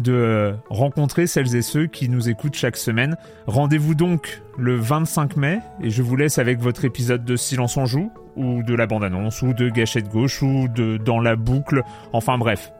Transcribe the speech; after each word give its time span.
de 0.00 0.54
rencontrer 0.70 1.26
celles 1.26 1.54
et 1.56 1.62
ceux 1.62 1.86
qui 1.86 2.08
nous 2.08 2.28
écoutent 2.28 2.54
chaque 2.54 2.76
semaine. 2.76 3.16
Rendez-vous 3.46 3.94
donc 3.94 4.42
le 4.58 4.76
25 4.76 5.36
mai 5.36 5.60
et 5.80 5.90
je 5.90 6.02
vous 6.02 6.16
laisse 6.16 6.38
avec 6.38 6.60
votre 6.60 6.84
épisode 6.84 7.24
de 7.24 7.36
Silence 7.36 7.76
en 7.76 7.86
joue 7.86 8.10
ou 8.36 8.62
de 8.62 8.74
la 8.74 8.86
bande-annonce 8.86 9.42
ou 9.42 9.52
de 9.52 9.68
Gâchette 9.68 10.08
gauche 10.08 10.42
ou 10.42 10.68
de 10.68 10.96
Dans 10.96 11.20
la 11.20 11.36
boucle. 11.36 11.82
Enfin 12.12 12.38
bref, 12.38 12.72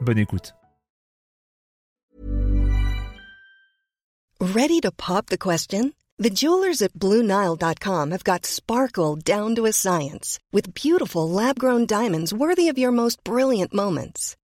bonne 0.00 0.18
écoute. 0.18 0.54
Ready 4.40 4.80
to 4.80 4.90
pop 4.90 5.26
the 5.26 5.38
question? 5.38 5.92
The 6.18 6.30
jewelers 6.30 6.82
at 6.82 6.92
BlueNile.com 6.94 8.10
have 8.10 8.24
got 8.24 8.44
sparkle 8.44 9.16
down 9.16 9.54
to 9.54 9.66
a 9.66 9.72
science 9.72 10.38
with 10.52 10.74
beautiful 10.74 11.28
lab-grown 11.28 11.86
diamonds 11.86 12.34
worthy 12.34 12.68
of 12.68 12.78
your 12.78 12.92
most 12.92 13.22
brilliant 13.24 13.72
moments. 13.72 14.36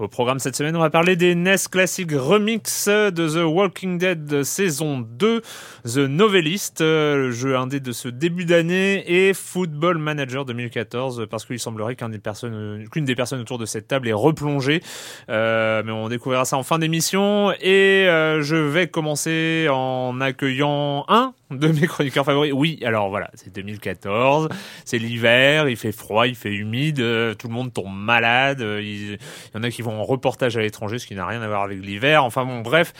Au 0.00 0.08
programme 0.08 0.38
cette 0.38 0.56
semaine, 0.56 0.74
on 0.76 0.80
va 0.80 0.88
parler 0.88 1.14
des 1.14 1.34
NES 1.34 1.56
Classic 1.70 2.10
Remix 2.10 2.88
de 2.88 3.10
The 3.10 3.44
Walking 3.44 3.98
Dead 3.98 4.44
saison 4.44 5.00
2, 5.00 5.42
The 5.84 5.98
Novelist, 5.98 6.80
le 6.80 7.30
jeu 7.30 7.54
indé 7.54 7.80
de 7.80 7.92
ce 7.92 8.08
début 8.08 8.46
d'année, 8.46 9.04
et 9.06 9.34
Football 9.34 9.98
Manager 9.98 10.46
2014, 10.46 11.26
parce 11.28 11.44
qu'il 11.44 11.58
semblerait 11.58 11.96
qu'une 11.96 12.12
des, 12.12 12.18
personnes, 12.18 12.88
qu'une 12.90 13.04
des 13.04 13.14
personnes 13.14 13.40
autour 13.40 13.58
de 13.58 13.66
cette 13.66 13.88
table 13.88 14.08
est 14.08 14.14
replongée. 14.14 14.82
Euh, 15.28 15.82
mais 15.84 15.92
on 15.92 16.08
découvrira 16.08 16.46
ça 16.46 16.56
en 16.56 16.62
fin 16.62 16.78
d'émission. 16.78 17.52
Et 17.60 18.06
euh, 18.08 18.40
je 18.40 18.56
vais 18.56 18.88
commencer 18.88 19.68
en 19.70 20.18
accueillant 20.22 21.04
un 21.08 21.34
de 21.60 21.68
mes 21.68 21.86
chroniqueurs 21.86 22.24
favoris. 22.24 22.52
Oui, 22.52 22.80
alors 22.84 23.10
voilà, 23.10 23.30
c'est 23.34 23.52
2014, 23.52 24.48
c'est 24.84 24.98
l'hiver, 24.98 25.68
il 25.68 25.76
fait 25.76 25.92
froid, 25.92 26.26
il 26.26 26.34
fait 26.34 26.52
humide, 26.52 27.00
euh, 27.00 27.34
tout 27.34 27.48
le 27.48 27.54
monde 27.54 27.72
tombe 27.72 27.94
malade, 27.94 28.60
il, 28.60 29.12
il 29.12 29.18
y 29.54 29.58
en 29.58 29.62
a 29.62 29.70
qui 29.70 29.82
vont 29.82 30.00
en 30.00 30.04
reportage 30.04 30.56
à 30.56 30.60
l'étranger, 30.60 30.98
ce 30.98 31.06
qui 31.06 31.14
n'a 31.14 31.26
rien 31.26 31.42
à 31.42 31.48
voir 31.48 31.62
avec 31.62 31.80
l'hiver. 31.80 32.24
Enfin 32.24 32.44
bon, 32.44 32.60
bref. 32.60 32.92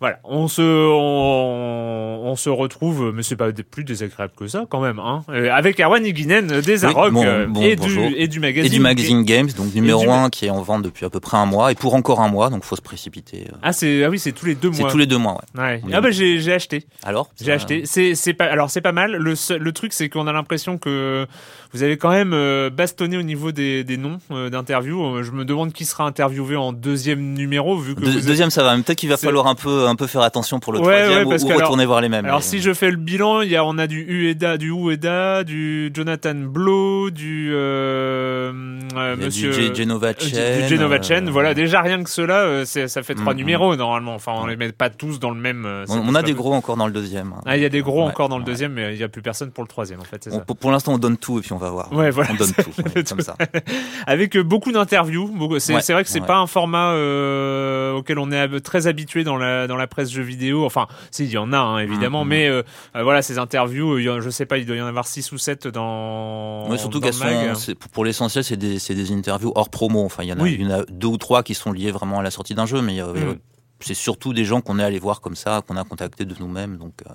Voilà, 0.00 0.18
on 0.24 0.48
se, 0.48 0.62
on, 0.62 2.22
on 2.24 2.34
se 2.34 2.48
retrouve, 2.48 3.12
mais 3.14 3.22
c'est 3.22 3.36
pas 3.36 3.52
plus 3.52 3.84
désagréable 3.84 4.32
que 4.34 4.46
ça 4.46 4.64
quand 4.68 4.80
même, 4.80 4.98
hein, 4.98 5.24
euh, 5.28 5.50
avec 5.52 5.78
Erwan 5.78 6.04
Higuinen 6.06 6.62
des 6.62 6.86
Arocs 6.86 7.12
oui, 7.12 7.24
bon, 7.24 7.48
bon, 7.48 7.60
et, 7.60 7.76
du, 7.76 8.14
et 8.16 8.26
du 8.26 8.40
magazine. 8.40 8.64
Et 8.72 8.74
du 8.74 8.80
magazine 8.80 9.22
Games, 9.24 9.50
donc 9.54 9.74
numéro 9.74 10.10
1 10.10 10.30
qui 10.30 10.46
est 10.46 10.50
en 10.50 10.62
vente 10.62 10.82
depuis 10.82 11.04
à 11.04 11.10
peu 11.10 11.20
près 11.20 11.36
un 11.36 11.44
mois, 11.44 11.70
et 11.70 11.74
pour 11.74 11.94
encore 11.94 12.20
un 12.20 12.28
mois, 12.28 12.48
donc 12.48 12.64
faut 12.64 12.76
se 12.76 12.80
précipiter. 12.80 13.48
Ah, 13.62 13.74
c'est, 13.74 14.02
ah 14.02 14.08
oui, 14.08 14.18
c'est 14.18 14.32
tous 14.32 14.46
les 14.46 14.54
deux 14.54 14.70
mois. 14.70 14.76
C'est 14.78 14.90
tous 14.90 14.96
les 14.96 15.06
deux 15.06 15.18
mois, 15.18 15.38
ouais. 15.54 15.62
ouais. 15.62 15.82
Ah 15.92 16.00
bah 16.00 16.10
j'ai, 16.10 16.40
j'ai 16.40 16.54
acheté. 16.54 16.86
Alors? 17.02 17.28
J'ai 17.38 17.52
acheté. 17.52 17.82
C'est, 17.84 18.14
c'est 18.14 18.32
pas, 18.32 18.46
alors 18.46 18.70
c'est 18.70 18.80
pas 18.80 18.92
mal. 18.92 19.12
Le, 19.12 19.34
le 19.58 19.72
truc, 19.72 19.92
c'est 19.92 20.08
qu'on 20.08 20.26
a 20.26 20.32
l'impression 20.32 20.78
que 20.78 21.26
vous 21.72 21.82
avez 21.82 21.96
quand 21.98 22.10
même 22.10 22.32
euh, 22.32 22.68
bastonné 22.70 23.16
au 23.16 23.22
niveau 23.22 23.52
des, 23.52 23.84
des 23.84 23.96
noms 23.96 24.18
euh, 24.30 24.50
d'interviews. 24.50 25.22
Je 25.22 25.30
me 25.30 25.44
demande 25.44 25.72
qui 25.72 25.84
sera 25.84 26.04
interviewé 26.04 26.56
en 26.56 26.72
deuxième 26.72 27.34
numéro, 27.34 27.76
vu 27.76 27.94
que 27.94 28.00
De, 28.00 28.10
vous 28.10 28.26
deuxième 28.26 28.50
ça 28.50 28.64
va, 28.64 28.74
peut-être 28.76 28.98
qu'il 28.98 29.08
va 29.08 29.16
falloir 29.16 29.46
un 29.46 29.54
peu, 29.54 29.86
un 29.90 29.96
peu 29.96 30.06
faire 30.06 30.22
attention 30.22 30.60
pour 30.60 30.72
le 30.72 30.78
Ouais, 30.80 30.84
troisième 30.84 31.18
ouais, 31.18 31.24
ou, 31.24 31.28
parce 31.30 31.42
ou 31.42 31.48
que 31.48 31.52
retourner 31.54 31.82
alors- 31.82 31.86
voir 31.92 32.00
les 32.00 32.08
mêmes. 32.08 32.24
Alors 32.24 32.38
mais- 32.38 32.44
si 32.44 32.60
je 32.60 32.72
fais 32.72 32.90
le 32.90 32.96
bilan, 32.96 33.42
il 33.42 33.50
y 33.50 33.56
a 33.56 33.64
on 33.64 33.76
a 33.78 33.86
du 33.86 34.00
Ueda, 34.08 34.56
du 34.56 34.70
Ueda, 34.70 35.44
du 35.44 35.90
Jonathan 35.94 36.34
Blow, 36.34 37.10
du 37.10 37.50
euh, 37.52 38.52
euh, 38.96 39.16
Monsieur 39.16 39.50
du 39.50 39.62
J- 39.62 39.74
Genova 39.74 40.08
euh, 40.08 40.14
Chen, 40.18 40.62
du 40.62 40.68
Genova 40.68 41.02
Chen. 41.02 41.28
euh, 41.28 41.30
Voilà, 41.30 41.54
déjà 41.54 41.80
rien 41.82 42.02
que 42.02 42.10
cela, 42.10 42.38
euh, 42.40 42.64
ça 42.64 43.02
fait 43.02 43.14
trois 43.14 43.32
Mhm. 43.32 43.38
numéros 43.38 43.76
normalement. 43.76 44.14
Enfin, 44.14 44.32
on 44.36 44.46
les 44.46 44.56
met 44.56 44.72
pas 44.72 44.90
tous 44.90 45.18
dans 45.20 45.30
le 45.30 45.40
même. 45.40 45.64
euh, 45.66 45.84
on, 45.88 46.14
a 46.14 46.22
des 46.22 46.34
gros 46.34 46.52
encore 46.54 46.76
dans 46.76 46.86
le 46.86 46.92
deuxième. 46.92 47.34
Ah, 47.46 47.56
il 47.56 47.62
y 47.62 47.66
a 47.66 47.68
des 47.68 47.82
gros 47.82 48.02
Ouais, 48.02 48.08
encore 48.08 48.28
dans 48.28 48.38
le 48.38 48.44
deuxième, 48.44 48.72
mais 48.72 48.94
il 48.94 49.00
y 49.00 49.04
a 49.04 49.08
plus 49.08 49.22
personne 49.22 49.50
pour 49.50 49.64
le 49.64 49.68
troisième 49.68 50.00
en 50.00 50.04
fait. 50.04 50.22
C'est 50.24 50.30
On- 50.32 50.38
ça. 50.38 50.44
pour 50.44 50.56
pour 50.56 50.70
l'instant, 50.70 50.94
on 50.94 50.98
donne 50.98 51.16
tout 51.16 51.38
et 51.38 51.42
puis 51.42 51.52
on 51.52 51.58
va 51.58 51.70
voir. 51.70 51.92
Ouais, 51.92 52.10
voilà, 52.10 52.30
On 52.32 52.34
donne 52.34 52.52
tout, 52.52 53.04
comme 53.08 53.20
ça. 53.20 53.36
Avec 54.06 54.36
euh, 54.36 54.42
beaucoup 54.42 54.72
d'interviews. 54.72 55.30
C'est 55.58 55.92
vrai 55.92 56.04
que 56.04 56.10
c'est 56.10 56.20
pas 56.20 56.36
un 56.38 56.46
format 56.46 56.92
euh, 56.92 57.92
auquel 57.94 58.18
on 58.18 58.30
est 58.30 58.60
très 58.60 58.86
habitué 58.86 59.24
dans 59.24 59.36
la 59.36 59.66
dans 59.66 59.76
la 59.80 59.86
presse 59.88 60.10
jeux 60.10 60.22
vidéo. 60.22 60.64
Enfin, 60.64 60.86
si 61.10 61.24
il 61.24 61.30
y 61.30 61.38
en 61.38 61.52
a 61.52 61.58
hein, 61.58 61.78
évidemment, 61.80 62.22
Mhm. 62.24 62.28
mais 62.30 62.48
euh, 62.48 62.62
euh, 62.94 63.02
voilà 63.02 63.22
ces 63.22 63.38
interviews. 63.38 63.98
euh, 63.98 64.18
en- 64.18 64.20
je 64.20 64.30
sais 64.30 64.46
pas, 64.46 64.58
il 64.58 64.66
doit 64.66 64.76
y 64.76 64.80
en 64.80 64.86
avoir 64.86 65.06
six 65.06 65.32
ou 65.32 65.38
sept 65.38 65.66
dans. 65.66 66.68
Ouais, 66.70 66.78
surtout 66.78 67.00
qu'elles 67.00 67.12
sont, 67.14 67.74
pour, 67.92 68.04
l'essentiel, 68.04 68.44
c'est 68.44 68.56
des, 68.56 68.78
des 68.78 69.12
interviews 69.12 69.52
hors 69.56 69.68
promo. 69.70 70.04
Enfin, 70.04 70.22
il 70.22 70.28
y 70.28 70.32
en 70.32 70.38
a, 70.38 70.42
Oui. 70.42 70.64
deux 70.90 71.08
ou 71.08 71.16
trois 71.16 71.42
qui 71.42 71.54
sont 71.54 71.72
liées 71.72 71.90
vraiment 71.90 72.20
à 72.20 72.22
la 72.22 72.30
sortie 72.30 72.54
d'un 72.54 72.66
jeu, 72.66 72.80
mais 72.82 73.00
Mm. 73.02 73.36
c'est 73.80 73.94
surtout 73.94 74.32
des 74.32 74.44
gens 74.44 74.60
qu'on 74.60 74.78
est 74.78 74.84
allé 74.84 74.98
voir 74.98 75.20
comme 75.20 75.34
ça, 75.36 75.62
qu'on 75.66 75.76
a 75.76 75.84
contacté 75.84 76.24
de 76.24 76.34
nous-mêmes. 76.38 76.76
Donc, 76.76 76.94
euh, 77.08 77.12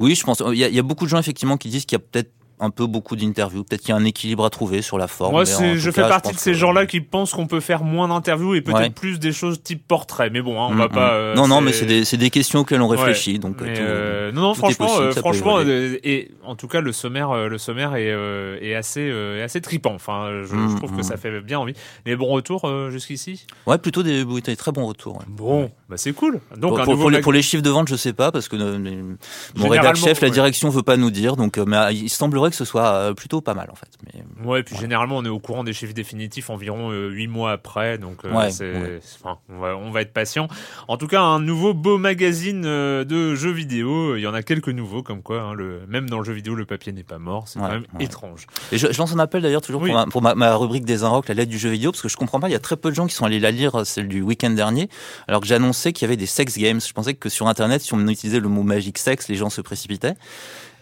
oui, 0.00 0.14
je 0.14 0.24
pense. 0.24 0.42
Il 0.52 0.58
y, 0.58 0.64
a, 0.64 0.68
il 0.68 0.74
y 0.74 0.78
a 0.78 0.82
beaucoup 0.82 1.04
de 1.04 1.10
gens 1.10 1.18
effectivement 1.18 1.56
qui 1.56 1.68
disent 1.68 1.84
qu'il 1.84 1.98
y 1.98 2.00
a 2.00 2.04
peut-être 2.10 2.32
un 2.60 2.70
peu 2.70 2.86
beaucoup 2.86 3.16
d'interviews, 3.16 3.64
peut-être 3.64 3.80
qu'il 3.82 3.90
y 3.90 3.92
a 3.92 3.96
un 3.96 4.04
équilibre 4.04 4.44
à 4.44 4.50
trouver 4.50 4.82
sur 4.82 4.98
la 4.98 5.06
forme. 5.08 5.32
Moi, 5.32 5.44
mais 5.60 5.76
je 5.78 5.90
cas, 5.90 6.02
fais 6.02 6.08
partie 6.08 6.32
de 6.34 6.38
ces 6.38 6.52
que- 6.52 6.56
gens-là 6.56 6.86
qui 6.86 7.00
pensent 7.00 7.32
qu'on 7.32 7.46
peut 7.46 7.60
faire 7.60 7.84
moins 7.84 8.08
d'interviews 8.08 8.54
et 8.54 8.60
peut-être 8.60 8.78
Ouais. 8.78 8.90
plus 8.90 9.18
des 9.18 9.32
choses 9.32 9.62
type 9.62 9.86
portrait. 9.86 10.30
Mais 10.30 10.40
bon, 10.42 10.60
hein, 10.60 10.66
on 10.70 10.74
Mm, 10.74 10.78
va 10.78 10.86
mm. 10.86 10.92
pas. 10.92 11.12
euh, 11.12 11.34
non, 11.34 11.48
non, 11.48 11.60
mais 11.60 11.72
c'est 11.72 11.86
des, 11.86 12.02
des 12.04 12.30
questions 12.30 12.60
auxquelles 12.60 12.80
on 12.82 12.88
réfléchit. 12.88 13.38
Donc, 13.38 13.56
tout- 13.58 13.64
euh, 13.66 14.32
non, 14.32 14.42
non, 14.42 14.52
tout 14.52 14.58
franchement, 14.58 14.86
possible, 14.86 15.04
euh, 15.04 15.12
franchement, 15.12 15.58
euh, 15.58 15.96
et 16.04 16.30
en 16.44 16.54
tout 16.56 16.68
cas, 16.68 16.80
le 16.80 16.92
sommaire, 16.92 17.30
euh, 17.30 17.48
le 17.48 17.58
sommaire 17.58 17.94
est, 17.94 18.10
euh, 18.10 18.58
est 18.60 18.74
assez, 18.74 19.08
euh, 19.10 19.44
assez 19.44 19.60
tripant. 19.60 19.94
Enfin, 19.94 20.28
je, 20.42 20.48
je 20.48 20.54
Mm, 20.54 20.76
trouve 20.76 20.92
que 20.92 21.00
mm. 21.00 21.04
ça 21.04 21.16
fait 21.16 21.40
bien 21.40 21.58
envie. 21.58 21.74
Les 22.06 22.16
bons 22.16 22.26
retours 22.28 22.64
euh, 22.64 22.90
jusqu'ici? 22.90 23.46
Ouais, 23.66 23.78
plutôt 23.78 24.02
des, 24.02 24.24
très 24.56 24.72
bons 24.72 24.86
retours. 24.86 25.16
ouais. 25.18 25.24
Bon, 25.28 25.70
bah 25.88 25.96
c'est 25.96 26.12
cool. 26.12 26.40
Donc 26.56 26.82
pour, 26.84 26.96
pour- 26.98 27.10
les, 27.10 27.20
pour 27.20 27.32
les 27.32 27.42
chiffres 27.42 27.62
de 27.62 27.70
vente, 27.70 27.88
je 27.88 27.96
sais 27.96 28.12
pas 28.12 28.32
parce 28.32 28.48
que 28.48 28.56
euh, 28.56 28.78
mon 28.78 29.16
Généralement, 29.54 29.70
rédac 29.70 29.96
chef, 29.96 30.20
la 30.20 30.30
direction 30.30 30.68
veut 30.70 30.82
pas 30.82 30.96
nous 30.96 31.10
dire. 31.10 31.36
Donc, 31.36 31.58
euh, 31.58 31.64
mais 31.66 31.76
euh, 31.76 31.92
il 31.92 32.08
semblerait 32.08 32.47
que 32.50 32.56
ce 32.56 32.64
soit 32.64 32.92
euh, 32.92 33.14
plutôt 33.14 33.40
pas 33.40 33.54
mal 33.54 33.68
en 33.70 33.74
fait. 33.74 33.88
Mais, 34.04 34.22
Ouais, 34.46 34.62
puis 34.62 34.76
généralement 34.76 35.16
on 35.18 35.24
est 35.24 35.28
au 35.28 35.38
courant 35.40 35.64
des 35.64 35.72
chiffres 35.72 35.92
définitifs 35.94 36.50
environ 36.50 36.90
euh, 36.90 37.08
huit 37.08 37.26
mois 37.28 37.52
après, 37.52 37.98
donc 37.98 38.24
euh, 38.24 38.32
Ouais, 38.32 38.50
c'est, 38.50 38.72
ouais. 38.72 38.98
c'est- 39.02 39.18
enfin, 39.22 39.38
on 39.48 39.58
va, 39.58 39.76
on 39.76 39.90
va 39.90 40.02
être 40.02 40.12
patient. 40.12 40.48
En 40.86 40.96
tout 40.96 41.06
cas, 41.06 41.20
un 41.20 41.40
nouveau 41.40 41.74
beau 41.74 41.98
magazine 41.98 42.64
euh, 42.66 43.04
de 43.04 43.34
jeux 43.34 43.50
vidéo. 43.50 44.16
Il 44.16 44.20
y 44.20 44.26
en 44.26 44.34
a 44.34 44.42
quelques 44.42 44.68
nouveaux, 44.68 45.02
comme 45.02 45.22
quoi, 45.22 45.40
hein, 45.42 45.54
le, 45.54 45.80
même 45.88 46.08
dans 46.08 46.18
le 46.18 46.24
jeu 46.24 46.32
vidéo, 46.32 46.54
le 46.54 46.64
papier 46.66 46.92
n'est 46.92 47.02
pas 47.04 47.18
mort. 47.18 47.48
C'est 47.48 47.58
quand 47.58 47.68
même 47.68 47.86
étrange. 48.00 48.46
Et 48.72 48.78
je, 48.78 48.92
je 48.92 48.98
lance 48.98 49.12
un 49.12 49.18
appel 49.18 49.42
d'ailleurs 49.42 49.62
toujours 49.62 49.82
Oui. 49.82 49.90
pour, 49.90 49.98
ma, 49.98 50.06
pour 50.06 50.22
ma, 50.22 50.34
ma 50.34 50.54
rubrique 50.56 50.84
des 50.84 51.02
Inrocks, 51.04 51.28
la 51.28 51.34
lettre 51.34 51.50
du 51.50 51.58
jeu 51.58 51.70
vidéo, 51.70 51.90
parce 51.92 52.02
que 52.02 52.08
je 52.08 52.16
comprends 52.16 52.40
pas, 52.40 52.48
il 52.48 52.52
y 52.52 52.56
a 52.56 52.60
très 52.60 52.76
peu 52.76 52.90
de 52.90 52.94
gens 52.94 53.06
qui 53.06 53.14
sont 53.14 53.24
allés 53.24 53.40
la 53.40 53.50
lire, 53.50 53.74
euh, 53.80 53.84
celle 53.84 54.08
du 54.08 54.22
week-end 54.22 54.50
dernier, 54.50 54.88
alors 55.26 55.40
que 55.40 55.46
j'annonçais 55.46 55.92
qu'il 55.92 56.06
y 56.06 56.08
avait 56.08 56.16
des 56.16 56.26
sex 56.26 56.56
games. 56.58 56.80
Je 56.80 56.92
pensais 56.92 57.14
que 57.14 57.28
sur 57.28 57.48
Internet, 57.48 57.82
si 57.82 57.92
on 57.94 58.06
utilisait 58.06 58.40
le 58.40 58.48
mot 58.48 58.62
magique 58.62 58.98
sexe, 58.98 59.28
les 59.28 59.34
gens 59.36 59.50
se 59.50 59.60
précipitaient. 59.60 60.14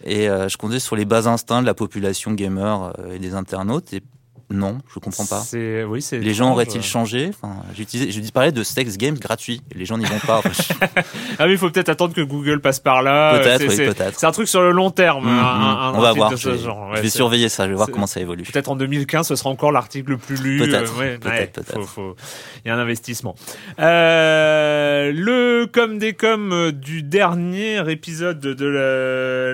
Et 0.03 0.29
euh, 0.29 0.47
je 0.47 0.57
comptais 0.57 0.79
sur 0.79 0.95
les 0.95 1.05
bas 1.05 1.27
instincts 1.27 1.61
de 1.61 1.65
la 1.65 1.73
population 1.73 2.33
gamer 2.33 2.93
euh, 2.99 3.13
et 3.13 3.19
des 3.19 3.33
internautes. 3.33 3.93
Non, 4.49 4.77
je 4.93 4.99
comprends 4.99 5.25
pas. 5.25 5.41
C'est 5.41 5.83
oui, 5.83 6.01
c'est. 6.01 6.19
Les 6.19 6.33
gens 6.33 6.51
auraient-ils 6.53 6.81
changé? 6.81 7.29
Enfin, 7.29 7.57
je 7.77 8.31
parlais 8.31 8.53
de 8.53 8.63
sex 8.63 8.97
games 8.97 9.17
gratuits. 9.17 9.61
Les 9.75 9.83
gens 9.85 9.97
n'y 9.97 10.05
vont 10.05 10.19
pas. 10.19 10.41
Ah 11.39 11.45
oui, 11.45 11.51
il 11.51 11.57
faut 11.57 11.69
peut-être 11.69 11.89
attendre 11.89 12.13
que 12.15 12.21
Google 12.21 12.61
passe 12.61 12.79
par 12.79 13.03
là. 13.03 13.37
Peut-être, 13.39 13.69
C'est- 13.69 13.87
oui, 13.87 13.93
peut-être. 13.93 14.17
C'est 14.19 14.25
un 14.25 14.31
truc 14.31 14.47
sur 14.47 14.61
le 14.61 14.71
long 14.71 14.89
terme. 14.89 15.25
Mm, 15.25 15.27
un- 15.27 15.31
mm. 15.91 15.95
On 15.95 15.97
un 15.97 16.01
va 16.01 16.13
voir. 16.13 16.35
Je 16.37 16.49
vais, 16.49 16.57
je 17.03 17.07
surveiller 17.09 17.49
ça. 17.49 17.65
Je 17.65 17.69
vais 17.71 17.75
voir 17.75 17.89
comment 17.91 18.07
ça 18.07 18.21
évolue. 18.21 18.43
Peut-être 18.43 18.69
en 18.69 18.75
2015, 18.77 19.27
ce 19.27 19.35
sera 19.35 19.49
encore 19.49 19.71
l'article 19.71 20.11
le 20.11 20.17
plus 20.17 20.41
lu. 20.41 20.57
Peut-être, 20.59 20.93
Euh, 20.95 20.99
ouais, 20.99 21.17
peut-être. 21.17 21.73
faut- 21.73 21.81
faut- 21.85 22.15
Il 22.65 22.69
y 22.69 22.71
a 22.71 22.75
un 22.75 22.79
investissement. 22.79 23.35
Euh, 23.79 25.11
le 25.13 25.65
comme 25.71 25.99
des 25.99 26.13
comme 26.13 26.53
euh, 26.53 26.71
du 26.71 27.03
dernier 27.03 27.89
épisode 27.91 28.39
de 28.39 28.65
la- 28.65 29.53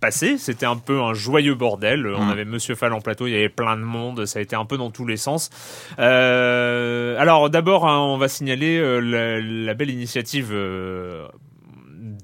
passée, 0.00 0.36
c'était 0.38 0.66
un 0.66 0.76
peu 0.76 1.00
un 1.00 1.14
joyeux 1.14 1.54
bordel. 1.54 2.06
On 2.06 2.24
Mm. 2.26 2.30
avait 2.30 2.44
Monsieur 2.44 2.74
Fall 2.74 2.92
en 2.92 3.00
plateau, 3.00 3.26
il 3.26 3.32
y 3.32 3.36
avait 3.36 3.48
plein 3.48 3.76
de 3.76 3.82
monde, 3.82 4.26
ça 4.26 4.38
a 4.38 4.42
été 4.42 4.56
un 4.56 4.64
peu 4.64 4.76
dans 4.76 4.90
tous 4.90 5.06
les 5.06 5.16
sens. 5.16 5.50
Euh, 5.98 7.16
alors 7.18 7.50
d'abord, 7.50 7.86
hein, 7.88 7.98
on 8.00 8.16
va 8.18 8.28
signaler 8.28 8.78
euh, 8.78 8.98
la, 9.00 9.40
la 9.40 9.74
belle 9.74 9.90
initiative. 9.90 10.48
euh, 10.52 11.26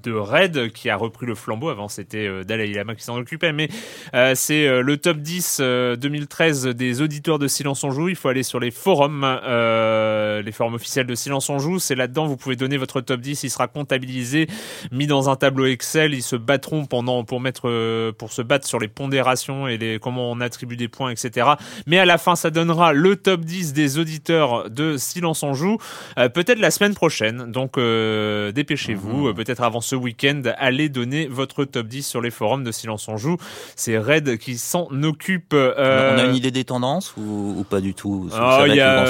de 0.01 0.11
Red 0.13 0.71
qui 0.71 0.89
a 0.89 0.95
repris 0.95 1.25
le 1.25 1.35
flambeau. 1.35 1.69
Avant 1.69 1.87
c'était 1.87 2.27
euh, 2.27 2.43
Dalai 2.43 2.67
Lama 2.73 2.95
qui 2.95 3.03
s'en 3.03 3.17
occupait. 3.17 3.53
Mais 3.53 3.69
euh, 4.13 4.33
c'est 4.35 4.67
euh, 4.67 4.81
le 4.81 4.97
top 4.97 5.17
10 5.17 5.59
euh, 5.61 5.95
2013 5.95 6.67
des 6.67 7.01
auditeurs 7.01 7.39
de 7.39 7.47
Silence 7.47 7.83
on 7.83 7.91
joue. 7.91 8.09
Il 8.09 8.15
faut 8.15 8.29
aller 8.29 8.43
sur 8.43 8.59
les 8.59 8.71
forums 8.71 9.23
euh, 9.25 10.41
les 10.41 10.51
forums 10.51 10.75
officiels 10.75 11.05
de 11.05 11.15
Silence 11.15 11.49
on 11.49 11.59
joue. 11.59 11.79
C'est 11.79 11.95
là-dedans 11.95 12.25
vous 12.25 12.37
pouvez 12.37 12.55
donner 12.55 12.77
votre 12.77 13.01
top 13.01 13.21
10 13.21 13.43
il 13.43 13.49
sera 13.49 13.67
comptabilisé 13.67 14.47
mis 14.91 15.07
dans 15.07 15.29
un 15.29 15.35
tableau 15.35 15.65
Excel. 15.65 16.13
Ils 16.13 16.23
se 16.23 16.35
battront 16.35 16.85
pendant 16.85 17.23
pour 17.23 17.41
mettre 17.41 17.69
euh, 17.69 18.11
pour 18.11 18.31
se 18.31 18.41
battre 18.41 18.67
sur 18.67 18.79
les 18.79 18.87
pondérations 18.87 19.67
et 19.67 19.77
les 19.77 19.99
comment 19.99 20.31
on 20.31 20.41
attribue 20.41 20.77
des 20.77 20.87
points 20.87 21.11
etc 21.11 21.47
mais 21.85 21.99
à 21.99 22.05
la 22.05 22.17
fin 22.17 22.35
ça 22.35 22.49
donnera 22.49 22.93
le 22.93 23.15
top 23.15 23.41
10 23.41 23.73
des 23.73 23.97
auditeurs 23.97 24.69
de 24.69 24.97
Silence 24.97 25.43
on 25.43 25.53
joue 25.53 25.77
euh, 26.17 26.29
peut-être 26.29 26.59
la 26.59 26.71
semaine 26.71 26.93
prochaine. 26.93 27.51
Donc 27.51 27.77
euh, 27.77 28.51
dépêchez-vous 28.51 29.27
Euh, 29.27 29.33
peut-être 29.33 29.63
avant 29.63 29.81
ce 29.81 29.95
week-end 29.97 30.41
allez 30.57 30.89
donner 30.89 31.27
votre 31.27 31.65
top 31.65 31.87
10 31.87 32.05
sur 32.05 32.21
les 32.21 32.31
forums 32.31 32.63
de 32.63 32.71
Silence 32.71 33.07
on 33.07 33.17
joue 33.17 33.37
c'est 33.75 33.97
Red 33.97 34.37
qui 34.37 34.57
s'en 34.57 34.87
occupe 35.03 35.53
euh, 35.53 36.15
On 36.15 36.19
a 36.19 36.25
une 36.25 36.35
idée 36.35 36.51
des 36.51 36.63
tendances 36.63 37.15
ou, 37.17 37.55
ou 37.57 37.63
pas 37.63 37.81
du 37.81 37.93
tout? 37.93 38.29
Oh, 38.31 38.63
il 38.67 38.75
y 38.75 38.81
a, 38.81 39.05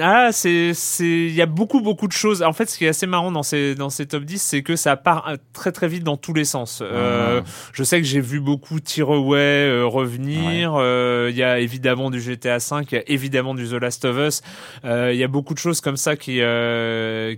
ah, 0.00 0.30
y 0.44 1.46
beaucoup, 1.46 1.80
beaucoup 1.80 2.06
de 2.06 2.12
choses. 2.12 2.42
En 2.42 2.52
fait, 2.52 2.68
ce 2.68 2.78
qui 2.78 2.84
est 2.84 2.88
assez 2.88 3.06
marrant 3.06 3.32
dans 3.32 3.42
ces, 3.42 3.74
dans 3.74 3.90
ces 3.90 4.06
top 4.06 4.24
10, 4.24 4.40
c'est 4.40 4.62
que 4.62 4.76
ça 4.76 4.96
part 4.96 5.28
euh, 5.28 5.36
très, 5.52 5.72
très 5.72 5.88
vite 5.88 6.04
dans 6.04 6.16
tous 6.16 6.34
les 6.34 6.44
sens. 6.44 6.80
Euh, 6.82 7.40
Ah. 7.40 7.44
je 7.72 7.82
sais 7.82 8.00
que 8.00 8.06
j'ai 8.06 8.20
vu 8.20 8.40
beaucoup 8.40 8.80
Tearaway 8.80 9.38
euh, 9.38 9.84
revenir. 9.86 10.74
Il 11.28 11.36
y 11.36 11.42
a 11.42 11.58
évidemment 11.58 12.10
du 12.10 12.20
GTA 12.20 12.60
5, 12.60 12.92
il 12.92 12.94
y 12.94 12.98
a 12.98 13.02
évidemment 13.06 13.54
du 13.54 13.68
The 13.68 13.74
Last 13.74 14.04
of 14.04 14.16
Us. 14.16 14.42
Il 14.84 15.16
y 15.16 15.24
a 15.24 15.28
beaucoup 15.28 15.54
de 15.54 15.58
choses 15.58 15.80
comme 15.80 15.96
ça 15.96 16.16
qui, 16.16 16.40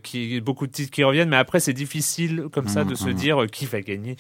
qui, 0.03 0.41
beaucoup 0.41 0.67
de 0.67 0.73
titres 0.73 0.91
qui 0.91 1.05
reviennent. 1.05 1.29
Mais 1.29 1.37
après, 1.37 1.61
c'est 1.61 1.73
difficile 1.73 2.42
comme 2.49 2.69
ça 2.69 2.85
de 2.85 2.91
Mhm, 2.91 2.97
se 2.97 3.09
mhm. 3.09 3.15
dire 3.15 3.43
euh, 3.43 3.47
qui 3.47 3.67
va 3.67 3.81
gagner. 3.81 4.17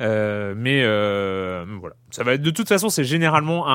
Euh, 0.00 0.54
mais 0.56 0.82
euh, 0.84 1.64
voilà, 1.80 1.94
ça 2.10 2.22
va. 2.24 2.34
être- 2.34 2.42
De 2.42 2.50
toute 2.50 2.68
façon, 2.68 2.88
c'est 2.88 3.04
généralement 3.04 3.66
un, 3.68 3.72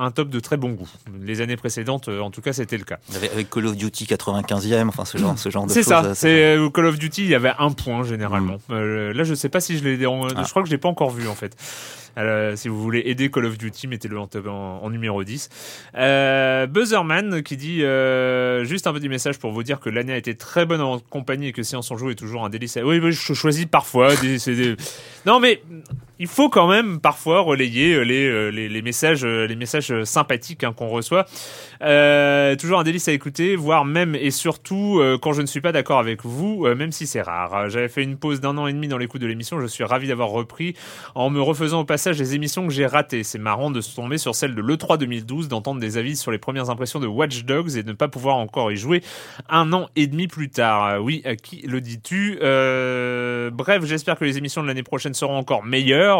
un, 0.00 0.04
un 0.06 0.10
top 0.10 0.28
de 0.28 0.40
très 0.40 0.56
bon 0.56 0.70
goût. 0.72 0.88
Les 1.22 1.40
années 1.40 1.56
précédentes, 1.56 2.08
en 2.08 2.30
tout 2.30 2.40
cas, 2.40 2.52
c'était 2.52 2.78
le 2.78 2.84
cas. 2.84 2.98
Avec, 3.14 3.50
Call 3.50 3.66
of 3.66 3.76
Duty 3.76 4.04
95e, 4.06 4.88
enfin 4.88 5.04
ce 5.04 5.18
genre, 5.18 5.38
ce 5.38 5.50
genre 5.50 5.66
de 5.66 5.72
C'est 5.72 5.82
ça. 5.82 6.14
C'est 6.14 6.56
Call 6.74 6.86
of 6.86 6.98
Duty, 6.98 7.22
il 7.24 7.30
y 7.30 7.34
avait 7.34 7.52
un 7.58 7.70
point 7.70 8.02
généralement. 8.04 8.56
Euh, 8.70 9.12
là, 9.12 9.24
je 9.24 9.34
sais 9.34 9.48
pas 9.48 9.60
si 9.60 9.78
je 9.78 9.84
l'ai. 9.84 9.94
Ah. 10.04 10.42
Je 10.44 10.50
crois 10.50 10.62
que 10.62 10.68
je 10.68 10.72
l'ai 10.74 10.78
pas 10.78 10.88
encore 10.88 11.10
vu 11.10 11.28
en 11.28 11.34
fait. 11.34 11.56
Euh, 12.18 12.56
si 12.56 12.68
vous 12.68 12.80
voulez 12.80 13.02
aider 13.06 13.30
Call 13.30 13.46
of 13.46 13.58
Duty, 13.58 13.86
mettez-le 13.88 14.18
en, 14.18 14.28
en, 14.46 14.50
en 14.82 14.90
numéro 14.90 15.22
10. 15.24 15.48
Euh, 15.96 16.66
Buzzerman 16.66 17.42
qui 17.42 17.56
dit 17.56 17.82
euh, 17.82 18.64
juste 18.64 18.86
un 18.86 18.92
petit 18.92 19.08
message 19.08 19.38
pour 19.38 19.52
vous 19.52 19.62
dire 19.62 19.80
que 19.80 19.88
l'année 19.90 20.12
a 20.12 20.16
été 20.16 20.34
très 20.34 20.66
bonne 20.66 20.80
en 20.80 20.98
compagnie 20.98 21.48
et 21.48 21.52
que 21.52 21.62
Séance 21.62 21.90
en 21.90 21.96
joue 21.96 22.10
est 22.10 22.14
toujours 22.14 22.44
un 22.44 22.50
délice. 22.50 22.78
Oui, 22.82 23.00
je 23.12 23.32
choisis 23.34 23.66
parfois 23.66 24.14
des- 24.16 24.76
Non, 25.26 25.40
mais 25.40 25.62
il 26.22 26.28
faut 26.28 26.48
quand 26.48 26.68
même 26.68 27.00
parfois 27.00 27.40
relayer 27.40 27.94
euh, 27.94 28.02
les, 28.02 28.28
euh, 28.28 28.50
les, 28.50 28.68
les 28.68 28.80
messages, 28.80 29.24
euh, 29.24 29.48
les 29.48 29.56
messages 29.56 30.04
sympathiques 30.04 30.62
hein, 30.62 30.72
qu'on 30.72 30.86
reçoit. 30.86 31.26
Euh, 31.82 32.54
toujours 32.54 32.78
un 32.78 32.84
délice 32.84 33.08
à 33.08 33.12
écouter, 33.12 33.56
voire 33.56 33.84
même 33.84 34.14
et 34.14 34.30
surtout 34.30 35.02
quand 35.20 35.32
je 35.32 35.42
ne 35.42 35.46
suis 35.46 35.60
pas 35.60 35.72
d'accord 35.72 35.98
avec 35.98 36.24
vous, 36.24 36.64
même 36.76 36.92
si 36.92 37.08
c'est 37.08 37.22
rare. 37.22 37.68
J'avais 37.70 37.88
fait 37.88 38.04
une 38.04 38.16
pause 38.16 38.40
d'un 38.40 38.56
an 38.56 38.68
et 38.68 38.72
demi 38.72 38.86
dans 38.86 38.98
l'écoute 38.98 39.20
de 39.20 39.26
l'émission, 39.26 39.60
je 39.60 39.66
suis 39.66 39.82
ravi 39.82 40.06
d'avoir 40.06 40.28
repris 40.28 40.76
en 41.16 41.28
me 41.28 41.40
refaisant 41.40 41.80
au 41.80 41.84
passage 41.84 42.20
les 42.20 42.36
émissions 42.36 42.68
que 42.68 42.72
j'ai 42.72 42.86
ratées. 42.86 43.24
C'est 43.24 43.40
marrant 43.40 43.72
de 43.72 43.80
se 43.80 43.96
tomber 43.96 44.18
sur 44.18 44.36
celle 44.36 44.54
de 44.54 44.62
l'E3 44.62 44.98
2012, 44.98 45.48
d'entendre 45.48 45.80
des 45.80 45.96
avis 45.96 46.16
sur 46.16 46.30
les 46.30 46.38
premières 46.38 46.70
impressions 46.70 47.00
de 47.00 47.08
Watch 47.08 47.44
Dogs 47.44 47.76
et 47.76 47.82
de 47.82 47.88
ne 47.88 47.96
pas 47.96 48.08
pouvoir 48.08 48.36
encore 48.36 48.70
y 48.70 48.76
jouer 48.76 49.02
un 49.48 49.72
an 49.72 49.88
et 49.96 50.06
demi 50.06 50.28
plus 50.28 50.50
tard. 50.50 51.02
Oui, 51.02 51.22
à 51.24 51.34
qui 51.34 51.62
le 51.66 51.80
dis-tu? 51.80 52.36
Bref, 52.36 53.84
j'espère 53.84 54.16
que 54.16 54.24
les 54.24 54.38
émissions 54.38 54.62
de 54.62 54.68
l'année 54.68 54.84
prochaine 54.84 55.14
seront 55.14 55.36
encore 55.36 55.64
meilleures. 55.64 56.11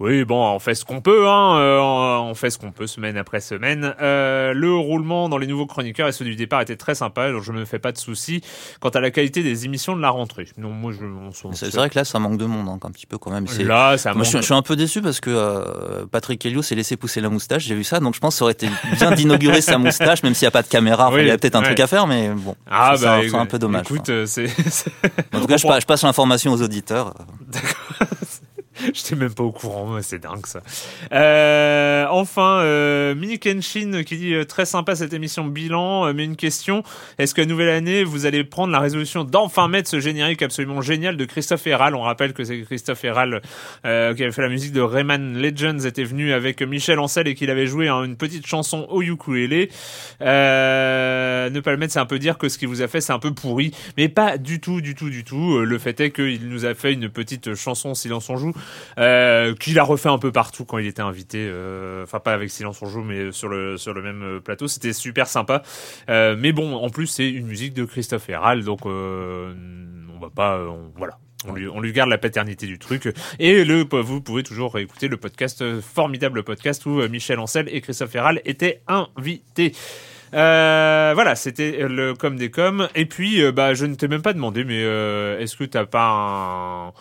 Oui, 0.00 0.24
bon, 0.24 0.42
on 0.54 0.58
fait 0.58 0.74
ce 0.74 0.84
qu'on 0.84 1.00
peut, 1.00 1.28
hein. 1.28 1.58
euh, 1.58 1.78
on 1.78 2.34
fait 2.34 2.50
ce 2.50 2.58
qu'on 2.58 2.72
peut 2.72 2.88
semaine 2.88 3.16
après 3.16 3.40
semaine. 3.40 3.94
Euh, 4.02 4.52
le 4.52 4.74
roulement 4.74 5.28
dans 5.28 5.38
les 5.38 5.46
nouveaux 5.46 5.66
chroniqueurs 5.66 6.08
et 6.08 6.12
ceux 6.12 6.24
du 6.24 6.34
départ 6.34 6.60
était 6.60 6.74
très 6.76 6.96
sympa, 6.96 7.30
donc 7.30 7.44
je 7.44 7.52
me 7.52 7.64
fais 7.64 7.78
pas 7.78 7.92
de 7.92 7.98
soucis 7.98 8.42
quant 8.80 8.88
à 8.88 8.98
la 8.98 9.12
qualité 9.12 9.44
des 9.44 9.64
émissions 9.64 9.94
de 9.94 10.00
la 10.02 10.10
rentrée. 10.10 10.48
Non, 10.58 10.70
moi, 10.70 10.90
je, 10.90 11.52
C'est 11.54 11.72
vrai 11.76 11.88
que 11.88 11.96
là, 11.96 12.04
ça 12.04 12.18
manque 12.18 12.36
de 12.36 12.46
monde, 12.46 12.68
hein, 12.68 12.80
un 12.82 12.90
petit 12.90 13.06
peu 13.06 13.16
quand 13.16 13.30
même. 13.30 13.46
Là, 13.60 13.96
ça 13.96 14.12
Moi, 14.12 14.24
je, 14.24 14.28
suis- 14.28 14.36
manque. 14.38 14.42
je 14.42 14.46
suis 14.46 14.54
un 14.54 14.62
peu 14.62 14.74
déçu 14.74 15.02
parce 15.02 15.20
que 15.20 15.30
euh, 15.30 16.04
Patrick 16.10 16.44
Helio 16.44 16.62
s'est 16.62 16.74
laissé 16.74 16.96
pousser 16.96 17.20
la 17.20 17.28
moustache. 17.28 17.62
J'ai 17.62 17.76
vu 17.76 17.84
ça, 17.84 18.00
donc 18.00 18.16
je 18.16 18.20
pense 18.20 18.34
que 18.34 18.38
ça 18.38 18.44
aurait 18.46 18.54
été 18.54 18.68
bien 18.96 19.10
d'inaugurer 19.14 19.60
sa 19.60 19.78
moustache, 19.78 20.24
même 20.24 20.34
s'il 20.34 20.46
n'y 20.46 20.48
a 20.48 20.52
pas 20.52 20.62
de 20.62 20.68
caméra. 20.68 21.08
Enfin, 21.08 21.20
il 21.20 21.28
y 21.28 21.30
a 21.30 21.38
peut-être 21.38 21.54
un 21.56 21.62
truc 21.62 21.78
à 21.78 21.86
faire, 21.86 22.08
mais 22.08 22.30
bon, 22.30 22.56
Ah, 22.68 22.94
bah, 23.00 23.18
un- 23.18 23.28
c'est 23.28 23.36
un 23.36 23.46
peu 23.46 23.58
dommage. 23.60 23.84
Écoute. 23.88 24.10
En 25.34 25.40
tout 25.40 25.46
cas, 25.46 25.56
je, 25.58 25.66
on 25.66 25.70
pa- 25.70 25.80
je 25.80 25.86
passe 25.86 26.02
l'information 26.02 26.52
aux 26.52 26.62
auditeurs. 26.62 27.14
J'étais 28.94 29.16
même 29.16 29.32
pas 29.34 29.42
au 29.44 29.52
courant, 29.52 29.98
c'est 30.02 30.18
dingue 30.18 30.46
ça. 30.46 30.60
Euh, 31.12 32.06
enfin, 32.10 32.60
euh, 32.60 33.14
Mini 33.14 33.38
Kenshin 33.38 34.02
qui 34.04 34.16
dit 34.16 34.34
euh, 34.34 34.44
très 34.44 34.64
sympa 34.64 34.96
cette 34.96 35.12
émission 35.12 35.44
bilan, 35.44 36.06
euh, 36.06 36.12
mais 36.14 36.24
une 36.24 36.36
question 36.36 36.82
est-ce 37.18 37.34
que 37.34 37.42
nouvelle 37.42 37.68
année 37.68 38.04
vous 38.04 38.26
allez 38.26 38.44
prendre 38.44 38.72
la 38.72 38.80
résolution 38.80 39.24
d'enfin 39.24 39.68
mettre 39.68 39.88
ce 39.88 40.00
générique 40.00 40.42
absolument 40.42 40.80
génial 40.80 41.16
de 41.16 41.24
Christophe 41.24 41.66
Herral? 41.66 41.94
On 41.94 42.02
rappelle 42.02 42.32
que 42.32 42.44
c'est 42.44 42.60
Christophe 42.62 43.04
Herral 43.04 43.42
euh, 43.84 44.14
qui 44.14 44.22
avait 44.22 44.32
fait 44.32 44.42
la 44.42 44.48
musique 44.48 44.72
de 44.72 44.80
Rayman 44.80 45.40
Legends 45.40 45.78
était 45.84 46.04
venu 46.04 46.32
avec 46.32 46.62
Michel 46.62 46.98
Ancel 46.98 47.28
et 47.28 47.34
qu'il 47.34 47.50
avait 47.50 47.66
joué 47.66 47.88
une 47.88 48.16
petite 48.16 48.46
chanson 48.46 48.86
au 48.90 49.02
ukulélé. 49.02 49.70
Euh, 50.20 51.50
ne 51.50 51.60
pas 51.60 51.72
le 51.72 51.76
mettre, 51.76 51.92
c'est 51.92 51.98
un 51.98 52.06
peu 52.06 52.18
dire 52.18 52.38
que 52.38 52.48
ce 52.48 52.58
qu'il 52.58 52.68
vous 52.68 52.82
a 52.82 52.88
fait 52.88 53.00
c'est 53.00 53.12
un 53.12 53.18
peu 53.18 53.32
pourri, 53.32 53.72
mais 53.96 54.08
pas 54.08 54.38
du 54.38 54.60
tout, 54.60 54.80
du 54.80 54.94
tout, 54.94 55.10
du 55.10 55.24
tout. 55.24 55.56
Euh, 55.56 55.64
Le 55.64 55.78
fait 55.78 56.00
est 56.00 56.10
qu'il 56.10 56.48
nous 56.48 56.64
a 56.64 56.74
fait 56.74 56.92
une 56.92 57.08
petite 57.08 57.54
chanson 57.54 57.94
Silence 57.94 58.30
on 58.30 58.36
joue 58.36 58.52
euh, 58.98 59.54
qu'il 59.54 59.78
a 59.78 59.82
refait 59.84 60.08
un 60.08 60.18
peu 60.18 60.32
partout 60.32 60.64
quand 60.64 60.78
il 60.78 60.86
était 60.86 61.02
invité. 61.02 61.46
euh, 61.50 62.02
Enfin, 62.04 62.20
pas 62.20 62.32
avec 62.34 62.50
Silence 62.50 62.80
on 62.82 62.86
joue, 62.86 63.02
mais 63.02 63.32
sur 63.32 63.48
le 63.48 63.76
sur 63.76 63.92
le 63.94 64.02
même 64.02 64.22
euh, 64.22 64.40
plateau. 64.40 64.68
C'était 64.68 64.92
super 64.92 65.26
sympa. 65.26 65.62
Euh, 66.08 66.36
mais 66.38 66.52
bon, 66.52 66.74
en 66.76 66.90
plus, 66.90 67.06
c'est 67.06 67.28
une 67.30 67.46
musique 67.46 67.74
de 67.74 67.84
Christophe 67.84 68.28
Herral, 68.28 68.64
donc 68.64 68.86
on 68.86 70.18
va 70.20 70.30
pas, 70.34 70.58
on- 70.58 70.92
voilà. 70.96 71.18
On 71.44 71.54
lui, 71.54 71.66
on 71.66 71.80
lui 71.80 71.92
garde 71.92 72.08
la 72.08 72.18
paternité 72.18 72.66
du 72.68 72.78
truc. 72.78 73.12
Et 73.40 73.64
le, 73.64 73.84
vous 73.90 74.20
pouvez 74.20 74.44
toujours 74.44 74.78
écouter 74.78 75.08
le 75.08 75.16
podcast, 75.16 75.80
formidable 75.80 76.44
podcast 76.44 76.86
où 76.86 77.02
Michel 77.08 77.40
Ancel 77.40 77.68
et 77.72 77.80
Christophe 77.80 78.14
Herral 78.14 78.40
étaient 78.44 78.80
invités. 78.86 79.74
Euh, 80.34 81.10
voilà, 81.14 81.34
c'était 81.34 81.88
le 81.88 82.14
com 82.14 82.36
des 82.36 82.52
coms. 82.52 82.88
Et 82.94 83.06
puis, 83.06 83.42
bah, 83.50 83.74
je 83.74 83.86
ne 83.86 83.96
t'ai 83.96 84.06
même 84.06 84.22
pas 84.22 84.34
demandé, 84.34 84.62
mais 84.62 84.84
euh, 84.84 85.40
est-ce 85.40 85.56
que 85.56 85.64
t'as 85.64 85.84
pas 85.84 86.06
un... 86.10 86.92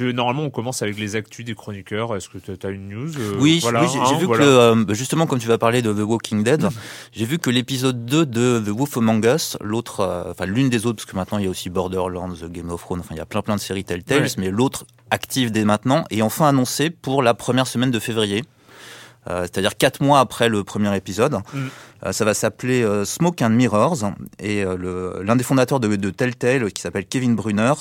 Normalement, 0.00 0.42
on 0.42 0.50
commence 0.50 0.82
avec 0.82 0.98
les 0.98 1.16
actus 1.16 1.44
des 1.44 1.54
chroniqueurs. 1.54 2.16
Est-ce 2.16 2.28
que 2.28 2.38
t'as 2.38 2.68
as 2.68 2.70
une 2.70 2.88
news 2.88 3.10
euh, 3.18 3.36
oui, 3.38 3.58
voilà, 3.60 3.82
oui, 3.82 3.88
j'ai 3.92 3.98
hein, 3.98 4.18
vu 4.18 4.26
voilà. 4.26 4.44
que, 4.44 4.48
euh, 4.48 4.94
justement, 4.94 5.26
comme 5.26 5.38
tu 5.38 5.48
vas 5.48 5.58
parler 5.58 5.82
de 5.82 5.92
The 5.92 6.00
Walking 6.00 6.42
Dead, 6.42 6.68
j'ai 7.12 7.24
vu 7.24 7.38
que 7.38 7.50
l'épisode 7.50 8.04
2 8.04 8.26
de 8.26 8.62
The 8.64 8.68
Wolf 8.68 8.96
Among 8.96 9.24
Us, 9.24 9.56
l'autre, 9.60 10.00
euh, 10.00 10.30
enfin 10.30 10.46
l'une 10.46 10.68
des 10.68 10.86
autres, 10.86 10.96
parce 10.96 11.10
que 11.10 11.16
maintenant 11.16 11.38
il 11.38 11.44
y 11.44 11.46
a 11.46 11.50
aussi 11.50 11.70
Borderlands, 11.70 12.34
Game 12.50 12.70
of 12.70 12.80
Thrones, 12.82 13.00
enfin 13.00 13.14
il 13.14 13.18
y 13.18 13.22
a 13.22 13.26
plein 13.26 13.42
plein 13.42 13.56
de 13.56 13.60
séries 13.60 13.84
Telltale, 13.84 14.22
Ouais. 14.22 14.28
mais 14.38 14.50
l'autre 14.50 14.86
active 15.10 15.50
dès 15.50 15.64
maintenant, 15.64 16.04
est 16.10 16.22
enfin 16.22 16.48
annoncé 16.48 16.90
pour 16.90 17.22
la 17.22 17.34
première 17.34 17.66
semaine 17.66 17.90
de 17.90 17.98
février. 17.98 18.44
Euh, 19.28 19.42
c'est-à-dire 19.42 19.76
quatre 19.76 20.00
mois 20.02 20.20
après 20.20 20.48
le 20.48 20.64
premier 20.64 20.94
épisode. 20.96 21.34
Mm. 21.52 21.66
Euh, 22.06 22.12
ça 22.12 22.24
va 22.24 22.34
s'appeler 22.34 22.82
euh, 22.82 23.04
Smoke 23.04 23.42
and 23.42 23.50
Mirrors 23.50 24.12
et 24.38 24.62
euh, 24.62 25.22
l'un 25.24 25.36
des 25.36 25.42
fondateurs 25.42 25.80
de, 25.80 25.96
de 25.96 26.10
Telltale, 26.10 26.72
qui 26.72 26.80
s'appelle 26.80 27.06
Kevin 27.06 27.34
Brunner, 27.34 27.72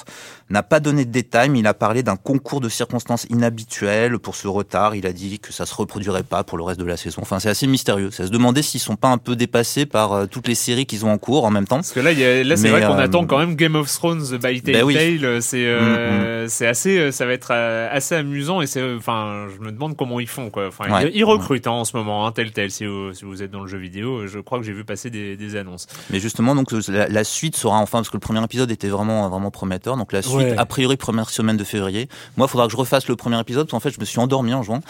n'a 0.50 0.64
pas 0.64 0.80
donné 0.80 1.06
de 1.06 1.12
détails, 1.12 1.50
mais 1.50 1.60
il 1.60 1.68
a 1.68 1.74
parlé 1.74 2.04
d'un 2.04 2.16
concours 2.16 2.62
de 2.62 2.70
circonstances 2.70 3.26
inhabituelles 3.30 4.18
pour 4.18 4.36
ce 4.36 4.48
retard. 4.48 4.96
Il 4.96 5.06
a 5.06 5.14
dit 5.14 5.40
que 5.40 5.54
ça 5.54 5.66
se 5.66 5.76
reproduirait 5.76 6.24
pas 6.24 6.44
pour 6.44 6.58
le 6.58 6.64
reste 6.64 6.80
de 6.80 6.86
la 6.86 6.98
saison. 6.98 7.22
Enfin, 7.22 7.40
c'est 7.40 7.50
assez 7.50 7.68
mystérieux. 7.68 8.12
Ça 8.12 8.26
se 8.26 8.32
demandait 8.32 8.62
s'ils 8.62 8.80
sont 8.80 8.96
pas 8.96 9.10
un 9.10 9.18
peu 9.18 9.36
dépassés 9.36 9.86
par 9.86 10.28
toutes 10.30 10.48
les 10.48 10.56
séries 10.56 10.86
qu'ils 10.86 11.06
ont 11.06 11.12
en 11.12 11.18
cours 11.18 11.46
en 11.46 11.52
même 11.52 11.68
temps. 11.68 11.78
Parce 11.78 11.92
que 11.92 12.00
là, 12.00 12.14
là 12.44 12.58
c'est 12.58 12.70
vrai 12.70 12.82
qu'on 12.82 12.98
attend 12.98 13.26
quand 13.26 13.38
même 13.38 13.56
Game 13.56 13.76
of 13.76 13.92
Thrones 13.92 14.38
by 14.42 14.62
ben 14.62 14.88
Telltale. 14.88 15.42
C'est 15.42 15.66
mm, 15.66 16.46
mm. 16.46 16.50
c'est 16.50 16.68
assez, 16.68 17.12
ça 17.12 17.26
va 17.26 17.34
être 17.34 17.52
assez 17.52 18.16
amusant 18.16 18.62
et 18.62 18.68
c'est, 18.68 18.82
enfin, 18.96 19.48
je 19.54 19.64
me 19.64 19.72
demande 19.72 19.96
comment 19.96 20.20
ils 20.20 20.28
font 20.28 20.50
quoi. 20.50 20.68
Enfin, 20.68 20.86
ils, 21.14 21.26
recrutent 21.26 21.68
hein, 21.68 21.72
en 21.72 21.86
ce 21.86 21.96
moment, 21.96 22.26
hein, 22.26 22.32
Telltale 22.32 22.72
si 22.72 22.86
vous, 22.86 23.14
si 23.14 23.26
vous 23.26 23.44
êtes 23.44 23.52
dans 23.52 23.62
le 23.62 23.68
jeu 23.68 23.78
vidéo 23.78 24.07
je 24.28 24.40
crois 24.40 24.60
que 24.60 24.66
j'ai 24.66 24.74
vu 24.74 24.84
passer 24.84 25.10
des, 25.10 25.56
annonces. 25.56 25.88
Mais 26.10 26.20
justement, 26.20 26.56
donc 26.56 26.72
la, 26.90 27.24
suite 27.24 27.56
sera 27.56 27.78
enfin 27.78 28.00
parce 28.00 28.10
que 28.10 28.16
le 28.16 28.22
premier 28.22 28.44
épisode 28.44 28.70
était 28.72 28.90
vraiment 28.90 29.30
vraiment 29.30 29.52
prometteur. 29.52 29.98
Donc 29.98 30.14
la 30.14 30.22
suite, 30.22 30.54
a 30.58 30.66
priori 30.66 30.98
première 30.98 31.30
semaine 31.30 31.58
de 31.58 31.64
février. 31.64 32.10
Moi, 32.36 32.48
il 32.48 32.50
faudra 32.50 32.68
que 32.68 32.72
je 32.72 32.78
refasse 32.78 33.08
le 33.08 33.16
premier 33.16 33.40
épisode 33.40 33.68
parce 33.68 33.72
qu'en 33.72 33.80
fait, 33.80 33.94
je 33.94 34.00
me 34.00 34.06
suis 34.06 34.20
endormi 34.20 34.54
en 34.54 34.64
jouant. 34.64 34.82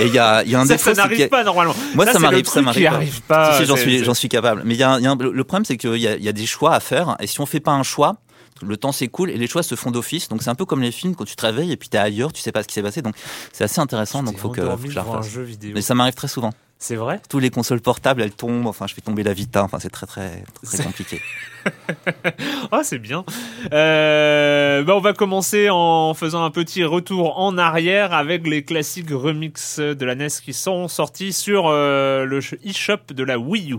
Et 0.00 0.06
il 0.06 0.14
y 0.14 0.18
a, 0.18 0.44
y 0.44 0.54
a 0.54 0.60
un 0.60 0.66
ça, 0.66 0.78
ça 0.78 0.94
n'arrive 0.94 1.28
pas 1.28 1.44
normalement. 1.44 1.74
Moi, 1.94 2.06
ça, 2.06 2.18
m'arrive, 2.18 2.46
ça 2.46 2.62
m'arrive 2.62 3.22
pas. 3.22 3.58
Si, 3.58 3.66
j'en 3.66 3.76
suis, 3.76 4.04
j'en 4.04 4.14
suis 4.14 4.28
capable. 4.28 4.62
Mais 4.64 4.74
il 4.74 4.80
y 4.80 4.82
a, 4.82 4.98
y 5.00 5.06
a 5.06 5.14
le 5.14 5.44
problème, 5.44 5.64
c'est 5.64 5.76
qu'il 5.76 5.96
y 5.96 6.08
a, 6.08 6.16
y 6.16 6.28
a 6.28 6.32
des 6.32 6.46
choix 6.46 6.74
à 6.74 6.80
faire. 6.80 7.16
Et 7.20 7.26
si 7.26 7.40
on 7.40 7.46
fait 7.46 7.60
pas 7.60 7.72
un 7.72 7.82
choix, 7.82 8.16
le 8.62 8.76
temps 8.76 8.92
s'écoule 8.92 9.30
et 9.30 9.36
les 9.36 9.46
choix 9.46 9.62
se 9.62 9.74
font 9.74 9.90
d'office. 9.90 10.28
Donc 10.28 10.42
c'est 10.42 10.50
un 10.50 10.54
peu 10.54 10.64
comme 10.64 10.82
les 10.82 10.92
films 10.92 11.14
quand 11.14 11.24
tu 11.24 11.36
te 11.36 11.42
réveilles 11.44 11.72
et 11.72 11.76
puis 11.76 11.88
tu 11.88 11.96
es 11.96 12.00
ailleurs, 12.00 12.32
tu 12.32 12.40
sais 12.40 12.52
pas 12.52 12.62
ce 12.62 12.68
qui 12.68 12.74
s'est 12.74 12.82
passé. 12.82 13.02
Donc 13.02 13.14
c'est 13.52 13.64
assez 13.64 13.80
intéressant. 13.80 14.22
Donc 14.22 14.38
faut 14.38 14.50
que, 14.50 14.60
faut 14.60 14.76
que 14.76 14.90
je 14.90 14.94
la 14.94 15.02
refasse. 15.02 15.36
Mais 15.74 15.82
ça 15.82 15.94
m'arrive 15.94 16.14
très 16.14 16.28
souvent. 16.28 16.52
C'est 16.86 16.96
vrai? 16.96 17.18
Tous 17.30 17.38
les 17.38 17.48
consoles 17.48 17.80
portables, 17.80 18.20
elles 18.20 18.34
tombent. 18.34 18.66
Enfin, 18.66 18.86
je 18.86 18.92
fais 18.92 19.00
tomber 19.00 19.22
la 19.22 19.32
Vita. 19.32 19.64
Enfin, 19.64 19.78
c'est 19.80 19.88
très, 19.88 20.04
très, 20.04 20.44
très 20.62 20.84
compliqué. 20.84 21.18
ah, 22.72 22.82
c'est 22.82 22.98
bien. 22.98 23.24
Euh, 23.72 24.82
bah, 24.82 24.94
on 24.94 25.00
va 25.00 25.14
commencer 25.14 25.70
en 25.70 26.12
faisant 26.12 26.44
un 26.44 26.50
petit 26.50 26.84
retour 26.84 27.40
en 27.40 27.56
arrière 27.56 28.12
avec 28.12 28.46
les 28.46 28.64
classiques 28.64 29.08
remix 29.08 29.80
de 29.80 30.04
la 30.04 30.14
NES 30.14 30.28
qui 30.44 30.52
sont 30.52 30.86
sortis 30.88 31.32
sur 31.32 31.68
euh, 31.68 32.26
le 32.26 32.40
eShop 32.66 33.14
de 33.14 33.24
la 33.24 33.38
Wii 33.38 33.72
U. 33.72 33.78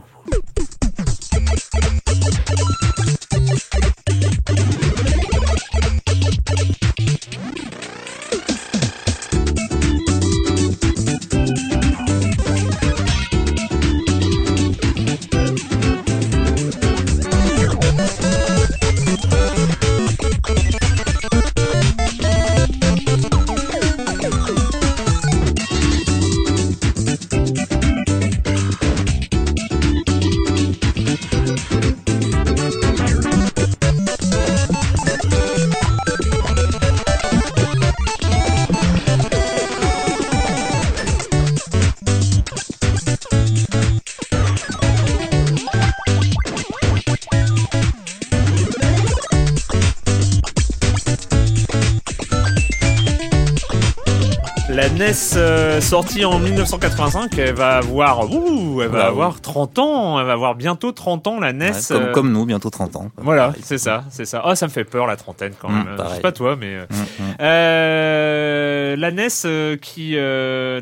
Bye. 55.55 55.64
Euh, 55.75 55.81
sortie 55.81 56.23
en 56.25 56.39
1985, 56.39 57.37
elle 57.37 57.53
va 57.53 57.77
avoir, 57.77 58.31
ouh, 58.31 58.81
elle 58.81 58.89
va 58.89 59.07
avoir 59.07 59.41
30 59.41 59.79
ans, 59.79 60.19
elle 60.19 60.25
va 60.25 60.33
avoir 60.33 60.55
bientôt 60.55 60.91
30 60.91 61.27
ans 61.27 61.39
la 61.39 61.53
NES. 61.53 61.71
comme, 61.87 62.01
euh, 62.01 62.11
comme, 62.11 62.31
nous, 62.31 62.45
bientôt 62.45 62.69
30 62.69 62.95
ans. 62.95 63.11
Voilà, 63.17 63.53
c'est 63.61 63.77
ça, 63.77 64.05
c'est 64.09 64.25
ça. 64.25 64.43
Oh, 64.45 64.55
ça 64.55 64.67
me 64.67 64.71
fait 64.71 64.85
peur 64.85 65.05
la 65.05 65.17
trentaine 65.17 65.53
quand 65.59 65.69
même. 65.69 65.83
Mm, 65.83 65.97
Je 66.09 66.15
sais 66.15 66.21
pas 66.21 66.31
toi, 66.31 66.55
mais 66.55 66.77
mm, 66.77 66.79
mm. 66.79 67.23
euh, 67.41 68.95
la 68.95 69.11
NES 69.11 69.77
qui 69.81 70.15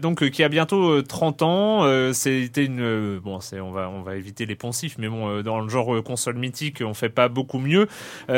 donc 0.01 0.29
qui 0.29 0.43
a 0.43 0.49
bientôt 0.49 1.01
30 1.01 1.41
ans, 1.41 2.13
c'était 2.13 2.65
une 2.65 3.19
bon, 3.19 3.39
c'est 3.39 3.59
on 3.59 3.71
va 3.71 3.89
on 3.89 4.01
va 4.01 4.15
éviter 4.15 4.45
les 4.45 4.55
poncifs, 4.55 4.95
mais 4.99 5.07
bon, 5.07 5.41
dans 5.41 5.59
le 5.59 5.69
genre 5.69 6.03
console 6.03 6.35
mythique, 6.35 6.83
on 6.85 6.93
fait 6.93 7.09
pas 7.09 7.29
beaucoup 7.29 7.59
mieux, 7.59 7.87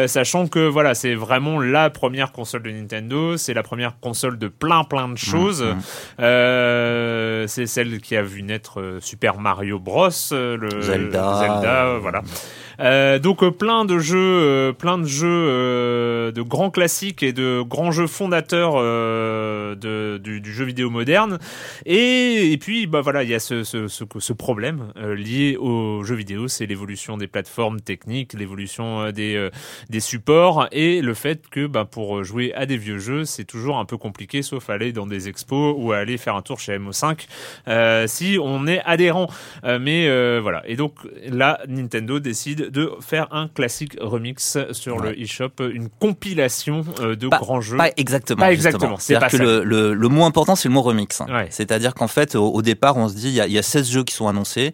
sachant 0.08 0.48
que 0.48 0.68
voilà, 0.68 0.96
c'est 0.96 1.16
vraiment 1.16 1.60
la 1.60 1.90
première 1.90 2.32
console 2.32 2.64
de 2.64 2.72
Nintendo, 2.72 3.38
c'est 3.38 3.54
la 3.54 3.64
première 3.64 4.00
console 4.00 4.38
de 4.38 4.48
plein 4.48 4.84
plein 4.84 5.10
de 5.10 5.18
choses. 5.18 5.66
Euh, 6.46 7.48
c'est 7.48 7.66
celle 7.66 8.00
qui 8.02 8.16
a 8.16 8.22
vu 8.22 8.44
naître 8.44 8.80
euh, 8.80 9.00
Super 9.02 9.38
Mario 9.40 9.80
Bros, 9.80 10.10
euh, 10.32 10.58
le 10.58 10.82
Zelda, 10.82 11.40
Zelda 11.40 11.98
voilà. 12.00 12.22
Euh, 12.80 13.20
donc 13.20 13.44
euh, 13.44 13.52
plein 13.52 13.86
de 13.86 14.00
jeux, 14.00 14.18
euh, 14.18 14.74
plein 14.74 14.98
de 14.98 15.06
jeux 15.06 16.32
de 16.32 16.42
grands 16.42 16.70
classiques 16.70 17.24
et 17.24 17.34
de 17.34 17.62
grands 17.62 17.92
jeux 17.92 18.08
fondateurs 18.08 18.76
de, 18.76 20.18
du, 20.18 20.42
du, 20.42 20.54
jeu 20.54 20.66
vidéo 20.66 20.90
moderne. 20.90 21.40
Et, 21.86 22.52
et 22.52 22.58
puis 22.58 22.88
bah 22.88 23.02
voilà, 23.02 23.24
il 23.24 23.30
y 23.30 23.36
a 23.36 23.40
ce, 23.40 23.64
ce, 23.64 23.88
ce, 23.88 24.04
ce 24.18 24.34
problème 24.34 24.92
lié 24.96 25.58
au 25.58 26.04
jeu 26.04 26.16
vidéo, 26.16 26.48
c'est 26.48 26.66
l'évolution 26.66 27.18
des 27.18 27.28
plateformes 27.28 27.82
techniques, 27.82 28.34
l'évolution 28.34 29.12
des, 29.12 29.50
des 29.90 30.00
supports 30.00 30.68
et 30.72 31.02
le 31.02 31.14
fait 31.14 31.48
que 31.50 31.68
bah, 31.68 31.86
pour 31.86 32.24
jouer 32.24 32.54
à 32.54 32.66
des 32.66 32.78
vieux 32.78 33.00
jeux, 33.00 33.26
c'est 33.26 33.46
toujours 33.46 33.78
un 33.78 33.86
peu 33.86 33.98
compliqué, 33.98 34.42
sauf 34.42 34.70
aller 34.70 34.92
dans 34.92 35.08
des 35.08 35.28
expos 35.28 35.76
ou 35.78 35.92
aller 35.92 36.18
faire 36.18 36.36
un 36.36 36.42
tour 36.42 36.60
chez 36.60 36.78
MO5 36.78 37.28
euh, 37.68 38.08
si 38.08 38.38
on 38.42 38.68
est 38.68 38.82
adhérent. 38.86 39.28
mais 39.64 40.08
euh, 40.08 40.40
voilà. 40.42 40.64
Et 40.68 40.76
donc 40.76 40.94
là, 41.28 41.60
Nintendo 41.68 42.20
décide 42.20 42.65
de 42.70 42.92
faire 43.02 43.28
un 43.32 43.48
classique 43.48 43.98
remix 44.00 44.58
sur 44.72 45.00
le 45.00 45.20
eShop, 45.20 45.52
une 45.60 45.90
compilation 45.90 46.86
euh, 47.00 47.16
de 47.16 47.28
grands 47.28 47.62
jeux. 47.62 47.78
Pas 47.78 47.92
exactement. 47.98 48.42
Pas 48.42 48.52
exactement. 48.52 48.98
C'est 48.98 49.16
à 49.16 49.20
dire 49.20 49.30
que 49.30 49.38
le, 49.38 49.94
le, 49.94 50.08
mot 50.08 50.26
important, 50.26 50.56
c'est 50.56 50.68
le 50.68 50.74
mot 50.74 50.82
remix. 50.82 51.22
C'est-à-dire 51.50 51.94
qu'en 51.94 52.08
fait, 52.08 52.36
au, 52.36 52.62
départ, 52.62 52.98
on 52.98 53.10
se 53.10 53.16
dit, 53.16 53.30
il 53.30 53.34
y, 53.34 53.42
a, 53.42 53.48
y 53.48 53.58
a 53.58 53.64
16 53.64 53.90
jeux 53.90 54.04
qui 54.04 54.14
sont 54.14 54.28
annoncés. 54.28 54.74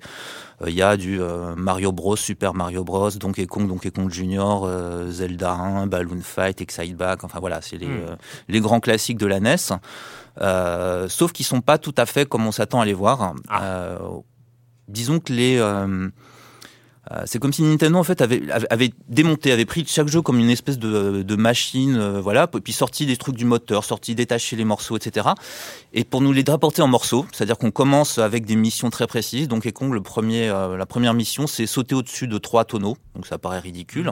Euh, 0.62 0.69
il 0.69 0.75
y 0.75 0.81
a 0.81 0.98
du 0.98 1.21
euh, 1.21 1.55
Mario 1.55 1.91
Bros, 1.91 2.15
Super 2.15 2.53
Mario 2.53 2.83
Bros, 2.83 3.10
Donkey 3.12 3.45
Kong, 3.48 3.67
Donkey 3.67 3.91
Kong 3.91 4.12
Junior, 4.12 4.69
Zelda 5.10 5.53
1, 5.53 5.88
Balloon 5.88 6.21
Fight, 6.21 6.62
Excite 6.62 6.95
Back. 6.95 7.24
Enfin 7.24 7.39
voilà, 7.39 7.62
c'est 7.62 7.77
les, 7.77 7.88
hmm. 7.88 8.17
les 8.48 8.60
grands 8.60 8.79
classiques 8.79 9.17
de 9.17 9.25
la 9.25 9.39
NES. 9.39 9.57
sauf 11.07 11.31
qu'ils 11.31 11.45
sont 11.45 11.62
pas 11.62 11.77
tout 11.77 11.95
à 11.98 12.05
fait 12.05 12.27
comme 12.27 12.45
on 12.45 12.51
s'attend 12.51 12.81
à 12.81 12.86
les 12.86 12.93
voir. 12.93 13.33
Ah. 13.50 13.98
disons 14.88 15.19
que 15.19 15.33
les 15.33 15.60
c'est 17.25 17.39
comme 17.39 17.53
si 17.53 17.63
Nintendo 17.63 17.98
en 17.98 18.03
fait 18.03 18.22
avait, 18.22 18.41
avait 18.70 18.91
démonté, 19.08 19.51
avait 19.51 19.65
pris 19.65 19.86
chaque 19.88 20.08
jeu 20.08 20.22
comme 20.22 20.39
une 20.39 20.50
espèce 20.50 20.77
de, 20.77 21.24
de 21.24 21.36
machine, 21.36 21.96
euh, 21.98 22.22
voilà, 22.22 22.48
puis 22.48 22.74
sorti 22.74 23.06
des 23.06 23.18
trucs 23.18 23.36
du 23.36 23.46
moteur, 23.46 23.84
sorti 23.84 24.15
détaché 24.15 24.56
les 24.56 24.65
morceaux, 24.65 24.98
etc. 24.98 25.30
Et 25.94 26.03
pour 26.03 26.22
nous 26.22 26.32
les 26.32 26.44
rapporter 26.48 26.82
en 26.82 26.88
morceaux, 26.88 27.25
c'est-à-dire 27.32 27.58
qu'on 27.58 27.72
commence 27.72 28.18
avec 28.18 28.46
des 28.46 28.56
missions 28.56 28.89
très 28.89 29.08
précises. 29.08 29.48
Donc 29.48 29.70
Kong, 29.72 29.94
le 29.94 30.01
premier, 30.01 30.50
euh, 30.50 30.77
la 30.77 30.86
première 30.86 31.13
mission, 31.13 31.48
c'est 31.48 31.65
sauter 31.65 31.96
au-dessus 31.96 32.27
de 32.27 32.38
trois 32.38 32.65
tonneaux, 32.65 32.98
donc 33.15 33.27
ça 33.27 33.38
paraît 33.38 33.60
ridicule. 33.60 34.12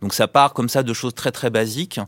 Donc 0.00 0.14
ça 0.14 0.28
part 0.28 0.54
comme 0.54 0.68
ça 0.68 0.82
de 0.82 0.92
choses 0.92 1.14
très 1.14 1.32
très 1.32 1.50
basiques 1.50 2.00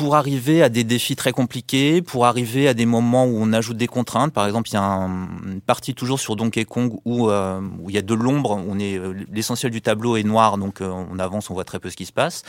pour 0.00 0.16
arriver 0.16 0.62
à 0.62 0.70
des 0.70 0.82
défis 0.82 1.14
très 1.14 1.32
compliqués, 1.32 2.00
pour 2.00 2.24
arriver 2.24 2.68
à 2.68 2.72
des 2.72 2.86
moments 2.86 3.26
où 3.26 3.36
on 3.38 3.52
ajoute 3.52 3.76
des 3.76 3.86
contraintes. 3.86 4.32
Par 4.32 4.46
exemple, 4.46 4.70
il 4.70 4.74
y 4.74 4.76
a 4.78 4.82
une 4.82 5.60
partie 5.60 5.94
toujours 5.94 6.18
sur 6.18 6.36
Donkey 6.36 6.64
Kong 6.64 6.98
où, 7.04 7.28
où 7.28 7.90
il 7.90 7.94
y 7.94 7.98
a 7.98 8.02
de 8.02 8.14
l'ombre, 8.14 8.58
on 8.66 8.78
est 8.78 8.98
l'essentiel 9.30 9.70
du 9.70 9.82
tableau 9.82 10.16
est 10.16 10.22
noir, 10.22 10.56
donc 10.56 10.80
euh, 10.80 10.90
on 11.10 11.18
avance, 11.18 11.50
on 11.50 11.54
voit 11.54 11.64
très 11.64 11.78
peu 11.78 11.90
ce 11.90 11.96
qui 11.96 12.06
se 12.06 12.12
passe. 12.12 12.44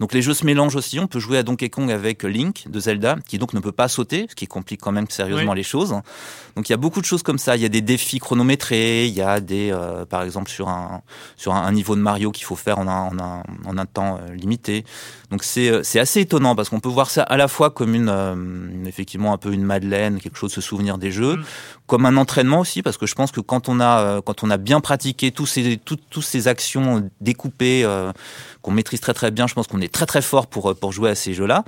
Donc 0.00 0.12
les 0.12 0.22
jeux 0.22 0.34
se 0.34 0.44
mélangent 0.44 0.76
aussi. 0.76 0.98
On 0.98 1.06
peut 1.06 1.20
jouer 1.20 1.38
à 1.38 1.42
Donkey 1.44 1.68
Kong 1.68 1.90
avec 1.90 2.24
Link 2.24 2.64
de 2.68 2.80
Zelda, 2.80 3.16
qui 3.26 3.38
donc 3.38 3.54
ne 3.54 3.60
peut 3.60 3.72
pas 3.72 3.86
sauter, 3.86 4.26
ce 4.28 4.34
qui 4.34 4.48
complique 4.48 4.80
quand 4.80 4.92
même 4.92 5.08
sérieusement 5.08 5.54
les 5.54 5.62
choses. 5.62 5.94
Donc 6.56 6.68
il 6.68 6.72
y 6.72 6.74
a 6.74 6.78
beaucoup 6.78 7.00
de 7.00 7.06
choses 7.06 7.22
comme 7.22 7.38
ça. 7.38 7.56
Il 7.56 7.62
y 7.62 7.66
a 7.66 7.68
des 7.68 7.82
défis 7.82 8.18
chronométrés, 8.18 9.06
il 9.06 9.14
y 9.14 9.22
a 9.22 9.40
des, 9.40 9.70
euh, 9.72 10.04
par 10.04 10.22
exemple 10.22 10.50
sur 10.50 10.68
un 10.68 11.02
sur 11.36 11.54
un, 11.54 11.70
niveau 11.72 11.94
de 11.94 12.00
Mario 12.00 12.32
qu'il 12.32 12.44
faut 12.44 12.56
faire 12.56 12.78
en 12.78 12.88
un, 12.88 13.08
en 13.08 13.18
un, 13.18 13.42
en 13.66 13.78
un 13.78 13.86
temps 13.86 14.18
euh, 14.20 14.34
limité. 14.34 14.84
Donc 15.30 15.44
c'est 15.44 15.84
c'est 15.84 16.00
assez 16.00 16.20
étonnant 16.20 16.56
parce 16.56 16.68
qu'on 16.68 16.80
peut 16.80 16.87
peut 16.88 16.94
voir 16.94 17.10
ça 17.10 17.22
à 17.22 17.36
la 17.36 17.48
fois 17.48 17.70
comme 17.70 17.94
une, 17.94 18.08
euh, 18.08 18.34
effectivement 18.86 19.32
un 19.32 19.36
peu 19.36 19.52
une 19.52 19.62
Madeleine, 19.62 20.20
quelque 20.20 20.38
chose 20.38 20.50
de 20.50 20.54
se 20.54 20.60
souvenir 20.60 20.98
des 20.98 21.10
jeux, 21.10 21.36
mm. 21.36 21.44
comme 21.86 22.06
un 22.06 22.16
entraînement 22.16 22.60
aussi, 22.60 22.82
parce 22.82 22.96
que 22.96 23.06
je 23.06 23.14
pense 23.14 23.30
que 23.30 23.40
quand 23.40 23.68
on 23.68 23.80
a, 23.80 24.00
euh, 24.00 24.20
quand 24.22 24.42
on 24.42 24.50
a 24.50 24.56
bien 24.56 24.80
pratiqué 24.80 25.30
tous 25.30 25.46
ces, 25.46 25.78
toutes 25.84 26.22
ces 26.22 26.48
actions 26.48 27.08
découpées, 27.20 27.82
euh, 27.84 28.12
qu'on 28.62 28.70
maîtrise 28.72 29.00
très 29.00 29.14
très 29.14 29.30
bien, 29.30 29.46
je 29.46 29.54
pense 29.54 29.66
qu'on 29.66 29.80
est 29.80 29.92
très 29.92 30.06
très 30.06 30.22
fort 30.22 30.46
pour, 30.46 30.74
pour 30.74 30.92
jouer 30.92 31.10
à 31.10 31.14
ces 31.14 31.34
jeux-là. 31.34 31.64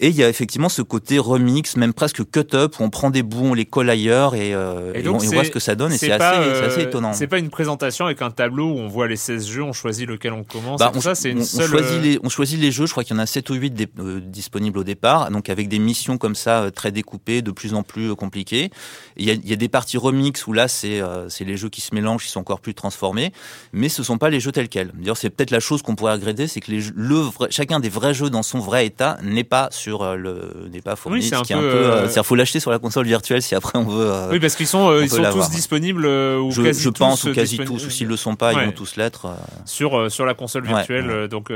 Et 0.00 0.08
il 0.08 0.16
y 0.16 0.24
a 0.24 0.28
effectivement 0.28 0.68
ce 0.68 0.82
côté 0.82 1.18
remix, 1.18 1.76
même 1.76 1.94
presque 1.94 2.22
cut-up, 2.30 2.78
où 2.78 2.82
on 2.82 2.90
prend 2.90 3.10
des 3.10 3.22
bouts, 3.22 3.46
on 3.46 3.54
les 3.54 3.64
colle 3.64 3.88
ailleurs 3.88 4.34
et, 4.34 4.50
et, 4.50 4.56
on, 5.08 5.16
voit 5.16 5.44
ce 5.44 5.50
que 5.50 5.60
ça 5.60 5.74
donne. 5.74 5.92
Et 5.92 5.98
c'est 5.98 6.12
assez, 6.12 6.64
assez, 6.64 6.82
étonnant. 6.82 7.14
C'est 7.14 7.26
pas 7.26 7.38
une 7.38 7.50
présentation 7.50 8.06
avec 8.06 8.20
un 8.20 8.30
tableau 8.30 8.66
où 8.72 8.78
on 8.78 8.88
voit 8.88 9.08
les 9.08 9.16
16 9.16 9.46
jeux, 9.46 9.62
on 9.62 9.72
choisit 9.72 10.06
lequel 10.06 10.32
on 10.32 10.44
commence. 10.44 10.78
Bah, 10.78 10.92
on, 10.94 11.00
ça, 11.00 11.14
c'est 11.14 11.30
une 11.30 11.40
on, 11.40 11.44
seule... 11.44 11.68
choisit 11.68 12.02
les, 12.02 12.18
on 12.22 12.28
choisit 12.28 12.60
les 12.60 12.70
jeux, 12.70 12.86
je 12.86 12.90
crois 12.90 13.04
qu'il 13.04 13.16
y 13.16 13.18
en 13.18 13.22
a 13.22 13.26
7 13.26 13.48
ou 13.50 13.54
8 13.54 13.70
disponibles 14.30 14.53
au 14.54 14.84
départ, 14.84 15.30
donc 15.30 15.48
avec 15.48 15.68
des 15.68 15.78
missions 15.78 16.18
comme 16.18 16.34
ça 16.34 16.70
très 16.70 16.92
découpées, 16.92 17.42
de 17.42 17.50
plus 17.50 17.74
en 17.74 17.82
plus 17.82 18.14
compliquées. 18.14 18.70
Il 19.16 19.24
y 19.24 19.30
a, 19.30 19.34
il 19.34 19.48
y 19.48 19.52
a 19.52 19.56
des 19.56 19.68
parties 19.68 19.98
remix 19.98 20.46
où 20.46 20.52
là, 20.52 20.68
c'est 20.68 21.00
c'est 21.28 21.44
les 21.44 21.56
jeux 21.56 21.68
qui 21.68 21.80
se 21.80 21.94
mélangent, 21.94 22.24
qui 22.24 22.30
sont 22.30 22.40
encore 22.40 22.60
plus 22.60 22.74
transformés, 22.74 23.32
mais 23.72 23.88
ce 23.88 24.02
sont 24.02 24.18
pas 24.18 24.30
les 24.30 24.40
jeux 24.40 24.52
tels 24.52 24.68
quels. 24.68 24.90
D'ailleurs, 24.94 25.16
c'est 25.16 25.30
peut-être 25.30 25.50
la 25.50 25.60
chose 25.60 25.82
qu'on 25.82 25.94
pourrait 25.94 26.14
regretter, 26.14 26.46
c'est 26.46 26.60
que 26.60 26.70
les, 26.70 26.82
le 26.94 27.22
chacun 27.50 27.80
des 27.80 27.88
vrais 27.88 28.14
jeux 28.14 28.30
dans 28.30 28.42
son 28.42 28.58
vrai 28.58 28.86
état 28.86 29.18
n'est 29.22 29.44
pas 29.44 29.68
sur 29.70 30.16
le 30.16 30.68
n'est 30.72 30.80
pas 30.80 30.96
fourni. 30.96 31.18
Oui, 31.18 31.22
c'est 31.22 31.34
un, 31.36 31.42
peu, 31.42 31.54
euh, 31.54 32.08
c'est 32.08 32.22
faut 32.22 32.34
l'acheter 32.34 32.60
sur 32.60 32.70
la 32.70 32.78
console 32.78 33.06
virtuelle 33.06 33.42
si 33.42 33.54
après 33.54 33.78
on 33.78 33.84
veut. 33.84 34.12
oui, 34.30 34.40
parce 34.40 34.56
qu'ils 34.56 34.66
sont 34.66 35.00
ils 35.00 35.10
sont 35.10 35.22
tous 35.32 35.50
disponibles 35.50 36.06
ou 36.06 36.50
je, 36.50 36.62
quasi 36.62 36.82
je 36.82 36.88
pense 36.90 37.22
tous 37.22 37.30
ou 37.30 37.34
quasi 37.34 37.58
tous. 37.58 37.86
Ou 37.86 37.90
s'ils 37.90 38.08
le 38.08 38.16
sont 38.16 38.36
pas, 38.36 38.52
ils 38.52 38.66
vont 38.66 38.72
tous 38.72 38.96
l'être. 38.96 39.28
Sur 39.64 40.10
sur 40.10 40.24
la 40.24 40.34
console 40.34 40.66
virtuelle, 40.66 41.28
donc 41.28 41.48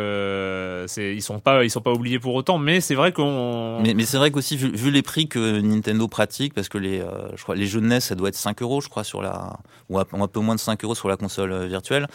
c'est 0.86 1.14
ils 1.14 1.22
sont 1.22 1.38
pas 1.38 1.64
ils 1.64 1.70
sont 1.70 1.80
pas 1.80 1.92
oubliés 1.92 2.18
pour 2.18 2.34
autant, 2.34 2.58
mais 2.58 2.80
c'est 2.88 2.94
vrai 2.94 3.12
qu'on. 3.12 3.80
Mais, 3.82 3.92
mais 3.92 4.06
c'est 4.06 4.16
vrai 4.16 4.30
qu'aussi 4.30 4.56
vu, 4.56 4.70
vu, 4.74 4.90
les 4.90 5.02
prix 5.02 5.28
que 5.28 5.60
Nintendo 5.60 6.08
pratique, 6.08 6.54
parce 6.54 6.70
que 6.70 6.78
les 6.78 7.00
euh, 7.00 7.28
je 7.36 7.42
crois 7.42 7.54
les 7.54 7.66
jeux 7.66 7.82
de 7.82 7.86
NES 7.86 8.00
ça 8.00 8.14
doit 8.14 8.30
être 8.30 8.34
5 8.34 8.62
euros 8.62 8.80
je 8.80 8.88
crois 8.88 9.04
sur 9.04 9.20
la 9.20 9.58
ou 9.90 9.98
un, 9.98 10.04
peu 10.04 10.40
moins 10.40 10.54
de 10.54 10.60
5 10.60 10.82
euros 10.84 10.94
sur 10.94 11.08
la 11.08 11.18
console 11.18 11.52
euh, 11.52 11.66
virtuelle. 11.66 12.06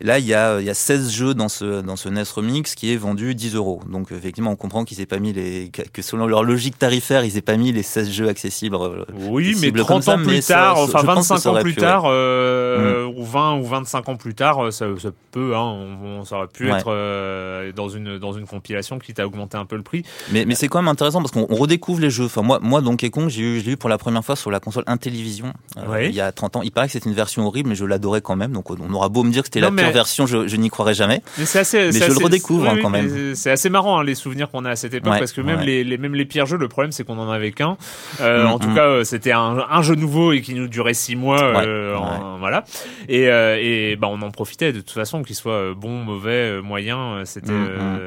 là 0.00 0.18
il 0.18 0.26
y 0.26 0.34
a 0.34 0.58
il 0.58 0.66
y 0.66 0.70
a 0.70 0.74
16 0.74 1.12
jeux 1.12 1.34
dans 1.34 1.48
ce 1.48 1.80
dans 1.80 1.94
ce 1.94 2.08
NES 2.08 2.24
Remix 2.34 2.74
qui 2.74 2.92
est 2.92 2.96
vendu 2.96 3.36
10 3.36 3.54
euros. 3.54 3.80
Donc 3.88 4.10
effectivement 4.10 4.50
on 4.50 4.56
comprend 4.56 4.84
qu'ils 4.84 5.00
aient 5.00 5.06
pas 5.06 5.20
mis 5.20 5.32
les 5.32 5.70
que 5.70 6.02
selon 6.02 6.26
leur 6.26 6.42
logique 6.42 6.76
tarifaire 6.76 7.24
ils 7.24 7.36
aient 7.36 7.42
pas 7.42 7.56
mis 7.56 7.70
les 7.70 7.84
16 7.84 8.10
jeux 8.10 8.28
accessibles. 8.28 8.74
Euh, 8.74 9.04
oui, 9.14 9.56
mais 9.60 9.70
30 9.70 10.08
ans 10.08 10.18
plus 10.18 10.40
tard, 10.40 10.76
enfin 10.78 11.02
25 11.04 11.46
ans 11.46 11.60
plus 11.60 11.76
tard, 11.76 12.06
mm. 12.06 13.14
ou 13.16 13.24
20 13.24 13.58
ou 13.58 13.64
25 13.64 14.08
ans 14.08 14.16
plus 14.16 14.34
tard, 14.34 14.72
ça, 14.72 14.86
ça 14.98 15.10
peut 15.30 15.54
hein, 15.54 15.62
on, 16.02 16.24
ça 16.24 16.38
aurait 16.38 16.48
pu 16.48 16.68
être 16.68 17.72
dans 17.76 17.88
une 17.88 18.18
dans 18.18 18.32
une 18.32 18.46
compilation 18.46 18.98
qui 18.98 19.14
t'a 19.14 19.24
augmenté 19.24 19.56
un 19.56 19.66
peu 19.66 19.76
le 19.76 19.82
prix. 19.82 20.02
Mais, 20.32 20.44
mais 20.44 20.54
c'est 20.54 20.68
quand 20.68 20.78
même 20.78 20.88
intéressant 20.88 21.20
parce 21.20 21.32
qu'on 21.32 21.46
redécouvre 21.46 22.00
les 22.00 22.10
jeux. 22.10 22.24
Enfin, 22.24 22.42
moi, 22.42 22.58
moi 22.62 22.80
Donkey 22.80 23.10
Kong, 23.10 23.28
j'ai 23.28 23.42
eu, 23.42 23.62
eu 23.66 23.76
pour 23.76 23.88
la 23.88 23.98
première 23.98 24.24
fois 24.24 24.36
sur 24.36 24.50
la 24.50 24.60
console 24.60 24.84
Intellivision 24.86 25.52
euh, 25.76 26.04
il 26.04 26.14
y 26.14 26.20
a 26.20 26.32
30 26.32 26.56
ans. 26.56 26.62
Il 26.62 26.72
paraît 26.72 26.86
que 26.86 26.92
c'était 26.92 27.08
une 27.08 27.14
version 27.14 27.46
horrible, 27.46 27.68
mais 27.68 27.74
je 27.74 27.84
l'adorais 27.84 28.20
quand 28.20 28.36
même. 28.36 28.52
Donc 28.52 28.70
on 28.70 28.92
aura 28.92 29.08
beau 29.08 29.22
me 29.22 29.30
dire 29.30 29.42
que 29.42 29.48
c'était 29.48 29.60
la 29.60 29.70
pire 29.70 29.90
version, 29.92 30.26
je, 30.26 30.46
je 30.46 30.56
n'y 30.56 30.68
croirais 30.68 30.94
jamais. 30.94 31.22
Mais, 31.38 31.44
c'est 31.44 31.60
assez, 31.60 31.78
mais 31.92 31.92
je 31.92 32.12
le 32.12 32.24
redécouvre 32.24 32.68
hein, 32.68 32.78
quand 32.80 32.90
même. 32.90 33.34
C'est 33.34 33.50
assez 33.50 33.70
marrant 33.70 33.98
hein, 33.98 34.04
les 34.04 34.14
souvenirs 34.14 34.50
qu'on 34.50 34.64
a 34.64 34.70
à 34.70 34.76
cette 34.76 34.94
époque 34.94 35.18
parce 35.18 35.32
que 35.32 35.40
même, 35.40 35.60
les, 35.60 35.84
les, 35.84 35.98
même 35.98 36.14
les 36.14 36.24
pires 36.24 36.46
jeux, 36.46 36.56
le 36.56 36.68
problème 36.68 36.92
c'est 36.92 37.04
qu'on 37.04 37.18
en 37.18 37.30
avait 37.30 37.52
qu'un. 37.52 37.76
Euh, 38.20 38.44
mm, 38.44 38.46
en 38.46 38.58
tout 38.58 38.70
mm. 38.70 38.74
cas, 38.74 38.86
euh, 38.86 39.04
c'était 39.04 39.32
un, 39.32 39.64
un, 39.68 39.82
jeu 39.82 39.94
nouveau 39.94 40.32
et 40.32 40.40
qui 40.40 40.54
nous 40.54 40.68
durait 40.68 40.94
six 40.94 41.16
mois. 41.16 41.42
Euh, 41.42 41.96
voilà. 42.38 42.64
Et, 43.08 43.28
euh, 43.28 43.58
et 43.60 43.96
bah, 43.96 44.08
on 44.10 44.20
en 44.22 44.30
profitait 44.30 44.72
de 44.72 44.80
toute 44.80 44.90
façon, 44.90 45.22
qu'il 45.22 45.36
soit 45.36 45.74
bon, 45.74 46.04
mauvais, 46.04 46.60
moyen. 46.62 47.24
C'était. 47.24 47.52
Mm, 47.52 47.98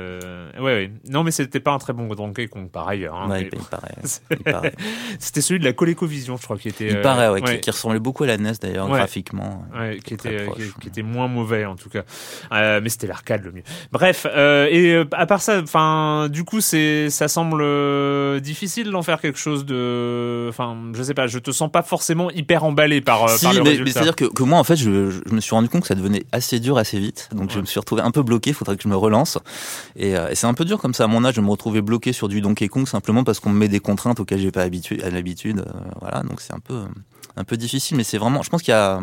ouais, 0.60 0.64
ouais. 0.64 0.92
Non, 1.10 1.24
mais 1.24 1.32
c'était 1.32 1.60
pas 1.60 1.72
un 1.72 1.80
très 1.80 1.94
bon 1.94 1.99
Donkey 2.08 2.48
Kong 2.48 2.70
par 2.70 2.88
ailleurs. 2.88 3.16
Hein, 3.16 3.30
ouais, 3.30 3.50
il, 3.52 3.60
paraît. 3.60 3.96
C'était 5.20 5.42
celui 5.42 5.60
de 5.60 5.66
la 5.66 5.74
ColecoVision, 5.74 6.38
je 6.38 6.44
crois, 6.44 6.58
qui 6.58 6.70
était. 6.70 6.88
Il 6.88 6.98
euh, 6.98 7.02
paraît, 7.02 7.30
ouais, 7.30 7.60
Qui, 7.60 7.70
ressemblait 7.70 8.00
beaucoup 8.00 8.24
à 8.24 8.28
la 8.28 8.38
NES 8.38 8.54
d'ailleurs, 8.62 8.88
graphiquement. 8.88 9.66
qui 10.04 10.14
était, 10.14 10.48
qui, 10.80 10.88
était 10.88 11.04
moins 11.04 11.28
mauvais 11.28 11.66
en 11.66 11.76
tout 11.76 11.90
cas. 11.90 12.04
Euh, 12.52 12.80
mais 12.82 12.90
c'était 12.90 13.08
l'arcade 13.08 13.44
le 13.44 13.52
mieux. 13.52 13.64
Bref, 13.92 14.26
euh, 14.30 14.68
et 14.70 15.04
à 15.12 15.26
part 15.26 15.42
ça, 15.42 15.62
enfin, 15.62 16.28
du 16.30 16.44
coup, 16.44 16.62
c'est, 16.62 17.10
ça 17.10 17.28
semble 17.28 18.42
difficile 18.42 18.92
d'en 18.92 19.02
faire 19.02 19.22
quelque 19.22 19.40
chose 19.40 19.66
de, 19.66 20.48
enfin, 20.50 20.78
je 20.94 21.04
sais 21.04 21.14
pas, 21.14 21.28
je 21.28 21.40
te 21.40 21.52
sens 21.52 21.72
pas 21.72 21.82
forcément 21.82 22.32
hyper 22.32 22.64
emballé 22.64 23.02
par, 23.02 23.30
si, 23.30 23.46
par 23.46 23.54
le 23.54 23.64
mais, 23.64 23.92
c'est-à-dire 23.92 24.16
que, 24.16 24.26
que, 24.26 24.44
moi, 24.44 24.60
en 24.60 24.64
fait, 24.64 24.76
je, 24.76 25.12
je, 25.12 25.34
me 25.34 25.42
suis 25.42 25.56
rendu 25.56 25.70
compte 25.70 25.82
que 25.82 25.88
ça 25.88 25.96
devenait 25.96 26.26
assez 26.32 26.60
dur 26.60 26.78
assez 26.78 27.00
vite, 27.00 27.30
donc 27.34 27.52
je 27.52 27.60
me 27.60 27.66
suis 27.66 27.80
retrouvé 27.80 28.02
un 28.02 28.12
peu 28.12 28.24
bloqué. 28.24 28.52
Il 28.52 28.54
faudrait 28.54 28.78
que 28.78 28.84
je 28.84 28.88
me 28.88 28.96
relance. 28.96 29.38
Et, 29.96 30.12
et 30.12 30.36
c'est 30.36 30.48
un 30.48 30.54
peu 30.54 30.66
dur 30.66 30.80
comme 30.80 30.94
ça 30.94 31.06
à 31.06 31.08
mon 31.08 31.24
âge 31.26 31.36
de 31.36 31.42
me 31.42 31.50
retrouver 31.50 31.82
bloqué 31.90 32.14
sur 32.14 32.28
du 32.28 32.40
Donkey 32.42 32.68
Kong 32.68 32.88
simplement 32.88 33.24
parce 33.24 33.40
qu'on 33.40 33.50
me 33.50 33.58
met 33.58 33.68
des 33.68 33.80
contraintes 33.80 34.20
auxquelles 34.20 34.40
j'ai 34.40 34.52
pas 34.52 34.62
habitué 34.62 35.04
à 35.04 35.10
l'habitude. 35.10 35.60
Euh, 35.60 35.80
voilà, 36.00 36.22
donc 36.22 36.40
c'est 36.40 36.54
un 36.54 36.60
peu 36.60 36.84
un 37.40 37.44
peu 37.44 37.58
difficile, 37.58 37.98
mais 37.98 38.04
c'est 38.04 38.18
vraiment. 38.18 38.44
Je 38.44 38.50
pense 38.50 38.62
qu'il 38.62 38.74
y 38.74 38.76
a. 38.76 39.00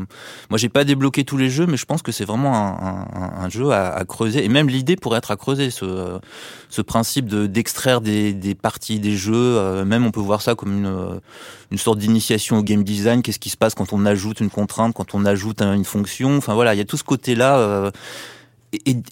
Moi, 0.51 0.59
j'ai 0.59 0.69
pas 0.69 0.85
débloqué 0.85 1.25
tous 1.25 1.37
les 1.37 1.49
jeux, 1.49 1.67
mais 1.67 1.77
je 1.77 1.87
pense 1.87 2.03
que 2.03 2.13
c'est 2.13 2.25
vraiment 2.25 2.55
un, 2.55 3.49
jeu 3.49 3.71
à, 3.71 4.05
creuser. 4.07 4.45
Et 4.45 4.49
même 4.49 4.69
l'idée 4.69 4.97
pourrait 4.97 5.19
être 5.19 5.31
à 5.31 5.37
creuser 5.37 5.71
ce 5.71 6.83
principe 6.83 7.27
de 7.27 7.47
d'extraire 7.47 8.01
des, 8.01 8.57
parties 8.61 9.01
des 9.01 9.17
jeux. 9.17 9.35
Euh, 9.35 9.85
même 9.85 10.05
on 10.05 10.11
peut 10.11 10.21
voir 10.21 10.43
ça 10.43 10.55
comme 10.55 10.73
une 10.73 11.21
une 11.71 11.79
sorte 11.79 11.99
d'initiation 11.99 12.59
au 12.59 12.63
game 12.63 12.85
design. 12.85 13.23
Qu'est-ce 13.23 13.39
qui 13.39 13.51
se 13.51 13.57
passe 13.57 13.75
quand 13.75 13.93
on 13.93 14.05
ajoute 14.07 14.41
une 14.41 14.51
contrainte, 14.51 14.95
quand 14.95 15.15
on 15.15 15.25
ajoute 15.25 15.63
une 15.63 15.85
fonction. 15.85 16.37
Enfin 16.37 16.55
voilà, 16.55 16.75
il 16.75 16.79
y 16.79 16.83
a 16.83 16.85
tout 16.85 16.99
ce 16.99 17.05
côté-là. 17.05 17.59
Euh, 17.59 17.91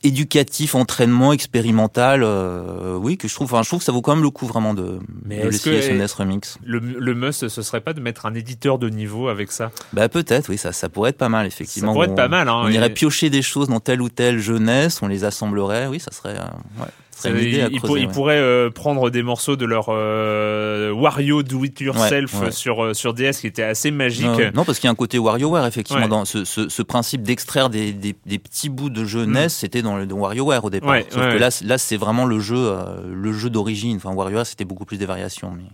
éducatif, 0.03 0.75
entraînement, 0.75 1.33
expérimental, 1.33 2.23
euh, 2.23 2.97
oui, 2.97 3.17
que 3.17 3.29
je 3.29 3.35
trouve, 3.35 3.47
enfin, 3.53 3.63
je 3.63 3.69
trouve 3.69 3.81
que 3.81 3.85
ça 3.85 3.93
vaut 3.93 4.03
quand 4.03 4.15
même 4.15 4.25
le 4.25 4.31
coup 4.31 4.47
vraiment 4.47 4.75
de, 4.75 4.99
Mais 5.25 5.43
de 5.43 5.49
l'essayer 5.49 5.83
ce 5.83 5.93
NES 5.93 6.07
Remix. 6.17 6.59
Le, 6.65 6.79
le 6.79 7.15
must, 7.15 7.49
ce 7.49 7.63
serait 7.63 7.81
pas 7.81 7.93
de 7.93 8.01
mettre 8.01 8.27
un 8.27 8.35
éditeur 8.35 8.79
de 8.79 8.89
niveau 8.89 9.29
avec 9.29 9.53
ça? 9.53 9.71
Bah 9.93 10.09
peut-être, 10.09 10.49
oui, 10.49 10.59
ça, 10.59 10.73
ça 10.73 10.89
pourrait 10.89 11.11
être 11.11 11.19
pas 11.19 11.29
mal, 11.29 11.47
effectivement. 11.47 11.93
Ça 11.93 11.95
pourrait 11.95 12.09
être 12.09 12.15
pas 12.15 12.29
mal. 12.29 12.49
Hein, 12.49 12.63
on 12.65 12.69
irait 12.69 12.91
piocher 12.91 13.31
des 13.31 13.43
choses 13.43 13.69
dans 13.69 13.81
tel 13.81 14.03
ou 14.03 14.09
tel 14.09 14.39
jeunesse, 14.39 15.01
on 15.03 15.07
les 15.07 15.25
assemblerait, 15.25 15.87
oui, 15.87 16.01
ça 16.01 16.13
serait. 16.13 16.39
Euh, 16.39 16.83
ouais. 16.83 16.89
Ils 17.25 18.09
pourraient 18.09 18.39
euh, 18.39 18.71
prendre 18.71 19.11
des 19.11 19.23
morceaux 19.23 19.57
de 19.57 19.65
leur 19.65 19.87
euh, 19.89 20.93
Wario 20.93 21.43
Do 21.43 21.65
It 21.65 21.81
Yourself 21.81 22.51
sur 22.51 22.85
euh, 22.85 22.95
sur 22.95 23.15
DS 23.15 23.33
qui 23.41 23.47
était 23.47 23.63
assez 23.63 23.91
magique. 23.91 24.27
Non, 24.55 24.65
parce 24.65 24.79
qu'il 24.79 24.87
y 24.87 24.89
a 24.89 24.93
un 24.93 24.97
côté 24.97 25.19
WarioWare 25.19 25.67
effectivement 25.67 26.09
dans 26.09 26.25
ce, 26.25 26.45
ce, 26.45 26.69
ce 26.69 26.83
principe 26.83 27.23
d'extraire 27.23 27.71
des, 27.71 27.93
des, 27.93 28.15
des, 28.27 28.39
petits 28.39 28.69
bouts 28.69 28.91
de 28.91 29.05
jeu 29.05 29.25
NES, 29.25 29.47
mm. 29.47 29.49
c'était 29.49 29.83
dans 29.83 29.97
le 29.97 30.07
WarioWare 30.07 30.65
au 30.65 30.71
départ. 30.71 30.97
Sauf 31.11 31.23
que 31.23 31.39
là 31.39 31.49
là 31.65 31.79
c'est 31.79 31.97
vraiment 31.97 32.27
le 32.27 32.39
jeu 32.41 32.73
le 33.07 33.33
jeu 33.33 33.51
d'origine. 33.51 33.97
Enfin 33.97 34.15
WarioWare 34.15 34.47
c'était 34.47 34.65
beaucoup 34.65 34.85
plus 34.85 34.99
des 34.99 35.07
variations. 35.07 35.53
Mais... 35.57 35.65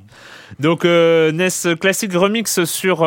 Donc 0.59 0.85
NES 0.85 1.77
classique 1.79 2.13
remix 2.15 2.65
sur 2.65 2.99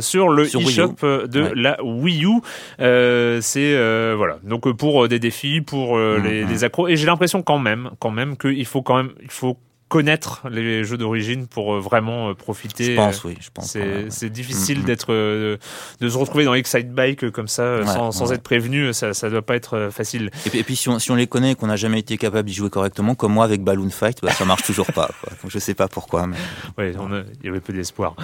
sur 0.00 0.28
le 0.28 0.44
eShop 0.44 0.96
de 1.26 1.52
la 1.54 1.82
Wii 1.82 2.24
U. 2.24 2.40
c'est 2.78 4.14
voilà 4.14 4.38
donc 4.42 4.70
pour 4.72 5.08
des 5.08 5.18
défis 5.18 5.60
pour 5.60 5.96
mm, 5.96 6.22
les, 6.22 6.44
mm. 6.44 6.48
les 6.48 6.64
accros 6.64 6.88
et 6.88 6.96
j'ai 6.96 7.06
l'impression 7.06 7.42
quand 7.42 7.58
même, 7.58 7.90
quand 7.98 8.10
même 8.10 8.36
qu'il 8.36 8.66
faut 8.66 8.82
quand 8.82 8.96
même, 8.96 9.12
il 9.22 9.30
faut 9.30 9.56
connaître 9.88 10.42
les 10.50 10.84
jeux 10.84 10.96
d'origine 10.96 11.46
pour 11.46 11.74
euh, 11.74 11.80
vraiment 11.80 12.30
euh, 12.30 12.34
profiter. 12.34 12.84
Je 12.84 12.96
pense, 12.96 13.24
oui, 13.24 13.36
je 13.40 13.48
pense. 13.52 13.76
C'est 14.10 14.30
difficile 14.30 14.78
mm, 14.78 14.82
mm. 14.82 14.84
d'être, 14.84 15.12
euh, 15.12 15.56
de 16.00 16.08
se 16.08 16.16
retrouver 16.16 16.44
dans 16.44 16.54
Excite 16.54 16.92
Bike 16.92 17.30
comme 17.30 17.48
ça, 17.48 17.84
sans, 17.86 18.12
sans 18.12 18.32
être 18.32 18.42
prévenu. 18.42 18.92
Ça, 18.92 19.14
ça 19.14 19.30
doit 19.30 19.42
pas 19.42 19.56
être 19.56 19.88
facile. 19.90 20.30
Et 20.46 20.50
puis, 20.50 20.58
et 20.58 20.62
puis 20.62 20.76
si, 20.76 20.88
on, 20.88 20.98
si 20.98 21.10
on 21.10 21.14
les 21.14 21.26
connaît 21.26 21.52
et 21.52 21.54
qu'on 21.54 21.66
n'a 21.66 21.76
jamais 21.76 22.00
été 22.00 22.18
capable 22.18 22.48
d'y 22.48 22.54
jouer 22.54 22.70
correctement, 22.70 23.14
comme 23.14 23.32
moi 23.32 23.44
avec 23.44 23.62
Balloon 23.62 23.90
Fight, 23.90 24.20
bah, 24.22 24.32
ça 24.32 24.44
marche 24.44 24.62
toujours 24.62 24.92
pas. 24.92 25.10
Quoi. 25.20 25.32
Je 25.48 25.58
sais 25.58 25.74
pas 25.74 25.88
pourquoi. 25.88 26.26
Mais... 26.26 26.36
Ouais, 26.76 26.94
il 27.40 27.46
y 27.46 27.48
avait 27.48 27.60
peu 27.60 27.72
d'espoir. 27.72 28.14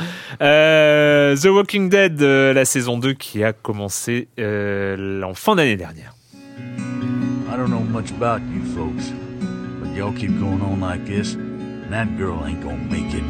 Euh, 0.42 1.37
The 1.37 1.46
Walking 1.46 1.88
Dead, 1.88 2.20
la 2.20 2.64
saison 2.64 2.98
2 2.98 3.14
qui 3.14 3.42
a 3.42 3.53
commencé 3.53 4.29
en 4.38 5.35
fin 5.35 5.57
d'année 5.57 5.77
dernière. 5.77 6.14
I 7.55 7.57
don't 7.57 7.70
know 7.70 7.85
much 7.85 8.11
about 8.11 8.40
you 8.53 8.64
folks, 8.74 9.12
but 9.81 9.94
y'all 9.94 10.12
keep 10.12 10.40
going 10.40 10.61
on 10.61 10.81
like 10.81 11.05
this, 11.05 11.37
that 11.90 12.16
girl 12.16 12.44
ain't 12.47 12.62
gonna 12.62 12.77
make 12.77 13.12
it. 13.14 13.23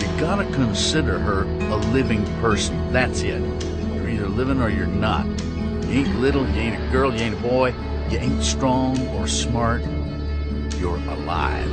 You 0.00 0.20
gotta 0.20 0.44
consider 0.52 1.18
her 1.18 1.42
a 1.42 1.76
living 1.92 2.24
person. 2.40 2.92
That's 2.92 3.22
it. 3.22 3.40
You're 3.94 4.08
either 4.08 4.28
living 4.28 4.60
or 4.60 4.68
you're 4.70 4.86
not. 4.86 5.26
You 5.86 6.00
ain't 6.00 6.20
little, 6.20 6.48
you 6.50 6.60
ain't 6.60 6.82
a 6.82 6.90
girl, 6.90 7.12
you 7.12 7.20
ain't 7.20 7.34
a 7.34 7.42
boy, 7.42 7.74
you 8.10 8.18
ain't 8.18 8.42
strong 8.42 8.98
or 9.08 9.26
smart. 9.26 9.82
You're 10.78 10.96
alive. 10.96 11.70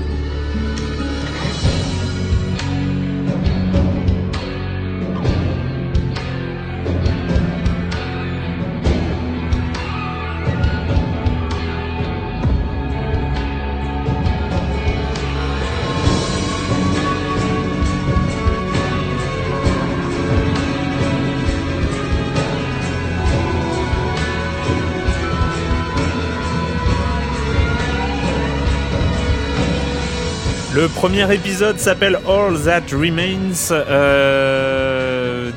Le 30.81 30.87
premier 30.87 31.31
épisode 31.31 31.77
s'appelle 31.77 32.19
All 32.27 32.59
That 32.63 32.91
Remains. 32.91 33.69
Euh, 33.69 34.70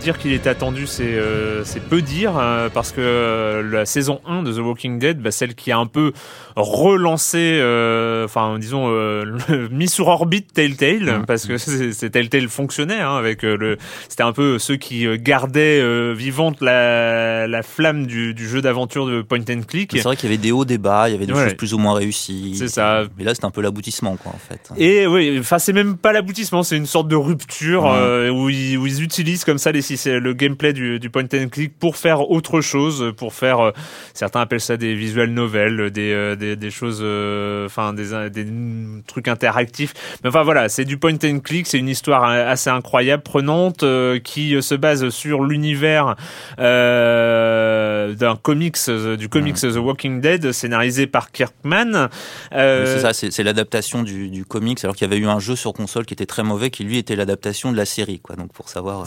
dire 0.05 0.19
qu'il 0.19 0.33
est 0.33 0.47
attendu, 0.47 0.87
c'est 0.87 1.03
euh, 1.07 1.65
peu 1.89 2.03
dire, 2.03 2.37
hein, 2.37 2.69
parce 2.75 2.93
que 2.93 3.01
euh, 3.01 3.63
la 3.63 3.87
saison 3.87 4.21
1 4.27 4.43
de 4.43 4.53
The 4.53 4.59
Walking 4.59 4.99
Dead, 4.99 5.19
bah, 5.19 5.31
celle 5.31 5.55
qui 5.55 5.73
a 5.73 5.79
un 5.79 5.87
peu 5.87 6.13
relancé, 6.57 7.59
euh, 7.61 8.27
enfin 8.27 8.59
disons, 8.59 8.93
mis 9.71 9.89
sur 9.89 10.09
orbite 10.09 10.53
Telltale, 10.53 11.21
mmh. 11.21 11.27
parce 11.27 11.47
que 11.47 11.57
c'est 11.57 12.11
Telltale 12.11 12.49
fonctionnait 12.49 13.01
hein, 13.01 13.17
avec 13.17 13.43
le, 13.43 13.79
c'était 14.09 14.23
un 14.23 14.33
peu 14.33 14.59
ceux 14.59 14.77
qui 14.77 15.07
gardaient 15.19 15.83
vivante 16.13 16.61
la, 16.61 17.47
la 17.47 17.63
flamme 17.63 18.07
du, 18.07 18.35
du 18.35 18.47
jeu 18.47 18.61
d'aventure 18.61 19.07
de 19.07 19.23
point 19.23 19.41
and 19.51 19.63
click. 19.67 19.93
C'est 19.93 20.03
vrai 20.03 20.17
qu'il 20.17 20.29
y 20.29 20.33
avait 20.35 20.43
des 20.43 20.53
hauts, 20.53 20.67
des 20.67 20.79
bas, 20.79 21.09
il 21.09 21.13
y 21.13 21.15
avait 21.15 21.27
des 21.27 21.33
choses 21.33 21.55
plus 21.55 21.73
ou 21.73 21.79
moins 21.79 21.95
réussies. 21.95 22.57
C'est 22.59 22.69
ça. 22.69 23.05
Mais 23.17 23.25
là, 23.25 23.35
c'est 23.35 23.47
un 23.47 23.51
peu 23.51 23.63
l'aboutissement, 23.63 24.17
quoi, 24.17 24.33
en 24.35 24.39
fait. 24.39 24.71
Et 24.77 25.07
oui, 25.07 25.39
enfin, 25.41 25.59
c'est 25.59 25.73
même 25.73 25.97
pas 25.97 26.13
l'aboutissement, 26.13 26.63
c'est 26.63 26.77
une 26.77 26.87
sorte 26.87 27.09
de 27.09 27.17
rupture 27.17 27.85
où, 27.85 28.51
ils, 28.51 28.77
où 28.77 28.87
ils 28.87 29.03
utilisent 29.03 29.45
comme 29.45 29.59
ça 29.59 29.73
les 29.73 29.81
si 29.97 30.03
c'est 30.03 30.19
le 30.19 30.35
gameplay 30.35 30.73
du, 30.73 30.99
du, 30.99 31.11
point 31.11 31.25
and 31.35 31.49
click 31.51 31.79
pour 31.79 31.97
faire 31.97 32.31
autre 32.31 32.61
chose, 32.61 33.13
pour 33.17 33.35
faire 33.35 33.61
euh, 33.61 33.71
certains 34.13 34.41
appellent 34.41 34.61
ça 34.61 34.77
des 34.77 34.95
visual 34.95 35.31
novels, 35.31 35.91
des 35.91 36.13
euh, 36.13 36.37
des, 36.37 36.57
des, 36.57 36.71
choses, 36.71 37.01
euh, 37.03 37.67
enfin 37.67 37.93
des, 37.93 38.31
des 38.31 38.47
trucs 39.07 39.29
interactifs. 39.29 39.95
Mais 40.23 40.31
enfin 40.31 40.43
voilà, 40.43 40.69
c'est 40.69 40.85
du 40.85 40.99
point 40.99 41.17
and 41.25 41.41
click, 41.41 41.67
c'est 41.67 41.79
une 41.79 41.89
histoire 41.89 42.25
assez 42.25 42.71
incroyable, 42.71 43.23
prenante, 43.23 43.85
qui 44.23 44.61
se 44.63 44.75
base 44.75 45.09
sur 45.11 45.45
l'univers 45.45 46.17
d'un 46.59 48.37
comics, 48.43 48.91
du 49.19 49.29
comics 49.29 49.61
The 49.61 49.77
Walking 49.77 50.21
Dead, 50.21 50.53
scénarisé 50.53 51.07
par 51.07 51.31
Kirkman. 51.31 52.09
c'est 52.51 53.01
ça, 53.01 53.13
c'est 53.13 53.43
l'adaptation 53.43 54.03
du, 54.03 54.29
du 54.29 54.45
comics, 54.45 54.83
alors 54.85 54.97
qu'il 54.97 55.09
y 55.09 55.11
avait 55.13 55.21
eu 55.21 55.27
un 55.27 55.39
jeu 55.39 55.57
sur 55.57 55.73
console 55.73 56.07
qui 56.07 56.15
était 56.15 56.27
très 56.27 56.43
mauvais, 56.43 56.71
qui 56.71 56.85
lui 56.85 56.99
était 56.99 57.17
l'adaptation 57.17 57.73
de 57.73 57.77
la 57.77 57.85
série, 57.85 58.21
quoi. 58.21 58.37
Donc 58.37 58.53
pour 58.53 58.69
savoir. 58.69 59.05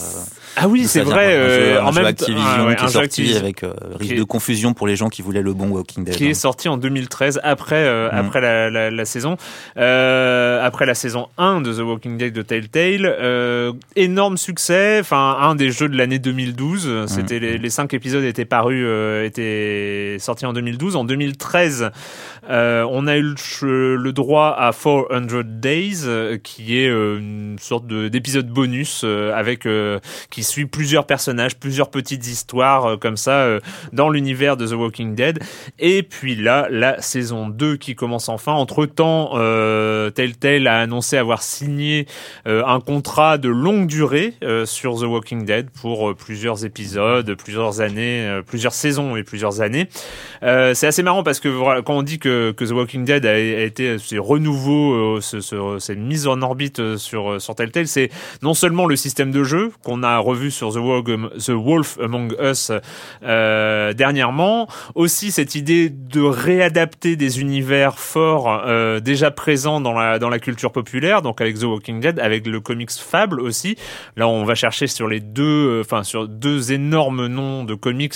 Ah 0.56 0.68
oui, 0.68 0.77
c'est 0.86 1.02
vrai. 1.02 1.36
Euh, 1.36 1.82
en 1.82 1.92
même 1.92 2.06
Activision 2.06 2.76
qui 2.76 2.86
est 2.86 2.88
sorti 2.88 3.36
avec 3.36 3.64
euh, 3.64 3.74
risque 4.00 4.16
de 4.16 4.24
confusion 4.24 4.74
pour 4.74 4.88
les 4.88 4.96
gens 4.96 5.10
qui 5.10 5.22
voulaient 5.22 5.42
le 5.42 5.54
bon 5.54 5.70
Walking 5.70 6.04
Dead. 6.04 6.16
Qui 6.16 6.28
est 6.28 6.32
hein. 6.32 6.34
sorti 6.34 6.70
en 6.70 6.78
2013 6.78 7.40
après 7.44 7.76
euh, 7.76 8.10
mm. 8.12 8.16
après 8.16 8.42
la, 8.42 8.70
la, 8.70 8.92
la 8.92 9.06
saison 9.06 9.38
après 9.76 10.86
la 10.86 10.96
saison 10.96 11.28
1 11.38 11.62
de 11.62 11.74
The 11.74 11.80
Walking 11.80 12.18
Dead 12.18 12.34
de 12.34 12.42
Telltale. 12.42 13.74
Énorme 13.96 14.38
succès. 14.38 15.00
Enfin, 15.00 15.38
un 15.40 15.56
des 15.56 15.72
jeux 15.72 15.90
de 15.90 15.98
l'année 15.98 16.20
2012. 16.20 16.88
Mm. 16.88 17.08
C'était 17.08 17.40
les, 17.40 17.58
les, 17.58 17.70
cinq 17.70 17.94
épisodes 17.94 18.24
étaient 18.24 18.46
parus 18.46 18.86
étaient 19.26 20.18
sortis 20.20 20.46
en 20.46 20.54
2012. 20.54 20.96
En 20.96 21.04
2013, 21.04 21.92
on 22.50 23.08
a 23.08 23.18
eu 23.18 23.36
le, 23.62 23.96
le, 23.96 24.12
droit 24.14 24.56
à 24.58 24.72
400 24.72 25.42
Days, 25.46 26.40
qui 26.44 26.78
est 26.78 26.88
une 26.88 27.58
sorte 27.60 27.88
d'épisode 27.88 28.48
bonus 28.48 29.04
avec 29.04 29.68
qui 30.30 30.44
suit 30.44 30.67
plusieurs 30.68 31.06
personnages, 31.06 31.58
plusieurs 31.58 31.90
petites 31.90 32.28
histoires 32.28 32.86
euh, 32.86 32.98
comme 32.98 33.18
ça 33.18 33.32
euh, 33.32 33.60
dans 33.94 34.10
l'univers 34.10 34.58
de 34.58 34.68
The 34.68 34.74
Walking 34.74 35.16
Dead. 35.16 35.40
Et 35.80 36.04
puis 36.04 36.36
là, 36.36 36.68
la 36.70 37.02
saison 37.02 37.50
2 37.50 37.78
qui 37.78 37.96
commence 37.96 38.30
enfin. 38.30 38.54
Entre-temps, 38.54 39.32
euh, 39.36 40.10
Telltale 40.10 40.68
a 40.68 40.80
annoncé 40.80 41.18
avoir 41.18 41.42
signé 41.42 42.06
un 42.46 42.80
contrat 42.80 43.38
de 43.38 43.50
longue 43.50 43.88
durée 43.88 44.34
sur 44.66 45.00
The 45.00 45.04
Walking 45.04 45.46
Dead 45.46 45.70
pour 45.70 46.16
plusieurs 46.16 46.66
épisodes, 46.66 47.36
plusieurs 47.36 47.82
années, 47.82 48.42
plusieurs 48.46 48.74
saisons 48.74 49.16
et 49.16 49.24
plusieurs 49.24 49.62
années. 49.62 49.88
c'est 50.42 50.88
assez 50.88 51.04
marrant 51.04 51.24
parce 51.24 51.40
que 51.40 51.82
quand 51.82 51.98
on 51.98 52.04
dit 52.04 52.20
que, 52.20 52.52
The 52.52 52.72
Walking 52.72 53.06
Dead 53.06 53.26
a, 53.26 53.38
été 53.38 53.98
ces 54.00 54.18
renouveau, 54.18 55.22
ce, 55.22 55.42
ce, 55.42 55.78
cette 55.80 56.00
mise 56.00 56.28
en 56.28 56.42
orbite 56.42 56.98
sur 56.98 57.38
Telltale, 57.56 57.88
c'est 57.88 58.10
non 58.42 58.54
seulement 58.54 58.86
le 58.86 58.96
système 58.96 59.32
de 59.32 59.44
jeu 59.44 59.72
qu'on 59.84 60.04
a 60.04 60.18
revu 60.18 60.47
sur 60.52 60.72
The, 60.72 61.50
Wolf 61.50 61.98
Among 62.02 62.36
Us 62.40 62.72
euh, 63.24 63.94
dernièrement. 63.94 64.68
Aussi 64.96 65.32
cette 65.32 65.56
idée 65.56 65.90
de 65.90 66.22
réadapter 66.22 67.16
des 67.16 67.42
univers 67.42 68.00
forts 68.00 68.64
euh, 68.66 69.00
déjà 69.00 69.32
présents 69.32 69.82
dans 69.82 69.94
la 69.94 70.20
dans 70.20 70.30
la 70.30 70.40
culture 70.40 70.72
populaire, 70.72 71.22
donc 71.22 71.42
avec 71.42 71.58
The 71.60 71.64
Walking 71.64 72.00
Dead, 72.00 72.20
avec 72.20 72.46
le 72.48 72.60
comics 72.60 72.92
Fable 72.92 73.40
aussi. 73.42 73.78
Là, 74.16 74.28
on 74.28 74.44
va 74.44 74.56
chercher 74.56 74.88
sur 74.88 75.08
les 75.08 75.20
deux, 75.20 75.44
euh, 75.44 75.82
enfin 75.82 76.04
sur 76.04 76.28
deux 76.28 76.72
énormes 76.72 77.28
noms 77.28 77.64
de 77.64 77.76
comics 77.76 78.16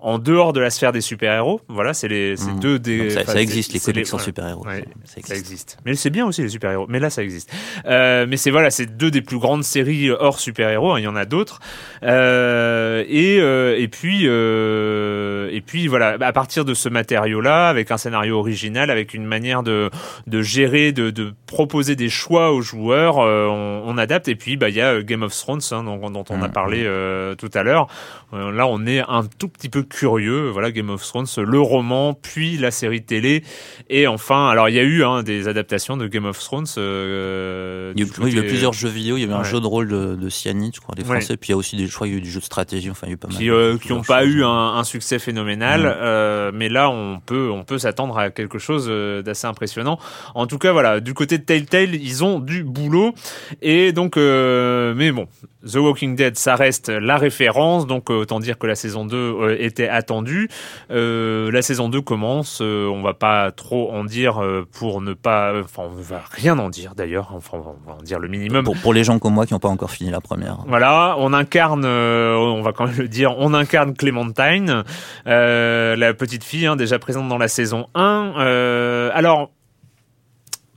en 0.00 0.18
dehors 0.18 0.52
de 0.52 0.60
la 0.60 0.70
sphère 0.70 0.92
des 0.92 1.00
super-héros. 1.00 1.60
Voilà, 1.68 1.94
c'est 1.94 2.08
les 2.08 2.34
mmh. 2.34 2.60
deux 2.60 2.78
des. 2.78 3.10
ça, 3.10 3.24
ça, 3.24 3.40
existe 3.40 3.72
les 3.72 3.80
comics 3.80 4.06
sans 4.06 4.18
super-héros. 4.18 4.64
ça, 5.04 5.34
existe. 5.34 5.78
Mais 5.84 5.94
c'est 5.94 6.10
bien 6.10 6.26
aussi 6.26 6.42
les 6.42 6.48
super-héros. 6.48 6.86
Mais 6.88 6.98
là, 6.98 7.10
ça 7.10 7.22
existe. 7.22 7.52
Euh, 7.86 8.26
mais 8.28 8.36
c'est 8.36 8.50
voilà, 8.50 8.70
c'est 8.70 8.96
deux 8.96 9.10
des 9.10 9.22
plus 9.22 9.38
grandes 9.38 9.64
séries 9.64 10.10
hors 10.10 10.38
super-héros. 10.38 10.92
Hein, 10.92 11.00
il 11.00 11.04
y 11.04 11.08
en 11.08 11.16
a 11.16 11.24
d'autres. 11.24 11.60
Euh, 12.02 13.04
et 13.08 13.38
euh, 13.40 13.76
et 13.78 13.88
puis 13.88 14.22
euh, 14.24 15.48
et 15.52 15.60
puis 15.60 15.86
voilà, 15.86 16.16
à 16.20 16.32
partir 16.32 16.64
de 16.64 16.74
ce 16.74 16.88
matériau-là, 16.88 17.68
avec 17.68 17.90
un 17.90 17.96
scénario 17.96 18.38
original, 18.38 18.90
avec 18.90 19.14
une 19.14 19.24
manière 19.24 19.62
de 19.62 19.90
de 20.26 20.42
gérer, 20.42 20.92
de, 20.92 21.10
de 21.10 21.32
proposer 21.46 21.96
des 21.96 22.08
choix 22.08 22.52
aux 22.52 22.62
joueurs, 22.62 23.18
euh, 23.18 23.46
on, 23.48 23.82
on, 23.86 23.98
adapte. 23.98 24.28
Et 24.28 24.36
puis 24.36 24.56
bah 24.56 24.68
il 24.68 24.76
y 24.76 24.80
a 24.80 25.02
Game 25.02 25.22
of 25.22 25.34
Thrones 25.34 25.60
hein, 25.70 25.82
dont, 25.82 26.10
dont, 26.10 26.24
on 26.30 26.42
a 26.42 26.48
mmh. 26.48 26.52
parlé 26.52 26.82
euh, 26.84 27.34
tout 27.34 27.50
à 27.54 27.62
l'heure. 27.62 27.88
là, 28.32 28.66
on 28.66 28.86
est 28.86 29.00
un 29.00 29.24
tout 29.38 29.48
petit 29.48 29.68
peu 29.68 29.82
curieux. 29.86 30.50
Voilà, 30.50 30.70
Game 30.70 30.90
of 30.90 31.02
Thrones, 31.02 31.26
le 31.36 31.60
roman, 31.60 32.14
puis 32.14 32.56
la 32.56 32.70
série 32.70 33.04
télé, 33.04 33.42
et 33.88 34.06
enfin, 34.06 34.48
alors 34.48 34.68
il 34.68 34.74
y 34.74 34.78
a 34.78 34.82
eu 34.82 35.04
hein, 35.04 35.22
des 35.22 35.48
adaptations 35.48 35.96
de 35.96 36.06
Game 36.06 36.24
of 36.24 36.38
Thrones. 36.38 36.66
Euh, 36.78 37.92
il, 37.96 38.04
y 38.04 38.08
a, 38.08 38.12
oui, 38.20 38.30
il 38.32 38.36
y 38.36 38.40
a 38.40 38.42
plusieurs 38.42 38.72
jeux 38.72 38.88
vidéo. 38.88 39.16
Il 39.16 39.20
y 39.20 39.24
avait 39.24 39.34
un 39.34 39.44
jeu 39.44 39.60
de 39.60 39.66
rôle 39.66 39.88
de, 39.88 40.14
de 40.16 40.28
Cyanide, 40.28 40.74
je 40.74 40.80
crois, 40.80 40.94
des 40.94 41.04
Français. 41.04 41.36
Puis 41.36 41.48
il 41.48 41.52
y 41.52 41.54
a 41.54 41.56
aussi 41.56 41.76
des, 41.76 41.86
je 41.86 41.94
crois, 41.94 42.06
il 42.06 42.12
y 42.12 42.16
a 42.16 42.18
eu 42.18 42.22
du 42.22 42.30
jeu 42.30 42.40
de 42.40 42.44
stratégie. 42.44 42.90
Enfin, 42.90 43.06
il 43.06 43.10
y 43.10 43.12
a 43.12 43.14
eu 43.14 43.18
pas 43.18 43.28
mal. 43.28 43.36
Qui, 43.36 43.50
euh, 43.50 43.78
qui 43.78 43.92
n'ont 43.92 44.02
pas 44.02 44.24
eu 44.24 44.42
un, 44.42 44.48
un, 44.48 44.84
succès 44.84 45.18
phénoménal, 45.18 45.82
mm. 45.82 45.94
euh, 46.00 46.50
mais 46.54 46.68
là, 46.68 46.90
on 46.90 47.20
peut, 47.20 47.50
on 47.50 47.64
peut 47.64 47.78
s'attendre 47.78 48.18
à 48.18 48.30
quelque 48.30 48.58
chose 48.58 48.88
d'assez 49.24 49.46
impressionnant. 49.46 49.98
En 50.34 50.46
tout 50.46 50.58
cas, 50.58 50.72
voilà, 50.72 51.00
du 51.00 51.14
côté 51.14 51.38
de 51.38 51.44
Telltale, 51.44 51.94
ils 51.94 52.24
ont 52.24 52.38
du 52.38 52.64
boulot, 52.64 53.14
et 53.62 53.92
donc, 53.92 54.16
mais 54.16 55.12
bon, 55.12 55.26
The 55.66 55.76
Walking 55.76 56.14
Dead, 56.14 56.36
ça 56.36 56.54
reste 56.54 56.88
la 56.88 57.16
référence, 57.16 57.86
donc 57.86 58.10
autant 58.10 58.38
dire 58.38 58.58
que 58.58 58.66
la 58.66 58.76
saison 58.76 59.04
2 59.04 59.16
euh, 59.16 59.56
était 59.76 59.88
attendue. 59.88 60.48
Euh, 60.90 61.50
la 61.50 61.62
saison 61.62 61.88
2 61.88 62.00
commence, 62.00 62.60
on 62.60 63.02
va 63.02 63.14
pas 63.14 63.50
trop 63.52 63.92
en 63.92 64.04
dire 64.04 64.40
pour 64.72 65.00
ne 65.00 65.12
pas... 65.12 65.52
Enfin, 65.62 65.84
on 65.86 66.00
va 66.00 66.22
rien 66.30 66.58
en 66.58 66.68
dire 66.68 66.94
d'ailleurs, 66.94 67.32
enfin, 67.34 67.58
on 67.58 67.88
va 67.88 67.96
en 67.98 68.02
dire 68.02 68.18
le 68.18 68.28
minimum. 68.28 68.64
Pour, 68.64 68.76
pour 68.76 68.94
les 68.94 69.04
gens 69.04 69.18
comme 69.18 69.34
moi 69.34 69.46
qui 69.46 69.52
n'ont 69.52 69.60
pas 69.60 69.68
encore 69.68 69.90
fini 69.90 70.10
la 70.10 70.20
première. 70.20 70.58
Voilà, 70.66 71.16
on 71.18 71.32
incarne, 71.32 71.84
on 71.84 72.62
va 72.62 72.72
quand 72.72 72.86
même 72.86 72.98
le 72.98 73.08
dire, 73.08 73.34
on 73.38 73.54
incarne 73.54 73.94
Clémentine, 73.94 74.84
la 75.26 76.14
petite 76.14 76.44
fille 76.44 76.66
hein, 76.66 76.76
déjà 76.76 76.98
présente 76.98 77.28
dans 77.28 77.38
la 77.38 77.48
saison 77.48 77.86
1. 77.94 79.10
alors, 79.14 79.50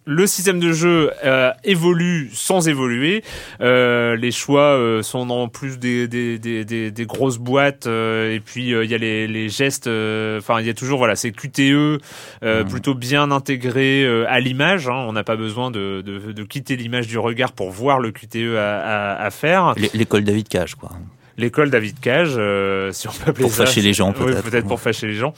le 0.10 0.26
système 0.26 0.60
de 0.60 0.72
jeu 0.72 1.12
euh, 1.24 1.52
évolue 1.64 2.32
sans 2.34 2.68
évoluer. 2.68 3.24
Euh, 3.62 4.16
les 4.16 4.32
choix 4.32 4.76
euh, 4.76 5.04
sont 5.04 5.28
dans 5.28 5.48
plus 5.48 5.78
des, 5.78 6.08
des, 6.08 6.40
des, 6.40 6.64
des 6.66 7.06
grosses 7.06 7.38
boîtes 7.38 7.86
et 7.86 8.42
puis 8.44 8.72
il 8.72 8.90
y 8.90 8.96
a 8.96 8.98
les, 8.98 9.28
les 9.28 9.50
gestes. 9.50 9.88
Enfin, 9.88 10.60
il 10.60 10.66
y 10.66 10.70
a 10.70 10.74
toujours 10.74 10.98
voilà, 10.98 11.16
c'est 11.16 11.32
QTE 11.32 12.00
mmh. 12.42 12.64
plutôt 12.70 12.96
bien 12.96 13.30
intégré 13.30 14.06
à 14.28 14.40
l'image. 14.40 14.88
Hein. 14.88 15.06
On 15.08 15.14
n'a 15.14 15.24
pas 15.24 15.36
besoin 15.36 15.70
de, 15.70 16.02
de, 16.02 16.32
de 16.32 16.44
quitter 16.44 16.76
l'image 16.76 17.08
du 17.08 17.20
regard 17.20 17.52
pour 17.52 17.70
voir 17.70 18.00
le 18.00 18.12
QTE 18.12 18.56
à, 18.58 18.80
à, 18.80 19.26
à 19.26 19.30
faire. 19.30 19.76
L'école 19.94 20.24
David 20.24 20.48
Cage, 20.48 20.74
quoi 20.74 20.90
l'école 21.40 21.70
David 21.70 22.00
Cage, 22.00 22.36
euh, 22.38 22.92
si 22.92 23.08
on 23.08 23.12
peut 23.12 23.32
appeler 23.32 23.44
pour 23.44 23.54
fâcher 23.54 23.82
les 23.82 23.94
gens, 23.94 24.14
peut-être. 24.14 24.44
Oui, 24.44 24.52
peut-être 24.52 24.68
pour 24.68 24.80
fâcher 24.80 25.08
les 25.08 25.16
gens. 25.16 25.34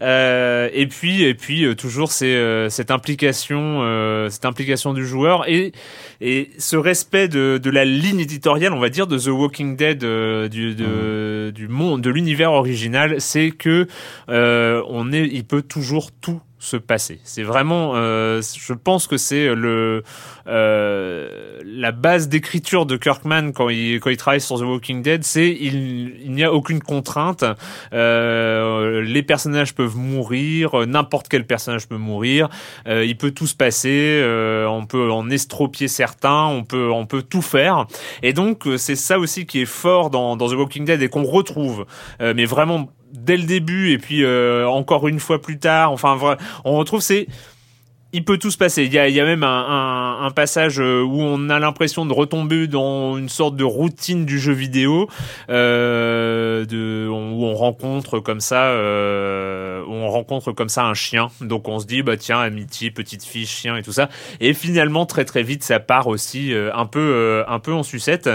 Euh, 0.00 0.68
et 0.72 0.86
puis, 0.86 1.22
et 1.22 1.34
puis 1.34 1.64
euh, 1.64 1.74
toujours 1.74 2.10
c'est 2.10 2.34
euh, 2.34 2.68
cette 2.68 2.90
implication, 2.90 3.80
euh, 3.82 4.28
cette 4.30 4.44
implication 4.44 4.92
du 4.94 5.06
joueur 5.06 5.48
et 5.48 5.72
et 6.20 6.50
ce 6.58 6.76
respect 6.76 7.28
de, 7.28 7.58
de 7.58 7.70
la 7.70 7.84
ligne 7.84 8.20
éditoriale, 8.20 8.72
on 8.72 8.78
va 8.78 8.88
dire, 8.88 9.06
de 9.06 9.18
The 9.18 9.28
Walking 9.28 9.76
Dead, 9.76 9.98
du 9.98 10.74
de, 10.74 11.48
mmh. 11.48 11.50
du 11.50 11.68
monde, 11.68 12.00
de 12.00 12.10
l'univers 12.10 12.52
original, 12.52 13.20
c'est 13.20 13.50
que 13.50 13.86
on 14.28 15.12
est, 15.12 15.26
il 15.26 15.44
peut 15.44 15.62
toujours 15.62 16.10
tout 16.12 16.40
se 16.62 16.76
passer. 16.76 17.18
C'est 17.24 17.42
vraiment, 17.42 17.94
euh, 17.96 18.40
je 18.40 18.72
pense 18.72 19.08
que 19.08 19.16
c'est 19.16 19.52
le 19.52 20.04
euh, 20.46 21.58
la 21.64 21.90
base 21.90 22.28
d'écriture 22.28 22.86
de 22.86 22.96
Kirkman 22.96 23.50
quand 23.50 23.68
il 23.68 23.98
quand 23.98 24.10
il 24.10 24.16
travaille 24.16 24.40
sur 24.40 24.60
The 24.60 24.62
Walking 24.62 25.02
Dead, 25.02 25.24
c'est 25.24 25.50
il, 25.50 26.20
il 26.22 26.30
n'y 26.30 26.44
a 26.44 26.52
aucune 26.52 26.80
contrainte. 26.80 27.44
Euh, 27.92 29.02
les 29.02 29.24
personnages 29.24 29.74
peuvent 29.74 29.96
mourir, 29.96 30.86
n'importe 30.86 31.26
quel 31.28 31.48
personnage 31.48 31.88
peut 31.88 31.96
mourir. 31.96 32.48
Euh, 32.86 33.04
il 33.04 33.16
peut 33.16 33.32
tout 33.32 33.48
se 33.48 33.56
passer. 33.56 34.20
Euh, 34.22 34.64
on 34.68 34.86
peut 34.86 35.10
en 35.10 35.30
estropier 35.30 35.88
certains. 35.88 36.46
On 36.46 36.62
peut 36.62 36.92
on 36.92 37.06
peut 37.06 37.22
tout 37.22 37.42
faire. 37.42 37.86
Et 38.22 38.32
donc 38.32 38.68
c'est 38.76 38.96
ça 38.96 39.18
aussi 39.18 39.46
qui 39.46 39.62
est 39.62 39.66
fort 39.66 40.10
dans, 40.10 40.36
dans 40.36 40.48
The 40.48 40.54
Walking 40.54 40.84
Dead 40.84 41.02
et 41.02 41.08
qu'on 41.08 41.24
retrouve, 41.24 41.86
mais 42.20 42.44
vraiment 42.44 42.88
dès 43.12 43.36
le 43.36 43.44
début 43.44 43.92
et 43.92 43.98
puis 43.98 44.24
euh, 44.24 44.66
encore 44.68 45.08
une 45.08 45.20
fois 45.20 45.40
plus 45.40 45.58
tard. 45.58 45.92
Enfin, 45.92 46.18
on 46.64 46.76
retrouve 46.76 47.00
c'est 47.00 47.26
il 48.12 48.24
peut 48.24 48.38
tout 48.38 48.50
se 48.50 48.58
passer. 48.58 48.84
Il 48.84 48.92
y 48.92 48.98
a, 48.98 49.08
il 49.08 49.14
y 49.14 49.20
a 49.20 49.24
même 49.24 49.42
un, 49.42 49.48
un, 49.48 50.26
un, 50.26 50.30
passage 50.30 50.80
euh, 50.80 51.02
où 51.02 51.20
on 51.20 51.48
a 51.48 51.58
l'impression 51.58 52.04
de 52.04 52.12
retomber 52.12 52.66
dans 52.66 53.16
une 53.16 53.28
sorte 53.28 53.56
de 53.56 53.64
routine 53.64 54.26
du 54.26 54.38
jeu 54.38 54.52
vidéo, 54.52 55.08
euh, 55.48 56.66
de, 56.66 57.08
où 57.08 57.44
on 57.44 57.54
rencontre 57.54 58.20
comme 58.20 58.40
ça, 58.40 58.64
euh, 58.64 59.82
où 59.84 59.92
on 59.92 60.08
rencontre 60.08 60.52
comme 60.52 60.68
ça 60.68 60.84
un 60.84 60.94
chien. 60.94 61.28
Donc 61.40 61.68
on 61.68 61.78
se 61.78 61.86
dit 61.86 62.02
bah 62.02 62.16
tiens 62.16 62.40
amitié, 62.40 62.90
petite 62.90 63.24
fille, 63.24 63.46
chien 63.46 63.76
et 63.76 63.82
tout 63.82 63.92
ça. 63.92 64.08
Et 64.40 64.52
finalement 64.52 65.06
très 65.06 65.24
très 65.24 65.42
vite 65.42 65.62
ça 65.62 65.80
part 65.80 66.06
aussi 66.06 66.52
euh, 66.52 66.70
un 66.74 66.86
peu 66.86 67.00
euh, 67.00 67.44
un 67.48 67.58
peu 67.60 67.72
en 67.72 67.82
sucette. 67.82 68.28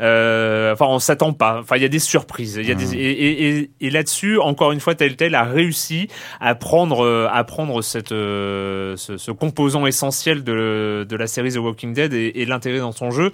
enfin 0.00 0.86
on 0.86 0.98
s'attend 0.98 1.32
pas. 1.32 1.58
Enfin 1.60 1.76
il 1.76 1.82
y 1.82 1.86
a 1.86 1.88
des 1.88 1.98
surprises. 1.98 2.56
Il 2.60 2.68
y 2.68 2.72
a 2.72 2.74
des, 2.74 2.86
mmh. 2.86 2.94
et, 2.94 3.48
et, 3.48 3.70
et, 3.80 3.90
là-dessus 3.90 4.38
encore 4.38 4.72
une 4.72 4.80
fois 4.80 4.94
Telltale 4.94 5.34
a 5.34 5.44
réussi 5.44 6.08
à 6.40 6.54
prendre 6.54 7.28
à 7.32 7.44
prendre 7.44 7.82
cette 7.82 8.10
ce, 8.10 9.16
ce 9.24 9.30
composant 9.30 9.86
essentiel 9.86 10.44
de, 10.44 11.06
la 11.10 11.26
série 11.26 11.52
The 11.52 11.56
Walking 11.56 11.94
Dead 11.94 12.12
et, 12.12 12.44
l'intégrer 12.44 12.80
dans 12.80 12.92
son 12.92 13.10
jeu. 13.10 13.32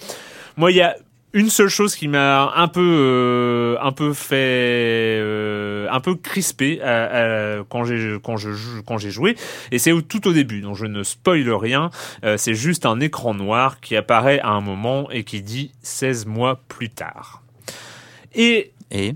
Moi, 0.56 0.70
il 0.70 0.76
y 0.76 0.82
a 0.82 0.96
une 1.32 1.50
seule 1.50 1.68
chose 1.68 1.96
qui 1.96 2.06
m'a 2.06 2.52
un 2.54 2.68
peu 2.68 2.80
euh, 2.80 3.76
un 3.80 3.92
peu 3.92 4.12
fait 4.12 5.18
euh, 5.20 5.88
un 5.90 6.00
peu 6.00 6.16
crispé 6.16 6.80
quand 7.68 7.84
j'ai 7.84 8.16
quand 8.22 8.98
j'ai 8.98 9.10
joué 9.10 9.36
et 9.70 9.78
c'est 9.78 9.92
tout 10.08 10.26
au 10.26 10.32
début 10.32 10.60
donc 10.60 10.74
je 10.74 10.86
ne 10.86 11.04
spoil 11.04 11.48
rien 11.52 11.90
euh, 12.24 12.36
c'est 12.36 12.54
juste 12.54 12.84
un 12.84 12.98
écran 12.98 13.32
noir 13.32 13.78
qui 13.78 13.94
apparaît 13.94 14.40
à 14.40 14.48
un 14.48 14.60
moment 14.60 15.08
et 15.12 15.22
qui 15.22 15.40
dit 15.40 15.70
16 15.82 16.26
mois 16.26 16.62
plus 16.66 16.90
tard 16.90 17.44
et 18.34 18.72
et 18.90 19.14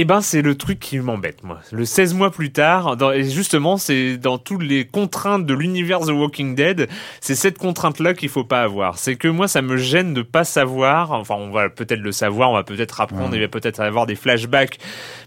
eh 0.00 0.04
ben, 0.04 0.22
c'est 0.22 0.40
le 0.40 0.54
truc 0.54 0.80
qui 0.80 0.98
m'embête, 0.98 1.44
moi. 1.44 1.60
Le 1.72 1.84
16 1.84 2.14
mois 2.14 2.30
plus 2.30 2.52
tard, 2.52 2.96
dans, 2.96 3.12
et 3.12 3.28
justement, 3.28 3.76
c'est 3.76 4.16
dans 4.16 4.38
toutes 4.38 4.62
les 4.62 4.86
contraintes 4.86 5.44
de 5.44 5.52
l'univers 5.52 6.00
The 6.00 6.10
Walking 6.10 6.54
Dead, 6.54 6.88
c'est 7.20 7.34
cette 7.34 7.58
contrainte-là 7.58 8.14
qu'il 8.14 8.30
faut 8.30 8.44
pas 8.44 8.62
avoir. 8.62 8.96
C'est 8.96 9.16
que 9.16 9.28
moi, 9.28 9.46
ça 9.46 9.60
me 9.60 9.76
gêne 9.76 10.14
de 10.14 10.22
pas 10.22 10.44
savoir, 10.44 11.12
enfin, 11.12 11.34
on 11.34 11.50
va 11.50 11.68
peut-être 11.68 12.00
le 12.00 12.12
savoir, 12.12 12.50
on 12.50 12.54
va 12.54 12.62
peut-être 12.62 13.00
apprendre, 13.02 13.34
il 13.34 13.42
va 13.42 13.48
peut-être 13.48 13.80
avoir 13.80 14.06
des 14.06 14.14
flashbacks, 14.14 14.78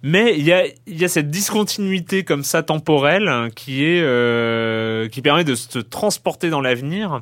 mais 0.01 0.33
il 0.37 0.43
y 0.43 0.51
a, 0.51 0.65
il 0.87 0.99
y 0.99 1.05
a 1.05 1.07
cette 1.07 1.29
discontinuité 1.29 2.23
comme 2.23 2.43
ça 2.43 2.63
temporelle 2.63 3.27
hein, 3.27 3.49
qui 3.55 3.85
est, 3.85 4.01
euh, 4.01 5.07
qui 5.07 5.21
permet 5.21 5.43
de 5.43 5.53
se 5.53 5.77
transporter 5.77 6.49
dans 6.49 6.61
l'avenir, 6.61 7.21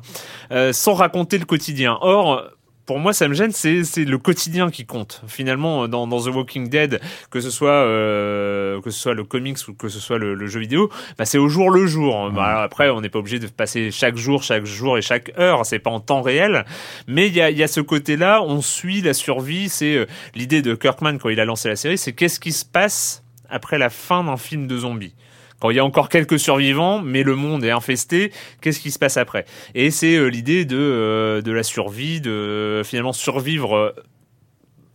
euh, 0.52 0.72
sans 0.72 0.94
raconter 0.94 1.36
le 1.36 1.44
quotidien. 1.44 1.98
Or, 2.00 2.44
pour 2.86 2.98
moi, 2.98 3.12
ça 3.12 3.28
me 3.28 3.34
gêne, 3.34 3.52
c'est 3.52 3.84
c'est 3.84 4.04
le 4.04 4.18
quotidien 4.18 4.70
qui 4.70 4.86
compte. 4.86 5.22
Finalement, 5.28 5.86
dans, 5.88 6.06
dans 6.06 6.20
The 6.20 6.34
Walking 6.34 6.68
Dead, 6.68 7.00
que 7.30 7.40
ce 7.40 7.50
soit 7.50 7.70
euh, 7.70 8.80
que 8.80 8.90
ce 8.90 9.00
soit 9.00 9.14
le 9.14 9.24
comics 9.24 9.58
ou 9.68 9.74
que 9.74 9.88
ce 9.88 10.00
soit 10.00 10.18
le, 10.18 10.34
le 10.34 10.46
jeu 10.46 10.60
vidéo, 10.60 10.90
bah, 11.16 11.24
c'est 11.24 11.38
au 11.38 11.48
jour 11.48 11.70
le 11.70 11.86
jour. 11.86 12.30
Bah, 12.30 12.62
après, 12.62 12.90
on 12.90 13.00
n'est 13.00 13.08
pas 13.08 13.20
obligé 13.20 13.38
de 13.38 13.46
passer 13.46 13.90
chaque 13.90 14.16
jour, 14.16 14.42
chaque 14.42 14.64
jour 14.64 14.98
et 14.98 15.02
chaque 15.02 15.32
heure. 15.38 15.64
C'est 15.64 15.78
pas 15.78 15.90
en 15.90 16.00
temps 16.00 16.22
réel, 16.22 16.64
mais 17.06 17.28
il 17.28 17.34
y 17.34 17.40
a 17.40 17.50
il 17.50 17.58
y 17.58 17.62
a 17.62 17.68
ce 17.68 17.80
côté-là. 17.80 18.42
On 18.42 18.60
suit 18.62 19.00
la 19.00 19.14
survie. 19.14 19.68
C'est 19.68 19.96
euh, 19.96 20.06
l'idée 20.34 20.62
de 20.62 20.74
Kirkman 20.74 21.18
quand 21.18 21.28
il 21.28 21.40
a 21.40 21.44
lancé 21.44 21.68
la 21.68 21.76
série. 21.76 21.98
C'est 21.98 22.12
qu'est-ce 22.12 22.40
qui 22.40 22.52
se 22.52 22.64
passe 22.64 23.22
après 23.48 23.78
la 23.78 23.90
fin 23.90 24.24
d'un 24.24 24.36
film 24.36 24.66
de 24.66 24.78
zombies? 24.78 25.14
Quand 25.62 25.70
il 25.70 25.76
y 25.76 25.78
a 25.78 25.84
encore 25.84 26.08
quelques 26.08 26.40
survivants, 26.40 27.02
mais 27.02 27.22
le 27.22 27.36
monde 27.36 27.64
est 27.64 27.70
infesté, 27.70 28.32
qu'est-ce 28.60 28.80
qui 28.80 28.90
se 28.90 28.98
passe 28.98 29.16
après? 29.16 29.44
Et 29.76 29.92
c'est 29.92 30.16
euh, 30.16 30.26
l'idée 30.26 30.64
de, 30.64 30.76
euh, 30.76 31.40
de 31.40 31.52
la 31.52 31.62
survie, 31.62 32.20
de 32.20 32.32
euh, 32.32 32.82
finalement 32.82 33.12
survivre 33.12 33.94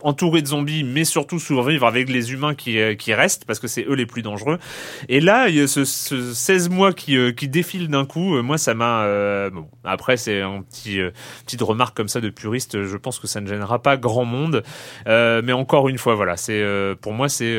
entouré 0.02 0.42
de 0.42 0.46
zombies, 0.46 0.84
mais 0.84 1.04
surtout 1.04 1.38
survivre 1.38 1.86
avec 1.86 2.10
les 2.10 2.34
humains 2.34 2.54
qui, 2.54 2.78
qui 2.98 3.14
restent, 3.14 3.46
parce 3.46 3.60
que 3.60 3.66
c'est 3.66 3.86
eux 3.88 3.94
les 3.94 4.04
plus 4.04 4.20
dangereux. 4.20 4.58
Et 5.08 5.20
là, 5.20 5.48
il 5.48 5.56
y 5.56 5.60
a 5.62 5.66
ce, 5.66 5.86
ce 5.86 6.34
16 6.34 6.68
mois 6.68 6.92
qui, 6.92 7.16
qui 7.34 7.48
défilent 7.48 7.88
d'un 7.88 8.04
coup. 8.04 8.40
Moi, 8.42 8.58
ça 8.58 8.74
m'a... 8.74 9.50
bon, 9.50 9.66
après, 9.84 10.18
c'est 10.18 10.42
un 10.42 10.62
petit 10.62 11.00
petite 11.46 11.62
remarque 11.62 11.96
comme 11.96 12.08
ça 12.08 12.20
de 12.20 12.28
puriste. 12.28 12.84
Je 12.84 12.96
pense 12.98 13.18
que 13.18 13.26
ça 13.26 13.40
ne 13.40 13.48
gênera 13.48 13.80
pas 13.82 13.96
grand 13.96 14.26
monde. 14.26 14.62
mais 15.06 15.52
encore 15.52 15.88
une 15.88 15.98
fois, 15.98 16.14
voilà, 16.14 16.36
c'est 16.36 16.62
pour 17.00 17.14
moi, 17.14 17.28
c'est 17.28 17.56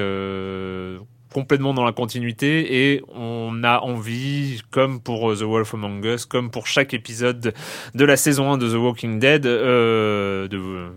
complètement 1.34 1.74
dans 1.74 1.86
la 1.86 1.92
continuité 1.92 2.92
et 2.92 3.04
on 3.14 3.64
a 3.64 3.80
envie, 3.80 4.62
comme 4.72 5.00
pour 5.00 5.32
euh, 5.32 5.36
The 5.36 5.44
Wolf 5.44 5.74
Among 5.74 6.04
Us, 6.06 6.26
comme 6.26 6.50
pour 6.50 6.68
chaque 6.68 6.94
épisode 6.94 7.54
de 7.94 8.06
la 8.06 8.18
saison 8.18 8.52
1 8.54 8.58
de 8.58 8.70
The 8.70 8.76
Walking 8.76 9.20
Dead, 9.20 9.46
euh, 9.46 10.48
de 10.48 10.90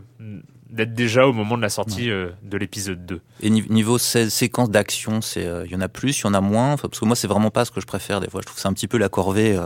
d'être 0.71 0.95
déjà 0.95 1.27
au 1.27 1.35
moment 1.35 1.59
de 1.59 1.63
la 1.63 1.69
sortie 1.69 2.11
euh, 2.11 2.31
de 2.43 2.57
l'épisode 2.57 3.05
2. 3.05 3.21
Et 3.43 3.51
niveau 3.51 3.99
séquence 3.99 4.71
d'action, 4.71 5.21
c'est 5.21 5.47
il 5.67 5.71
y 5.71 5.77
en 5.77 5.83
a 5.83 5.89
plus, 5.89 6.19
il 6.21 6.25
y 6.25 6.27
en 6.27 6.33
a 6.33 6.41
moins, 6.41 6.77
parce 6.79 6.99
que 6.99 7.05
moi 7.05 7.15
c'est 7.15 7.29
vraiment 7.29 7.51
pas 7.51 7.67
ce 7.67 7.71
que 7.71 7.83
je 7.83 7.87
préfère 7.87 8.21
des 8.21 8.31
fois. 8.31 8.41
Je 8.41 8.47
trouve 8.47 8.59
c'est 8.59 8.69
un 8.69 8.73
petit 8.73 8.89
peu 8.89 8.97
la 8.97 9.11
corvée 9.11 9.59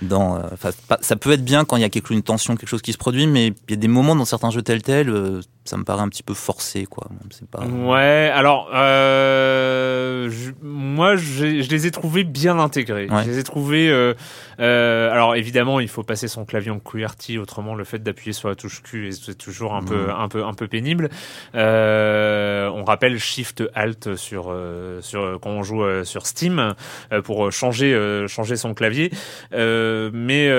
dans. 0.00 0.40
ça 1.02 1.16
peut 1.16 1.32
être 1.32 1.44
bien 1.44 1.66
quand 1.66 1.76
il 1.76 1.82
y 1.82 1.84
a 1.84 1.90
quelque, 1.90 2.14
une 2.14 2.22
tension, 2.22 2.56
quelque 2.56 2.70
chose 2.70 2.80
qui 2.80 2.94
se 2.94 2.98
produit, 2.98 3.26
mais 3.26 3.48
il 3.48 3.70
y 3.70 3.74
a 3.74 3.76
des 3.76 3.88
moments 3.88 4.16
dans 4.16 4.24
certains 4.24 4.50
jeux 4.50 4.62
tels 4.62 4.82
tels 4.82 5.42
ça 5.64 5.76
me 5.76 5.84
paraît 5.84 6.02
un 6.02 6.08
petit 6.08 6.22
peu 6.22 6.34
forcé, 6.34 6.84
quoi. 6.84 7.08
Pas. 7.50 7.64
Ouais. 7.64 8.30
Alors, 8.34 8.70
euh, 8.74 10.28
je, 10.30 10.52
moi, 10.62 11.16
je 11.16 11.44
les 11.44 11.86
ai 11.86 11.90
trouvés 11.90 12.24
bien 12.24 12.58
intégrés. 12.58 13.08
Je 13.10 13.30
les 13.30 13.38
ai 13.38 13.42
trouvés. 13.42 13.88
Euh, 13.88 14.14
euh, 14.60 15.10
alors, 15.10 15.36
évidemment, 15.36 15.80
il 15.80 15.88
faut 15.88 16.02
passer 16.02 16.28
son 16.28 16.44
clavier 16.44 16.70
en 16.70 16.78
QWERTY. 16.78 17.38
Autrement, 17.38 17.74
le 17.74 17.84
fait 17.84 18.02
d'appuyer 18.02 18.32
sur 18.32 18.48
la 18.48 18.54
touche 18.54 18.82
Q 18.82 19.08
est 19.08 19.38
toujours 19.38 19.74
un 19.74 19.82
peu, 19.82 20.10
un 20.10 20.28
peu, 20.28 20.44
un 20.44 20.54
peu 20.54 20.68
pénible. 20.68 21.08
Euh, 21.54 22.68
on 22.74 22.84
rappelle 22.84 23.18
Shift 23.18 23.62
Alt 23.74 24.16
sur, 24.16 24.46
euh, 24.48 25.00
sur 25.00 25.38
quand 25.40 25.50
on 25.50 25.62
joue 25.62 25.82
euh, 25.82 26.04
sur 26.04 26.26
Steam 26.26 26.74
pour 27.24 27.50
changer, 27.52 28.26
changer 28.28 28.56
son 28.56 28.74
clavier. 28.74 29.10
mais 29.52 30.50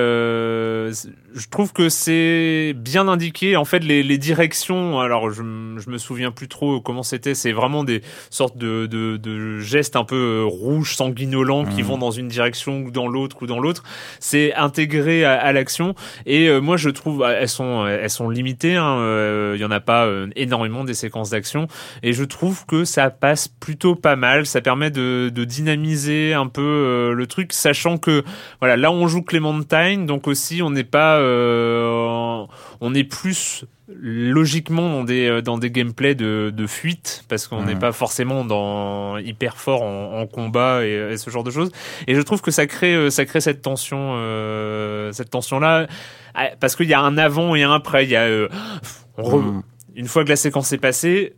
je 1.36 1.50
trouve 1.50 1.74
que 1.74 1.90
c'est 1.90 2.74
bien 2.76 3.10
indiqué. 3.10 3.58
En 3.58 3.66
fait, 3.66 3.80
les, 3.80 4.04
les 4.04 4.18
directions 4.18 5.02
alors 5.02 5.30
je, 5.32 5.42
je 5.78 5.90
me 5.90 5.98
souviens 5.98 6.32
plus 6.32 6.48
trop 6.48 6.80
comment 6.80 7.04
c'était. 7.04 7.36
C'est 7.36 7.52
vraiment 7.52 7.84
des 7.84 8.02
sortes 8.30 8.58
de, 8.58 8.86
de, 8.86 9.18
de, 9.18 9.60
gestes 9.60 9.98
un 9.98 10.06
peu 10.06 10.16
euh, 10.16 10.44
rouges, 10.46 10.96
sanguinolents, 10.96 11.66
qui 11.66 11.84
mmh. 11.84 11.86
vont 11.86 11.98
dans 11.98 12.12
une 12.12 12.30
direction 12.30 12.84
ou 12.84 12.92
dans 12.92 13.08
l'autre 13.08 13.38
ou 13.42 13.48
dans 13.48 13.60
l'autre. 13.60 13.84
C'est 14.20 14.54
intégré 14.56 15.26
à, 15.26 15.52
l'action. 15.52 15.94
Et 16.26 16.48
euh, 16.48 16.62
moi, 16.62 16.78
je 16.78 16.90
trouve 16.90 17.22
euh, 17.22 17.38
elles 17.42 17.50
sont 17.50 17.86
elles 17.86 18.10
sont 18.10 18.30
limitées. 18.30 18.78
Hein. 18.78 19.54
Il 19.54 19.60
y 19.60 19.66
en 19.66 19.72
a 19.72 19.82
pas 19.82 20.10
énormément 20.36 20.84
des 20.86 20.94
séquences 20.94 21.32
d'action. 21.32 21.68
Et 22.02 22.14
je 22.14 22.24
trouve 22.24 22.66
que 22.66 22.86
ça 22.86 23.10
passe 23.10 23.48
plutôt 23.48 23.96
pas 23.96 24.16
mal. 24.16 24.46
Ça 24.46 24.62
permet 24.62 24.90
de, 24.90 25.30
de 25.34 25.44
dynamiser 25.44 26.34
un 26.34 26.48
peu 26.48 27.12
le 27.14 27.28
truc, 27.28 27.52
sachant 27.52 27.98
que 27.98 28.24
voilà, 28.62 28.78
là 28.78 28.92
on 28.92 29.08
joue 29.08 29.22
Clementine, 29.22 30.06
donc 30.06 30.28
aussi 30.28 30.62
on 30.62 30.70
n'est 30.70 30.84
pas 30.84 31.20
on 31.26 32.94
est 32.94 33.04
plus 33.04 33.66
logiquement 33.88 34.90
dans 34.90 35.04
des 35.04 35.28
euh, 35.28 35.42
dans 35.42 35.58
des 35.58 35.70
gameplays 35.70 36.16
de, 36.16 36.52
de 36.56 36.68
fuite 36.68 37.24
parce 37.30 37.48
qu'on 37.48 37.64
n'est 37.64 37.76
pas 37.76 37.92
forcément 37.92 38.44
dans 38.44 39.18
hyper 39.18 39.58
fort 39.58 39.84
en, 39.84 40.26
combat 40.26 40.86
et, 40.86 41.18
ce 41.18 41.30
genre 41.30 41.44
de 41.44 41.52
choses. 41.52 41.72
Et 42.08 42.16
je 42.16 42.22
trouve 42.22 42.42
que 42.42 42.52
ça 42.52 42.66
crée 42.66 42.96
euh, 42.96 43.10
ça 43.10 43.26
crée 43.26 43.42
cette 43.42 43.62
tension 43.62 44.14
euh, 44.16 45.12
cette 45.12 45.30
tension 45.30 45.60
là 45.60 45.88
parce 46.60 46.76
qu'il 46.76 46.90
y 46.90 46.94
a 46.94 47.00
un 47.00 47.18
avant 47.18 47.56
et 47.56 47.64
un 47.64 47.74
après. 47.74 48.06
Il 48.06 48.10
y 48.10 48.16
a 48.16 48.28
mm. 48.28 49.62
une 49.96 50.08
fois 50.08 50.24
que 50.24 50.30
la 50.30 50.36
séquence 50.36 50.72
est 50.74 50.78
passée 50.78 51.36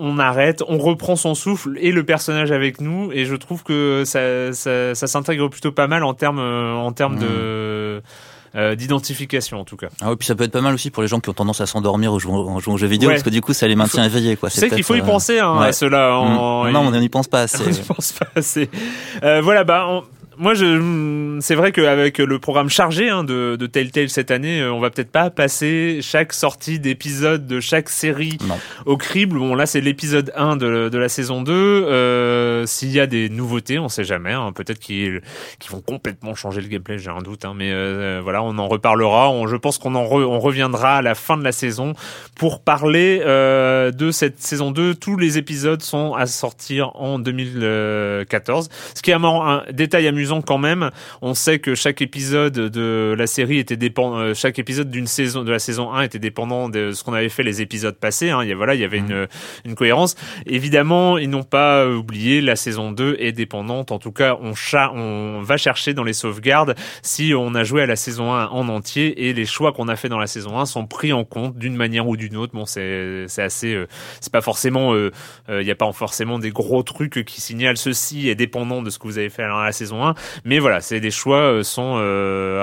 on 0.00 0.20
arrête, 0.20 0.62
on 0.68 0.78
reprend 0.78 1.16
son 1.16 1.34
souffle 1.34 1.76
et 1.80 1.90
le 1.90 2.04
personnage 2.04 2.52
avec 2.52 2.80
nous 2.80 3.10
et 3.10 3.24
je 3.24 3.34
trouve 3.34 3.64
que 3.64 4.04
ça, 4.06 4.52
ça, 4.52 4.94
ça 4.94 5.06
s'intègre 5.08 5.48
plutôt 5.48 5.72
pas 5.72 5.88
mal 5.88 6.04
en 6.04 6.14
termes 6.14 6.38
en 6.38 6.92
termes 6.92 7.18
de 7.18 8.00
euh, 8.54 8.74
d'identification 8.74 9.60
en 9.60 9.64
tout 9.64 9.76
cas. 9.76 9.88
Ah 10.00 10.10
oui, 10.10 10.16
puis 10.16 10.26
ça 10.26 10.34
peut 10.34 10.44
être 10.44 10.52
pas 10.52 10.60
mal 10.60 10.74
aussi 10.74 10.90
pour 10.90 11.02
les 11.02 11.08
gens 11.08 11.20
qui 11.20 11.28
ont 11.28 11.34
tendance 11.34 11.60
à 11.60 11.66
s'endormir 11.66 12.12
en 12.12 12.18
jouant, 12.18 12.46
en 12.46 12.60
jouant 12.60 12.74
aux 12.74 12.78
jeux 12.78 12.86
vidéo 12.86 13.10
parce 13.10 13.22
que 13.22 13.30
du 13.30 13.40
coup 13.40 13.52
ça 13.52 13.68
les 13.68 13.76
maintient 13.76 14.04
éveillés 14.04 14.36
quoi. 14.36 14.50
C'est 14.50 14.68
qu'il 14.70 14.84
faut 14.84 14.94
y 14.94 15.00
euh, 15.00 15.04
penser 15.04 15.38
hein, 15.38 15.60
à 15.60 15.72
cela. 15.72 16.16
En... 16.16 16.70
Non, 16.70 16.80
on 16.80 16.90
n'y 16.90 17.08
pense 17.08 17.28
pas 17.28 17.42
assez. 17.42 17.62
on 17.66 17.70
n'y 17.70 17.80
pense 17.80 18.12
pas 18.12 18.28
assez. 18.34 18.68
Euh, 19.22 19.40
voilà, 19.42 19.64
bah 19.64 20.02
moi, 20.38 20.54
je, 20.54 21.38
c'est 21.40 21.54
vrai 21.54 21.72
qu'avec 21.72 22.18
le 22.18 22.38
programme 22.38 22.70
chargé 22.70 23.08
hein, 23.08 23.24
de, 23.24 23.56
de 23.56 23.66
Telltale 23.66 24.08
cette 24.08 24.30
année, 24.30 24.60
euh, 24.60 24.72
on 24.72 24.78
va 24.78 24.90
peut-être 24.90 25.10
pas 25.10 25.30
passer 25.30 25.98
chaque 26.00 26.32
sortie 26.32 26.78
d'épisode 26.78 27.46
de 27.46 27.58
chaque 27.60 27.88
série 27.88 28.38
au 28.86 28.96
crible. 28.96 29.38
Bon, 29.38 29.54
là, 29.54 29.66
c'est 29.66 29.80
l'épisode 29.80 30.32
1 30.36 30.56
de, 30.56 30.88
de, 30.88 30.98
la 30.98 31.08
saison 31.08 31.42
2. 31.42 31.52
Euh, 31.52 32.66
S'il 32.66 32.90
y 32.92 33.00
a 33.00 33.06
des 33.06 33.28
nouveautés, 33.28 33.78
on 33.78 33.88
sait 33.88 34.04
jamais. 34.04 34.32
Hein, 34.32 34.52
peut-être 34.54 34.78
qu'ils 34.78 35.20
vont 35.70 35.80
complètement 35.80 36.34
changer 36.34 36.60
le 36.60 36.68
gameplay, 36.68 36.98
j'ai 36.98 37.10
un 37.10 37.22
doute. 37.22 37.44
Hein, 37.44 37.54
mais 37.56 37.72
euh, 37.72 38.20
voilà, 38.22 38.42
on 38.42 38.58
en 38.58 38.68
reparlera. 38.68 39.30
On, 39.30 39.48
je 39.48 39.56
pense 39.56 39.78
qu'on 39.78 39.94
en 39.96 40.04
on 40.08 40.38
reviendra 40.38 40.98
à 40.98 41.02
la 41.02 41.14
fin 41.14 41.36
de 41.36 41.44
la 41.44 41.52
saison 41.52 41.94
pour 42.36 42.62
parler 42.62 43.22
euh, 43.24 43.90
de 43.90 44.12
cette 44.12 44.40
saison 44.40 44.70
2. 44.70 44.94
Tous 44.94 45.16
les 45.16 45.36
épisodes 45.36 45.82
sont 45.82 46.14
à 46.14 46.26
sortir 46.26 46.94
en 46.94 47.18
2014. 47.18 48.68
Ce 48.94 49.02
qui 49.02 49.10
est 49.10 49.14
un, 49.14 49.24
un 49.24 49.64
détail 49.72 50.06
amusant 50.06 50.27
amusant 50.28 50.42
quand 50.42 50.58
même. 50.58 50.90
On 51.22 51.34
sait 51.34 51.58
que 51.58 51.74
chaque 51.74 52.02
épisode 52.02 52.52
de 52.52 53.14
la 53.16 53.26
série 53.26 53.58
était 53.58 53.76
dépendant, 53.76 54.34
chaque 54.34 54.58
épisode 54.58 54.90
d'une 54.90 55.06
saison 55.06 55.44
de 55.44 55.50
la 55.50 55.58
saison 55.58 55.92
1 55.92 56.02
était 56.02 56.18
dépendant 56.18 56.68
de 56.68 56.92
ce 56.92 57.02
qu'on 57.04 57.14
avait 57.14 57.28
fait 57.28 57.42
les 57.42 57.62
épisodes 57.62 57.96
passés. 57.96 58.30
Hein. 58.30 58.42
Il 58.42 58.48
y 58.48 58.52
a, 58.52 58.56
voilà, 58.56 58.74
il 58.74 58.80
y 58.80 58.84
avait 58.84 58.98
une, 58.98 59.26
une 59.64 59.74
cohérence. 59.74 60.16
Évidemment, 60.46 61.18
ils 61.18 61.30
n'ont 61.30 61.42
pas 61.42 61.86
oublié 61.86 62.40
la 62.40 62.56
saison 62.56 62.92
2 62.92 63.16
est 63.18 63.32
dépendante. 63.32 63.92
En 63.92 63.98
tout 63.98 64.12
cas, 64.12 64.36
on, 64.40 64.52
on 64.94 65.42
va 65.42 65.56
chercher 65.56 65.94
dans 65.94 66.04
les 66.04 66.12
sauvegardes 66.12 66.74
si 67.02 67.32
on 67.34 67.54
a 67.54 67.64
joué 67.64 67.82
à 67.82 67.86
la 67.86 67.96
saison 67.96 68.32
1 68.32 68.48
en 68.48 68.68
entier 68.68 69.28
et 69.28 69.32
les 69.32 69.46
choix 69.46 69.72
qu'on 69.72 69.88
a 69.88 69.96
fait 69.96 70.08
dans 70.08 70.18
la 70.18 70.26
saison 70.26 70.58
1 70.58 70.66
sont 70.66 70.86
pris 70.86 71.12
en 71.12 71.24
compte 71.24 71.56
d'une 71.56 71.76
manière 71.76 72.06
ou 72.08 72.16
d'une 72.16 72.36
autre. 72.36 72.52
Bon, 72.54 72.66
c'est 72.66 73.26
assez, 73.38 73.74
euh, 73.74 73.86
c'est 74.20 74.32
pas 74.32 74.40
forcément, 74.40 74.94
il 74.94 74.98
euh, 74.98 75.10
euh, 75.48 75.62
y 75.62 75.70
a 75.70 75.74
pas 75.74 75.90
forcément 75.92 76.38
des 76.38 76.50
gros 76.50 76.82
trucs 76.82 77.24
qui 77.24 77.40
signalent 77.40 77.76
ceci 77.76 78.28
est 78.28 78.34
dépendant 78.34 78.82
de 78.82 78.90
ce 78.90 78.98
que 78.98 79.06
vous 79.06 79.18
avez 79.18 79.30
fait 79.30 79.46
dans 79.46 79.60
la 79.60 79.72
saison 79.72 80.06
1, 80.06 80.14
mais 80.44 80.58
voilà, 80.58 80.80
c'est 80.80 81.00
des 81.00 81.10
choix 81.10 81.62
sont 81.62 81.94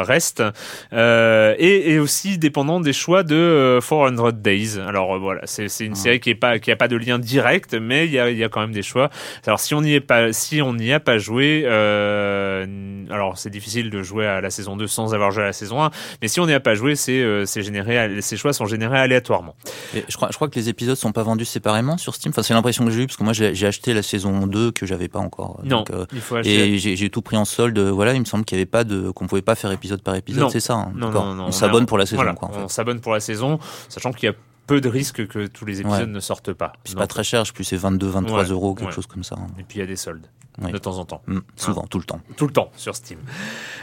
restent 0.03 0.43
et, 0.91 1.91
et 1.91 1.99
aussi 1.99 2.37
dépendant 2.37 2.79
des 2.79 2.93
choix 2.93 3.23
de 3.23 3.79
400 3.81 4.31
Days. 4.33 4.79
Alors 4.79 5.19
voilà, 5.19 5.41
c'est 5.45 5.67
c'est 5.67 5.85
une 5.85 5.93
ah. 5.93 5.95
série 5.95 6.19
qui 6.19 6.29
est 6.29 6.35
pas 6.35 6.59
qui 6.59 6.71
a 6.71 6.75
pas 6.75 6.87
de 6.87 6.95
lien 6.95 7.19
direct, 7.19 7.73
mais 7.73 8.05
il 8.05 8.11
y 8.11 8.19
a 8.19 8.29
il 8.29 8.37
y 8.37 8.43
a 8.43 8.49
quand 8.49 8.61
même 8.61 8.71
des 8.71 8.83
choix. 8.83 9.09
Alors 9.45 9.59
si 9.59 9.73
on 9.73 9.81
n'y 9.81 9.93
est 9.93 10.01
pas, 10.01 10.33
si 10.33 10.61
on 10.61 10.73
n'y 10.73 10.93
a 10.93 10.99
pas 10.99 11.17
joué, 11.17 11.65
alors 11.65 13.37
c'est 13.37 13.49
difficile 13.49 13.89
de 13.89 14.03
jouer 14.03 14.27
à 14.27 14.41
la 14.41 14.49
saison 14.49 14.75
2 14.75 14.87
sans 14.87 15.13
avoir 15.13 15.31
joué 15.31 15.43
à 15.43 15.47
la 15.47 15.53
saison 15.53 15.83
1, 15.83 15.91
mais 16.21 16.27
si 16.27 16.39
on 16.39 16.45
n'y 16.45 16.53
a 16.53 16.59
pas 16.59 16.75
joué, 16.75 16.95
c'est 16.95 17.45
c'est 17.45 17.61
généré, 17.61 18.21
ces 18.21 18.37
choix 18.37 18.53
sont 18.53 18.65
générés 18.65 18.99
aléatoirement. 18.99 19.55
Et 19.95 20.03
je 20.07 20.15
crois 20.15 20.29
je 20.31 20.35
crois 20.35 20.49
que 20.49 20.55
les 20.55 20.69
épisodes 20.69 20.97
sont 20.97 21.11
pas 21.11 21.23
vendus 21.23 21.45
séparément 21.45 21.97
sur 21.97 22.15
Steam. 22.15 22.31
Enfin, 22.31 22.43
c'est 22.43 22.53
l'impression 22.53 22.85
que 22.85 22.91
j'ai 22.91 23.03
eu 23.03 23.07
parce 23.07 23.17
que 23.17 23.23
moi 23.23 23.33
j'ai 23.33 23.65
acheté 23.65 23.93
la 23.93 24.03
saison 24.03 24.47
2 24.47 24.71
que 24.71 24.85
j'avais 24.85 25.07
pas 25.07 25.19
encore. 25.19 25.59
Non, 25.63 25.85
euh, 25.91 26.05
il 26.13 26.21
faut 26.21 26.35
acheter. 26.35 26.73
Et 26.73 26.77
j'ai 26.77 27.09
tout 27.09 27.21
pris 27.21 27.37
en 27.37 27.44
solde. 27.45 27.79
Voilà, 27.79 28.13
il 28.13 28.19
me 28.19 28.25
semble 28.25 28.45
qu'il 28.45 28.57
y 28.57 28.61
avait 28.61 28.65
pas 28.65 28.83
de 28.83 29.11
qu'on 29.11 29.27
pouvait 29.27 29.41
pas 29.41 29.55
faire 29.55 29.71
épisode 29.71 30.01
par 30.01 30.15
épisode. 30.15 30.49
C'est 30.49 30.59
ça. 30.59 30.73
Hein. 30.73 30.91
non, 30.95 31.11
non, 31.11 31.33
non, 31.33 31.45
On 31.45 31.51
s'abonne 31.51 31.85
pour 31.85 31.97
la 31.97 32.05
saison. 32.05 32.23
Quoi, 32.35 32.51
On 32.53 32.67
s'abonne 32.67 32.99
pour 32.99 33.13
la 33.13 33.19
saison, 33.19 33.59
sachant 33.89 34.11
qu'il 34.11 34.29
y 34.29 34.31
a 34.31 34.35
peu 34.67 34.81
de 34.81 34.89
risques 34.89 35.27
que 35.27 35.47
tous 35.47 35.65
les 35.65 35.81
épisodes 35.81 36.09
ne 36.09 36.19
sortent 36.19 36.53
pas. 36.53 36.73
C'est 36.85 36.97
pas 36.97 37.07
très 37.07 37.23
cher, 37.23 37.45
je 37.45 37.53
plus 37.53 37.63
c'est 37.63 37.77
22, 37.77 38.07
23 38.07 38.43
euros, 38.45 38.73
quelque 38.75 38.93
chose 38.93 39.07
comme 39.07 39.23
ça. 39.23 39.35
Hein. 39.39 39.47
Et 39.59 39.63
puis 39.63 39.77
il 39.77 39.81
y 39.81 39.83
a 39.83 39.87
des 39.87 39.95
soldes. 39.95 40.27
De 40.57 40.77
temps 40.77 40.97
en 40.99 41.05
temps. 41.05 41.21
Mm, 41.27 41.39
souvent, 41.57 41.81
hein. 41.81 41.87
tout 41.89 41.97
le 41.97 42.05
temps. 42.05 42.21
Tout 42.37 42.47
le 42.47 42.53
temps 42.53 42.71
sur 42.77 42.95
Steam. 42.95 43.19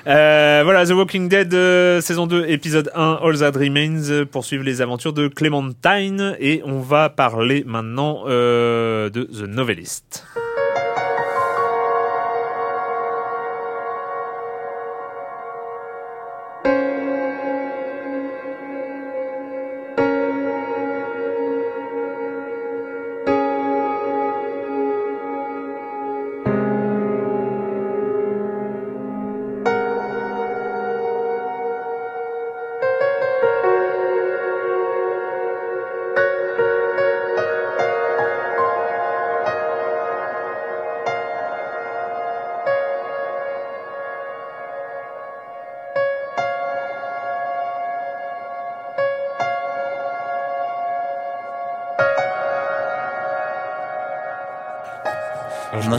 Euh, 0.07 0.63
voilà, 0.65 0.87
The 0.87 0.93
Walking 0.93 1.29
Dead, 1.29 1.53
euh, 1.53 2.01
saison 2.01 2.27
2, 2.27 2.47
épisode 2.49 2.91
1, 2.95 3.19
All 3.23 3.39
That 3.41 3.51
Remains, 3.51 4.09
euh, 4.09 4.25
poursuivre 4.25 4.65
les 4.65 4.81
aventures 4.81 5.13
de 5.13 5.29
Clementine. 5.29 6.35
Et 6.41 6.63
on 6.65 6.81
va 6.81 7.11
parler 7.11 7.63
maintenant 7.67 8.25
de 8.25 9.11
The 9.11 9.43
Novelist. 9.43 10.25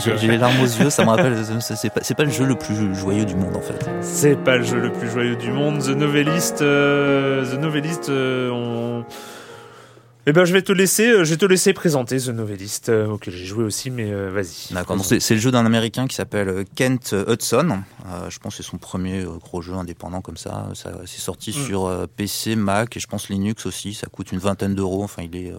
J'ai 0.04 0.28
les 0.28 0.38
larmes 0.38 0.60
aux 0.62 0.66
yeux, 0.66 0.90
ça 0.90 1.04
me 1.04 1.10
rappelle. 1.10 1.36
C'est 1.60 1.90
pas, 1.90 2.02
pas, 2.02 2.24
le 2.24 2.32
jeu 2.32 2.46
le 2.46 2.56
plus 2.56 2.96
joyeux 2.96 3.26
du 3.26 3.36
monde 3.36 3.56
en 3.56 3.62
fait. 3.62 3.86
C'est 4.02 4.36
pas 4.36 4.58
le 4.58 4.64
jeu 4.64 4.80
le 4.80 4.92
plus 4.92 5.10
joyeux 5.10 5.36
du 5.36 5.52
monde. 5.52 5.80
The 5.80 5.90
Novelist, 5.90 6.62
euh, 6.62 7.46
The 7.46 7.60
Novelist, 7.60 8.10
euh, 8.10 8.50
on 8.50 9.06
eh 10.26 10.32
ben, 10.32 10.46
je 10.46 10.54
vais 10.54 10.62
te 10.62 10.72
laisser, 10.72 11.10
euh, 11.10 11.26
je 11.26 11.32
vais 11.32 11.38
te 11.38 11.46
laisser 11.46 11.74
présenter 11.74 12.18
The 12.18 12.30
Novelist, 12.30 12.90
auquel 12.90 13.34
j'ai 13.34 13.44
joué 13.44 13.66
aussi, 13.66 13.90
mais 13.90 14.10
euh, 14.10 14.32
vas-y. 14.32 14.74
D'accord. 14.74 14.98
C'est 15.04 15.34
le 15.34 15.40
jeu 15.40 15.52
d'un 15.52 15.66
Américain 15.66 16.08
qui 16.08 16.16
s'appelle 16.16 16.64
Kent 16.76 17.14
Hudson. 17.28 17.80
Je 18.30 18.38
pense 18.40 18.58
que 18.58 18.64
c'est 18.64 18.70
son 18.70 18.78
premier 18.78 19.24
gros 19.24 19.62
jeu 19.62 19.74
indépendant 19.74 20.22
comme 20.22 20.38
ça. 20.38 20.70
Ça 20.74 20.92
c'est 21.06 21.22
sorti 21.22 21.52
mm. 21.52 21.66
sur 21.66 22.08
PC, 22.16 22.56
Mac 22.56 22.98
et 22.98 23.00
je 23.00 23.08
pense 23.08 23.30
Linux 23.30 23.66
aussi. 23.66 23.94
Ça 23.94 24.08
coûte 24.08 24.32
une 24.32 24.40
vingtaine 24.40 24.76
d'euros. 24.76 25.04
Enfin, 25.04 25.24
il 25.24 25.36
est. 25.36 25.54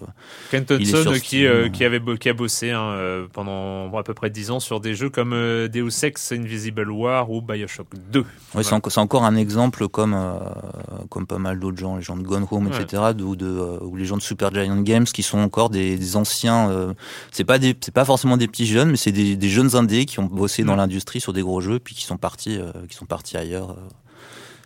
Kent 0.50 0.72
Hudson 0.72 1.12
qui, 1.22 1.46
qui 1.72 1.84
avait 1.84 2.00
qui 2.18 2.28
a 2.28 2.34
bossé 2.34 2.70
hein, 2.70 3.26
pendant 3.32 3.94
à 3.96 4.02
peu 4.02 4.14
près 4.14 4.30
10 4.30 4.50
ans 4.50 4.60
sur 4.60 4.80
des 4.80 4.94
jeux 4.94 5.10
comme 5.10 5.30
Deus 5.32 6.04
Ex, 6.04 6.32
Invisible 6.32 6.90
War 6.90 7.30
ou 7.30 7.40
Bioshock 7.40 7.88
2. 8.10 8.24
Oui, 8.54 8.64
c'est 8.64 8.98
encore 8.98 9.24
un 9.24 9.36
exemple 9.36 9.88
comme 9.88 10.16
comme 11.10 11.26
pas 11.26 11.38
mal 11.38 11.58
d'autres 11.58 11.78
gens, 11.78 11.96
les 11.96 12.02
gens 12.02 12.16
de 12.16 12.22
Gone 12.22 12.46
Home, 12.50 12.68
etc. 12.68 13.02
Ou 13.20 13.36
de 13.36 13.78
ou 13.80 13.96
les 13.96 14.04
gens 14.04 14.16
de 14.16 14.22
Super 14.22 14.52
Giant 14.52 14.80
Games 14.82 15.04
qui 15.04 15.22
sont 15.22 15.38
encore 15.38 15.70
des, 15.70 16.16
anciens. 16.16 16.70
Euh, 16.70 16.94
c'est 17.30 17.44
pas 17.44 17.58
des, 17.58 17.76
c'est 17.80 17.94
pas 17.94 18.04
forcément 18.04 18.36
des 18.36 18.48
petits 18.48 18.66
jeunes, 18.66 18.90
mais 18.90 18.96
c'est 18.96 19.12
des, 19.12 19.48
jeunes 19.48 19.76
indés 19.76 20.04
qui 20.04 20.18
ont 20.18 20.24
bossé 20.24 20.64
dans 20.64 20.74
mm. 20.74 20.78
l'industrie 20.78 21.20
sur 21.20 21.32
des 21.32 21.42
gros 21.42 21.60
jeux, 21.60 21.78
puis 21.78 21.94
qui 21.94 22.04
sont 22.04 22.16
partis, 22.16 22.33
euh, 22.48 22.72
qui 22.88 22.96
sont 22.96 23.06
partis 23.06 23.36
ailleurs 23.36 23.70
euh, 23.70 23.88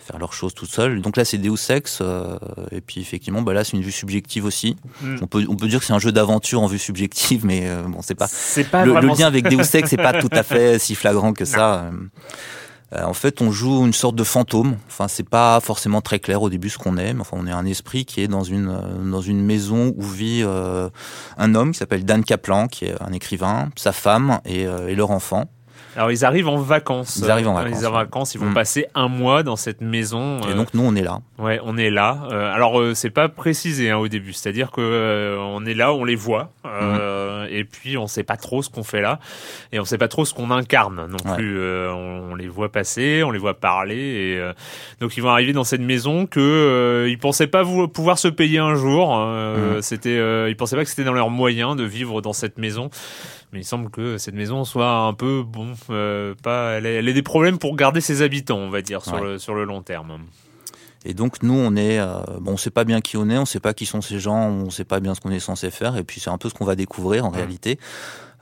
faire 0.04 0.18
leurs 0.18 0.32
choses 0.32 0.54
tout 0.54 0.66
seuls. 0.66 1.02
Donc 1.02 1.16
là, 1.16 1.24
c'est 1.24 1.38
Deus 1.38 1.70
Ex, 1.70 2.02
et 2.72 2.80
puis 2.80 3.00
effectivement, 3.00 3.42
bah 3.42 3.52
là, 3.52 3.62
c'est 3.62 3.76
une 3.76 3.82
vue 3.82 3.92
subjective 3.92 4.46
aussi. 4.46 4.76
Mm. 5.02 5.16
On 5.20 5.26
peut, 5.26 5.44
on 5.48 5.56
peut 5.56 5.68
dire 5.68 5.80
que 5.80 5.84
c'est 5.84 5.92
un 5.92 5.98
jeu 5.98 6.12
d'aventure 6.12 6.62
en 6.62 6.66
vue 6.66 6.78
subjective, 6.78 7.44
mais 7.44 7.68
bon, 7.86 8.00
c'est 8.00 8.14
pas. 8.14 8.26
C'est 8.26 8.64
pas 8.64 8.86
le, 8.86 8.94
le, 8.94 9.08
lien 9.08 9.26
avec 9.26 9.48
Deus 9.48 9.76
Ex, 9.76 9.90
c'est 9.90 9.96
pas 9.98 10.14
tout 10.14 10.30
à 10.32 10.42
fait 10.42 10.78
si 10.78 10.94
flagrant 10.94 11.34
que 11.34 11.44
ça. 11.44 11.90
Euh, 12.94 13.04
en 13.04 13.12
fait, 13.12 13.42
on 13.42 13.50
joue 13.50 13.84
une 13.84 13.92
sorte 13.92 14.16
de 14.16 14.24
fantôme. 14.24 14.76
Enfin, 14.86 15.08
c'est 15.08 15.28
pas 15.28 15.60
forcément 15.60 16.00
très 16.00 16.20
clair 16.20 16.42
au 16.42 16.48
début 16.48 16.70
ce 16.70 16.78
qu'on 16.78 16.96
est, 16.96 17.12
mais 17.12 17.20
enfin, 17.20 17.36
on 17.38 17.46
est 17.46 17.52
un 17.52 17.66
esprit 17.66 18.04
qui 18.04 18.22
est 18.22 18.28
dans 18.28 18.44
une 18.44 18.68
euh, 18.68 19.10
dans 19.10 19.20
une 19.20 19.44
maison 19.44 19.92
où 19.96 20.02
vit 20.02 20.42
euh, 20.42 20.88
un 21.36 21.54
homme 21.54 21.72
qui 21.72 21.78
s'appelle 21.78 22.04
Dan 22.04 22.24
Kaplan, 22.24 22.66
qui 22.66 22.86
est 22.86 22.94
un 23.02 23.12
écrivain, 23.12 23.68
sa 23.76 23.92
femme 23.92 24.40
et, 24.46 24.62
et 24.62 24.94
leur 24.94 25.10
enfant. 25.10 25.50
Alors 25.96 26.10
ils 26.10 26.24
arrivent 26.24 26.48
en 26.48 26.58
vacances. 26.58 27.16
Ils 27.22 27.30
arrivent 27.30 27.48
en 27.48 27.54
vacances. 27.54 27.80
Ils, 27.80 27.86
en 27.86 27.92
vacances, 27.92 28.34
ils 28.34 28.40
vont 28.40 28.50
mm. 28.50 28.54
passer 28.54 28.86
un 28.94 29.08
mois 29.08 29.42
dans 29.42 29.56
cette 29.56 29.80
maison. 29.80 30.40
Et 30.50 30.54
donc 30.54 30.74
nous 30.74 30.82
on 30.82 30.94
est 30.94 31.02
là. 31.02 31.20
Ouais, 31.38 31.60
on 31.64 31.76
est 31.76 31.90
là. 31.90 32.18
alors 32.52 32.80
c'est 32.94 33.10
pas 33.10 33.28
précisé 33.28 33.90
hein, 33.90 33.98
au 33.98 34.08
début, 34.08 34.32
c'est-à-dire 34.32 34.70
que 34.70 35.36
on 35.40 35.64
est 35.66 35.74
là, 35.74 35.92
on 35.92 36.04
les 36.04 36.16
voit. 36.16 36.50
Mm 36.64 36.98
et 37.50 37.64
puis 37.64 37.96
on 37.98 38.06
sait 38.06 38.22
pas 38.22 38.36
trop 38.36 38.62
ce 38.62 38.70
qu'on 38.70 38.82
fait 38.82 39.00
là 39.00 39.18
et 39.72 39.80
on 39.80 39.84
sait 39.84 39.98
pas 39.98 40.08
trop 40.08 40.24
ce 40.24 40.34
qu'on 40.34 40.50
incarne 40.50 41.06
non 41.06 41.34
plus. 41.34 41.58
Euh, 41.58 41.92
on, 41.92 42.34
les 42.34 42.48
voit 42.48 42.70
passer, 42.70 43.22
on 43.24 43.30
les 43.30 43.38
voit 43.38 43.54
parler 43.54 43.96
et 43.96 44.38
euh, 44.38 44.52
donc 45.00 45.16
ils 45.16 45.22
vont 45.22 45.30
arriver 45.30 45.52
dans 45.52 45.64
cette 45.64 45.80
maison 45.80 46.26
que 46.26 46.38
euh, 46.40 47.08
ils 47.08 47.18
pensaient 47.18 47.46
pas 47.46 47.64
pouvoir 47.64 48.18
se 48.18 48.28
payer 48.28 48.58
un 48.58 48.74
jour. 48.74 49.16
Mmh. 49.16 49.82
C'était, 49.82 50.48
ils 50.48 50.56
pensaient 50.56 50.76
pas 50.76 50.84
que 50.84 50.90
c'était 50.90 51.04
dans 51.04 51.12
leurs 51.12 51.30
moyens 51.30 51.76
de 51.76 51.84
vivre 51.84 52.20
dans 52.20 52.32
cette 52.32 52.58
maison 52.58 52.90
mais 53.52 53.60
il 53.60 53.64
semble 53.64 53.90
que 53.90 54.18
cette 54.18 54.34
maison 54.34 54.64
soit 54.64 54.90
un 54.90 55.14
peu 55.14 55.42
bon, 55.42 55.74
pas, 56.42 56.72
elle 56.72 56.86
a, 56.86 56.90
elle 56.90 57.08
a, 57.08 57.12
des 57.12 57.22
problèmes 57.22 57.58
pour 57.58 57.76
garder 57.76 58.00
ses 58.00 58.22
habitants, 58.22 58.58
on 58.58 58.70
va 58.70 58.82
dire, 58.82 59.02
sur, 59.02 59.20
le, 59.20 59.38
sur 59.38 59.54
le 59.54 59.64
long 59.64 59.82
terme. 59.82 60.18
Et 61.04 61.14
donc 61.14 61.42
nous, 61.42 61.54
on 61.54 61.76
est, 61.76 61.98
bon, 62.40 62.52
on 62.52 62.56
sait 62.56 62.70
pas 62.70 62.84
bien 62.84 63.00
qui 63.00 63.16
on 63.16 63.30
est, 63.30 63.38
on 63.38 63.46
sait 63.46 63.60
pas 63.60 63.72
qui 63.72 63.86
sont 63.86 64.00
ces 64.00 64.18
gens, 64.18 64.48
on 64.48 64.70
sait 64.70 64.84
pas 64.84 65.00
bien 65.00 65.14
ce 65.14 65.20
qu'on 65.20 65.30
est 65.30 65.40
censé 65.40 65.70
faire, 65.70 65.96
et 65.96 66.04
puis 66.04 66.20
c'est 66.20 66.30
un 66.30 66.38
peu 66.38 66.48
ce 66.48 66.54
qu'on 66.54 66.64
va 66.64 66.74
découvrir 66.74 67.24
en 67.24 67.30
réalité. 67.30 67.78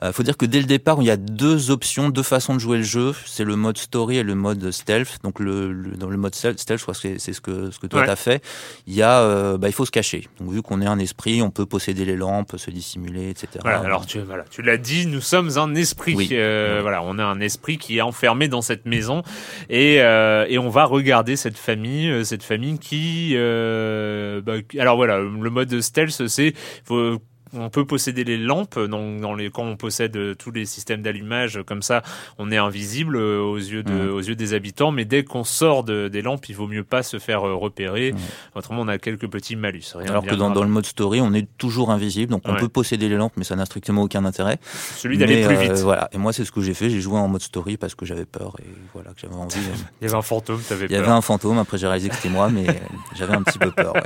Il 0.02 0.08
euh, 0.08 0.12
faut 0.12 0.22
dire 0.22 0.36
que 0.36 0.44
dès 0.44 0.58
le 0.58 0.66
départ, 0.66 0.98
il 1.00 1.06
y 1.06 1.10
a 1.10 1.16
deux 1.16 1.70
options, 1.70 2.10
deux 2.10 2.22
façons 2.22 2.54
de 2.54 2.58
jouer 2.58 2.76
le 2.76 2.82
jeu. 2.82 3.14
C'est 3.24 3.44
le 3.44 3.56
mode 3.56 3.78
story 3.78 4.18
et 4.18 4.22
le 4.22 4.34
mode 4.34 4.70
stealth. 4.70 5.18
Donc 5.22 5.40
le, 5.40 5.72
dans 5.96 6.10
le 6.10 6.18
mode 6.18 6.34
stealth, 6.34 6.60
je 6.68 6.82
crois 6.82 6.92
que 6.92 7.18
c'est 7.18 7.32
ce 7.32 7.40
que 7.40 7.70
ce 7.70 7.78
que 7.78 7.86
toi 7.86 8.04
t'as 8.04 8.16
fait. 8.16 8.44
Il 8.86 8.94
y 8.94 9.00
a, 9.00 9.20
euh, 9.20 9.56
bah, 9.56 9.68
il 9.68 9.72
faut 9.72 9.86
se 9.86 9.90
cacher. 9.90 10.28
Donc 10.38 10.52
vu 10.52 10.60
qu'on 10.60 10.82
est 10.82 10.86
un 10.86 10.98
esprit, 10.98 11.40
on 11.40 11.50
peut 11.50 11.64
posséder 11.64 12.04
les 12.04 12.16
lampes, 12.16 12.56
se 12.58 12.70
dissimuler, 12.70 13.30
etc. 13.30 13.48
Voilà. 13.62 13.80
Alors 13.80 14.04
tu 14.04 14.20
voilà, 14.20 14.44
tu 14.50 14.60
l'as 14.60 14.76
dit, 14.76 15.06
nous 15.06 15.22
sommes 15.22 15.56
un 15.56 15.74
esprit. 15.74 16.28
Euh, 16.32 16.80
voilà, 16.82 17.02
on 17.02 17.18
a 17.18 17.24
un 17.24 17.40
esprit 17.40 17.78
qui 17.78 17.96
est 17.96 18.02
enfermé 18.02 18.48
dans 18.48 18.62
cette 18.62 18.84
maison 18.84 19.22
et 19.70 19.96
et 19.96 20.58
on 20.58 20.68
va 20.68 20.84
regarder 20.84 21.36
cette 21.36 21.56
famille, 21.56 22.24
cette 22.26 22.42
famille 22.42 22.78
qui, 22.78 23.34
bah, 23.34 24.56
alors 24.78 24.96
voilà, 24.96 25.20
le 25.20 25.50
mode 25.50 25.80
stealth, 25.80 26.26
c'est 26.26 26.52
faut 26.84 27.18
on 27.56 27.70
peut 27.70 27.84
posséder 27.84 28.24
les 28.24 28.38
lampes. 28.38 28.78
Donc, 28.78 29.20
dans 29.20 29.34
les, 29.34 29.50
quand 29.50 29.64
on 29.64 29.76
possède 29.76 30.36
tous 30.36 30.50
les 30.50 30.66
systèmes 30.66 31.02
d'allumage 31.02 31.60
comme 31.66 31.82
ça, 31.82 32.02
on 32.38 32.50
est 32.50 32.56
invisible 32.56 33.16
aux 33.16 33.56
yeux, 33.56 33.82
de, 33.82 33.92
mmh. 33.92 34.14
aux 34.14 34.20
yeux 34.20 34.36
des 34.36 34.54
habitants. 34.54 34.90
Mais 34.90 35.04
dès 35.04 35.24
qu'on 35.24 35.44
sort 35.44 35.84
des 35.84 36.22
lampes, 36.22 36.48
il 36.48 36.56
vaut 36.56 36.68
mieux 36.68 36.84
pas 36.84 37.02
se 37.02 37.18
faire 37.18 37.42
repérer. 37.42 38.12
Mmh. 38.12 38.18
Autrement, 38.56 38.82
on 38.82 38.88
a 38.88 38.98
quelques 38.98 39.28
petits 39.28 39.56
malus. 39.56 39.94
Alors 40.06 40.24
que 40.24 40.34
dans, 40.34 40.62
le 40.62 40.68
mode 40.68 40.86
story, 40.86 41.20
on 41.20 41.32
est 41.32 41.48
toujours 41.58 41.90
invisible. 41.90 42.30
Donc, 42.32 42.42
on 42.46 42.54
peut 42.56 42.68
posséder 42.68 43.08
les 43.08 43.16
lampes, 43.16 43.34
mais 43.36 43.44
ça 43.44 43.56
n'a 43.56 43.66
strictement 43.66 44.02
aucun 44.02 44.24
intérêt. 44.24 44.58
Celui 44.96 45.18
d'aller 45.18 45.44
plus 45.46 45.56
vite. 45.56 45.72
voilà. 45.82 46.08
Et 46.12 46.18
moi, 46.18 46.32
c'est 46.32 46.44
ce 46.44 46.52
que 46.52 46.60
j'ai 46.60 46.74
fait. 46.74 46.90
J'ai 46.90 47.00
joué 47.00 47.18
en 47.18 47.28
mode 47.28 47.42
story 47.42 47.76
parce 47.76 47.94
que 47.94 48.06
j'avais 48.06 48.24
peur 48.24 48.56
et 48.60 48.66
voilà 48.94 49.10
que 49.12 49.20
j'avais 49.20 49.34
envie. 49.34 49.56
il 50.00 50.04
y 50.04 50.08
avait 50.08 50.16
un 50.16 50.22
fantôme, 50.22 50.60
t'avais 50.60 50.86
peur. 50.86 50.90
Il 50.90 50.94
y 50.94 51.02
avait 51.02 51.12
un 51.12 51.20
fantôme. 51.20 51.58
Après, 51.58 51.78
j'ai 51.78 51.86
réalisé 51.86 52.08
que 52.08 52.16
c'était 52.16 52.28
moi, 52.28 52.48
mais 52.48 52.66
j'avais 53.14 53.34
un 53.34 53.42
petit 53.42 53.58
peu 53.58 53.70
peur. 53.70 53.94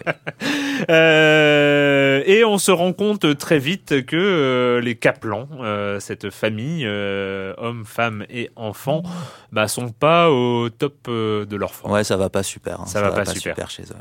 Euh, 0.89 2.23
et 2.25 2.43
on 2.43 2.57
se 2.57 2.71
rend 2.71 2.95
compte 2.95 3.35
très 3.41 3.59
vite 3.59 4.07
que 4.07 4.17
euh, 4.17 4.81
les 4.81 4.95
Kaplan, 4.95 5.49
euh, 5.61 5.99
cette 5.99 6.31
famille, 6.31 6.87
hommes, 6.87 7.85
femmes 7.85 8.25
et 8.31 8.51
enfants, 8.55 9.03
bah, 9.51 9.67
sont 9.67 9.91
pas 9.91 10.31
au 10.31 10.71
top 10.71 11.09
de 11.09 11.57
leur 11.57 11.75
forme. 11.75 11.93
Ouais, 11.93 12.05
ça 12.05 12.17
va 12.17 12.31
pas 12.31 12.45
super. 12.45 12.83
Hein. 12.83 12.87
Ça, 12.87 13.01
va, 13.01 13.11
pas, 13.11 13.25
super. 13.25 13.69
chez 13.69 13.83
eux. 13.83 13.97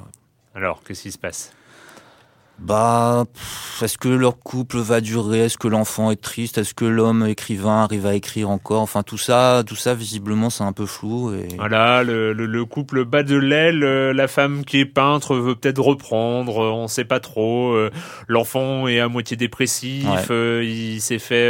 Alors, 0.54 0.84
qu'est-ce 0.84 1.04
qui 1.04 1.12
se 1.12 1.18
passe? 1.18 1.52
Bah, 2.62 3.26
est-ce 3.82 3.98
que 3.98 4.10
leur 4.10 4.38
couple 4.40 4.78
va 4.78 5.02
durer? 5.02 5.46
Est-ce 5.46 5.58
que 5.58 5.68
l'enfant 5.68 6.12
est 6.12 6.22
triste? 6.22 6.58
Est-ce 6.58 6.74
que 6.74 6.86
l'homme 6.86 7.26
écrivain 7.26 7.84
arrive 7.84 8.06
à 8.06 8.16
écrire 8.16 8.50
encore? 8.50 8.82
Enfin, 8.82 9.04
tout 9.04 9.18
ça, 9.18 9.64
tout 9.66 9.76
ça, 9.76 9.94
visiblement, 9.94 10.50
c'est 10.50 10.64
un 10.64 10.74
peu 10.74 10.86
flou. 10.86 11.34
Et... 11.34 11.48
Voilà, 11.58 12.04
le, 12.04 12.34
le, 12.34 12.66
couple 12.66 13.06
bat 13.06 13.24
de 13.24 13.38
l'aile. 13.38 13.84
Euh, 13.84 14.14
la 14.14 14.28
femme 14.28 14.66
qui 14.66 14.80
est 14.80 14.86
peintre 14.86 15.36
veut 15.36 15.56
peut-être 15.56 15.80
reprendre. 15.80 16.64
Euh, 16.64 16.72
on 16.72 16.88
sait 16.88 17.06
pas 17.06 17.20
trop. 17.20 17.72
Euh, 17.74 17.90
l'enfant 18.28 18.88
est 18.88 19.00
à 19.00 19.08
moitié 19.08 19.38
dépressif. 19.38 20.06
il 20.30 21.00
s'est 21.00 21.20
fait, 21.20 21.50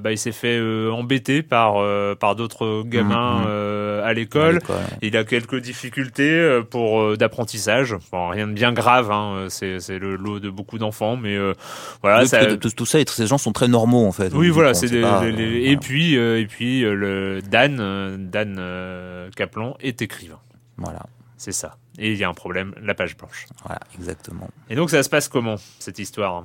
bah, 0.00 0.10
il 0.10 0.18
s'est 0.18 0.32
fait 0.32 0.60
embêter 0.90 1.42
par 1.42 1.76
par 2.16 2.34
d'autres 2.34 2.82
gamins 2.84 3.40
mm, 3.40 4.00
mm. 4.00 4.04
à 4.04 4.12
l'école. 4.12 4.58
Il 5.02 5.16
a 5.16 5.24
quelques 5.24 5.60
difficultés 5.60 6.60
pour 6.70 7.16
d'apprentissage. 7.16 7.96
Bon, 8.10 8.28
rien 8.28 8.48
de 8.48 8.52
bien 8.52 8.72
grave. 8.72 9.10
Hein, 9.10 9.46
c'est 9.48 9.75
c'est 9.80 9.98
le 9.98 10.16
lot 10.16 10.40
de 10.40 10.50
beaucoup 10.50 10.78
d'enfants, 10.78 11.16
mais 11.16 11.36
euh, 11.36 11.54
voilà. 12.02 12.26
ça... 12.26 12.56
Tout, 12.56 12.86
ça, 12.86 12.98
ces 13.06 13.26
gens 13.26 13.38
sont 13.38 13.52
très 13.52 13.68
normaux 13.68 14.06
en 14.06 14.12
fait. 14.12 14.32
Oui, 14.34 14.48
voilà. 14.48 14.74
C'est 14.74 14.86
et 14.92 15.76
puis 15.76 16.16
euh, 16.16 16.40
et 16.40 16.46
puis 16.46 16.84
euh, 16.84 16.94
le 16.94 17.42
Dan 17.42 18.28
Dan 18.30 19.30
Kaplan 19.34 19.76
est 19.80 20.02
écrivain. 20.02 20.40
Voilà. 20.76 21.02
C'est 21.38 21.52
ça. 21.52 21.76
Et 21.98 22.12
il 22.12 22.18
y 22.18 22.24
a 22.24 22.28
un 22.28 22.34
problème, 22.34 22.74
la 22.82 22.94
page 22.94 23.16
blanche. 23.16 23.46
Voilà, 23.64 23.80
exactement. 23.98 24.48
Et 24.70 24.74
donc 24.74 24.90
ça 24.90 25.02
se 25.02 25.08
passe 25.08 25.28
comment 25.28 25.56
cette 25.78 25.98
histoire? 25.98 26.44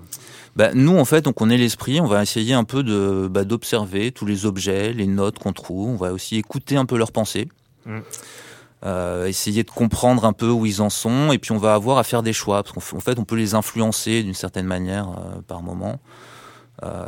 Bah, 0.55 0.71
Nous 0.73 0.97
en 0.97 1.05
fait, 1.05 1.21
donc 1.21 1.41
on 1.41 1.49
est 1.49 1.57
l'esprit, 1.57 2.01
on 2.01 2.07
va 2.07 2.21
essayer 2.21 2.53
un 2.53 2.63
peu 2.63 2.83
de 2.83 3.27
bah, 3.29 3.43
d'observer 3.43 4.11
tous 4.11 4.25
les 4.25 4.45
objets, 4.45 4.93
les 4.93 5.07
notes 5.07 5.39
qu'on 5.39 5.53
trouve. 5.53 5.89
On 5.89 5.95
va 5.95 6.13
aussi 6.13 6.37
écouter 6.37 6.75
un 6.75 6.85
peu 6.85 6.97
leurs 6.97 7.11
pensées. 7.11 7.47
Mm. 7.85 7.99
Euh, 8.83 9.27
essayer 9.27 9.63
de 9.63 9.69
comprendre 9.69 10.25
un 10.25 10.33
peu 10.33 10.49
où 10.49 10.65
ils 10.65 10.81
en 10.81 10.89
sont, 10.89 11.31
et 11.31 11.37
puis 11.37 11.51
on 11.51 11.59
va 11.59 11.75
avoir 11.75 11.99
à 11.99 12.03
faire 12.03 12.23
des 12.23 12.33
choix, 12.33 12.63
parce 12.63 12.73
qu'en 12.73 12.99
fait 12.99 13.19
on 13.19 13.25
peut 13.25 13.35
les 13.35 13.53
influencer 13.53 14.23
d'une 14.23 14.33
certaine 14.33 14.65
manière 14.65 15.09
euh, 15.09 15.41
par 15.45 15.61
moment. 15.61 15.99
Euh, 16.81 17.05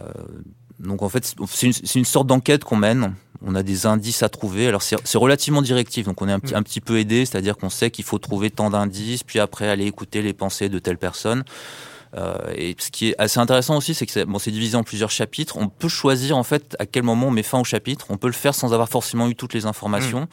donc 0.80 1.02
en 1.02 1.10
fait 1.10 1.34
c'est 1.48 1.66
une, 1.66 1.74
une, 1.96 2.06
sorte 2.06 2.28
d'enquête 2.28 2.64
qu'on 2.64 2.76
mène, 2.76 3.16
on 3.44 3.56
a 3.56 3.64
des 3.64 3.88
indices 3.88 4.22
à 4.22 4.30
trouver, 4.30 4.68
alors 4.68 4.84
c'est 4.84 5.18
relativement 5.18 5.64
directif, 5.64 6.06
donc 6.06 6.22
on 6.22 6.30
est 6.30 6.32
un, 6.32 6.40
petit, 6.40 6.54
mm. 6.54 6.58
un 6.58 6.62
petit 6.62 6.80
peu 6.80 7.00
aidé, 7.00 7.26
c'est-à-dire 7.26 7.58
qu'on 7.58 7.72
sait 7.72 7.90
qu'il 7.90 8.06
faut 8.06 8.20
trouver 8.20 8.52
tant 8.52 8.70
d'indices, 8.70 9.24
puis 9.24 9.40
après 9.40 9.68
aller 9.68 9.86
écouter 9.86 10.22
les 10.22 10.34
pensées 10.34 10.70
de 10.70 10.78
telle 10.78 11.00
personne. 11.00 11.44
Euh, 12.16 12.38
et 12.56 12.76
ce 12.78 12.92
qui 12.92 13.10
est 13.10 13.16
assez 13.18 13.40
intéressant 13.40 13.78
aussi, 13.78 13.94
c'est 13.94 14.06
que 14.06 14.12
c'est 14.12 14.26
bon, 14.26 14.38
divisé 14.38 14.76
en 14.76 14.84
plusieurs 14.84 15.12
chapitres. 15.12 15.58
On 15.58 15.68
peut 15.68 15.88
choisir 15.88 16.38
en 16.38 16.44
fait 16.44 16.76
à 16.80 16.86
quel 16.86 17.04
moment 17.04 17.28
on 17.28 17.32
met 17.32 17.44
fin 17.44 17.60
au 17.60 17.64
chapitre. 17.64 18.08
On 18.10 18.18
peut 18.18 18.28
le 18.28 18.34
faire 18.34 18.54
sans 18.54 18.74
avoir 18.74 18.90
forcément 18.90 19.28
eu 19.28 19.36
toutes 19.36 19.54
les 19.54 19.66
informations. 19.66 20.22
Mm. 20.22 20.28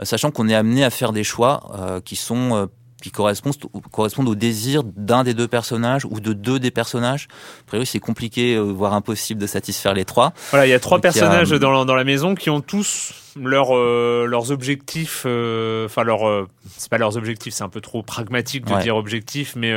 Euh, 0.00 0.04
sachant 0.04 0.30
qu'on 0.30 0.48
est 0.48 0.54
amené 0.54 0.84
à 0.84 0.90
faire 0.90 1.12
des 1.12 1.24
choix 1.24 1.70
euh, 1.78 2.00
qui 2.00 2.16
sont 2.16 2.54
euh, 2.54 2.66
qui 3.02 3.10
correspondent, 3.10 3.56
correspondent 3.90 4.28
au 4.28 4.34
désir 4.34 4.82
d'un 4.84 5.24
des 5.24 5.34
deux 5.34 5.48
personnages 5.48 6.06
ou 6.06 6.20
de 6.20 6.32
deux 6.32 6.58
des 6.58 6.70
personnages. 6.70 7.28
A 7.62 7.64
priori, 7.66 7.86
c'est 7.86 7.98
compliqué, 7.98 8.58
voire 8.58 8.94
impossible 8.94 9.40
de 9.40 9.46
satisfaire 9.46 9.92
les 9.92 10.04
trois. 10.04 10.32
Voilà, 10.50 10.66
il 10.66 10.70
y 10.70 10.74
a 10.74 10.80
trois 10.80 11.00
personnages 11.00 11.50
Dans, 11.50 11.84
dans 11.84 11.94
la 11.94 12.04
maison 12.04 12.34
qui 12.34 12.48
ont 12.50 12.60
tous 12.60 13.12
leur, 13.36 13.74
leurs 13.74 14.50
objectifs, 14.50 15.20
enfin 15.20 16.04
leur, 16.04 16.46
c'est 16.76 16.90
pas 16.90 16.98
leurs 16.98 17.16
objectifs, 17.16 17.54
c'est 17.54 17.64
un 17.64 17.68
peu 17.68 17.80
trop 17.80 18.02
pragmatique 18.02 18.64
de 18.64 18.80
dire 18.80 18.96
objectifs, 18.96 19.54
mais 19.56 19.74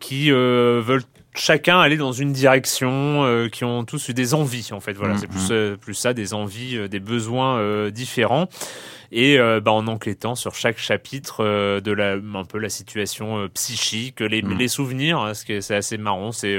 qui 0.00 0.30
veulent 0.30 1.04
chacun 1.34 1.78
aller 1.80 1.98
dans 1.98 2.12
une 2.12 2.32
direction, 2.32 3.48
qui 3.52 3.64
ont 3.64 3.84
tous 3.84 4.08
eu 4.08 4.14
des 4.14 4.34
envies 4.34 4.70
en 4.72 4.80
fait. 4.80 4.94
Voilà, 4.94 5.14
mm, 5.14 5.18
c'est 5.18 5.26
plus, 5.26 5.50
mm. 5.50 5.76
plus 5.76 5.94
ça, 5.94 6.14
des 6.14 6.32
envies, 6.32 6.88
des 6.88 7.00
besoins 7.00 7.90
différents 7.90 8.48
et 9.12 9.38
euh, 9.38 9.60
bah, 9.60 9.72
en 9.72 9.86
enquêtant 9.86 10.34
sur 10.34 10.54
chaque 10.54 10.78
chapitre 10.78 11.44
euh, 11.44 11.80
de 11.80 11.92
la 11.92 12.14
un 12.14 12.44
peu 12.44 12.58
la 12.58 12.68
situation 12.68 13.38
euh, 13.38 13.48
psychique, 13.48 14.20
les, 14.20 14.42
mm. 14.42 14.58
les 14.58 14.68
souvenirs, 14.68 15.18
hein, 15.18 15.34
ce 15.34 15.60
c'est 15.60 15.74
assez 15.74 15.98
marrant, 15.98 16.32
c'est 16.32 16.58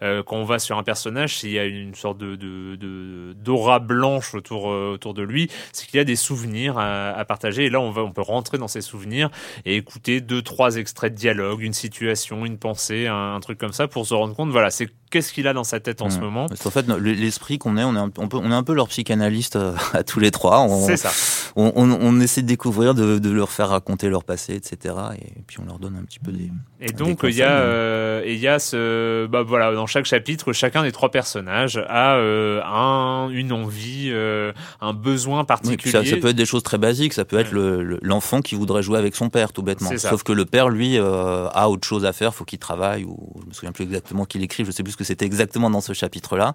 quand 0.00 0.36
on 0.36 0.44
va 0.44 0.60
sur 0.60 0.78
un 0.78 0.84
personnage, 0.84 1.38
s'il 1.38 1.50
y 1.50 1.58
a 1.58 1.64
une 1.64 1.94
sorte 1.94 2.18
de, 2.18 2.36
de, 2.36 3.32
d'aura 3.32 3.80
blanche 3.80 4.32
autour 4.32 4.66
autour 4.66 5.12
de 5.12 5.22
lui, 5.22 5.50
c'est 5.72 5.86
qu'il 5.86 5.96
y 5.96 6.00
a 6.00 6.04
des 6.04 6.14
souvenirs 6.14 6.78
à, 6.78 7.24
partager 7.24 7.64
et 7.64 7.70
là 7.70 7.80
on 7.80 7.90
va 7.90 8.02
on 8.02 8.12
peut 8.12 8.22
rentrer 8.22 8.58
dans 8.58 8.68
ces 8.68 8.80
souvenirs 8.80 9.28
et 9.64 9.76
écouter 9.76 10.20
deux 10.20 10.40
trois 10.40 10.76
extraits 10.76 11.12
de 11.12 11.18
dialogue, 11.18 11.62
une 11.62 11.72
situation, 11.72 12.46
une 12.46 12.58
pensée, 12.58 13.08
un, 13.08 13.40
truc 13.40 13.58
comme 13.58 13.72
ça 13.72 13.88
pour 13.88 14.06
se 14.06 14.14
rendre 14.14 14.36
compte 14.36 14.50
voilà, 14.50 14.70
c'est 14.70 14.88
qu'est-ce 15.10 15.32
qu'il 15.32 15.48
a 15.48 15.52
dans 15.52 15.64
sa 15.64 15.80
tête 15.80 16.02
en 16.02 16.10
ce 16.10 16.18
moment. 16.18 16.46
En 16.64 16.70
fait, 16.70 16.86
l'esprit 16.88 17.58
qu'on 17.58 17.76
est, 17.76 17.84
on 17.84 17.94
est 17.94 17.98
un, 17.98 18.10
on, 18.18 18.28
peut, 18.28 18.36
on 18.36 18.50
est 18.50 18.54
un 18.54 18.62
peu 18.62 18.74
leur 18.74 18.88
psychanalyste 18.88 19.58
à 19.92 20.04
tous 20.04 20.20
les 20.20 20.30
trois. 20.30 20.66
C'est 20.86 20.96
ça. 20.96 21.10
On, 21.56 21.72
on, 21.76 22.20
essaie 22.20 22.42
de 22.42 22.46
découvrir, 22.46 22.94
de, 22.94 23.30
leur 23.30 23.50
faire 23.50 23.70
raconter 23.70 24.08
leur 24.08 24.24
passé, 24.24 24.54
etc. 24.54 24.94
Et 25.20 25.42
puis 25.46 25.58
on 25.60 25.64
leur 25.64 25.78
donne 25.78 25.96
un 25.96 26.04
petit 26.04 26.18
peu 26.18 26.32
des. 26.32 26.50
Et 26.80 26.92
donc 26.92 27.20
il 27.24 27.34
y 27.34 27.42
a, 27.42 27.50
euh, 27.50 28.22
il 28.26 28.38
y 28.38 28.46
a 28.46 28.58
ce, 28.58 29.26
bah 29.26 29.42
voilà, 29.42 29.72
dans 29.72 29.86
chaque 29.86 30.04
chapitre, 30.04 30.52
chacun 30.52 30.82
des 30.82 30.92
trois 30.92 31.10
personnages 31.10 31.82
a 31.88 32.14
euh, 32.14 32.62
un, 32.64 33.30
une 33.30 33.52
envie, 33.52 34.10
euh, 34.12 34.52
un 34.80 34.92
besoin 34.92 35.44
particulier. 35.44 35.90
ça, 35.90 36.16
peut 36.16 36.28
être 36.28 36.36
des 36.36 36.46
choses 36.46 36.62
très 36.62 36.78
basiques. 36.78 37.12
Ça 37.12 37.24
peut 37.24 37.38
être 37.38 37.52
l'enfant 37.52 38.40
qui 38.40 38.54
voudrait 38.54 38.82
jouer 38.82 38.98
avec 38.98 39.16
son 39.16 39.28
père, 39.28 39.52
tout 39.52 39.62
bêtement. 39.62 39.90
Sauf 39.96 40.22
que 40.22 40.32
le 40.32 40.44
père, 40.44 40.68
lui, 40.68 40.98
a 40.98 41.68
autre 41.68 41.86
chose 41.86 42.04
à 42.04 42.12
faire. 42.12 42.34
Faut 42.34 42.44
qu'il 42.44 42.58
travaille 42.58 43.04
ou 43.04 43.32
je 43.42 43.48
me 43.48 43.52
souviens 43.52 43.72
plus 43.72 43.84
exactement 43.84 44.24
qu'il 44.24 44.42
écrit. 44.42 44.64
Je 44.64 44.70
sais 44.70 44.82
plus 44.82 44.92
ce 44.92 44.96
que 44.98 45.04
c'était 45.04 45.24
exactement 45.24 45.70
dans 45.70 45.80
ce 45.80 45.92
chapitre-là. 45.92 46.54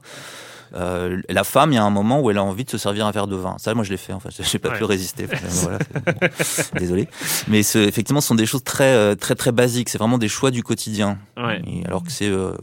Euh, 0.76 1.22
la 1.30 1.44
femme, 1.44 1.72
il 1.72 1.76
y 1.76 1.78
a 1.78 1.84
un 1.84 1.90
moment 1.90 2.20
où 2.20 2.32
elle 2.32 2.38
a 2.38 2.44
envie 2.44 2.64
de 2.64 2.70
se 2.70 2.78
servir 2.78 3.06
un 3.06 3.12
verre 3.12 3.28
de 3.28 3.36
vin. 3.36 3.56
Ça, 3.60 3.74
moi, 3.74 3.84
je 3.84 3.92
l'ai 3.92 3.98
fait. 3.98 4.14
En 4.14 4.20
fait, 4.20 4.30
j'ai 4.40 4.60
pas 4.60 4.72
pu 4.72 4.84
résister. 4.84 5.28
voilà, 5.44 5.80
désolé. 6.78 7.08
Mais 7.48 7.60
effectivement, 7.60 8.22
ce 8.22 8.28
sont 8.30 8.36
des 8.36 8.46
choses 8.46 8.64
très, 8.64 8.94
euh, 8.96 9.16
très, 9.16 9.36
très 9.36 9.52
basiques. 9.52 9.90
C'est 9.90 9.98
vraiment 9.98 10.18
des 10.18 10.28
choix 10.28 10.52
du 10.52 10.64
quotidien. 10.64 11.18
alors 11.38 12.04
que 12.04 12.12
c'est, 12.12 12.30
euh, 12.30 12.54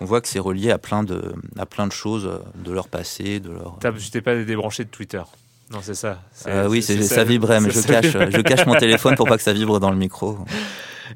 on 0.00 0.04
voit 0.04 0.20
que 0.20 0.28
c'est 0.28 0.38
relié 0.38 0.70
à 0.70 0.78
plein 0.78 1.02
de, 1.02 1.34
à 1.58 1.66
plein 1.66 1.86
de 1.86 1.92
choses 1.92 2.30
de 2.54 2.72
leur 2.72 2.88
passé, 2.88 3.40
de 3.40 3.50
leur. 3.50 3.78
Tu 3.98 4.10
t'es 4.10 4.20
pas 4.20 4.36
débranché 4.36 4.84
de 4.84 4.90
Twitter. 4.90 5.22
Non, 5.72 5.80
c'est 5.82 5.94
ça. 5.94 6.20
oui, 6.68 6.82
c'est, 6.82 7.02
ça, 7.02 7.24
vibrait, 7.24 7.60
mais 7.60 7.70
je 7.70 7.80
cache, 7.80 8.12
je 8.12 8.40
cache 8.40 8.66
mon 8.66 8.76
téléphone 8.76 9.16
pour 9.16 9.26
pas 9.26 9.36
que 9.36 9.42
ça 9.42 9.52
vibre 9.52 9.80
dans 9.80 9.90
le 9.90 9.96
micro. 9.96 10.38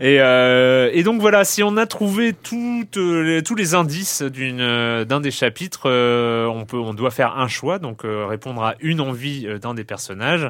Et, 0.01 0.17
euh, 0.21 0.89
et, 0.95 1.03
donc 1.03 1.21
voilà, 1.21 1.45
si 1.45 1.63
on 1.63 1.77
a 1.77 1.85
trouvé 1.85 2.33
toutes 2.33 2.97
les, 2.97 3.43
tous 3.43 3.55
les 3.55 3.75
indices 3.75 4.23
d'une 4.23 4.63
euh, 4.63 5.05
d'un 5.05 5.21
des 5.21 5.31
chapitres, 5.31 5.83
euh, 5.91 6.47
on 6.47 6.65
peut, 6.65 6.79
on 6.79 6.95
doit 6.95 7.11
faire 7.11 7.37
un 7.37 7.49
choix, 7.49 7.79
donc 7.79 8.07
euh, 8.07 8.25
répondre 8.25 8.63
à 8.65 8.77
une 8.81 9.03
envie 9.03 9.47
d'un 9.61 9.75
des 9.75 9.85
personnages. 9.85 10.49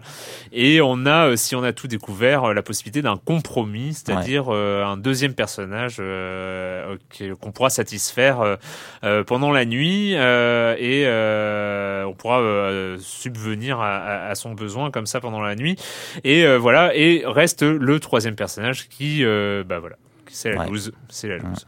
Et 0.53 0.81
on 0.81 1.05
a, 1.05 1.37
si 1.37 1.57
on 1.57 1.65
a 1.65 1.73
tout 1.73 1.89
découvert, 1.89 2.55
la 2.55 2.63
possibilité 2.63 3.03
d'un 3.03 3.17
compromis, 3.17 3.95
c'est-à-dire 3.95 4.51
un 4.51 4.97
deuxième 4.97 5.35
personnage 5.35 6.01
qu'on 7.41 7.53
pourra 7.53 7.71
satisfaire 7.71 8.59
pendant 9.27 9.51
la 9.51 9.65
nuit 9.65 10.13
et 10.13 11.07
on 11.07 12.15
pourra 12.15 12.41
subvenir 12.99 13.81
à, 13.81 14.29
à, 14.29 14.35
son 14.35 14.53
besoin 14.53 14.91
comme 14.91 15.07
ça 15.07 15.21
pendant 15.21 15.41
la 15.41 15.55
nuit. 15.57 15.77
Et 16.25 16.47
voilà, 16.57 16.95
et 16.95 17.23
reste 17.27 17.63
le 17.63 18.01
troisième 18.01 18.37
personnage 18.37 18.89
qui 18.89 19.25
euh, 19.40 19.40
bah 19.67 19.79
voilà, 19.81 19.97
c'est 20.33 20.53
la 20.53 20.67
loose, 20.67 20.93
c'est 21.09 21.29
la 21.29 21.39
loose. 21.39 21.67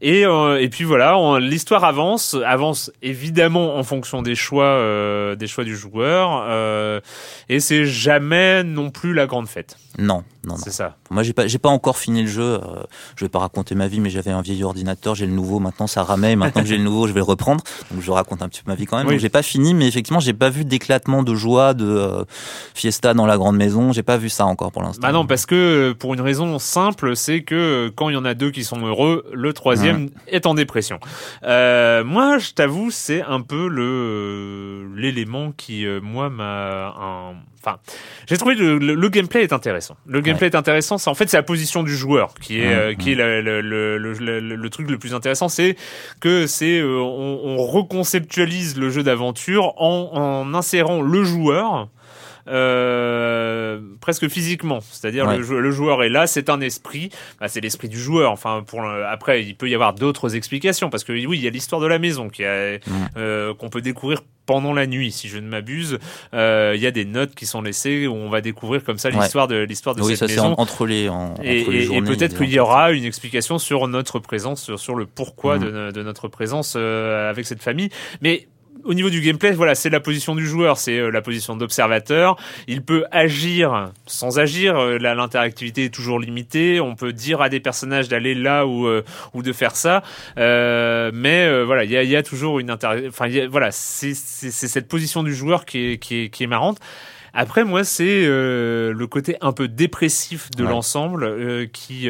Et, 0.00 0.24
euh, 0.24 0.60
et 0.60 0.68
puis 0.68 0.84
voilà, 0.84 1.38
l'histoire 1.40 1.84
avance, 1.84 2.36
avance 2.46 2.92
évidemment 3.02 3.76
en 3.76 3.82
fonction 3.82 4.22
des 4.22 4.34
choix, 4.34 4.64
euh, 4.64 5.34
des 5.34 5.46
choix 5.46 5.64
du 5.64 5.76
joueur, 5.76 6.44
euh, 6.48 7.00
et 7.48 7.60
c'est 7.60 7.86
jamais 7.86 8.62
non 8.62 8.90
plus 8.90 9.12
la 9.12 9.26
grande 9.26 9.48
fête. 9.48 9.76
Non, 9.98 10.22
non, 10.46 10.54
non. 10.54 10.56
C'est 10.56 10.70
ça. 10.70 10.96
Moi, 11.10 11.24
j'ai 11.24 11.32
pas, 11.32 11.48
j'ai 11.48 11.58
pas 11.58 11.68
encore 11.68 11.98
fini 11.98 12.22
le 12.22 12.28
jeu. 12.28 12.60
Je 13.16 13.24
vais 13.24 13.28
pas 13.28 13.40
raconter 13.40 13.74
ma 13.74 13.88
vie, 13.88 13.98
mais 13.98 14.08
j'avais 14.08 14.30
un 14.30 14.40
vieil 14.40 14.62
ordinateur, 14.62 15.16
j'ai 15.16 15.26
le 15.26 15.32
nouveau. 15.32 15.58
Maintenant, 15.58 15.88
ça 15.88 16.04
ramait. 16.04 16.36
Maintenant 16.36 16.62
que 16.62 16.68
j'ai 16.68 16.78
le 16.78 16.84
nouveau, 16.84 17.08
je 17.08 17.12
vais 17.12 17.18
le 17.18 17.24
reprendre. 17.24 17.62
Donc, 17.90 18.00
je 18.00 18.10
raconte 18.10 18.40
un 18.40 18.48
petit 18.48 18.62
peu 18.62 18.70
ma 18.70 18.76
vie 18.76 18.86
quand 18.86 18.96
même. 18.96 19.06
Oui. 19.08 19.14
Donc, 19.14 19.20
j'ai 19.20 19.28
pas 19.28 19.42
fini, 19.42 19.74
mais 19.74 19.88
effectivement, 19.88 20.20
j'ai 20.20 20.32
pas 20.32 20.48
vu 20.48 20.64
d'éclatement 20.64 21.24
de 21.24 21.34
joie, 21.34 21.74
de 21.74 22.24
fiesta 22.74 23.14
dans 23.14 23.26
la 23.26 23.36
grande 23.36 23.56
maison. 23.56 23.92
J'ai 23.92 24.04
pas 24.04 24.16
vu 24.16 24.28
ça 24.28 24.46
encore 24.46 24.70
pour 24.70 24.82
l'instant. 24.82 25.02
Bah 25.02 25.12
non, 25.12 25.26
parce 25.26 25.44
que 25.44 25.92
pour 25.98 26.14
une 26.14 26.20
raison 26.20 26.58
simple, 26.60 27.16
c'est 27.16 27.42
que 27.42 27.79
que 27.88 27.94
quand 27.94 28.08
il 28.08 28.14
y 28.14 28.16
en 28.16 28.24
a 28.24 28.34
deux 28.34 28.50
qui 28.50 28.64
sont 28.64 28.84
heureux, 28.84 29.24
le 29.32 29.52
troisième 29.52 30.10
est 30.26 30.46
en 30.46 30.54
dépression. 30.54 31.00
Euh, 31.44 32.04
moi, 32.04 32.38
je 32.38 32.52
t'avoue, 32.52 32.90
c'est 32.90 33.22
un 33.22 33.40
peu 33.40 33.68
le 33.68 34.90
l'élément 34.96 35.52
qui 35.52 35.86
moi 36.02 36.30
m'a 36.30 36.94
un 36.98 37.34
Enfin, 37.62 37.76
j'ai 38.26 38.38
trouvé 38.38 38.54
le, 38.54 38.78
le, 38.78 39.08
gameplay 39.10 39.42
est 39.42 39.52
intéressant. 39.52 39.94
Le 40.06 40.22
gameplay 40.22 40.46
est 40.46 40.54
intéressant. 40.54 40.96
C'est 40.96 41.10
en 41.10 41.14
fait 41.14 41.28
c'est 41.28 41.36
la 41.36 41.42
position 41.42 41.82
du 41.82 41.94
joueur 41.94 42.32
qui 42.40 42.58
est 42.58 42.96
qui 42.96 43.12
est 43.12 43.14
le, 43.16 43.60
le, 43.60 44.70
truc 44.70 44.88
le 44.88 44.96
plus 44.96 45.12
intéressant. 45.12 45.50
C'est 45.50 45.76
que 46.20 46.46
c'est 46.46 46.82
on, 46.82 47.40
on, 47.44 47.56
reconceptualise 47.58 48.78
le 48.78 48.88
jeu 48.88 49.02
d'aventure 49.02 49.74
en, 49.76 50.10
en 50.14 50.54
insérant 50.54 51.02
le 51.02 51.22
joueur 51.22 51.88
euh, 52.50 53.80
presque 54.00 54.28
physiquement. 54.28 54.80
C'est-à-dire 54.80 55.26
le, 55.30 55.70
joueur 55.70 56.02
est 56.02 56.08
là, 56.08 56.26
c'est 56.26 56.50
un 56.50 56.60
esprit, 56.60 57.10
bah, 57.40 57.48
c'est 57.48 57.60
l'esprit 57.60 57.88
du 57.88 57.98
joueur. 57.98 58.32
Enfin, 58.32 58.64
pour 58.66 58.84
après, 58.84 59.44
il 59.44 59.56
peut 59.56 59.68
y 59.68 59.74
avoir 59.74 59.94
d'autres 59.94 60.36
explications 60.36 60.90
parce 60.90 61.04
que 61.04 61.12
oui, 61.12 61.38
il 61.38 61.44
y 61.44 61.46
a 61.46 61.50
l'histoire 61.50 61.80
de 61.80 61.86
la 61.86 61.98
maison 61.98 62.28
qui 62.28 62.44
a, 62.44 62.78
euh, 63.16 63.54
qu'on 63.54 63.68
peut 63.68 63.82
découvrir 63.82 64.22
pendant 64.46 64.72
la 64.72 64.86
nuit, 64.86 65.12
si 65.12 65.28
je 65.28 65.38
ne 65.38 65.48
m'abuse. 65.48 65.98
Euh, 66.34 66.72
il 66.74 66.82
y 66.82 66.86
a 66.86 66.90
des 66.90 67.04
notes 67.04 67.34
qui 67.36 67.46
sont 67.46 67.62
laissées 67.62 68.08
où 68.08 68.14
on 68.14 68.28
va 68.28 68.40
découvrir 68.40 68.82
comme 68.82 68.98
ça 68.98 69.10
l'histoire 69.10 69.46
de 69.46 69.56
l'histoire 69.56 69.94
de 69.94 70.02
oui, 70.02 70.16
cette 70.16 70.28
ça, 70.28 70.42
maison. 70.42 70.54
entre 70.58 70.86
les, 70.86 71.08
et, 71.42 72.02
peut-être 72.02 72.36
qu'il 72.36 72.50
y 72.50 72.58
aura 72.58 72.90
une 72.90 73.04
explication 73.04 73.58
sur 73.58 73.86
notre 73.86 74.18
présence, 74.18 74.64
sur, 74.64 74.80
sur 74.80 74.96
le 74.96 75.06
pourquoi 75.06 75.58
mm. 75.58 75.60
de, 75.60 75.90
de, 75.92 76.02
notre 76.02 76.26
présence 76.26 76.74
avec 76.74 77.46
cette 77.46 77.62
famille. 77.62 77.90
Mais 78.22 78.48
au 78.84 78.94
niveau 78.94 79.10
du 79.10 79.20
gameplay, 79.20 79.52
voilà, 79.52 79.74
c'est 79.74 79.90
la 79.90 80.00
position 80.00 80.34
du 80.34 80.46
joueur, 80.46 80.76
c'est 80.76 80.98
euh, 80.98 81.10
la 81.10 81.22
position 81.22 81.56
d'observateur. 81.56 82.36
Il 82.66 82.82
peut 82.82 83.04
agir 83.10 83.90
sans 84.06 84.38
agir. 84.38 84.76
Euh, 84.76 84.98
l'interactivité 84.98 85.86
est 85.86 85.94
toujours 85.94 86.18
limitée. 86.18 86.80
On 86.80 86.94
peut 86.94 87.12
dire 87.12 87.42
à 87.42 87.48
des 87.48 87.60
personnages 87.60 88.08
d'aller 88.08 88.34
là 88.34 88.66
ou 88.66 88.86
euh, 88.86 89.02
ou 89.34 89.42
de 89.42 89.52
faire 89.52 89.76
ça, 89.76 90.02
mais 90.36 91.64
voilà, 91.64 91.84
il 91.84 91.90
y 91.90 91.96
a, 91.96 92.02
y 92.02 92.16
a, 92.16 92.22
toujours 92.22 92.58
une 92.58 92.70
inter... 92.70 93.08
Enfin, 93.08 93.28
voilà, 93.48 93.70
c'est 93.70 94.14
cette 94.14 94.88
position 94.88 95.22
du 95.22 95.34
joueur 95.34 95.64
qui 95.64 95.92
est 95.92 95.98
qui 95.98 96.24
est, 96.24 96.28
qui 96.30 96.44
est 96.44 96.46
marrante. 96.46 96.78
Après, 97.32 97.64
moi, 97.64 97.84
c'est 97.84 98.26
le 98.26 99.06
côté 99.06 99.36
un 99.40 99.52
peu 99.52 99.68
dépressif 99.68 100.50
de 100.56 100.64
l'ensemble 100.64 101.68
qui 101.72 102.08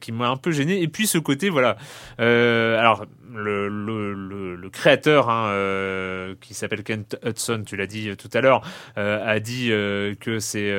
qui 0.00 0.12
m'a 0.12 0.28
un 0.28 0.36
peu 0.36 0.50
gêné. 0.50 0.82
Et 0.82 0.88
puis 0.88 1.06
ce 1.06 1.18
côté, 1.18 1.50
voilà. 1.50 1.76
alors, 2.18 3.06
le, 3.36 3.68
le, 3.68 4.56
le, 4.56 4.70
créateur, 4.70 5.30
hein, 5.30 5.48
euh, 5.50 6.34
qui 6.40 6.54
s'appelle 6.54 6.82
Kent 6.82 7.16
Hudson, 7.24 7.62
tu 7.64 7.76
l'as 7.76 7.86
dit 7.86 8.10
tout 8.16 8.30
à 8.32 8.40
l'heure, 8.40 8.62
euh, 8.98 9.24
a 9.24 9.38
dit 9.40 9.68
euh, 9.70 10.14
que 10.18 10.38
c'est 10.38 10.72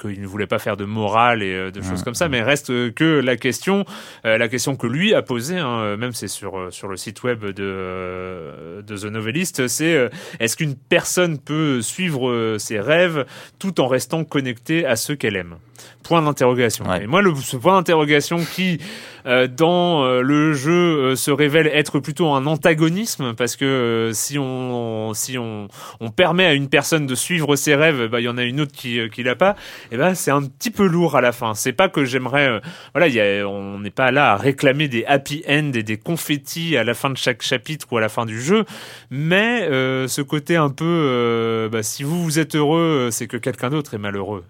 qu'il 0.00 0.20
ne 0.20 0.26
voulait 0.26 0.46
pas 0.46 0.58
faire 0.58 0.76
de 0.76 0.84
morale 0.84 1.42
et 1.42 1.70
de 1.70 1.82
choses 1.82 2.02
comme 2.02 2.14
ça, 2.14 2.28
mais 2.28 2.42
reste 2.42 2.94
que 2.94 3.20
la 3.20 3.36
question, 3.36 3.84
la 4.24 4.48
question 4.48 4.76
que 4.76 4.86
lui 4.86 5.14
a 5.14 5.22
posée, 5.22 5.58
hein, 5.58 5.96
même 5.96 6.12
c'est 6.12 6.28
sur 6.28 6.72
sur 6.72 6.88
le 6.88 6.96
site 6.96 7.22
web 7.22 7.44
de 7.44 8.82
de 8.82 8.96
The 8.96 9.04
Novelist, 9.04 9.68
c'est 9.68 10.10
est-ce 10.40 10.56
qu'une 10.56 10.76
personne 10.76 11.38
peut 11.38 11.82
suivre 11.82 12.30
ses 12.58 12.80
rêves 12.80 13.26
tout 13.58 13.80
en 13.80 13.86
restant 13.86 14.24
connectée 14.24 14.86
à 14.86 14.96
ceux 14.96 15.16
qu'elle 15.16 15.36
aime 15.36 15.56
Point 16.02 16.22
d'interrogation. 16.22 16.84
Et 16.94 17.06
moi, 17.06 17.20
le, 17.20 17.34
ce 17.34 17.56
point 17.56 17.74
d'interrogation 17.74 18.38
qui 18.38 18.78
euh, 19.26 19.48
dans 19.48 20.04
euh, 20.04 20.20
le 20.22 20.52
jeu 20.52 20.72
euh, 20.72 21.16
se 21.16 21.32
révèle 21.32 21.66
être 21.66 21.98
plutôt 21.98 22.28
un 22.28 22.46
antagonisme 22.46 23.34
parce 23.34 23.56
que 23.56 24.12
si 24.14 24.38
on 24.38 25.14
si 25.14 25.36
on, 25.36 25.66
on 25.98 26.10
permet 26.10 26.46
à 26.46 26.52
une 26.54 26.68
personne 26.68 27.06
de 27.06 27.14
suivre 27.16 27.56
ses 27.56 27.74
rêves, 27.74 28.06
bah 28.06 28.20
il 28.20 28.24
y 28.24 28.28
en 28.28 28.38
a 28.38 28.44
une 28.44 28.60
autre 28.60 28.72
qui 28.72 29.00
qui 29.10 29.24
l'a 29.24 29.34
pas. 29.34 29.56
Et 29.90 29.96
ben 29.96 30.14
c'est 30.14 30.30
un 30.30 30.42
petit 30.42 30.70
peu 30.70 30.86
lourd 30.86 31.16
à 31.16 31.20
la 31.20 31.32
fin. 31.32 31.54
C'est 31.54 31.72
pas 31.72 31.88
que 31.88 32.04
j'aimerais 32.04 32.60
voilà, 32.94 33.08
y 33.08 33.20
a, 33.20 33.48
on 33.48 33.80
n'est 33.80 33.90
pas 33.90 34.12
là 34.12 34.32
à 34.32 34.36
réclamer 34.36 34.86
des 34.86 35.04
happy 35.06 35.42
end 35.48 35.72
et 35.74 35.82
des 35.82 35.96
confettis 35.96 36.76
à 36.76 36.84
la 36.84 36.94
fin 36.94 37.10
de 37.10 37.16
chaque 37.16 37.42
chapitre 37.42 37.88
ou 37.90 37.98
à 37.98 38.00
la 38.00 38.08
fin 38.08 38.26
du 38.26 38.40
jeu, 38.40 38.64
mais 39.10 39.66
ce 40.06 40.22
côté 40.22 40.54
un 40.54 40.70
peu 40.70 41.68
bah, 41.72 41.82
si 41.82 42.04
vous 42.04 42.22
vous 42.22 42.35
êtes 42.38 42.54
heureux, 42.54 43.10
c'est 43.10 43.26
que 43.26 43.36
quelqu'un 43.36 43.70
d'autre 43.70 43.94
est 43.94 43.98
malheureux. 43.98 44.44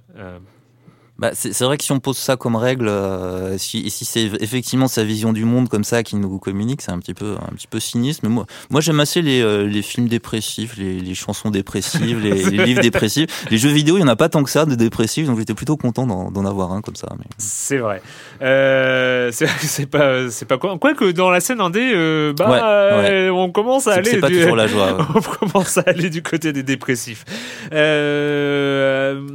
Bah, 1.18 1.30
c'est 1.32 1.62
vrai 1.62 1.78
que 1.78 1.84
si 1.84 1.92
on 1.92 2.00
pose 2.00 2.18
ça 2.18 2.36
comme 2.36 2.56
règle, 2.56 2.88
euh, 2.88 3.56
si, 3.56 3.88
si 3.90 4.04
c'est 4.04 4.30
effectivement 4.40 4.86
sa 4.86 5.02
vision 5.02 5.32
du 5.32 5.44
monde 5.44 5.68
comme 5.68 5.84
ça 5.84 6.02
qui 6.02 6.16
nous 6.16 6.38
communique, 6.38 6.82
c'est 6.82 6.92
un 6.92 6.98
petit 6.98 7.14
peu 7.14 7.36
un 7.40 7.54
petit 7.54 7.66
peu 7.66 7.80
cynisme. 7.80 8.26
Mais 8.28 8.34
moi, 8.34 8.44
moi 8.70 8.80
j'aime 8.82 9.00
assez 9.00 9.22
les, 9.22 9.40
euh, 9.40 9.66
les 9.66 9.82
films 9.82 10.08
dépressifs, 10.08 10.76
les, 10.76 11.00
les 11.00 11.14
chansons 11.14 11.50
dépressives, 11.50 12.20
les, 12.20 12.32
les, 12.32 12.64
livres 12.64 12.82
dépressifs. 12.82 13.46
Les 13.50 13.56
jeux 13.56 13.70
vidéo, 13.70 13.96
il 13.96 14.00
y 14.00 14.04
en 14.04 14.08
a 14.08 14.16
pas 14.16 14.28
tant 14.28 14.44
que 14.44 14.50
ça 14.50 14.66
de 14.66 14.74
dépressifs, 14.74 15.26
donc 15.26 15.38
j'étais 15.38 15.54
plutôt 15.54 15.76
content 15.76 16.06
d'en 16.06 16.44
avoir 16.44 16.72
un 16.72 16.82
comme 16.82 16.96
ça. 16.96 17.08
Mais... 17.18 17.24
C'est 17.38 17.78
vrai. 17.78 18.02
Euh, 18.42 19.30
c'est 19.32 19.86
pas 19.86 20.30
c'est 20.30 20.46
pas 20.46 20.58
quoi. 20.58 20.76
Quoique 20.78 21.12
dans 21.12 21.30
la 21.30 21.40
scène 21.40 21.60
indé, 21.60 21.92
euh, 21.94 22.34
bah 22.34 23.32
on 23.32 23.50
commence 23.50 23.86
à 23.86 23.94
aller. 23.94 24.10
C'est 24.10 24.20
pas 24.20 24.28
toujours 24.28 24.56
la 24.56 24.66
joie. 24.66 24.98
on 25.14 25.20
commence 25.20 25.78
à 25.78 25.84
aller 25.86 26.10
du 26.10 26.22
côté 26.22 26.52
des 26.52 26.62
dépressifs. 26.62 27.24
Euh, 27.72 29.26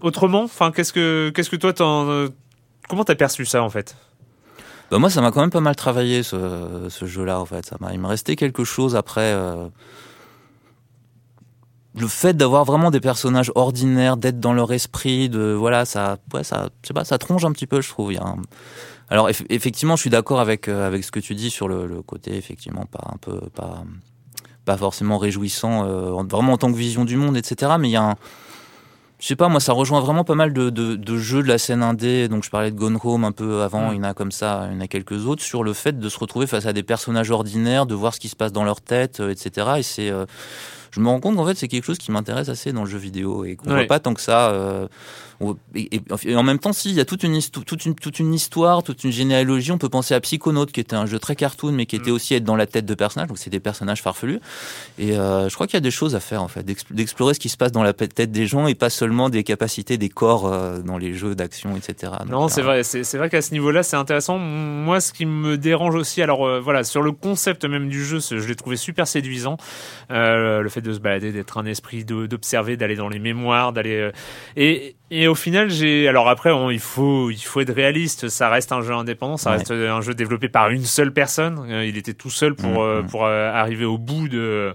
autrement 0.00 0.44
Enfin, 0.44 0.72
qu'est-ce 0.72 0.92
que 0.92 1.30
qu'est-ce 1.34 1.50
que 1.50 1.56
toi 1.56 1.72
t'en 1.72 2.08
euh, 2.08 2.28
comment 2.88 3.04
t'as 3.04 3.14
perçu 3.14 3.44
ça 3.44 3.62
en 3.62 3.70
fait? 3.70 3.96
Bah 4.90 4.98
moi, 4.98 5.08
ça 5.08 5.20
m'a 5.20 5.30
quand 5.30 5.40
même 5.40 5.50
pas 5.50 5.60
mal 5.60 5.76
travaillé 5.76 6.24
ce, 6.24 6.88
jeu-là 7.02 7.38
en 7.40 7.46
fait. 7.46 7.64
Ça 7.66 7.76
il 7.92 8.00
me 8.00 8.06
restait 8.06 8.36
quelque 8.36 8.64
chose 8.64 8.96
après. 8.96 9.32
Euh, 9.32 9.68
le 11.96 12.06
fait 12.06 12.34
d'avoir 12.34 12.64
vraiment 12.64 12.90
des 12.92 13.00
personnages 13.00 13.50
ordinaires, 13.56 14.16
d'être 14.16 14.38
dans 14.38 14.52
leur 14.52 14.72
esprit, 14.72 15.28
de 15.28 15.52
voilà, 15.52 15.84
ça, 15.84 16.18
ouais, 16.32 16.44
ça, 16.44 16.68
je 16.82 16.88
sais 16.88 16.94
pas, 16.94 17.04
ça 17.04 17.18
tronche 17.18 17.44
un 17.44 17.50
petit 17.50 17.66
peu, 17.66 17.80
je 17.80 17.88
trouve. 17.88 18.12
Il 18.12 18.16
y 18.16 18.18
a 18.18 18.34
Alors 19.08 19.28
effectivement, 19.48 19.96
je 19.96 20.02
suis 20.02 20.10
d'accord 20.10 20.40
avec 20.40 20.68
euh, 20.68 20.86
avec 20.86 21.04
ce 21.04 21.10
que 21.10 21.20
tu 21.20 21.34
dis 21.34 21.50
sur 21.50 21.68
le, 21.68 21.86
le, 21.86 22.02
côté 22.02 22.36
effectivement 22.36 22.86
pas 22.86 23.10
un 23.12 23.16
peu 23.16 23.40
pas 23.54 23.84
pas 24.64 24.76
forcément 24.76 25.18
réjouissant, 25.18 25.84
vraiment 26.24 26.52
en 26.52 26.58
tant 26.58 26.70
que 26.70 26.76
vision 26.76 27.04
du 27.04 27.16
monde, 27.16 27.36
etc. 27.36 27.72
Mais 27.78 27.88
il 27.88 27.92
y 27.92 27.96
a 27.96 28.10
un 28.10 28.16
je 29.20 29.26
sais 29.26 29.36
pas, 29.36 29.48
moi, 29.48 29.60
ça 29.60 29.74
rejoint 29.74 30.00
vraiment 30.00 30.24
pas 30.24 30.34
mal 30.34 30.54
de, 30.54 30.70
de, 30.70 30.96
de, 30.96 31.16
jeux 31.18 31.42
de 31.42 31.48
la 31.48 31.58
scène 31.58 31.82
indé. 31.82 32.26
Donc, 32.28 32.42
je 32.42 32.50
parlais 32.50 32.70
de 32.70 32.76
Gone 32.76 32.98
Home 33.04 33.24
un 33.24 33.32
peu 33.32 33.60
avant. 33.60 33.90
Mm. 33.90 33.94
Il 33.94 33.96
y 33.96 34.00
en 34.00 34.04
a 34.04 34.14
comme 34.14 34.32
ça, 34.32 34.66
il 34.70 34.74
y 34.74 34.78
en 34.78 34.80
a 34.80 34.88
quelques 34.88 35.26
autres 35.26 35.42
sur 35.42 35.62
le 35.62 35.74
fait 35.74 35.98
de 35.98 36.08
se 36.08 36.18
retrouver 36.18 36.46
face 36.46 36.64
à 36.64 36.72
des 36.72 36.82
personnages 36.82 37.30
ordinaires, 37.30 37.84
de 37.84 37.94
voir 37.94 38.14
ce 38.14 38.20
qui 38.20 38.28
se 38.30 38.36
passe 38.36 38.52
dans 38.52 38.64
leur 38.64 38.80
tête, 38.80 39.20
euh, 39.20 39.30
etc. 39.30 39.72
Et 39.76 39.82
c'est, 39.82 40.10
euh, 40.10 40.24
je 40.90 41.00
me 41.00 41.08
rends 41.08 41.20
compte 41.20 41.36
qu'en 41.36 41.46
fait, 41.46 41.56
c'est 41.56 41.68
quelque 41.68 41.84
chose 41.84 41.98
qui 41.98 42.10
m'intéresse 42.10 42.48
assez 42.48 42.72
dans 42.72 42.84
le 42.84 42.90
jeu 42.90 42.98
vidéo 42.98 43.44
et 43.44 43.56
qu'on 43.56 43.70
voit 43.70 43.84
pas 43.84 44.00
tant 44.00 44.14
que 44.14 44.20
ça. 44.20 44.50
Euh, 44.50 44.88
et, 45.74 46.34
en 46.36 46.42
même 46.42 46.58
temps, 46.58 46.72
si, 46.72 46.90
il 46.90 46.96
y 46.96 47.00
a 47.00 47.04
toute 47.04 47.22
une, 47.22 47.40
toute, 47.40 47.86
une, 47.86 47.94
toute 47.94 48.18
une 48.18 48.34
histoire, 48.34 48.82
toute 48.82 49.04
une 49.04 49.10
généalogie. 49.10 49.72
On 49.72 49.78
peut 49.78 49.88
penser 49.88 50.14
à 50.14 50.20
Psychonaut, 50.20 50.66
qui 50.66 50.80
était 50.80 50.96
un 50.96 51.06
jeu 51.06 51.18
très 51.18 51.34
cartoon, 51.34 51.72
mais 51.72 51.86
qui 51.86 51.96
était 51.96 52.10
mm. 52.10 52.14
aussi 52.14 52.34
être 52.34 52.44
dans 52.44 52.56
la 52.56 52.66
tête 52.66 52.84
de 52.84 52.94
personnages. 52.94 53.28
Donc, 53.28 53.38
c'est 53.38 53.50
des 53.50 53.60
personnages 53.60 54.02
farfelus. 54.02 54.40
Et 54.98 55.16
euh, 55.16 55.48
je 55.48 55.54
crois 55.54 55.66
qu'il 55.66 55.74
y 55.74 55.78
a 55.78 55.82
des 55.82 55.90
choses 55.90 56.14
à 56.14 56.20
faire, 56.20 56.42
en 56.42 56.48
fait, 56.48 56.66
d'explorer 56.90 57.34
ce 57.34 57.40
qui 57.40 57.48
se 57.48 57.56
passe 57.56 57.72
dans 57.72 57.82
la 57.82 57.94
tête 57.94 58.30
des 58.30 58.46
gens 58.46 58.66
et 58.66 58.74
pas 58.74 58.90
seulement 58.90 59.30
des 59.30 59.42
capacités 59.42 59.96
des 59.96 60.10
corps 60.10 60.46
euh, 60.46 60.80
dans 60.80 60.98
les 60.98 61.14
jeux 61.14 61.34
d'action, 61.34 61.74
etc. 61.76 62.12
non, 62.28 62.48
c'est 62.48 62.62
vrai. 62.62 62.82
C'est 62.82 63.16
vrai 63.16 63.30
qu'à 63.30 63.42
ce 63.42 63.52
niveau-là, 63.52 63.82
c'est 63.82 63.96
intéressant. 63.96 64.38
Moi, 64.38 65.00
ce 65.00 65.12
qui 65.12 65.24
me 65.24 65.56
dérange 65.56 65.94
aussi, 65.94 66.20
alors 66.20 66.60
voilà, 66.60 66.84
sur 66.84 67.00
le 67.00 67.12
concept 67.12 67.64
même 67.64 67.88
du 67.88 68.04
jeu, 68.04 68.18
je 68.20 68.46
l'ai 68.46 68.56
trouvé 68.56 68.76
super 68.76 69.06
séduisant. 69.06 69.56
le 70.10 70.68
fait 70.68 70.79
de 70.80 70.92
se 70.92 70.98
balader, 70.98 71.32
d'être 71.32 71.58
un 71.58 71.66
esprit, 71.66 72.04
d'observer, 72.04 72.76
d'aller 72.76 72.96
dans 72.96 73.08
les 73.08 73.18
mémoires, 73.18 73.72
d'aller 73.72 74.10
et 74.56 74.96
et 75.12 75.26
au 75.26 75.34
final, 75.34 75.70
j'ai 75.70 76.06
alors 76.06 76.28
après, 76.28 76.52
il 76.70 76.78
faut 76.78 77.30
il 77.30 77.40
faut 77.40 77.60
être 77.60 77.74
réaliste. 77.74 78.28
Ça 78.28 78.48
reste 78.48 78.70
un 78.70 78.80
jeu 78.80 78.92
indépendant, 78.94 79.36
ça 79.36 79.50
reste 79.50 79.72
un 79.72 80.00
jeu 80.00 80.14
développé 80.14 80.48
par 80.48 80.70
une 80.70 80.84
seule 80.84 81.12
personne. 81.12 81.66
Euh, 81.68 81.84
il 81.84 81.96
était 81.96 82.14
tout 82.14 82.30
seul 82.30 82.54
pour 82.54 82.70
mm, 82.70 82.78
euh, 82.78 83.02
mm. 83.02 83.06
pour 83.08 83.24
euh, 83.24 83.50
arriver 83.52 83.84
au 83.84 83.98
bout 83.98 84.28
de 84.28 84.72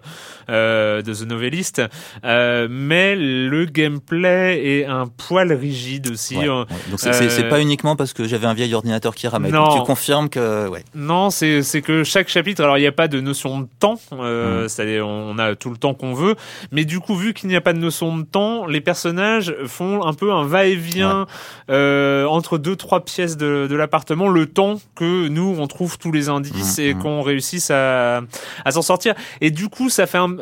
de 0.49 1.13
The 1.13 1.25
Novelist. 1.25 1.81
mais 2.23 3.15
le 3.15 3.65
gameplay 3.65 4.61
est 4.61 4.85
un 4.85 5.07
poil 5.07 5.53
rigide 5.53 6.11
aussi. 6.11 6.35
Donc 6.35 6.99
c'est 6.99 7.47
pas 7.47 7.61
uniquement 7.61 7.95
parce 7.95 8.11
que 8.11 8.27
j'avais 8.27 8.47
un 8.47 8.53
vieil 8.53 8.73
ordinateur 8.73 9.15
qui 9.15 9.29
ramait. 9.29 9.51
Non. 9.51 9.77
Tu 9.77 9.83
confirmes 9.83 10.27
que 10.27 10.67
ouais. 10.67 10.83
Non, 10.95 11.29
c'est 11.29 11.63
c'est 11.63 11.81
que 11.81 12.03
chaque 12.03 12.27
chapitre, 12.27 12.61
alors 12.61 12.77
il 12.77 12.81
n'y 12.81 12.87
a 12.87 12.91
pas 12.91 13.07
de 13.07 13.21
notion 13.21 13.61
de 13.61 13.67
temps. 13.79 14.01
Mm. 14.11 14.67
C'est-à-dire 14.67 15.07
on 15.07 15.39
a 15.39 15.55
tout 15.55 15.69
le 15.69 15.77
temps 15.77 15.93
qu'on 15.95 16.13
veut. 16.13 16.35
Mais 16.71 16.85
du 16.85 16.99
coup, 16.99 17.15
vu 17.15 17.33
qu'il 17.33 17.49
n'y 17.49 17.55
a 17.55 17.61
pas 17.61 17.73
de 17.73 17.79
notion 17.79 18.17
de 18.17 18.23
temps, 18.23 18.65
les 18.65 18.81
personnages 18.81 19.55
font 19.65 20.05
un 20.05 20.13
peu 20.13 20.31
un 20.31 20.45
va-et-vient 20.45 21.25
euh, 21.69 22.25
entre 22.25 22.57
deux 22.57 22.75
trois 22.75 23.03
pièces 23.03 23.37
de, 23.37 23.67
de 23.69 23.75
l'appartement, 23.75 24.27
le 24.27 24.45
temps 24.45 24.79
que 24.95 25.27
nous 25.27 25.55
on 25.57 25.67
trouve 25.67 25.97
tous 25.97 26.11
les 26.11 26.29
indices 26.29 26.77
mmh, 26.77 26.81
et 26.81 26.93
mmh. 26.93 26.99
qu'on 26.99 27.21
réussisse 27.21 27.71
à, 27.71 28.21
à 28.63 28.71
s'en 28.71 28.81
sortir. 28.81 29.15
Et 29.41 29.51
du 29.51 29.69
coup, 29.69 29.89
ça 29.89 30.05
fait 30.05 30.17
un 30.17 30.37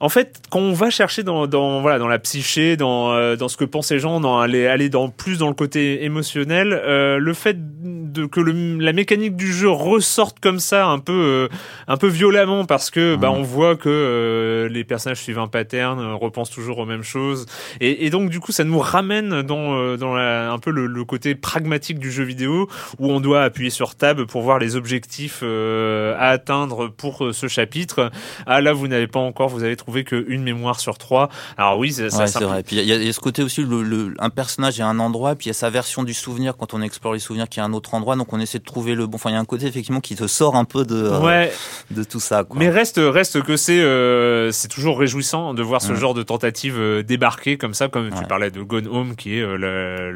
en 0.00 0.08
fait, 0.08 0.42
quand 0.50 0.58
on 0.58 0.72
va 0.72 0.90
chercher 0.90 1.22
dans, 1.22 1.46
dans 1.46 1.80
voilà 1.80 1.98
dans 1.98 2.08
la 2.08 2.18
psyché, 2.18 2.76
dans 2.76 3.12
euh, 3.12 3.36
dans 3.36 3.48
ce 3.48 3.56
que 3.56 3.64
pensent 3.64 3.92
les 3.92 4.00
gens, 4.00 4.18
dans 4.18 4.40
aller 4.40 4.66
aller 4.66 4.88
dans 4.88 5.08
plus 5.08 5.38
dans 5.38 5.46
le 5.48 5.54
côté 5.54 6.04
émotionnel, 6.04 6.72
euh, 6.72 7.18
le 7.18 7.32
fait 7.32 7.56
de 7.58 8.26
que 8.26 8.40
le, 8.40 8.78
la 8.78 8.92
mécanique 8.92 9.36
du 9.36 9.52
jeu 9.52 9.70
ressorte 9.70 10.40
comme 10.40 10.58
ça 10.58 10.86
un 10.86 10.98
peu 10.98 11.48
un 11.86 11.96
peu 11.96 12.08
violemment 12.08 12.64
parce 12.64 12.90
que 12.90 13.14
bah 13.14 13.30
on 13.30 13.42
voit 13.42 13.76
que 13.76 14.68
les 14.70 14.84
personnages 14.84 15.22
suivent 15.22 15.38
un 15.38 15.46
pattern, 15.46 16.00
repensent 16.14 16.52
toujours 16.52 16.78
aux 16.78 16.86
mêmes 16.86 17.02
choses 17.02 17.46
et, 17.80 18.06
et 18.06 18.10
donc 18.10 18.30
du 18.30 18.40
coup 18.40 18.52
ça 18.52 18.64
nous 18.64 18.78
ramène 18.78 19.42
dans 19.42 19.96
dans 19.96 20.16
un 20.16 20.58
peu 20.58 20.70
le, 20.70 20.86
le, 20.86 21.04
côté 21.04 21.34
pragmatique 21.34 21.98
du 21.98 22.10
jeu 22.10 22.24
vidéo 22.24 22.68
où 22.98 23.12
on 23.12 23.20
doit 23.20 23.42
appuyer 23.42 23.70
sur 23.70 23.94
tab 23.94 24.24
pour 24.24 24.42
voir 24.42 24.58
les 24.58 24.74
objectifs 24.76 25.42
à 25.42 26.28
atteindre 26.28 26.88
pour 26.88 27.28
ce 27.32 27.46
chapitre. 27.46 28.10
Ah 28.46 28.60
là 28.60 28.72
vous 28.72 28.88
n'avez 28.88 29.06
pas 29.06 29.20
encore, 29.20 29.48
vous 29.48 29.62
avez 29.62 29.76
trouvé 29.84 30.04
qu'une 30.04 30.42
mémoire 30.42 30.80
sur 30.80 30.96
trois. 30.96 31.28
Alors 31.58 31.78
oui, 31.78 31.92
ça, 31.92 32.04
ouais, 32.04 32.26
c'est 32.26 32.42
vrai. 32.42 32.62
Puis 32.62 32.76
il 32.76 32.84
y, 32.84 33.08
a 33.08 33.12
ce 33.12 33.20
côté 33.20 33.42
aussi, 33.42 33.62
le, 33.62 34.14
un 34.18 34.30
personnage 34.30 34.80
est 34.80 34.82
un 34.82 34.98
endroit, 34.98 35.34
puis 35.34 35.46
il 35.46 35.48
y 35.48 35.50
a 35.50 35.54
sa 35.54 35.68
version 35.68 36.02
du 36.04 36.14
souvenir 36.14 36.56
quand 36.56 36.72
on 36.72 36.80
explore 36.80 37.12
les 37.12 37.18
souvenirs 37.18 37.48
qui 37.48 37.60
est 37.60 37.62
un 37.62 37.72
autre 37.74 37.92
endroit. 37.92 38.16
Donc 38.16 38.32
on 38.32 38.40
essaie 38.40 38.58
de 38.58 38.64
trouver 38.64 38.94
le 38.94 39.06
bon. 39.06 39.16
Enfin, 39.16 39.30
il 39.30 39.34
y 39.34 39.36
a 39.36 39.40
un 39.40 39.44
côté 39.44 39.66
effectivement 39.66 40.00
qui 40.00 40.16
te 40.16 40.26
sort 40.26 40.56
un 40.56 40.64
peu 40.64 40.84
de 40.84 40.94
euh, 40.94 41.46
de 41.90 42.02
tout 42.02 42.20
ça. 42.20 42.44
Quoi. 42.44 42.58
Mais 42.58 42.70
reste 42.70 42.98
reste 42.98 43.42
que 43.42 43.56
c'est 43.56 43.80
euh, 43.80 44.52
c'est 44.52 44.68
toujours 44.68 44.98
réjouissant 44.98 45.52
de 45.52 45.62
voir 45.62 45.82
ce 45.82 45.94
genre 45.94 46.14
de 46.14 46.22
tentative 46.22 46.76
euh, 46.78 47.02
débarquer 47.02 47.58
comme 47.58 47.74
ça, 47.74 47.88
comme 47.88 48.10
tu 48.10 48.24
parlais 48.26 48.50
de 48.50 48.62
Gone 48.62 48.88
Home, 48.88 49.16
qui 49.16 49.38
est 49.38 49.42
le, 49.42 50.10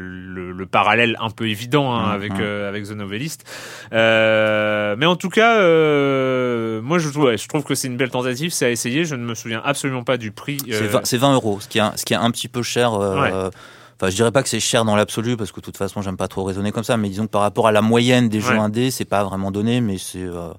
le, 0.51 0.65
parallèle 0.65 1.15
un 1.19 1.29
peu 1.29 1.47
évident 1.47 1.93
hein, 1.93 2.09
avec 2.09 2.31
avec 2.33 2.85
The 2.85 2.91
Novelist. 2.91 3.43
mais 3.91 5.05
en 5.05 5.15
tout 5.15 5.29
cas, 5.29 5.57
moi 6.81 6.97
je, 6.97 7.09
je 7.09 7.47
trouve 7.47 7.63
que 7.63 7.75
c'est 7.75 7.87
une 7.87 7.97
belle 7.97 8.09
tentative, 8.09 8.51
c'est 8.51 8.65
à 8.65 8.71
essayer. 8.71 9.05
Je 9.05 9.15
ne 9.15 9.23
me 9.23 9.35
souviens 9.35 9.58
absolument 9.63 10.03
pas 10.03 10.17
du 10.17 10.31
prix. 10.31 10.57
C'est 11.03 11.17
20, 11.17 11.33
euros, 11.33 11.59
ce 11.59 11.67
qui 11.67 11.79
est 11.79 11.97
ce 11.97 12.05
qui 12.05 12.13
est 12.13 12.17
un 12.17 12.31
petit 12.31 12.47
peu 12.47 12.63
cher. 12.63 12.93
Euh, 12.93 13.49
enfin, 13.99 14.09
je 14.09 14.15
dirais 14.15 14.31
pas 14.31 14.43
que 14.43 14.49
c'est 14.49 14.59
cher 14.59 14.85
dans 14.85 14.95
l'absolu 14.95 15.37
parce 15.37 15.51
que 15.51 15.59
de 15.59 15.65
toute 15.65 15.77
façon, 15.77 16.01
j'aime 16.01 16.17
pas 16.17 16.27
trop 16.27 16.43
raisonner 16.43 16.71
comme 16.71 16.83
ça. 16.83 16.97
Mais 16.97 17.09
disons 17.09 17.25
que 17.25 17.31
par 17.31 17.41
rapport 17.41 17.67
à 17.67 17.71
la 17.71 17.81
moyenne 17.81 18.29
des 18.29 18.41
jeux 18.41 18.57
indés, 18.57 18.91
c'est 18.91 19.05
pas 19.05 19.23
vraiment 19.23 19.51
donné, 19.51 19.81
mais 19.81 19.97
c'est 19.97 20.19
euh, 20.23 20.49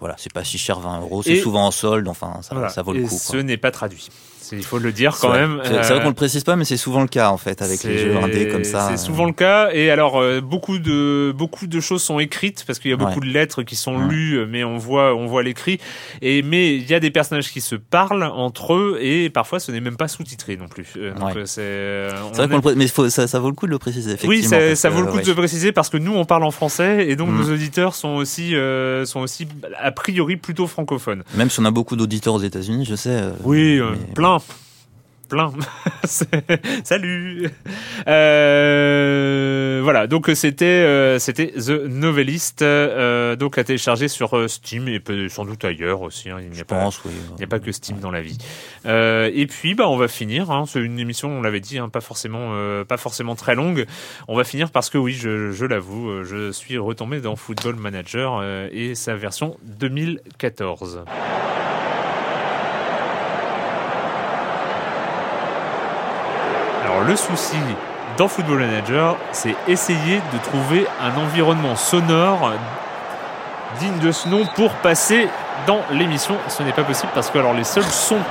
voilà, 0.00 0.14
c'est 0.18 0.32
pas 0.32 0.44
si 0.44 0.58
cher 0.58 0.78
20 0.80 1.00
euros. 1.00 1.22
C'est 1.22 1.40
souvent 1.40 1.66
en 1.66 1.70
solde. 1.70 2.08
Enfin, 2.08 2.40
ça, 2.42 2.68
ça 2.68 2.82
vaut 2.82 2.92
le 2.92 3.02
coup. 3.02 3.18
Ce 3.18 3.36
n'est 3.36 3.56
pas 3.56 3.70
traduit 3.70 4.08
il 4.52 4.64
faut 4.64 4.78
le 4.78 4.92
dire 4.92 5.16
quand 5.20 5.32
même. 5.32 5.60
C'est 5.64 5.72
vrai 5.72 5.92
euh, 5.92 6.00
qu'on 6.00 6.08
le 6.08 6.14
précise 6.14 6.44
pas, 6.44 6.56
mais 6.56 6.64
c'est 6.64 6.76
souvent 6.76 7.00
le 7.02 7.08
cas 7.08 7.30
en 7.30 7.36
fait 7.36 7.62
avec 7.62 7.82
les 7.84 7.98
jeux 7.98 8.16
indés 8.16 8.48
comme 8.48 8.64
ça. 8.64 8.88
C'est 8.90 8.96
souvent 8.96 9.26
le 9.26 9.32
cas. 9.32 9.70
Et 9.72 9.90
alors 9.90 10.20
euh, 10.20 10.40
beaucoup 10.40 10.78
de 10.78 11.32
beaucoup 11.36 11.66
de 11.66 11.80
choses 11.80 12.02
sont 12.02 12.18
écrites 12.18 12.64
parce 12.66 12.78
qu'il 12.78 12.90
y 12.90 12.94
a 12.94 12.96
beaucoup 12.96 13.20
de 13.20 13.26
lettres 13.26 13.62
qui 13.62 13.76
sont 13.76 14.06
lues, 14.06 14.46
mais 14.46 14.64
on 14.64 14.78
voit 14.78 15.14
on 15.14 15.26
voit 15.26 15.42
l'écrit. 15.42 15.78
Et 16.22 16.42
mais 16.42 16.76
il 16.76 16.88
y 16.88 16.94
a 16.94 17.00
des 17.00 17.10
personnages 17.10 17.50
qui 17.50 17.60
se 17.60 17.74
parlent 17.74 18.24
entre 18.24 18.74
eux 18.74 18.98
et 19.00 19.30
parfois 19.30 19.60
ce 19.60 19.72
n'est 19.72 19.80
même 19.80 19.96
pas 19.96 20.08
sous-titré 20.08 20.56
non 20.56 20.68
plus. 20.68 20.94
Euh, 20.96 21.12
c'est 21.44 22.46
vrai 22.46 22.48
qu'on 22.48 22.74
mais 22.76 22.86
ça, 22.86 23.26
ça, 23.26 23.38
vaut 23.38 23.48
le 23.48 23.54
coup 23.54 23.66
de 23.66 23.72
le 23.72 23.78
préciser. 23.78 24.16
Oui, 24.24 24.42
ça, 24.42 24.74
ça 24.76 24.90
vaut 24.90 25.00
le 25.00 25.06
coup 25.06 25.20
de 25.20 25.26
le 25.26 25.34
préciser 25.34 25.72
parce 25.72 25.88
que 25.88 25.96
nous 25.96 26.14
on 26.14 26.24
parle 26.24 26.44
en 26.44 26.50
français 26.50 27.08
et 27.08 27.16
donc 27.16 27.30
mm. 27.30 27.36
nos 27.36 27.52
auditeurs 27.52 27.94
sont 27.94 28.16
aussi 28.16 28.54
sont 29.04 29.20
aussi 29.20 29.46
a 29.80 29.92
priori 29.92 30.36
plutôt 30.36 30.66
francophones. 30.66 31.22
Même 31.34 31.50
si 31.50 31.60
on 31.60 31.64
a 31.64 31.70
beaucoup 31.70 31.96
d'auditeurs 31.96 32.34
aux 32.34 32.42
États-Unis, 32.42 32.84
je 32.84 32.94
sais. 32.94 33.22
oui, 33.44 33.80
plein 34.14 34.37
plein. 35.28 35.52
Salut. 36.84 37.50
Euh, 38.06 39.80
voilà, 39.84 40.06
donc 40.06 40.30
c'était 40.34 40.64
euh, 40.64 41.18
c'était 41.18 41.48
The 41.48 41.84
Novelist, 41.86 42.62
euh, 42.62 43.36
donc 43.36 43.58
à 43.58 43.64
télécharger 43.64 44.08
sur 44.08 44.36
euh, 44.36 44.48
Steam 44.48 44.88
et 44.88 45.00
peut, 45.00 45.28
sans 45.28 45.44
doute 45.44 45.64
ailleurs 45.64 46.00
aussi. 46.02 46.30
Hein. 46.30 46.38
il 46.40 46.50
n'y 46.50 46.60
a 46.60 46.64
pas, 46.64 46.88
il 47.04 47.36
n'y 47.36 47.44
a 47.44 47.46
pas 47.46 47.60
que 47.60 47.70
Steam 47.70 47.98
dans 47.98 48.10
la 48.10 48.22
vie. 48.22 48.38
Euh, 48.86 49.30
et 49.32 49.46
puis 49.46 49.74
bah 49.74 49.88
on 49.88 49.96
va 49.96 50.08
finir. 50.08 50.50
Hein, 50.50 50.64
c'est 50.66 50.80
une 50.80 50.98
émission, 50.98 51.30
on 51.30 51.42
l'avait 51.42 51.60
dit, 51.60 51.78
hein, 51.78 51.88
pas 51.88 52.00
forcément 52.00 52.38
pas 52.84 52.96
forcément 52.96 53.34
très 53.34 53.54
longue. 53.54 53.86
On 54.26 54.36
va 54.36 54.44
finir 54.44 54.70
parce 54.70 54.90
que 54.90 54.98
oui, 54.98 55.12
je, 55.12 55.52
je 55.52 55.64
l'avoue, 55.66 56.24
je 56.24 56.50
suis 56.52 56.78
retombé 56.78 57.20
dans 57.20 57.36
Football 57.36 57.76
Manager 57.76 58.42
et 58.72 58.94
sa 58.94 59.14
version 59.14 59.56
2014. 59.62 61.04
Alors 66.88 67.02
le 67.02 67.16
souci 67.16 67.58
dans 68.16 68.28
Football 68.28 68.60
Manager, 68.60 69.16
c'est 69.32 69.54
essayer 69.66 70.22
de 70.32 70.38
trouver 70.38 70.86
un 71.02 71.20
environnement 71.20 71.76
sonore 71.76 72.52
digne 73.78 73.98
de 73.98 74.10
ce 74.10 74.26
nom 74.26 74.46
pour 74.56 74.72
passer 74.72 75.28
dans 75.66 75.82
l'émission. 75.90 76.36
Ce 76.48 76.62
n'est 76.62 76.72
pas 76.72 76.84
possible 76.84 77.12
parce 77.14 77.28
que 77.28 77.38
alors 77.38 77.52
les 77.52 77.64
seuls 77.64 77.84
sons 77.84 78.22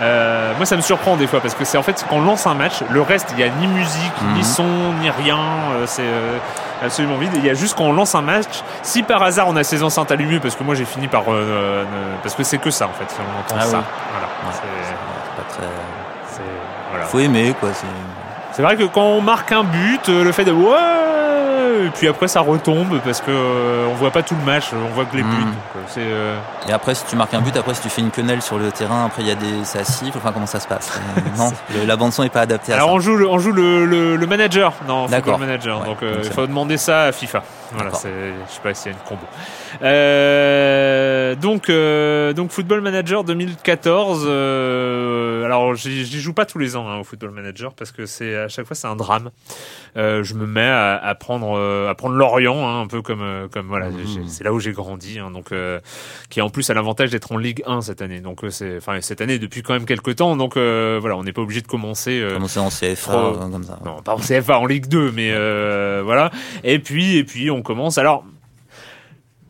euh, 0.00 0.52
moi, 0.56 0.66
ça 0.66 0.74
me 0.74 0.80
surprend 0.82 1.16
des 1.16 1.28
fois 1.28 1.40
parce 1.40 1.54
que 1.54 1.64
c'est 1.64 1.78
en 1.78 1.84
fait 1.84 2.04
quand 2.08 2.16
on 2.16 2.22
lance 2.22 2.48
un 2.48 2.54
match, 2.54 2.82
le 2.90 3.00
reste, 3.00 3.28
il 3.32 3.36
n'y 3.36 3.44
a 3.44 3.48
ni 3.48 3.68
musique, 3.68 4.12
ni 4.32 4.38
mhm. 4.38 4.42
son, 4.42 4.66
ni 5.00 5.08
rien. 5.08 5.38
Euh, 5.38 5.84
c'est 5.86 6.02
euh, 6.02 6.38
absolument 6.82 7.16
vide. 7.16 7.30
Il 7.36 7.46
y 7.46 7.50
a 7.50 7.54
juste 7.54 7.76
quand 7.76 7.84
on 7.84 7.92
lance 7.92 8.16
un 8.16 8.22
match, 8.22 8.64
si 8.82 9.04
par 9.04 9.22
hasard 9.22 9.46
on 9.48 9.54
a 9.54 9.62
ses 9.62 9.84
enceintes 9.84 10.10
allumées, 10.10 10.40
parce 10.40 10.56
que 10.56 10.64
moi 10.64 10.74
j'ai 10.74 10.84
fini 10.84 11.06
par 11.06 11.22
parce 12.24 12.34
que 12.34 12.42
c'est 12.42 12.58
que 12.58 12.70
ça 12.70 12.86
en 12.86 12.92
fait. 12.92 13.06
On 13.20 13.40
entend 13.40 13.56
ah 13.56 13.64
ça. 13.64 13.84
Voilà. 14.10 14.28
c'est 14.52 15.42
pas 15.42 15.48
très. 15.48 15.68
Faut 17.06 17.18
aimer, 17.18 17.54
quoi. 17.58 17.70
C'est 18.52 18.62
vrai 18.62 18.76
que 18.76 18.84
quand 18.84 19.02
on 19.02 19.20
marque 19.20 19.50
un 19.50 19.64
but, 19.64 20.08
euh, 20.08 20.22
le 20.22 20.30
fait 20.30 20.44
de 20.44 20.52
ouais, 20.52 21.86
et 21.86 21.90
puis 21.90 22.06
après 22.06 22.28
ça 22.28 22.40
retombe 22.40 23.00
parce 23.04 23.20
que 23.20 23.32
euh, 23.32 23.88
on 23.90 23.94
voit 23.94 24.12
pas 24.12 24.22
tout 24.22 24.36
le 24.38 24.44
match, 24.44 24.66
on 24.72 24.94
voit 24.94 25.06
que 25.06 25.16
les 25.16 25.24
buts. 25.24 25.28
Hmm. 25.28 25.98
Euh, 25.98 26.38
et 26.68 26.72
après, 26.72 26.94
si 26.94 27.04
tu 27.04 27.16
marques 27.16 27.34
un 27.34 27.40
but, 27.40 27.56
après 27.56 27.74
si 27.74 27.82
tu 27.82 27.88
fais 27.88 28.00
une 28.00 28.12
quenelle 28.12 28.42
sur 28.42 28.58
le 28.58 28.70
terrain, 28.70 29.06
après 29.06 29.22
il 29.22 29.28
y 29.28 29.32
a 29.32 29.34
des 29.34 29.64
ça 29.64 29.82
siffle. 29.82 30.18
Enfin, 30.18 30.30
comment 30.32 30.46
ça 30.46 30.60
se 30.60 30.68
passe? 30.68 31.00
Non, 31.36 31.50
la 31.84 31.96
bande 31.96 32.12
son 32.12 32.22
est 32.22 32.28
pas 32.28 32.42
adaptée. 32.42 32.72
À 32.72 32.76
Alors 32.76 32.90
ça. 32.90 32.94
on 32.94 33.00
joue, 33.00 33.16
le, 33.16 33.28
on 33.28 33.40
joue 33.40 33.50
le, 33.50 33.86
le, 33.86 34.26
manager 34.28 34.72
dans 34.86 35.08
Football 35.08 35.40
Manager, 35.40 35.80
donc 35.80 35.98
il 36.02 36.30
faut 36.30 36.46
demander 36.46 36.76
ça 36.76 37.02
à 37.02 37.12
FIFA. 37.12 37.42
Voilà, 37.74 37.90
je 37.92 38.52
sais 38.52 38.60
pas 38.62 38.74
s'il 38.74 38.92
y 38.92 38.94
a 38.94 38.98
une 38.98 39.04
combo. 39.04 39.26
Euh, 39.82 41.34
donc, 41.34 41.68
euh, 41.68 42.32
donc 42.32 42.50
Football 42.50 42.80
Manager 42.80 43.24
2014. 43.24 44.24
Euh, 44.26 45.44
alors, 45.44 45.74
j'y 45.74 46.20
joue 46.20 46.32
pas 46.32 46.46
tous 46.46 46.58
les 46.58 46.76
ans 46.76 46.88
hein, 46.88 46.98
au 46.98 47.04
Football 47.04 47.30
Manager 47.30 47.74
parce 47.74 47.90
que 47.90 48.06
c'est 48.06 48.36
à 48.36 48.48
chaque 48.48 48.66
fois 48.66 48.76
c'est 48.76 48.86
un 48.86 48.96
drame. 48.96 49.30
Euh, 49.96 50.24
je 50.24 50.34
me 50.34 50.46
mets 50.46 50.60
à, 50.60 50.96
à 50.96 51.14
prendre 51.14 51.56
euh, 51.56 51.88
à 51.88 51.94
prendre 51.94 52.16
Lorient, 52.16 52.66
hein, 52.66 52.80
un 52.80 52.86
peu 52.88 53.00
comme 53.00 53.22
euh, 53.22 53.46
comme 53.48 53.68
voilà, 53.68 53.90
mmh. 53.90 54.26
c'est 54.26 54.42
là 54.42 54.52
où 54.52 54.58
j'ai 54.58 54.72
grandi, 54.72 55.20
hein, 55.20 55.30
donc 55.30 55.52
qui 56.30 56.40
en 56.40 56.50
plus 56.50 56.68
a 56.70 56.74
l'avantage 56.74 57.10
d'être 57.10 57.30
en 57.32 57.36
Ligue 57.36 57.62
1 57.66 57.82
cette 57.82 58.02
année. 58.02 58.20
Donc 58.20 58.40
c'est 58.50 58.78
enfin 58.78 59.00
cette 59.00 59.20
année 59.20 59.38
depuis 59.38 59.62
quand 59.62 59.74
même 59.74 59.86
quelques 59.86 60.16
temps. 60.16 60.36
Donc 60.36 60.56
voilà, 60.56 61.16
on 61.16 61.22
n'est 61.22 61.32
pas 61.32 61.42
obligé 61.42 61.60
de 61.60 61.66
commencer. 61.66 62.24
commencer 62.32 62.60
en 62.60 62.70
CFA 62.70 63.32
comme 63.38 63.64
ça. 63.64 63.78
Non, 63.84 64.02
pas 64.02 64.14
en 64.14 64.18
CFA, 64.18 64.58
en 64.58 64.66
Ligue 64.66 64.86
2, 64.88 65.12
mais 65.12 65.32
voilà. 66.02 66.30
Et 66.64 66.78
puis 66.78 67.16
et 67.16 67.24
puis 67.24 67.50
on 67.50 67.62
commence. 67.64 67.98
Alors 67.98 68.24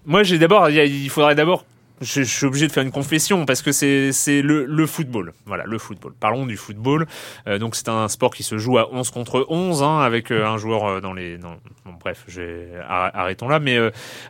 moi, 0.06 0.22
j'ai 0.22 0.38
d'abord, 0.38 0.70
il 0.70 1.10
faudrait 1.10 1.34
d'abord 1.34 1.66
je, 2.00 2.22
suis 2.22 2.46
obligé 2.46 2.66
de 2.66 2.72
faire 2.72 2.82
une 2.82 2.90
confession 2.90 3.46
parce 3.46 3.62
que 3.62 3.72
c'est 3.72 4.12
c'est 4.12 4.42
le, 4.42 4.86
football. 4.86 5.32
Voilà, 5.46 5.64
le 5.64 5.78
football. 5.78 6.12
Parlons 6.18 6.46
du 6.46 6.56
football. 6.56 7.06
Euh, 7.46 7.58
donc 7.58 7.76
c'est 7.76 7.88
un 7.88 8.08
sport 8.08 8.34
qui 8.34 8.42
se 8.42 8.58
joue 8.58 8.78
à 8.78 8.92
11 8.92 9.10
contre 9.10 9.46
11 9.48 9.82
hein, 9.82 10.00
avec 10.00 10.30
euh, 10.30 10.46
un 10.46 10.56
joueur 10.56 10.84
euh, 10.84 11.00
dans 11.00 11.12
les 11.12 11.38
bref, 12.00 12.26
arrêtons 12.88 13.48
là 13.48 13.60
mais 13.60 13.78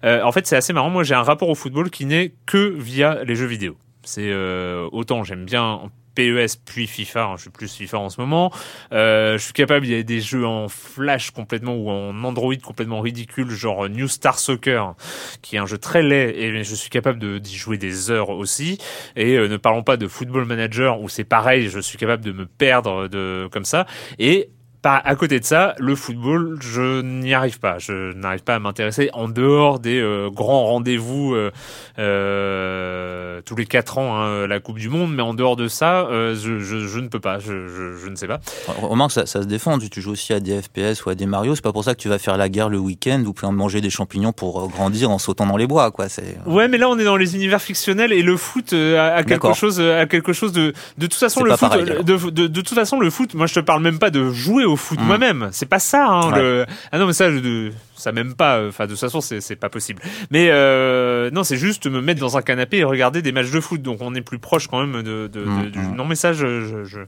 en 0.05 0.32
fait, 0.32 0.47
c'est 0.47 0.57
assez 0.57 0.72
marrant. 0.72 0.91
Moi, 0.91 1.03
j'ai 1.03 1.14
un 1.14 1.22
rapport 1.22 1.49
au 1.49 1.55
football 1.55 1.91
qui 1.91 2.07
n'est 2.07 2.35
que 2.47 2.68
via 2.76 3.24
les 3.24 3.35
jeux 3.35 3.47
vidéo. 3.47 3.76
C'est 4.05 4.32
autant 4.93 5.24
j'aime 5.24 5.45
bien 5.45 5.91
PES 6.15 6.57
puis 6.65 6.87
FIFA. 6.87 7.25
Hein, 7.25 7.35
je 7.37 7.43
suis 7.43 7.51
plus 7.51 7.73
FIFA 7.75 7.99
en 7.99 8.11
ce 8.11 8.21
moment. 8.21 8.53
Euh, 8.93 9.39
je 9.39 9.45
suis 9.45 9.53
capable. 9.53 9.87
Il 9.87 9.93
y 9.93 9.99
a 9.99 10.03
des 10.03 10.21
jeux 10.21 10.47
en 10.47 10.69
Flash 10.69 11.31
complètement 11.31 11.75
ou 11.75 11.91
en 11.91 12.25
Android 12.25 12.55
complètement 12.62 13.01
ridicule, 13.01 13.51
genre 13.51 13.89
New 13.89 14.09
Star 14.09 14.39
Soccer, 14.39 14.95
qui 15.43 15.57
est 15.57 15.59
un 15.59 15.67
jeu 15.67 15.79
très 15.79 16.03
laid 16.03 16.35
et 16.37 16.65
je 16.65 16.75
suis 16.75 16.91
capable 16.91 17.41
d'y 17.41 17.57
jouer 17.57 17.79
des 17.79 18.11
heures 18.11 18.31
aussi. 18.31 18.79
Et 19.17 19.37
euh, 19.37 19.49
ne 19.49 19.57
parlons 19.57 19.83
pas 19.83 19.97
de 19.97 20.07
Football 20.07 20.45
Manager 20.45 21.01
où 21.01 21.09
c'est 21.09 21.25
pareil. 21.25 21.69
Je 21.69 21.81
suis 21.81 21.99
capable 21.99 22.25
de 22.25 22.33
me 22.33 22.47
perdre 22.47 23.09
de 23.09 23.49
comme 23.51 23.65
ça. 23.65 23.87
Et 24.19 24.51
à 24.91 25.14
côté 25.16 25.41
de 25.41 25.45
ça, 25.45 25.74
le 25.78 25.95
football, 25.95 26.59
je 26.61 27.01
n'y 27.01 27.32
arrive 27.32 27.59
pas. 27.59 27.78
Je 27.78 28.12
n'arrive 28.14 28.43
pas 28.43 28.57
à 28.57 28.59
m'intéresser 28.59 29.09
en 29.14 29.28
dehors 29.28 29.78
des 29.78 29.99
euh, 29.99 30.28
grands 30.30 30.66
rendez-vous 30.66 31.35
euh, 31.35 31.51
euh, 31.99 33.41
tous 33.47 33.57
les 33.57 33.66
quatre 33.66 33.99
ans, 33.99 34.16
hein, 34.16 34.47
la 34.47 34.61
Coupe 34.61 34.78
du 34.78 34.89
Monde, 34.89 35.14
mais 35.14 35.22
en 35.22 35.32
dehors 35.32 35.57
de 35.57 35.68
ça, 35.68 36.07
je, 36.11 36.59
je, 36.59 36.87
je, 36.87 36.99
ne 36.99 37.09
peux 37.09 37.20
pas. 37.20 37.39
Je, 37.39 38.09
ne 38.09 38.16
sais 38.16 38.26
pas. 38.26 38.41
Remarque, 38.82 39.12
ça, 39.12 39.26
ça 39.26 39.43
se 39.43 39.47
défend. 39.47 39.78
Tu, 39.78 40.01
joues 40.01 40.12
aussi 40.12 40.32
à 40.32 40.41
des 40.41 40.61
FPS 40.61 41.05
ou 41.05 41.11
à 41.11 41.14
des 41.14 41.26
Mario. 41.26 41.55
C'est 41.55 41.64
pas 41.64 41.72
pour 41.72 41.85
ça 41.85 41.95
que 41.95 42.01
tu 42.01 42.09
vas 42.09 42.18
faire 42.18 42.37
la 42.37 42.49
guerre 42.49 42.68
le 42.68 42.78
week-end 42.78 43.22
ou 43.26 43.32
puis 43.32 43.47
manger 43.51 43.80
des 43.80 43.91
champignons 43.91 44.32
pour 44.32 44.68
grandir 44.68 45.11
en 45.11 45.18
sautant 45.18 45.47
dans 45.47 45.57
les 45.57 45.66
bois, 45.66 45.91
quoi. 45.91 46.09
C'est. 46.09 46.37
Ouais, 46.47 46.68
mais 46.68 46.78
là, 46.78 46.89
on 46.89 46.99
est 46.99 47.05
dans 47.05 47.16
les 47.16 47.35
univers 47.35 47.62
fictionnels 47.62 48.12
et 48.12 48.22
le 48.22 48.37
foot 48.37 48.72
a, 48.72 49.22
quelque 49.22 49.55
chose, 49.55 49.80
a 49.80 50.07
quelque 50.07 50.32
chose 50.32 50.53
de. 50.53 50.74
De 50.99 51.07
toute 51.07 51.14
façon, 51.14 51.43
le 51.43 51.57
foot. 51.57 51.72
de, 51.72 52.03
de, 52.03 52.47
de, 52.47 52.61
toute 52.61 52.74
façon, 52.74 53.01
le 53.01 53.11
foot. 53.11 53.35
Moi, 53.35 53.47
je 53.47 53.55
te 53.55 53.61
parle 53.61 53.82
même 53.82 53.99
pas 53.99 54.11
de 54.11 54.30
jouer 54.30 54.64
au 54.64 54.74
foot 54.77 55.01
mm. 55.01 55.05
moi-même. 55.05 55.49
C'est 55.53 55.68
pas 55.68 55.79
ça. 55.79 56.07
Hein, 56.07 56.37
le... 56.37 56.66
Ah 56.93 56.99
non, 56.99 57.07
mais 57.07 57.12
ça, 57.12 57.31
je, 57.31 57.70
ça 57.95 58.12
même 58.12 58.35
pas. 58.35 58.66
Enfin, 58.66 58.85
de 58.87 58.91
toute 58.91 59.01
façon, 59.01 59.20
c'est 59.20 59.57
pas 59.57 59.68
possible. 59.68 60.03
Mais 60.31 60.49
euh, 60.51 61.31
non, 61.31 61.45
c'est 61.45 61.57
juste 61.57 61.87
me 61.87 62.01
mettre 62.01 62.20
dans 62.20 62.37
un 62.37 62.43
canapé 62.43 62.79
et 62.79 62.85
regarder 62.85 63.22
des 63.22 63.33
matchs 63.33 63.51
de 63.51 63.61
foot. 63.61 63.83
Donc, 63.83 63.99
on 64.01 64.14
est 64.14 64.22
plus 64.22 64.39
proche 64.39 64.68
quand 64.68 64.85
même 64.85 65.03
de. 65.03 65.29
de, 65.29 65.45
de, 65.45 65.45
mm, 65.45 65.72
mm. 65.75 65.97
Non, 65.97 66.05
mais 66.05 66.14
ça, 66.14 66.33
je, 66.33 66.62
je, 66.62 66.85
je 66.85 67.01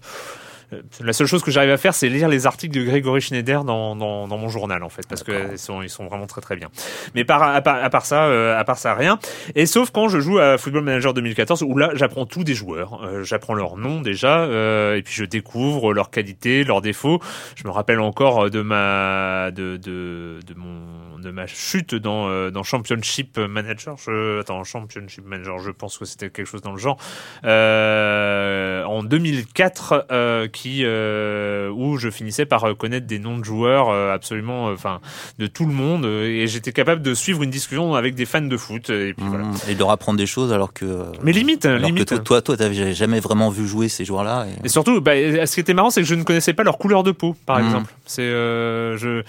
la 1.01 1.13
seule 1.13 1.27
chose 1.27 1.43
que 1.43 1.51
j'arrive 1.51 1.71
à 1.71 1.77
faire, 1.77 1.95
c'est 1.95 2.09
lire 2.09 2.29
les 2.29 2.47
articles 2.47 2.77
de 2.77 2.83
Grégory 2.83 3.21
Schneider 3.21 3.65
dans, 3.65 3.95
dans, 3.95 4.27
dans 4.27 4.39
mon 4.39 4.49
journal, 4.49 4.83
en 4.83 4.89
fait, 4.89 5.07
parce 5.09 5.23
que 5.23 5.53
ils 5.53 5.59
sont, 5.59 5.83
ils 5.83 5.91
sont 5.91 6.07
vraiment 6.07 6.27
très 6.27 6.41
très 6.41 6.57
bien. 6.57 6.69
Mais 7.15 7.25
par, 7.25 7.43
à, 7.43 7.61
part, 7.61 7.83
à 7.83 7.91
part 7.91 8.05
ça, 8.05 8.25
euh, 8.25 8.59
à 8.59 8.65
part 8.65 8.79
ça, 8.79 8.95
rien. 8.95 9.19
Et 9.55 9.67
sauf 9.67 9.91
quand 9.91 10.09
je 10.09 10.19
joue 10.19 10.39
à 10.39 10.59
Football 10.59 10.83
Manager 10.83 11.15
2014, 11.15 11.63
où 11.63 11.77
là, 11.77 11.91
j'apprends 11.95 12.27
tout 12.27 12.45
des 12.45 12.55
joueurs. 12.55 13.01
Euh, 13.05 13.23
j'apprends 13.23 13.55
leur 13.55 13.77
nom 13.77 14.01
déjà, 14.01 14.41
euh, 14.41 14.97
et 14.97 15.03
puis 15.03 15.15
je 15.15 15.25
découvre 15.25 15.93
leurs 15.95 16.11
qualités, 16.11 16.65
leurs 16.65 16.81
défauts. 16.81 17.21
Je 17.55 17.65
me 17.65 17.71
rappelle 17.71 18.01
encore 18.01 18.51
de 18.51 18.63
ma, 18.63 19.51
de, 19.53 19.77
de, 19.77 20.41
de 20.47 20.55
mon, 20.55 20.81
de 21.19 21.31
ma 21.31 21.47
chute 21.47 21.95
dans, 21.95 22.51
dans 22.51 22.63
Championship 22.63 23.39
Manager. 23.39 23.97
Je, 23.99 24.41
attends, 24.41 24.65
Championship 24.65 25.25
Manager, 25.25 25.59
je 25.59 25.71
pense 25.71 25.99
que 25.99 26.05
c'était 26.05 26.31
quelque 26.31 26.47
chose 26.47 26.63
dans 26.63 26.73
le 26.73 26.79
genre. 26.79 26.99
en 27.45 29.03
2004, 29.03 30.49
qui 30.53 30.77
euh, 30.85 31.71
où 31.71 31.97
je 31.99 32.11
finissais 32.11 32.47
par 32.47 32.65
connaître 32.77 33.07
des 33.07 33.19
noms 33.19 33.39
de 33.39 33.45
joueurs 33.45 33.91
euh, 33.91 34.13
absolument, 34.13 34.69
euh, 34.69 34.75
enfin, 34.75 35.01
de 35.39 35.47
tout 35.47 35.67
le 35.67 35.73
monde, 35.73 36.05
et 36.05 36.47
j'étais 36.47 36.73
capable 36.73 37.03
de 37.03 37.15
suivre 37.15 37.43
une 37.43 37.51
discussion 37.51 37.95
avec 37.95 38.15
des 38.15 38.27
fans 38.27 38.41
de 38.41 38.57
foot. 38.57 38.91
Et, 38.91 39.15
puis, 39.15 39.27
voilà. 39.27 39.45
Mmh. 39.45 39.55
et 39.69 39.75
de 39.75 39.79
leur 39.79 39.91
apprendre 39.91 40.19
des 40.19 40.27
choses 40.27 40.53
alors 40.53 40.73
que. 40.73 41.03
Mais 41.23 41.33
limite, 41.33 41.67
limite. 41.67 42.09
Que 42.09 42.15
toi, 42.17 42.43
toi, 42.43 42.57
t'avais 42.57 42.95
jamais 42.95 43.21
vraiment 43.21 43.51
vu 43.51 43.67
jouer 43.67 43.89
ces 43.89 44.05
joueurs-là. 44.05 44.47
Et... 44.65 44.69
surtout, 44.69 45.01
bah, 45.01 45.13
ce 45.15 45.55
qui 45.55 45.61
était 45.61 45.75
marrant, 45.75 45.91
c'est 45.91 46.01
que 46.01 46.07
je 46.07 46.15
ne 46.15 46.23
connaissais 46.23 46.55
pas 46.55 46.63
leur 46.63 46.79
couleur 46.79 47.03
de 47.03 47.13
peau, 47.13 47.35
par 47.47 47.59
mmh. 47.59 47.65
exemple. 47.67 47.95
C'est, 48.07 48.23
je, 48.23 49.23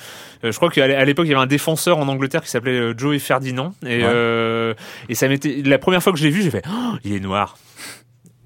je 0.43 0.55
crois 0.55 0.69
qu'à 0.69 1.05
l'époque, 1.05 1.25
il 1.25 1.31
y 1.31 1.33
avait 1.33 1.43
un 1.43 1.47
défenseur 1.47 1.97
en 1.97 2.07
Angleterre 2.07 2.41
qui 2.41 2.49
s'appelait 2.49 2.93
Joey 2.97 3.19
Ferdinand, 3.19 3.73
et, 3.85 4.01
et 5.09 5.15
ça 5.15 5.27
m'était 5.27 5.61
la 5.63 5.77
première 5.77 6.01
fois 6.03 6.13
que 6.13 6.19
je 6.19 6.23
l'ai 6.23 6.31
vu, 6.31 6.41
j'ai 6.41 6.51
fait, 6.51 6.63
oh, 6.67 6.95
il 7.03 7.13
est 7.13 7.19
noir. 7.19 7.57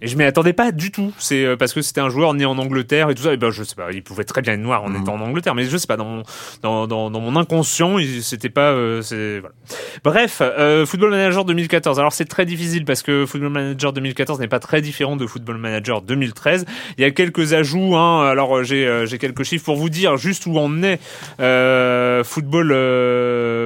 Et 0.02 0.08
je 0.08 0.18
m'y 0.18 0.24
attendais 0.24 0.54
pas 0.54 0.72
du 0.72 0.92
tout. 0.92 1.14
C'est 1.20 1.46
euh, 1.46 1.56
parce 1.56 1.74
que 1.74 1.82
c'était 1.82 2.02
un 2.02 2.10
joueur 2.10 2.34
né 2.34 2.44
en 2.44 2.58
Angleterre 2.58 3.12
et 3.12 3.16
tout 3.16 3.24
ça. 3.24 3.34
Et 3.34 3.38
ben 3.38 3.52
je 3.52 3.64
sais 3.64 3.76
pas, 3.76 3.92
il 3.92 4.02
pouvait 4.02 4.24
très 4.24 4.42
bien 4.42 4.54
être 4.54 4.60
noir 4.60 4.84
en 4.84 4.90
mhm. 4.90 5.02
étant 5.02 5.14
en 5.14 5.22
Angleterre, 5.22 5.54
mais 5.54 5.66
je 5.66 5.78
sais 5.78 5.86
pas 5.86 5.98
dans 5.98 6.06
mon 6.06 6.24
dans 6.64 6.88
dans, 6.88 7.12
dans 7.12 7.20
mon 7.20 7.36
inconscient, 7.36 7.98
c'était 8.22 8.50
pas. 8.50 8.72
Euh, 8.72 9.02
voilà. 9.12 9.56
Bref, 10.04 10.42
euh, 10.42 10.88
Football 10.88 11.12
Manager 11.12 11.46
2014. 11.46 12.00
Alors 12.00 12.14
c'est 12.14 12.26
très 12.26 12.46
difficile 12.46 12.84
parce 12.84 13.04
que 13.04 13.28
Football 13.28 13.52
Manager 13.52 13.94
2014 13.94 14.40
n'est 14.40 14.48
pas 14.48 14.60
très 14.60 14.82
différent 14.82 15.16
de 15.16 15.28
Football 15.28 15.58
Manager 15.58 16.02
2013. 16.02 16.66
Il 16.98 17.02
y 17.02 17.06
a 17.06 17.12
quelques 17.12 17.54
ajouts. 17.54 17.96
Hein. 17.96 18.28
Alors 18.28 18.64
j'ai 18.64 19.06
j'ai 19.06 19.20
quelques 19.20 19.44
chiffres 19.44 19.66
pour 19.66 19.76
vous 19.76 19.90
dire 19.90 20.18
juste 20.18 20.48
où 20.48 20.58
on 20.58 20.82
est. 20.82 21.00
Euh, 21.40 22.24
football 22.24 22.70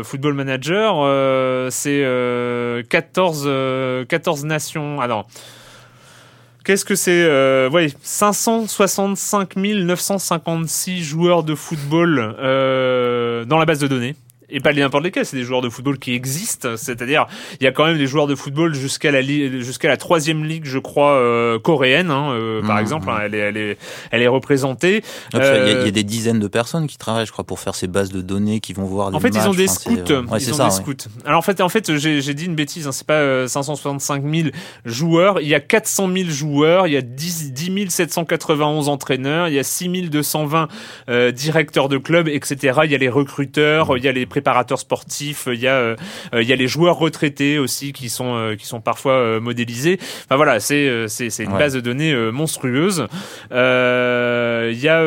Football 0.03 0.33
Manager, 0.33 1.71
c'est 1.71 2.03
14 2.89 3.49
14 4.09 4.45
nations. 4.45 4.99
Alors 4.99 5.27
Qu'est-ce 6.66 6.84
que 6.84 6.95
c'est 6.95 7.11
euh, 7.11 7.70
ouais, 7.70 7.89
565 8.01 9.55
956 9.55 11.03
joueurs 11.03 11.43
de 11.43 11.53
football 11.53 12.36
euh, 12.39 13.45
dans 13.45 13.59
la 13.59 13.66
base 13.66 13.78
de 13.78 13.88
données 13.88 14.16
et 14.49 14.59
pas 14.59 14.73
n'importe 14.73 15.03
lesquels, 15.03 15.25
c'est 15.25 15.37
des 15.37 15.43
joueurs 15.43 15.61
de 15.61 15.69
football 15.69 15.97
qui 15.97 16.13
existent. 16.13 16.77
C'est-à-dire, 16.77 17.27
il 17.59 17.63
y 17.63 17.67
a 17.67 17.71
quand 17.71 17.85
même 17.85 17.97
des 17.97 18.07
joueurs 18.07 18.27
de 18.27 18.35
football 18.35 18.73
jusqu'à 18.73 19.11
la 19.11 19.21
jusqu'à 19.21 19.87
la 19.87 19.97
troisième 19.97 20.43
ligue, 20.43 20.65
je 20.65 20.79
crois, 20.79 21.13
euh, 21.13 21.59
coréenne, 21.59 22.11
hein, 22.11 22.31
euh, 22.31 22.61
par 22.61 22.77
mmh, 22.77 22.79
exemple. 22.79 23.09
Hein, 23.09 23.17
mmh. 23.17 23.23
elle, 23.25 23.35
est, 23.35 23.39
elle, 23.39 23.57
est, 23.57 23.77
elle 24.11 24.21
est 24.21 24.27
représentée. 24.27 25.03
il, 25.33 25.39
y 25.39 25.41
a, 25.41 25.57
il, 25.57 25.67
y 25.67 25.71
a, 25.71 25.77
euh, 25.77 25.91
des 25.91 26.03
dizaines 26.03 26.39
de 26.39 26.47
personnes 26.47 26.87
qui 26.87 26.97
travaillent, 26.97 27.25
je 27.25 27.31
crois, 27.31 27.43
pour 27.43 27.59
faire 27.59 27.75
ces 27.75 27.87
bases 27.87 28.11
de 28.11 28.21
données, 28.21 28.59
qui 28.59 28.73
vont 28.73 28.85
voir. 28.85 29.13
en 29.13 29.19
fait, 29.19 29.29
ils 29.29 29.47
ont 29.47 29.53
des 29.53 29.67
scouts. 29.67 29.97
ils 30.07 30.61
ont 30.61 30.65
des 30.65 30.71
scouts. 30.71 30.93
Alors 31.25 31.39
en 31.39 31.41
fait, 31.41 31.61
en 31.61 31.69
fait, 31.69 31.95
j'ai 31.97 32.33
dit 32.33 32.45
une 32.45 32.55
bêtise. 32.55 32.87
Hein, 32.87 32.91
c'est 32.91 33.07
pas 33.07 33.47
565 33.47 34.23
000 34.23 34.49
joueurs. 34.85 35.41
Il 35.41 35.47
y 35.47 35.55
a 35.55 35.59
400 35.59 36.09
000 36.13 36.29
joueurs. 36.29 36.87
Il 36.87 36.93
y 36.93 36.97
a 36.97 37.01
10, 37.01 37.53
10 37.53 37.89
791 37.89 38.89
entraîneurs. 38.89 39.47
Il 39.47 39.53
y 39.53 39.59
a 39.59 39.63
6 39.63 40.09
220 40.09 40.67
directeurs 41.33 41.89
de 41.89 41.97
clubs, 41.97 42.27
etc. 42.27 42.79
Il 42.83 42.91
y 42.91 42.95
a 42.95 42.97
les 42.97 43.09
recruteurs. 43.09 43.97
Il 43.97 44.03
y 44.03 44.07
a 44.07 44.11
les 44.11 44.25
préparateurs 44.36 44.79
sportifs, 44.79 45.47
il 45.49 45.61
y 45.61 45.67
a 45.69 45.75
euh, 45.75 45.95
il 46.33 46.43
y 46.43 46.51
a 46.51 46.57
les 46.57 46.67
joueurs 46.67 46.97
retraités 46.97 47.57
aussi 47.57 47.93
qui 47.93 48.09
sont 48.09 48.36
euh, 48.36 48.57
qui 48.57 48.65
sont 48.65 48.81
parfois 48.81 49.13
euh, 49.13 49.39
modélisés. 49.39 49.97
Enfin 50.25 50.36
voilà, 50.36 50.59
c'est 50.59 51.07
c'est 51.07 51.29
c'est 51.29 51.45
une 51.45 51.57
base 51.57 51.73
de 51.73 51.79
données 51.79 52.13
monstrueuse. 52.33 53.07
Il 53.51 53.55
y 53.55 54.89
a 54.89 55.01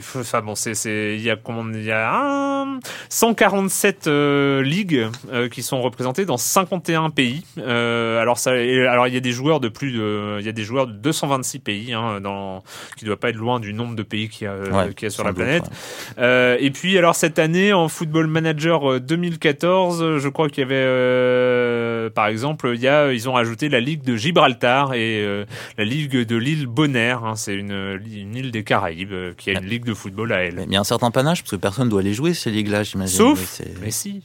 enfin 0.00 0.42
bon, 0.42 0.54
c'est, 0.54 0.74
c'est, 0.74 1.14
il 1.16 1.22
y 1.22 1.30
a 1.30 1.36
comment, 1.36 1.64
il 1.72 1.84
y 1.84 1.92
a 1.92 2.64
147 3.08 4.06
euh, 4.06 4.62
ligues 4.62 5.08
euh, 5.32 5.48
qui 5.48 5.62
sont 5.62 5.80
représentées 5.82 6.24
dans 6.24 6.36
51 6.36 7.10
pays. 7.10 7.44
Euh, 7.58 8.20
alors 8.20 8.38
ça, 8.38 8.52
alors 8.52 9.08
il 9.08 9.14
y 9.14 9.16
a 9.16 9.20
des 9.20 9.32
joueurs 9.32 9.60
de 9.60 9.68
plus 9.68 9.92
de, 9.92 10.36
il 10.40 10.46
y 10.46 10.48
a 10.48 10.52
des 10.52 10.62
joueurs 10.62 10.86
de 10.86 10.92
226 10.92 11.58
pays, 11.60 11.92
hein, 11.92 12.20
dans, 12.20 12.62
qui 12.96 13.04
doit 13.04 13.18
pas 13.18 13.30
être 13.30 13.36
loin 13.36 13.60
du 13.60 13.72
nombre 13.72 13.96
de 13.96 14.02
pays 14.02 14.28
qu'il 14.28 14.46
y 14.46 14.48
a, 14.48 14.88
y 15.00 15.06
a 15.06 15.10
sur 15.10 15.24
la 15.24 15.32
planète. 15.32 15.64
et 16.18 16.70
puis 16.70 16.98
alors 16.98 17.14
cette 17.14 17.38
année 17.38 17.72
en 17.72 17.88
Football 17.88 18.26
Manager 18.26 19.00
2014, 19.00 20.18
je 20.18 20.28
crois 20.28 20.48
qu'il 20.48 20.62
y 20.62 20.72
avait, 20.72 22.10
par 22.10 22.26
exemple, 22.26 22.72
il 22.74 22.80
y 22.80 22.88
a, 22.88 23.12
ils 23.12 23.28
ont 23.28 23.32
rajouté 23.32 23.68
la 23.68 23.80
ligue 23.80 24.02
de 24.02 24.16
Gibraltar 24.16 24.94
et 24.94 25.44
la 25.78 25.84
ligue 25.84 26.26
de 26.26 26.36
l'île 26.36 26.66
Bonaire. 26.66 27.24
Hein, 27.24 27.36
c'est 27.36 27.54
une, 27.54 28.00
une 28.12 28.36
île 28.36 28.50
des 28.50 28.64
Caraïbes 28.64 29.34
qui 29.36 29.50
a 29.50 29.54
une 29.54 29.66
ligue 29.66 29.84
de 29.84 29.89
football 29.94 30.32
à 30.32 30.42
elle. 30.42 30.56
Mais 30.56 30.64
il 30.64 30.72
y 30.72 30.76
a 30.76 30.80
un 30.80 30.84
certain 30.84 31.10
panache 31.10 31.42
parce 31.42 31.50
que 31.50 31.56
personne 31.56 31.88
doit 31.88 32.00
aller 32.00 32.14
jouer 32.14 32.34
ces 32.34 32.50
ligues-là, 32.50 32.82
j'imagine. 32.82 33.16
Sauf, 33.16 33.60
mais, 33.80 33.90
si, 33.90 34.22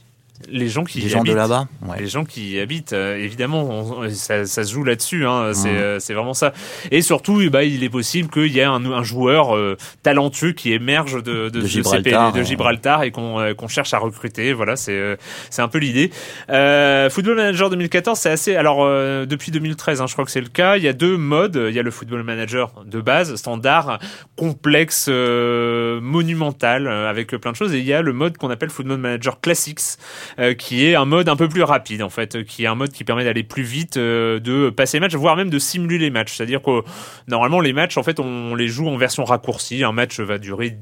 les 0.48 0.68
gens 0.68 0.84
qui 0.84 1.00
les 1.00 1.08
gens 1.08 1.20
habitent, 1.20 1.32
de 1.32 1.36
là-bas 1.36 1.66
les 1.98 2.06
gens 2.06 2.24
qui 2.24 2.60
habitent 2.60 2.92
euh, 2.92 3.16
évidemment 3.16 4.08
ça, 4.10 4.44
ça, 4.44 4.64
se 4.64 4.72
joue 4.72 4.84
là-dessus 4.84 5.26
hein, 5.26 5.52
c'est 5.54 5.68
euh, 5.68 5.98
c'est 5.98 6.14
vraiment 6.14 6.34
ça. 6.34 6.52
Et 6.90 7.02
surtout 7.02 7.48
bah 7.50 7.64
il 7.64 7.82
est 7.84 7.88
possible 7.88 8.28
qu'il 8.28 8.52
y 8.52 8.60
ait 8.60 8.64
un, 8.64 8.84
un 8.84 9.02
joueur 9.02 9.56
euh, 9.56 9.76
talentueux 10.02 10.52
qui 10.52 10.72
émerge 10.72 11.22
de 11.22 11.48
de, 11.48 11.60
de, 11.60 11.66
Gibraltar, 11.66 12.32
de 12.32 12.42
Gibraltar 12.42 13.02
et 13.02 13.10
qu'on 13.10 13.54
qu'on 13.56 13.68
cherche 13.68 13.94
à 13.94 13.98
recruter. 13.98 14.52
Voilà 14.52 14.76
c'est 14.76 15.18
c'est 15.50 15.62
un 15.62 15.68
peu 15.68 15.78
l'idée. 15.78 16.10
Football 16.48 17.36
Manager 17.36 17.70
2014 17.70 18.18
c'est 18.18 18.30
assez 18.30 18.56
alors 18.56 18.86
depuis 19.26 19.52
2013 19.52 20.00
hein, 20.00 20.06
je 20.06 20.12
crois 20.12 20.24
que 20.24 20.30
c'est 20.30 20.40
le 20.40 20.48
cas 20.48 20.76
il 20.76 20.82
y 20.82 20.88
a 20.88 20.92
deux 20.92 21.16
modes. 21.16 21.60
Il 21.68 21.74
y 21.74 21.78
a 21.78 21.82
le 21.82 21.90
Football 21.90 22.22
Manager 22.22 22.72
de 22.84 23.00
base 23.00 23.34
standard 23.36 23.98
complexe 24.36 25.08
monumental 25.08 26.88
avec 26.88 27.28
plein 27.36 27.52
de 27.52 27.56
choses 27.56 27.74
et 27.74 27.78
il 27.78 27.84
y 27.84 27.92
a 27.92 28.02
le 28.02 28.12
mode 28.12 28.36
qu'on 28.36 28.50
appelle 28.50 28.70
Football 28.70 28.98
Manager 28.98 29.40
Classics. 29.40 29.76
euh, 29.76 30.25
qui 30.54 30.86
est 30.86 30.94
un 30.94 31.04
mode 31.04 31.28
un 31.28 31.36
peu 31.36 31.48
plus 31.48 31.62
rapide 31.62 32.02
en 32.02 32.10
fait, 32.10 32.44
qui 32.44 32.64
est 32.64 32.66
un 32.66 32.74
mode 32.74 32.92
qui 32.92 33.04
permet 33.04 33.24
d'aller 33.24 33.42
plus 33.42 33.62
vite, 33.62 33.96
euh, 33.96 34.40
de 34.40 34.70
passer 34.70 34.96
les 34.96 35.00
matchs, 35.00 35.14
voire 35.14 35.36
même 35.36 35.50
de 35.50 35.58
simuler 35.58 35.98
les 35.98 36.10
matchs. 36.10 36.34
C'est-à-dire 36.36 36.62
que 36.62 36.82
normalement 37.28 37.60
les 37.60 37.72
matchs 37.72 37.96
en 37.96 38.02
fait 38.02 38.20
on 38.20 38.54
les 38.54 38.68
joue 38.68 38.88
en 38.88 38.96
version 38.96 39.24
raccourcie. 39.24 39.84
Un 39.84 39.92
match 39.92 40.20
va 40.20 40.38
durer 40.38 40.78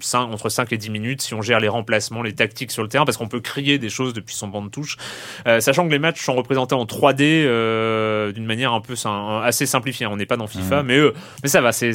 5, 0.00 0.32
entre 0.32 0.48
5 0.48 0.72
et 0.72 0.78
10 0.78 0.90
minutes 0.90 1.22
si 1.22 1.34
on 1.34 1.42
gère 1.42 1.60
les 1.60 1.68
remplacements, 1.68 2.22
les 2.22 2.34
tactiques 2.34 2.70
sur 2.70 2.82
le 2.82 2.88
terrain, 2.88 3.04
parce 3.04 3.16
qu'on 3.16 3.28
peut 3.28 3.40
crier 3.40 3.78
des 3.78 3.90
choses 3.90 4.12
depuis 4.12 4.34
son 4.34 4.48
banc 4.48 4.62
de 4.62 4.68
touche. 4.68 4.96
Euh, 5.46 5.60
sachant 5.60 5.86
que 5.86 5.92
les 5.92 5.98
matchs 5.98 6.22
sont 6.22 6.34
représentés 6.34 6.74
en 6.74 6.84
3D 6.84 7.22
euh, 7.22 8.32
d'une 8.32 8.46
manière 8.46 8.72
un 8.72 8.80
peu 8.80 8.94
assez 9.42 9.66
simplifiée. 9.66 10.06
On 10.06 10.16
n'est 10.16 10.26
pas 10.26 10.36
dans 10.36 10.46
FIFA, 10.46 10.82
mmh. 10.82 10.86
mais, 10.86 10.98
euh, 10.98 11.12
mais 11.42 11.48
ça 11.48 11.60
va, 11.60 11.72
c'est 11.72 11.92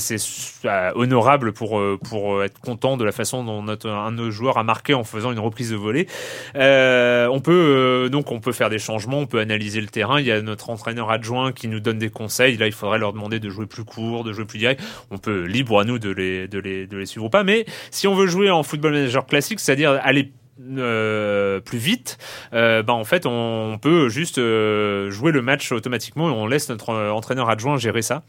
euh, 0.66 0.91
honorable 0.95 1.54
pour, 1.54 1.80
euh, 1.80 2.00
pour 2.10 2.43
être 2.43 2.60
content 2.60 2.98
de 2.98 3.04
la 3.04 3.12
façon 3.12 3.43
dont 3.43 3.62
notre, 3.62 3.89
un 3.89 4.12
de 4.12 4.18
nos 4.18 4.32
joueurs 4.32 4.58
a 4.58 4.64
marqué 4.64 4.93
en 4.93 5.04
faisant 5.04 5.32
une 5.32 5.39
reprise 5.39 5.72
de 5.72 5.76
volée. 5.76 6.08
on 6.56 7.39
peut 7.41 8.10
donc 8.12 8.32
on 8.32 8.39
peut 8.39 8.52
faire 8.52 8.70
des 8.70 8.80
changements, 8.80 9.20
on 9.20 9.26
peut 9.26 9.39
analyser 9.39 9.82
le 9.82 9.88
terrain. 9.88 10.20
Il 10.20 10.26
y 10.26 10.32
a 10.32 10.41
notre 10.41 10.70
entraîneur 10.70 11.10
adjoint 11.12 11.52
qui 11.52 11.68
nous 11.68 11.80
donne 11.80 12.00
des 12.00 12.10
conseils. 12.10 12.58
Là, 12.58 12.68
il 12.68 12.74
faudrait 12.74 13.00
leur 13.00 13.14
demander 13.14 13.39
de 13.39 13.50
jouer 13.50 13.66
plus 13.66 13.84
court, 13.84 14.24
de 14.24 14.34
jouer 14.34 14.45
plus 14.45 14.60
direct. 14.60 14.82
On 15.12 15.18
peut 15.18 15.43
libre 15.43 15.80
à 15.80 15.84
nous 15.84 16.00
de 16.00 16.10
les, 16.10 16.48
de 16.48 16.60
les, 16.60 16.88
de 16.88 16.98
les 16.98 17.06
suivre 17.06 17.26
ou 17.26 17.30
pas, 17.30 17.43
mais 17.43 17.66
si 17.92 18.08
on 18.08 18.16
veut 18.16 18.28
jouer 18.28 18.50
en 18.50 18.64
football 18.64 18.94
manager 18.94 19.26
classique, 19.26 19.60
c'est-à-dire 19.60 20.00
aller 20.04 20.32
euh, 20.60 21.60
plus 21.60 21.78
vite, 21.78 22.18
euh, 22.52 22.82
bah 22.82 22.94
en 22.94 23.04
fait 23.04 23.28
on 23.28 23.78
peut 23.80 24.10
juste 24.10 24.40
euh, 24.40 25.12
jouer 25.12 25.32
le 25.32 25.44
match 25.44 25.72
automatiquement 25.72 26.30
et 26.30 26.32
on 26.32 26.48
laisse 26.48 26.68
notre 26.70 26.94
entraîneur 27.12 27.48
adjoint 27.48 27.78
gérer 27.78 28.02
ça. 28.02 28.24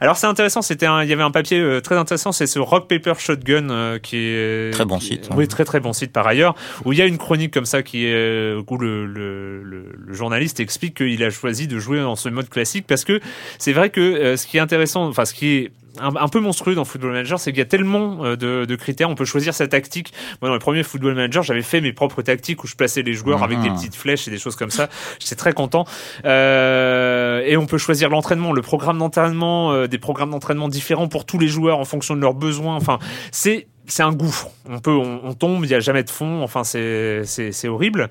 Alors 0.00 0.16
c'est 0.16 0.26
intéressant, 0.26 0.62
c'était 0.62 0.86
il 0.86 1.08
y 1.08 1.12
avait 1.12 1.22
un 1.22 1.30
papier 1.30 1.80
très 1.84 1.96
intéressant, 1.96 2.32
c'est 2.32 2.46
ce 2.46 2.58
Rock 2.58 2.88
Paper 2.88 3.12
Shotgun 3.18 3.98
qui 4.02 4.16
est 4.16 4.72
très 4.72 4.86
bon 4.86 4.98
site. 5.00 5.28
Oui, 5.36 5.46
très 5.48 5.66
très 5.66 5.80
bon 5.80 5.92
site 5.92 6.12
par 6.12 6.26
ailleurs, 6.26 6.54
où 6.86 6.94
il 6.94 6.98
y 6.98 7.02
a 7.02 7.06
une 7.06 7.18
chronique 7.18 7.52
comme 7.52 7.66
ça 7.66 7.82
qui 7.82 8.06
est 8.06 8.54
où 8.54 8.78
le, 8.78 9.04
le, 9.04 9.62
le, 9.62 9.92
le 9.98 10.14
journaliste 10.14 10.60
explique 10.60 10.96
qu'il 10.96 11.22
a 11.22 11.28
choisi 11.28 11.68
de 11.68 11.78
jouer 11.78 12.00
en 12.00 12.16
ce 12.16 12.30
mode 12.30 12.48
classique 12.48 12.86
parce 12.86 13.04
que 13.04 13.20
c'est 13.58 13.74
vrai 13.74 13.90
que 13.90 14.34
ce 14.36 14.46
qui 14.46 14.56
est 14.56 14.60
intéressant, 14.60 15.06
enfin 15.06 15.26
ce 15.26 15.34
qui 15.34 15.48
est 15.48 15.72
un, 16.00 16.28
peu 16.28 16.40
monstrueux 16.40 16.74
dans 16.74 16.84
Football 16.84 17.12
Manager, 17.12 17.38
c'est 17.38 17.50
qu'il 17.52 17.58
y 17.58 17.62
a 17.62 17.66
tellement 17.66 18.24
euh, 18.24 18.36
de, 18.36 18.64
de, 18.64 18.76
critères. 18.76 19.10
On 19.10 19.14
peut 19.14 19.24
choisir 19.24 19.54
sa 19.54 19.68
tactique. 19.68 20.12
Moi, 20.40 20.48
dans 20.48 20.54
le 20.54 20.60
premier 20.60 20.82
Football 20.82 21.14
Manager, 21.14 21.42
j'avais 21.42 21.62
fait 21.62 21.80
mes 21.80 21.92
propres 21.92 22.22
tactiques 22.22 22.62
où 22.64 22.66
je 22.66 22.74
plaçais 22.74 23.02
les 23.02 23.14
joueurs 23.14 23.42
avec 23.42 23.60
des 23.60 23.70
mhm. 23.70 23.76
petites 23.76 23.94
flèches 23.94 24.28
et 24.28 24.30
des 24.30 24.38
choses 24.38 24.56
comme 24.56 24.70
ça. 24.70 24.88
J'étais 25.18 25.36
très 25.36 25.52
content. 25.52 25.84
Euh, 26.24 27.42
et 27.46 27.56
on 27.56 27.66
peut 27.66 27.78
choisir 27.78 28.08
l'entraînement, 28.08 28.52
le 28.52 28.62
programme 28.62 28.98
d'entraînement, 28.98 29.72
euh, 29.72 29.86
des 29.86 29.98
programmes 29.98 30.30
d'entraînement 30.30 30.68
différents 30.68 31.08
pour 31.08 31.24
tous 31.24 31.38
les 31.38 31.48
joueurs 31.48 31.78
en 31.78 31.84
fonction 31.84 32.16
de 32.16 32.20
leurs 32.20 32.34
besoins. 32.34 32.76
Enfin, 32.76 32.98
c'est 33.30 33.66
c'est 33.88 34.02
un 34.02 34.12
gouffre. 34.12 34.48
On 34.68 34.80
peut, 34.80 34.90
on, 34.90 35.32
tombe, 35.34 35.64
il 35.64 35.70
y 35.70 35.74
a 35.74 35.80
jamais 35.80 36.02
de 36.02 36.10
fond. 36.10 36.42
Enfin, 36.42 36.64
c'est 36.64 37.22
c'est 37.24 37.52
c'est 37.52 37.68
horrible. 37.68 38.08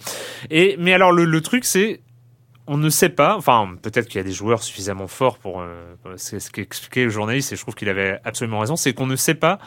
Et 0.50 0.78
mais 0.80 0.94
alors 0.94 1.12
le, 1.12 1.26
le 1.26 1.42
truc, 1.42 1.66
c'est 1.66 2.00
on 2.68 2.78
ne 2.78 2.90
sait 2.90 3.10
pas, 3.10 3.38
enfin 3.38 3.76
peut-être 3.82 4.08
qu'il 4.08 4.18
y 4.18 4.22
a 4.22 4.24
des 4.24 4.32
joueurs 4.32 4.64
suffisamment 4.64 5.08
forts 5.08 5.38
pour, 5.38 5.62
euh, 5.62 5.94
c'est 6.16 6.40
ce 6.40 6.50
qu'expliquait 6.50 7.04
le 7.04 7.10
journaliste 7.10 7.54
et 7.54 7.56
je 7.56 7.62
trouve 7.62 7.76
qu'il 7.76 7.90
avait 7.90 8.20
absolument 8.24 8.60
raison, 8.60 8.76
c'est 8.76 8.94
qu'on 8.94 9.08
ne 9.08 9.16
sait 9.16 9.36
pas 9.36 9.60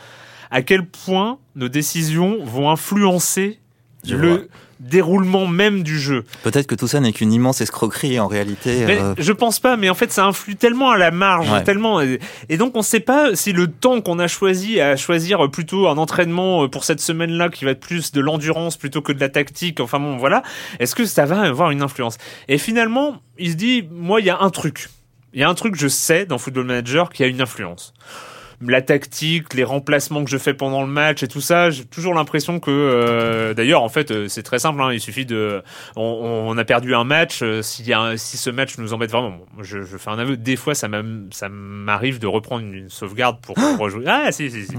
à 0.50 0.62
quel 0.62 0.86
point 0.86 1.38
nos 1.54 1.68
décisions 1.68 2.44
vont 2.44 2.70
influencer 2.70 3.60
le, 4.08 4.48
déroulement 4.80 5.46
même 5.46 5.82
du 5.82 5.98
jeu. 5.98 6.24
Peut-être 6.42 6.66
que 6.66 6.74
tout 6.74 6.88
ça 6.88 7.00
n'est 7.00 7.12
qu'une 7.12 7.32
immense 7.32 7.60
escroquerie 7.60 8.20
en 8.20 8.28
réalité. 8.28 8.84
Euh. 8.84 9.14
Je 9.18 9.32
pense 9.32 9.60
pas, 9.60 9.76
mais 9.76 9.90
en 9.90 9.94
fait 9.94 10.12
ça 10.12 10.24
influe 10.24 10.56
tellement 10.56 10.90
à 10.90 10.98
la 10.98 11.10
marge, 11.10 11.48
tellement 11.64 12.00
et 12.00 12.56
donc 12.56 12.76
on 12.76 12.82
sait 12.82 13.00
pas 13.00 13.34
si 13.34 13.52
le 13.52 13.66
temps 13.68 14.00
qu'on 14.00 14.18
a 14.18 14.28
choisi 14.28 14.80
à 14.80 14.96
choisir 14.96 15.50
plutôt 15.50 15.88
un 15.88 15.98
entraînement 15.98 16.64
euh, 16.64 16.68
pour 16.68 16.84
cette 16.84 17.00
semaine-là 17.00 17.48
qui 17.48 17.64
va 17.64 17.72
être 17.72 17.80
plus 17.80 18.12
de 18.12 18.20
l'endurance 18.20 18.76
plutôt 18.76 19.02
que 19.02 19.12
de 19.12 19.20
la 19.20 19.28
tactique. 19.28 19.80
Enfin 19.80 19.98
bon, 19.98 20.16
voilà. 20.16 20.42
Est-ce 20.78 20.94
que 20.94 21.04
ça 21.04 21.24
va 21.24 21.40
avoir 21.42 21.70
une 21.70 21.82
influence? 21.82 22.18
Et 22.48 22.58
finalement, 22.58 23.20
il 23.38 23.50
se 23.50 23.56
dit, 23.56 23.88
moi 23.90 24.20
il 24.20 24.26
y 24.26 24.30
a 24.30 24.38
un 24.40 24.50
truc. 24.50 24.88
Il 25.34 25.40
y 25.40 25.44
a 25.44 25.48
un 25.48 25.54
truc 25.54 25.74
je 25.76 25.88
sais 25.88 26.24
dans 26.24 26.38
Football 26.38 26.64
Manager 26.64 27.10
qui 27.10 27.22
a 27.22 27.26
une 27.26 27.40
influence 27.40 27.92
la 28.66 28.82
tactique, 28.82 29.54
les 29.54 29.62
remplacements 29.62 30.24
que 30.24 30.30
je 30.30 30.38
fais 30.38 30.52
pendant 30.52 30.82
le 30.82 30.88
match 30.88 31.22
et 31.22 31.28
tout 31.28 31.40
ça, 31.40 31.70
j'ai 31.70 31.84
toujours 31.84 32.14
l'impression 32.14 32.58
que, 32.58 32.70
euh, 32.70 33.54
d'ailleurs, 33.54 33.82
en 33.82 33.88
fait, 33.88 34.10
euh, 34.10 34.26
c'est 34.28 34.42
très 34.42 34.58
simple. 34.58 34.80
Hein, 34.80 34.92
il 34.92 35.00
suffit 35.00 35.24
de, 35.24 35.62
on, 35.94 36.56
a 36.58 36.64
perdu 36.64 36.94
un 36.94 37.04
match. 37.04 37.40
Euh, 37.42 37.62
s'il 37.62 37.86
y 37.86 37.92
a, 37.92 38.16
si 38.16 38.36
ce 38.36 38.50
match 38.50 38.76
nous 38.78 38.92
embête 38.92 39.10
vraiment, 39.10 39.38
je, 39.60 39.82
je 39.82 39.96
fais 39.96 40.10
un 40.10 40.18
aveu. 40.18 40.36
Des 40.36 40.56
fois, 40.56 40.74
ça 40.74 40.88
m'arrive 40.88 42.18
de 42.18 42.26
reprendre 42.26 42.64
une, 42.64 42.88
sauvegarde 42.88 43.38
pour 43.40 43.56
rejouer. 43.78 44.04
Ah, 44.06 44.32
si, 44.32 44.50
si, 44.50 44.66
si. 44.66 44.74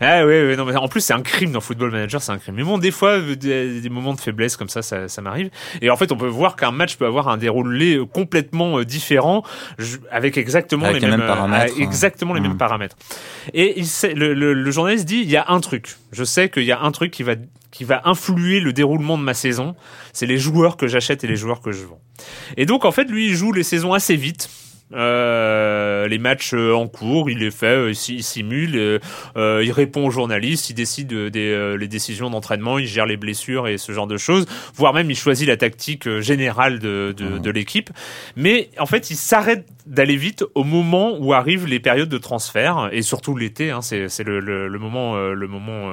Ah, 0.00 0.26
oui, 0.26 0.34
oui, 0.48 0.56
non, 0.56 0.64
mais 0.66 0.76
en 0.76 0.88
plus, 0.88 1.00
c'est 1.00 1.14
un 1.14 1.22
crime 1.22 1.52
dans 1.52 1.60
Football 1.60 1.92
Manager, 1.92 2.20
c'est 2.20 2.32
un 2.32 2.38
crime. 2.38 2.56
Mais 2.56 2.64
bon, 2.64 2.78
des 2.78 2.90
fois, 2.90 3.20
des, 3.20 3.80
des 3.80 3.88
moments 3.88 4.12
de 4.12 4.20
faiblesse 4.20 4.56
comme 4.56 4.68
ça, 4.68 4.82
ça, 4.82 5.08
ça 5.08 5.22
m'arrive. 5.22 5.50
Et 5.80 5.88
en 5.88 5.96
fait, 5.96 6.12
on 6.12 6.16
peut 6.16 6.26
voir 6.26 6.56
qu'un 6.56 6.72
match 6.72 6.96
peut 6.96 7.06
avoir 7.06 7.28
un 7.28 7.38
déroulé 7.38 8.00
complètement 8.12 8.82
différent, 8.82 9.44
avec 10.10 10.36
exactement 10.36 10.90
les, 10.90 11.00
mêmes, 11.00 11.20
paramètres, 11.20 11.74
exactement 11.80 12.34
les 12.34 12.40
mêmes 12.40 12.58
paramètres. 12.58 12.96
Et 13.52 13.82
le, 14.14 14.70
journaliste 14.70 15.04
dit 15.04 15.20
il 15.20 15.30
y 15.30 15.36
a 15.36 15.46
un 15.48 15.60
truc. 15.60 15.96
Je 16.12 16.24
sais 16.24 16.48
qu'il 16.48 16.64
y 16.64 16.72
a 16.72 16.80
un 16.80 16.92
truc 16.92 17.10
qui 17.10 17.22
va 17.22 17.34
qui 17.70 17.82
va 17.82 18.02
influer 18.04 18.60
le 18.60 18.72
déroulement 18.72 19.18
de 19.18 19.24
ma 19.24 19.34
saison. 19.34 19.74
C'est 20.12 20.26
les 20.26 20.38
joueurs 20.38 20.76
que 20.76 20.86
j'achète 20.86 21.24
et 21.24 21.26
les 21.26 21.36
joueurs 21.36 21.60
que 21.60 21.72
je 21.72 21.84
vends. 21.84 22.00
Et 22.56 22.66
donc 22.66 22.84
en 22.84 22.92
fait, 22.92 23.04
lui, 23.04 23.26
il 23.26 23.34
joue 23.34 23.52
les 23.52 23.64
saisons 23.64 23.92
assez 23.92 24.14
vite. 24.16 24.48
Euh, 24.94 26.06
les 26.08 26.18
matchs 26.18 26.54
euh, 26.54 26.72
en 26.72 26.86
cours, 26.86 27.28
il 27.30 27.38
les 27.38 27.50
fait, 27.50 27.66
euh, 27.66 27.92
il, 28.08 28.22
simule, 28.22 29.00
il 29.36 29.72
répond 29.72 30.06
aux 30.06 30.10
journalistes, 30.10 30.70
il 30.70 30.74
décide 30.74 31.12
des 31.12 31.74
les 31.78 31.88
décisions 31.88 32.30
d'entraînement, 32.30 32.78
il 32.78 32.86
gère 32.86 33.06
les 33.06 33.16
blessures 33.16 33.68
et 33.68 33.78
ce 33.78 33.92
genre 33.92 34.06
de 34.06 34.16
choses, 34.16 34.46
voire 34.74 34.92
même 34.92 35.10
il 35.10 35.16
choisit 35.16 35.46
la 35.46 35.56
tactique 35.56 36.20
générale 36.20 36.78
de, 36.78 37.14
de, 37.16 37.38
de 37.38 37.50
l'équipe. 37.50 37.90
Mais 38.36 38.70
en 38.78 38.86
fait, 38.86 39.10
il 39.10 39.16
s'arrête 39.16 39.66
d'aller 39.86 40.16
vite 40.16 40.44
au 40.54 40.64
moment 40.64 41.16
où 41.18 41.32
arrivent 41.32 41.66
les 41.66 41.80
périodes 41.80 42.08
de 42.08 42.18
transfert 42.18 42.88
et 42.92 43.02
surtout 43.02 43.36
l'été, 43.36 43.70
hein, 43.70 43.82
c'est 43.82 44.24
le, 44.24 44.40
le, 44.40 44.68
le, 44.68 44.78
moment, 44.78 45.16
le 45.16 45.46
moment 45.46 45.90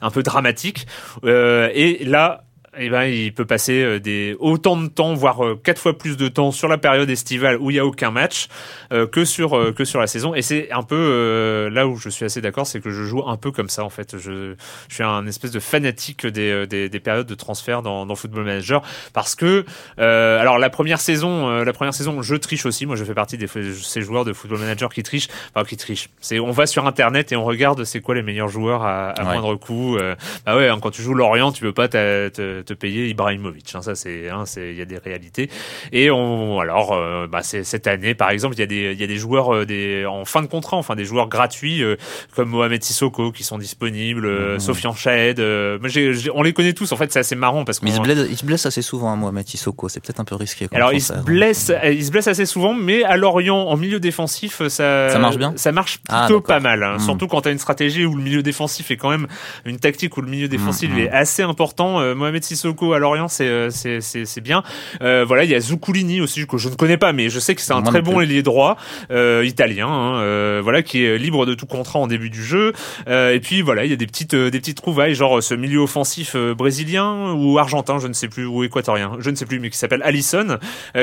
un 0.00 0.10
peu 0.10 0.22
dramatique. 0.22 0.86
et 1.24 2.04
là, 2.04 2.44
eh 2.78 2.88
ben, 2.88 3.04
il 3.04 3.32
peut 3.32 3.44
passer 3.44 3.82
euh, 3.82 4.00
des 4.00 4.36
autant 4.38 4.76
de 4.76 4.88
temps, 4.88 5.14
voire 5.14 5.44
euh, 5.44 5.60
quatre 5.62 5.80
fois 5.80 5.96
plus 5.96 6.16
de 6.16 6.28
temps 6.28 6.50
sur 6.50 6.68
la 6.68 6.78
période 6.78 7.08
estivale 7.10 7.56
où 7.58 7.70
il 7.70 7.76
y 7.76 7.78
a 7.78 7.86
aucun 7.86 8.10
match 8.10 8.48
euh, 8.92 9.06
que 9.06 9.24
sur 9.24 9.74
que 9.74 9.84
sur 9.84 10.00
la 10.00 10.06
saison. 10.06 10.34
Et 10.34 10.42
c'est 10.42 10.70
un 10.72 10.82
peu 10.82 11.68
là 11.72 11.86
où 11.86 11.96
je 11.96 12.08
suis 12.08 12.24
assez 12.24 12.40
d'accord, 12.40 12.66
c'est 12.66 12.80
que 12.80 12.90
je 12.90 13.02
joue 13.04 13.22
un 13.26 13.36
peu 13.36 13.50
comme 13.50 13.68
ça 13.68 13.84
en 13.84 13.90
fait. 13.90 14.18
Je, 14.18 14.54
je 14.88 14.94
suis 14.94 15.02
un 15.02 15.26
espèce 15.26 15.50
de 15.50 15.60
fanatique 15.60 16.26
des, 16.26 16.66
des, 16.66 16.88
des 16.88 17.00
périodes 17.00 17.26
de 17.26 17.34
transfert 17.34 17.82
dans, 17.82 18.06
dans 18.06 18.14
Football 18.14 18.44
Manager 18.44 18.82
parce 19.12 19.34
que 19.34 19.64
alors 19.98 20.58
la 20.58 20.70
première 20.70 21.00
saison, 21.00 21.62
la 21.62 21.72
première 21.72 21.94
saison, 21.94 22.22
je 22.22 22.34
triche 22.34 22.66
aussi. 22.66 22.86
Moi, 22.86 22.96
je 22.96 23.04
fais 23.04 23.14
partie 23.14 23.38
de 23.38 23.46
ces 23.46 24.00
joueurs 24.00 24.24
de 24.24 24.32
Football 24.32 24.60
Manager 24.60 24.92
qui 24.92 25.02
trichent, 25.02 25.28
enfin 25.54 25.64
qui 25.64 25.76
trichent. 25.76 26.10
C'est 26.20 26.38
on 26.38 26.50
va 26.50 26.66
sur 26.66 26.86
internet 26.86 27.32
et 27.32 27.36
on 27.36 27.44
regarde 27.44 27.84
c'est 27.84 28.00
quoi 28.00 28.14
les 28.14 28.22
meilleurs 28.22 28.48
joueurs 28.48 28.82
à, 28.82 29.10
à 29.10 29.24
moindre 29.24 29.54
coût. 29.56 29.98
bah 30.46 30.56
ouais, 30.56 30.68
hein, 30.68 30.78
quand 30.80 30.90
tu 30.90 31.02
joues 31.02 31.14
Lorient, 31.14 31.52
tu 31.52 31.62
peux 31.62 31.72
pas 31.72 31.88
te 31.88 32.63
te 32.64 32.74
payer 32.74 33.08
Ibrahimovic. 33.08 33.72
Hein, 33.74 33.82
ça, 33.82 33.94
c'est, 33.94 34.28
hein, 34.28 34.44
c'est, 34.46 34.70
il 34.70 34.76
y 34.76 34.82
a 34.82 34.84
des 34.84 34.98
réalités. 34.98 35.50
Et 35.92 36.10
on, 36.10 36.58
alors, 36.60 36.92
euh, 36.92 37.26
bah, 37.26 37.42
cette 37.42 37.86
année, 37.86 38.14
par 38.14 38.30
exemple, 38.30 38.54
il 38.56 38.60
y 38.60 38.62
a 38.62 38.66
des, 38.66 38.92
il 38.92 39.00
y 39.00 39.04
a 39.04 39.06
des 39.06 39.16
joueurs 39.16 39.54
euh, 39.54 39.66
des, 39.66 40.06
en 40.06 40.24
fin 40.24 40.42
de 40.42 40.46
contrat, 40.46 40.76
enfin 40.76 40.96
des 40.96 41.04
joueurs 41.04 41.28
gratuits 41.28 41.82
euh, 41.82 41.96
comme 42.34 42.50
Mohamed 42.50 42.82
Sissoko 42.82 43.32
qui 43.32 43.44
sont 43.44 43.58
disponibles, 43.58 44.56
mmh. 44.56 44.60
Sofiane 44.60 44.94
Chahed. 44.94 45.40
on 45.40 46.42
les 46.42 46.52
connaît 46.52 46.72
tous. 46.72 46.92
En 46.92 46.96
fait, 46.96 47.12
c'est 47.12 47.18
assez 47.18 47.36
marrant 47.36 47.64
parce 47.64 47.80
qu'il 47.80 47.92
se 47.92 48.00
blesse, 48.00 48.26
il 48.28 48.36
se 48.36 48.44
blesse 48.44 48.66
assez 48.66 48.82
souvent, 48.82 49.10
hein, 49.10 49.16
Mohamed 49.16 49.46
Sissoko. 49.46 49.88
C'est 49.88 50.00
peut-être 50.00 50.20
un 50.20 50.24
peu 50.24 50.34
risqué. 50.34 50.68
Alors, 50.72 50.92
il 50.92 51.02
se 51.02 51.12
blesse, 51.12 51.72
il 51.84 52.04
se 52.04 52.10
blesse 52.10 52.28
assez 52.28 52.46
souvent, 52.46 52.74
mais 52.74 53.04
à 53.04 53.16
Lorient, 53.16 53.68
en 53.68 53.76
milieu 53.76 54.00
défensif, 54.00 54.66
ça, 54.68 55.10
ça 55.10 55.18
marche 55.18 55.36
bien. 55.36 55.52
Ça 55.56 55.72
marche 55.72 56.00
ah, 56.08 56.26
plutôt 56.26 56.40
pas 56.40 56.60
mal. 56.60 56.82
Hein. 56.82 56.96
Mmh. 56.96 57.00
Surtout 57.00 57.26
quand 57.26 57.42
tu 57.42 57.48
as 57.48 57.52
une 57.52 57.58
stratégie 57.58 58.04
où 58.04 58.16
le 58.16 58.22
milieu 58.22 58.42
défensif 58.42 58.90
est 58.90 58.96
quand 58.96 59.10
même 59.10 59.26
une 59.64 59.78
tactique 59.78 60.16
où 60.16 60.20
le 60.20 60.28
milieu 60.28 60.48
défensif 60.48 60.90
mmh, 60.90 60.98
est 60.98 61.10
assez 61.10 61.42
important. 61.42 62.14
Mohamed 62.14 62.42
Sissoko 62.42 62.53
à 62.64 62.98
Lorient, 62.98 63.28
c'est 63.28 63.48
euh, 63.48 63.70
c'est 63.70 64.00
c'est 64.00 64.40
bien. 64.40 64.62
Euh, 65.02 65.24
voilà, 65.26 65.44
il 65.44 65.50
y 65.50 65.54
a 65.54 65.60
Zuccolini 65.60 66.20
aussi 66.20 66.46
que 66.46 66.58
je 66.58 66.68
ne 66.68 66.74
connais 66.74 66.96
pas, 66.96 67.12
mais 67.12 67.28
je 67.28 67.38
sais 67.38 67.54
que 67.54 67.60
c'est 67.60 67.72
un 67.72 67.82
très 67.82 68.02
bon 68.02 68.20
ailier 68.20 68.42
droit 68.42 68.76
euh, 69.10 69.44
italien, 69.44 69.88
hein, 69.88 70.60
voilà, 70.62 70.82
qui 70.82 71.04
est 71.04 71.18
libre 71.18 71.46
de 71.46 71.54
tout 71.54 71.66
contrat 71.66 71.98
en 71.98 72.06
début 72.06 72.30
du 72.30 72.44
jeu. 72.44 72.72
et 73.08 73.40
puis 73.42 73.62
voilà, 73.62 73.84
il 73.84 73.90
y 73.90 73.92
a 73.92 73.96
des 73.96 74.06
petites 74.06 74.34
des 74.34 74.58
petites 74.60 74.76
trouvailles, 74.76 75.14
genre 75.14 75.42
ce 75.42 75.54
milieu 75.54 75.80
offensif 75.80 76.36
brésilien 76.36 77.32
ou 77.32 77.58
argentin, 77.58 77.98
je 77.98 78.08
ne 78.08 78.12
sais 78.12 78.28
plus, 78.28 78.46
ou 78.46 78.64
équatorien, 78.64 79.12
je 79.18 79.30
ne 79.30 79.36
sais 79.36 79.46
plus, 79.46 79.60
mais 79.60 79.70
qui 79.70 79.78
s'appelle 79.78 80.02
Allison, 80.02 80.58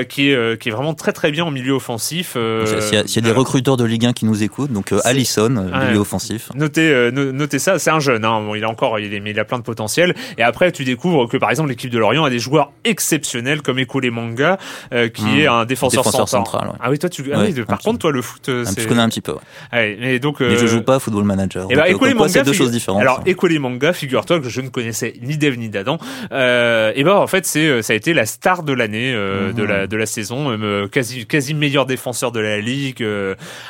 qui 0.09 0.29
est 0.29 0.59
qui 0.59 0.69
est 0.69 0.71
vraiment 0.71 0.93
très 0.93 1.13
très 1.13 1.31
bien 1.31 1.45
en 1.45 1.51
milieu 1.51 1.73
offensif. 1.73 2.37
S'il 2.65 3.15
y, 3.15 3.17
a 3.17 3.21
des 3.21 3.31
recruteurs 3.31 3.77
de 3.77 3.85
Ligue 3.85 4.05
1 4.05 4.13
qui 4.13 4.25
nous 4.25 4.43
écoutent, 4.43 4.71
donc 4.71 4.93
Allison, 5.03 5.49
milieu 5.49 5.99
offensif. 5.99 6.49
Notez 6.55 7.11
notez 7.11 7.59
ça, 7.59 7.79
c'est 7.79 7.89
un 7.89 7.99
jeune, 7.99 8.25
hein, 8.25 8.41
bon, 8.41 8.55
il 8.55 8.63
a 8.63 8.69
encore, 8.69 8.99
il, 8.99 9.13
est, 9.13 9.19
mais 9.19 9.31
il 9.31 9.39
a 9.39 9.45
plein 9.45 9.57
de 9.57 9.63
potentiel. 9.63 10.15
Et 10.37 10.43
après, 10.43 10.71
tu 10.71 10.83
découvres 10.83 11.27
que 11.27 11.37
par 11.41 11.49
exemple 11.49 11.69
l'équipe 11.69 11.89
de 11.89 11.97
Lorient 11.97 12.23
a 12.23 12.29
des 12.29 12.39
joueurs 12.39 12.71
exceptionnels 12.85 13.63
comme 13.63 13.79
Ekole 13.79 14.11
Manga, 14.11 14.59
euh, 14.93 15.09
qui 15.09 15.23
hmm. 15.23 15.39
est 15.39 15.47
un 15.47 15.65
défenseur, 15.65 16.05
central. 16.05 16.73
Ah 16.79 16.91
oui, 16.91 16.99
toi, 16.99 17.09
tu, 17.09 17.25
ah 17.33 17.43
par 17.67 17.79
contre, 17.79 17.97
toi, 17.97 18.11
le 18.11 18.21
foot, 18.21 18.47
euh, 18.47 18.63
c'est. 18.63 18.81
Je 18.81 18.87
connais 18.87 19.01
un 19.01 19.09
petit 19.09 19.21
peu. 19.21 19.33
Ouais. 19.73 19.97
mais 19.99 20.19
donc. 20.19 20.39
Mais 20.39 20.55
je 20.55 20.65
euh, 20.65 20.67
joue 20.67 20.81
pas 20.83 20.95
à 20.95 20.99
Football 20.99 21.23
Manager. 21.23 21.63
Et 21.63 21.67
eh 21.71 21.75
bah, 21.75 21.83
ben, 21.87 21.95
Ekole 21.95 22.13
Manga, 22.13 22.43
deux 22.43 22.53
choses 22.53 22.69
différentes. 22.69 23.01
Alors, 23.01 23.21
Ekole 23.25 23.57
Manga, 23.57 23.91
figure-toi 23.91 24.39
que 24.39 24.49
je 24.49 24.61
ne 24.61 24.69
connaissais 24.69 25.15
ni 25.23 25.37
Dev 25.37 25.57
ni 25.57 25.69
d'Adam. 25.69 25.97
Euh, 26.31 26.91
et 26.95 27.03
ben, 27.03 27.15
en 27.15 27.27
fait, 27.27 27.47
c'est, 27.47 27.81
ça 27.81 27.93
a 27.93 27.95
été 27.95 28.13
la 28.13 28.27
star 28.27 28.61
de 28.61 28.73
l'année, 28.73 29.11
euh, 29.11 29.51
de 29.51 29.63
la, 29.63 29.87
de 29.87 29.97
la 29.97 30.05
saison, 30.05 30.55
quasi, 30.91 31.25
quasi 31.25 31.55
meilleur 31.55 31.87
défenseur 31.87 32.31
de 32.31 32.39
la 32.39 32.59
ligue. 32.59 33.03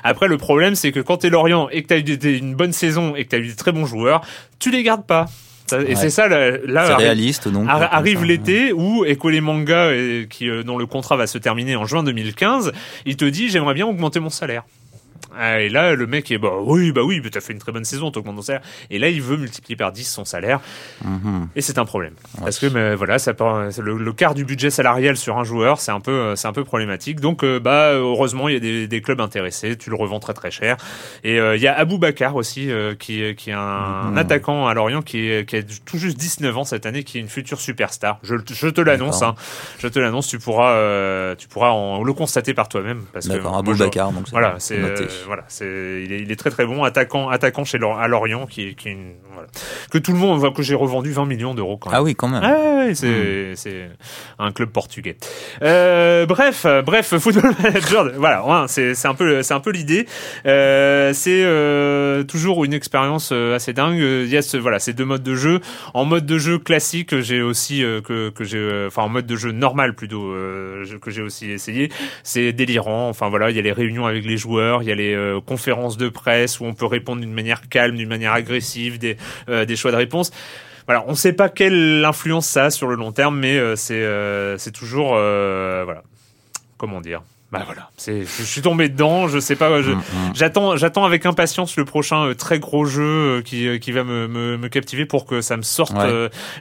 Après, 0.04 0.28
le 0.28 0.38
problème, 0.38 0.76
c'est 0.76 0.92
que 0.92 1.00
quand 1.00 1.18
t'es 1.18 1.30
Lorient 1.30 1.70
et 1.70 1.84
que 1.84 1.88
t'as 1.88 2.00
eu 2.00 2.38
une 2.38 2.54
bonne 2.54 2.74
saison 2.74 3.16
et 3.16 3.24
que 3.24 3.30
t'as 3.30 3.38
eu 3.38 3.48
des 3.48 3.56
très 3.56 3.72
bons 3.72 3.86
joueurs, 3.86 4.22
tu 4.60 4.72
les 4.72 4.84
gardes 4.84 5.06
pas. 5.06 5.28
Et 5.74 5.96
c'est 5.96 6.10
ça, 6.10 6.28
là, 6.28 6.58
là 6.66 6.96
réaliste, 6.96 7.48
donc, 7.48 7.68
arrive 7.70 8.24
l'été 8.24 8.74
où 8.74 9.06
Ekole 9.06 9.42
Manga, 9.42 9.90
qui, 10.30 10.50
euh, 10.50 10.64
dont 10.64 10.78
le 10.78 10.86
contrat 10.86 11.16
va 11.16 11.28
se 11.28 11.38
terminer 11.38 11.76
en 11.76 11.86
juin 11.86 12.04
2015, 12.04 12.72
il 13.06 13.16
te 13.16 13.26
dit 13.26 13.50
j'aimerais 13.50 13.74
bien 13.74 13.86
augmenter 13.86 14.20
mon 14.20 14.30
salaire. 14.30 14.64
Ah, 15.38 15.62
et 15.62 15.70
là, 15.70 15.96
le 15.96 16.08
mec 16.08 16.32
est 16.32 16.38
bah 16.38 16.54
oui, 16.62 16.92
bah 16.92 17.02
oui, 17.04 17.22
tu 17.22 17.38
as 17.38 17.42
fait 17.42 17.54
une 17.54 17.60
très 17.60 17.72
bonne 17.72 17.86
saison, 17.86 18.12
t'augmentes 18.12 18.36
ton 18.38 18.42
salaire. 18.42 18.62
Et 18.90 19.00
là, 19.00 19.10
il 19.10 19.22
veut 19.22 19.38
multiplier 19.38 19.76
par 19.76 19.92
10 19.92 20.04
son 20.04 20.26
salaire. 20.26 20.60
Mhm. 21.04 21.48
Et 21.56 21.62
c'est 21.62 21.78
un 21.78 21.86
problème. 21.86 22.14
Parce 22.40 22.60
que 22.60 22.68
mais, 22.68 22.96
voilà, 22.96 23.20
ça 23.20 23.34
le, 23.80 23.98
le, 23.98 24.14
quart 24.14 24.34
du 24.34 24.46
budget 24.46 24.70
salarial 24.70 25.18
sur 25.18 25.38
un 25.38 25.44
joueur, 25.44 25.80
c'est 25.80 25.92
un 25.92 26.00
peu, 26.00 26.36
c'est 26.36 26.48
un 26.48 26.54
peu 26.54 26.64
problématique. 26.64 27.20
Donc, 27.20 27.44
euh, 27.44 27.60
bah 27.60 27.94
heureusement, 27.94 28.50
il 28.50 28.54
y 28.54 28.58
a 28.58 28.60
des, 28.60 28.88
des, 28.88 29.02
clubs 29.02 29.22
intéressés. 29.22 29.78
Tu 29.78 29.90
le 29.90 29.96
revends 29.96 30.20
très 30.20 30.34
très 30.34 30.52
cher. 30.52 30.78
Et 31.24 31.40
euh, 31.40 31.56
il 31.56 31.62
y 31.62 31.68
a 31.68 31.78
Abou 31.78 31.98
Bakar 31.98 32.36
aussi, 32.36 32.72
euh, 32.72 32.96
qui, 32.96 33.36
qui 33.36 33.50
est 33.50 33.54
un, 33.54 34.12
mhm. 34.12 34.18
attaquant 34.18 34.68
à 34.68 34.74
Lorient 34.74 35.02
qui, 35.02 35.46
qui 35.46 35.56
a 35.56 35.62
tout 35.86 35.98
juste 35.98 36.18
19 36.18 36.58
ans 36.58 36.64
cette 36.64 36.86
année, 36.86 37.04
qui 37.04 37.18
est 37.18 37.22
une 37.22 37.30
future 37.30 37.60
superstar. 37.60 38.20
Je, 38.24 38.36
je 38.52 38.68
te 38.68 38.82
l'annonce. 38.82 39.22
Hein. 39.22 39.36
Je 39.80 39.88
te 39.88 40.00
l'annonce. 40.00 40.28
Tu 40.28 40.40
pourras, 40.40 41.36
tu 41.36 41.48
pourras 41.48 41.70
en, 41.70 42.04
le 42.04 42.14
constater 42.14 42.54
par 42.54 42.70
toi-même. 42.70 43.04
D'accord. 43.26 43.58
Abou 43.58 43.76
Bakar. 43.76 44.12
Donc 44.12 44.30
voilà, 44.32 44.56
c'est 44.60 44.80
voilà, 45.26 45.44
c'est 45.48 46.02
il 46.04 46.12
est, 46.12 46.22
il 46.22 46.32
est, 46.32 46.36
très 46.36 46.50
très 46.50 46.66
bon 46.66 46.84
attaquant 46.84 47.30
attaquant 47.30 47.64
chez 47.64 47.78
à 47.78 48.08
Lorient 48.08 48.46
qui, 48.46 48.76
qui 48.76 48.90
une, 48.90 49.14
voilà. 49.34 49.48
que 49.92 49.98
tout 49.98 50.12
le 50.12 50.18
monde 50.18 50.40
voit 50.40 50.52
que 50.52 50.62
j'ai 50.62 50.76
revendu 50.76 51.12
20 51.12 51.26
millions 51.26 51.54
d'euros 51.54 51.78
quand 51.78 51.90
même. 51.90 52.00
Ah 52.00 52.04
oui, 52.04 52.16
quand 52.16 52.28
même. 52.28 52.44
Ah, 52.44 52.94
c'est 52.94 53.08
hmm. 53.08 53.56
c'est 53.56 53.90
un 54.40 54.52
club 54.52 54.70
portugais. 54.70 55.18
Euh, 55.62 56.26
bref, 56.26 56.66
bref, 56.86 57.18
football 57.20 57.54
manager, 57.62 58.12
voilà, 58.18 58.66
c'est 58.68 58.96
c'est 58.96 59.08
un 59.08 59.16
peu 59.16 59.42
c'est 59.44 59.54
un 59.54 59.60
peu 59.60 59.72
l'idée. 59.72 60.06
Euh, 60.46 61.12
c'est 61.14 61.44
euh, 61.44 62.24
toujours 62.24 62.66
une 62.66 62.74
expérience 62.74 63.30
euh, 63.32 63.56
assez 63.56 63.74
dingue. 63.74 63.98
Il 63.98 64.28
y 64.28 64.38
a 64.38 64.42
ce, 64.42 64.58
voilà, 64.58 64.80
ces 64.80 64.94
deux 64.94 65.06
modes 65.06 65.24
de 65.24 65.36
jeu. 65.36 65.60
En 65.94 66.06
mode 66.06 66.26
de 66.26 66.38
jeu 66.38 66.58
classique, 66.58 67.20
j'ai 67.20 67.42
aussi 67.42 67.84
euh, 67.84 68.02
que 68.02 68.30
que 68.30 68.44
j'ai 68.44 68.86
enfin 68.88 69.04
en 69.04 69.10
mode 69.10 69.26
de 69.26 69.36
jeu 69.36 69.52
normal 69.52 69.96
plutôt 69.96 70.34
que 71.02 71.12
j'ai 71.12 71.22
aussi 71.22 71.52
essayé. 71.52 71.90
C'est 72.24 72.54
délirant. 72.54 73.10
Enfin 73.10 73.30
voilà, 73.30 73.50
il 73.50 73.56
y 73.56 73.60
a 73.60 73.62
les 73.62 73.72
réunions 73.72 74.06
avec 74.06 74.26
les 74.26 74.38
joueurs, 74.38 74.84
il 74.84 74.90
y 74.90 74.92
a 74.92 74.96
les 74.96 75.11
euh, 75.14 75.40
conférences 75.42 75.98
de 75.98 76.10
presse 76.10 76.60
où 76.60 76.66
on 76.66 76.74
peut 76.74 76.86
répondre 76.86 77.22
d'une 77.22 77.34
manière 77.34 77.70
calme, 77.70 77.96
d'une 77.96 78.10
manière 78.10 78.34
agressive, 78.34 79.00
des, 79.00 79.18
euh, 79.50 79.66
des 79.66 79.76
choix 79.76 79.92
de 79.92 79.98
réponse. 79.98 80.32
Voilà, 80.88 81.04
on 81.08 81.12
ne 81.12 81.16
sait 81.16 81.34
pas 81.34 81.50
quelle 81.50 82.04
influence 82.06 82.48
ça 82.48 82.66
a 82.66 82.70
sur 82.70 82.88
le 82.88 82.96
long 82.96 83.12
terme, 83.12 83.40
mais 83.40 83.58
euh, 83.58 83.76
c'est 84.58 84.72
toujours 84.72 85.10
voilà, 85.10 86.04
comment 86.78 87.02
dire? 87.02 87.22
Bah 87.52 87.64
voilà, 87.66 87.90
c'est, 87.98 88.22
je 88.22 88.44
suis 88.44 88.62
tombé 88.62 88.88
dedans. 88.88 89.28
Je 89.28 89.38
sais 89.40 89.58
pas, 89.58 89.82
je, 89.82 89.92
mm, 89.92 89.98
mm. 89.98 90.32
j'attends, 90.34 90.78
j'attends 90.78 91.04
avec 91.04 91.26
impatience 91.26 91.76
le 91.76 91.84
prochain 91.84 92.28
euh, 92.28 92.34
très 92.34 92.60
gros 92.60 92.86
jeu 92.86 93.04
euh, 93.04 93.42
qui, 93.42 93.68
euh, 93.68 93.78
qui 93.78 93.92
va 93.92 94.06
me, 94.06 94.30
me, 94.30 94.58
me, 94.58 94.70
captiver 94.70 95.06
pour 95.06 95.26
que 95.26 95.42
ça 95.42 95.58
me 95.58 95.62
sorte. 95.62 95.94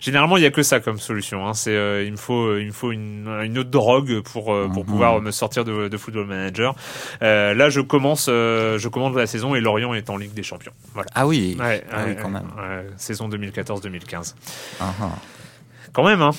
généralement, 0.01 0.37
il 0.37 0.43
y 0.43 0.47
a 0.47 0.51
que 0.51 0.65
ça 0.65 0.81
comme 0.81 0.99
solution. 0.99 1.47
Hein. 1.47 1.55
C'est, 1.55 2.05
il 2.05 2.11
me 2.11 2.17
faut, 2.17 2.57
il 2.57 2.67
me 2.67 2.73
faut 2.73 2.91
une, 2.91 3.29
une 3.45 3.59
autre 3.59 3.71
drogue 3.71 4.21
pour 4.23 4.47
pour 4.47 4.83
mm, 4.83 4.87
pouvoir 4.87 5.21
me 5.21 5.31
sortir 5.31 5.65
de, 5.65 5.87
de 5.87 5.97
Football 5.97 6.27
Manager. 6.27 6.75
là, 7.21 7.69
je 7.69 7.81
commence, 7.81 8.27
je 8.27 8.89
commence 8.89 9.15
la 9.15 9.29
saison 9.29 9.55
et 9.55 9.61
Lorient 9.61 9.95
est 9.95 10.11
en 10.11 10.17
Ligue 10.17 10.35
des 10.35 10.43
Champions. 10.43 10.73
Voilà. 10.95 11.09
Ah 11.15 11.25
oui, 11.25 11.57
ouais, 11.61 11.85
ah 11.93 12.05
oui 12.07 12.17
quand 12.21 12.31
même. 12.31 12.51
saison 12.97 13.29
2014-2015. 13.29 14.35
Uh 14.81 14.83
-huh. 14.83 15.09
Quand 15.93 16.05
même, 16.05 16.23
hein. 16.23 16.33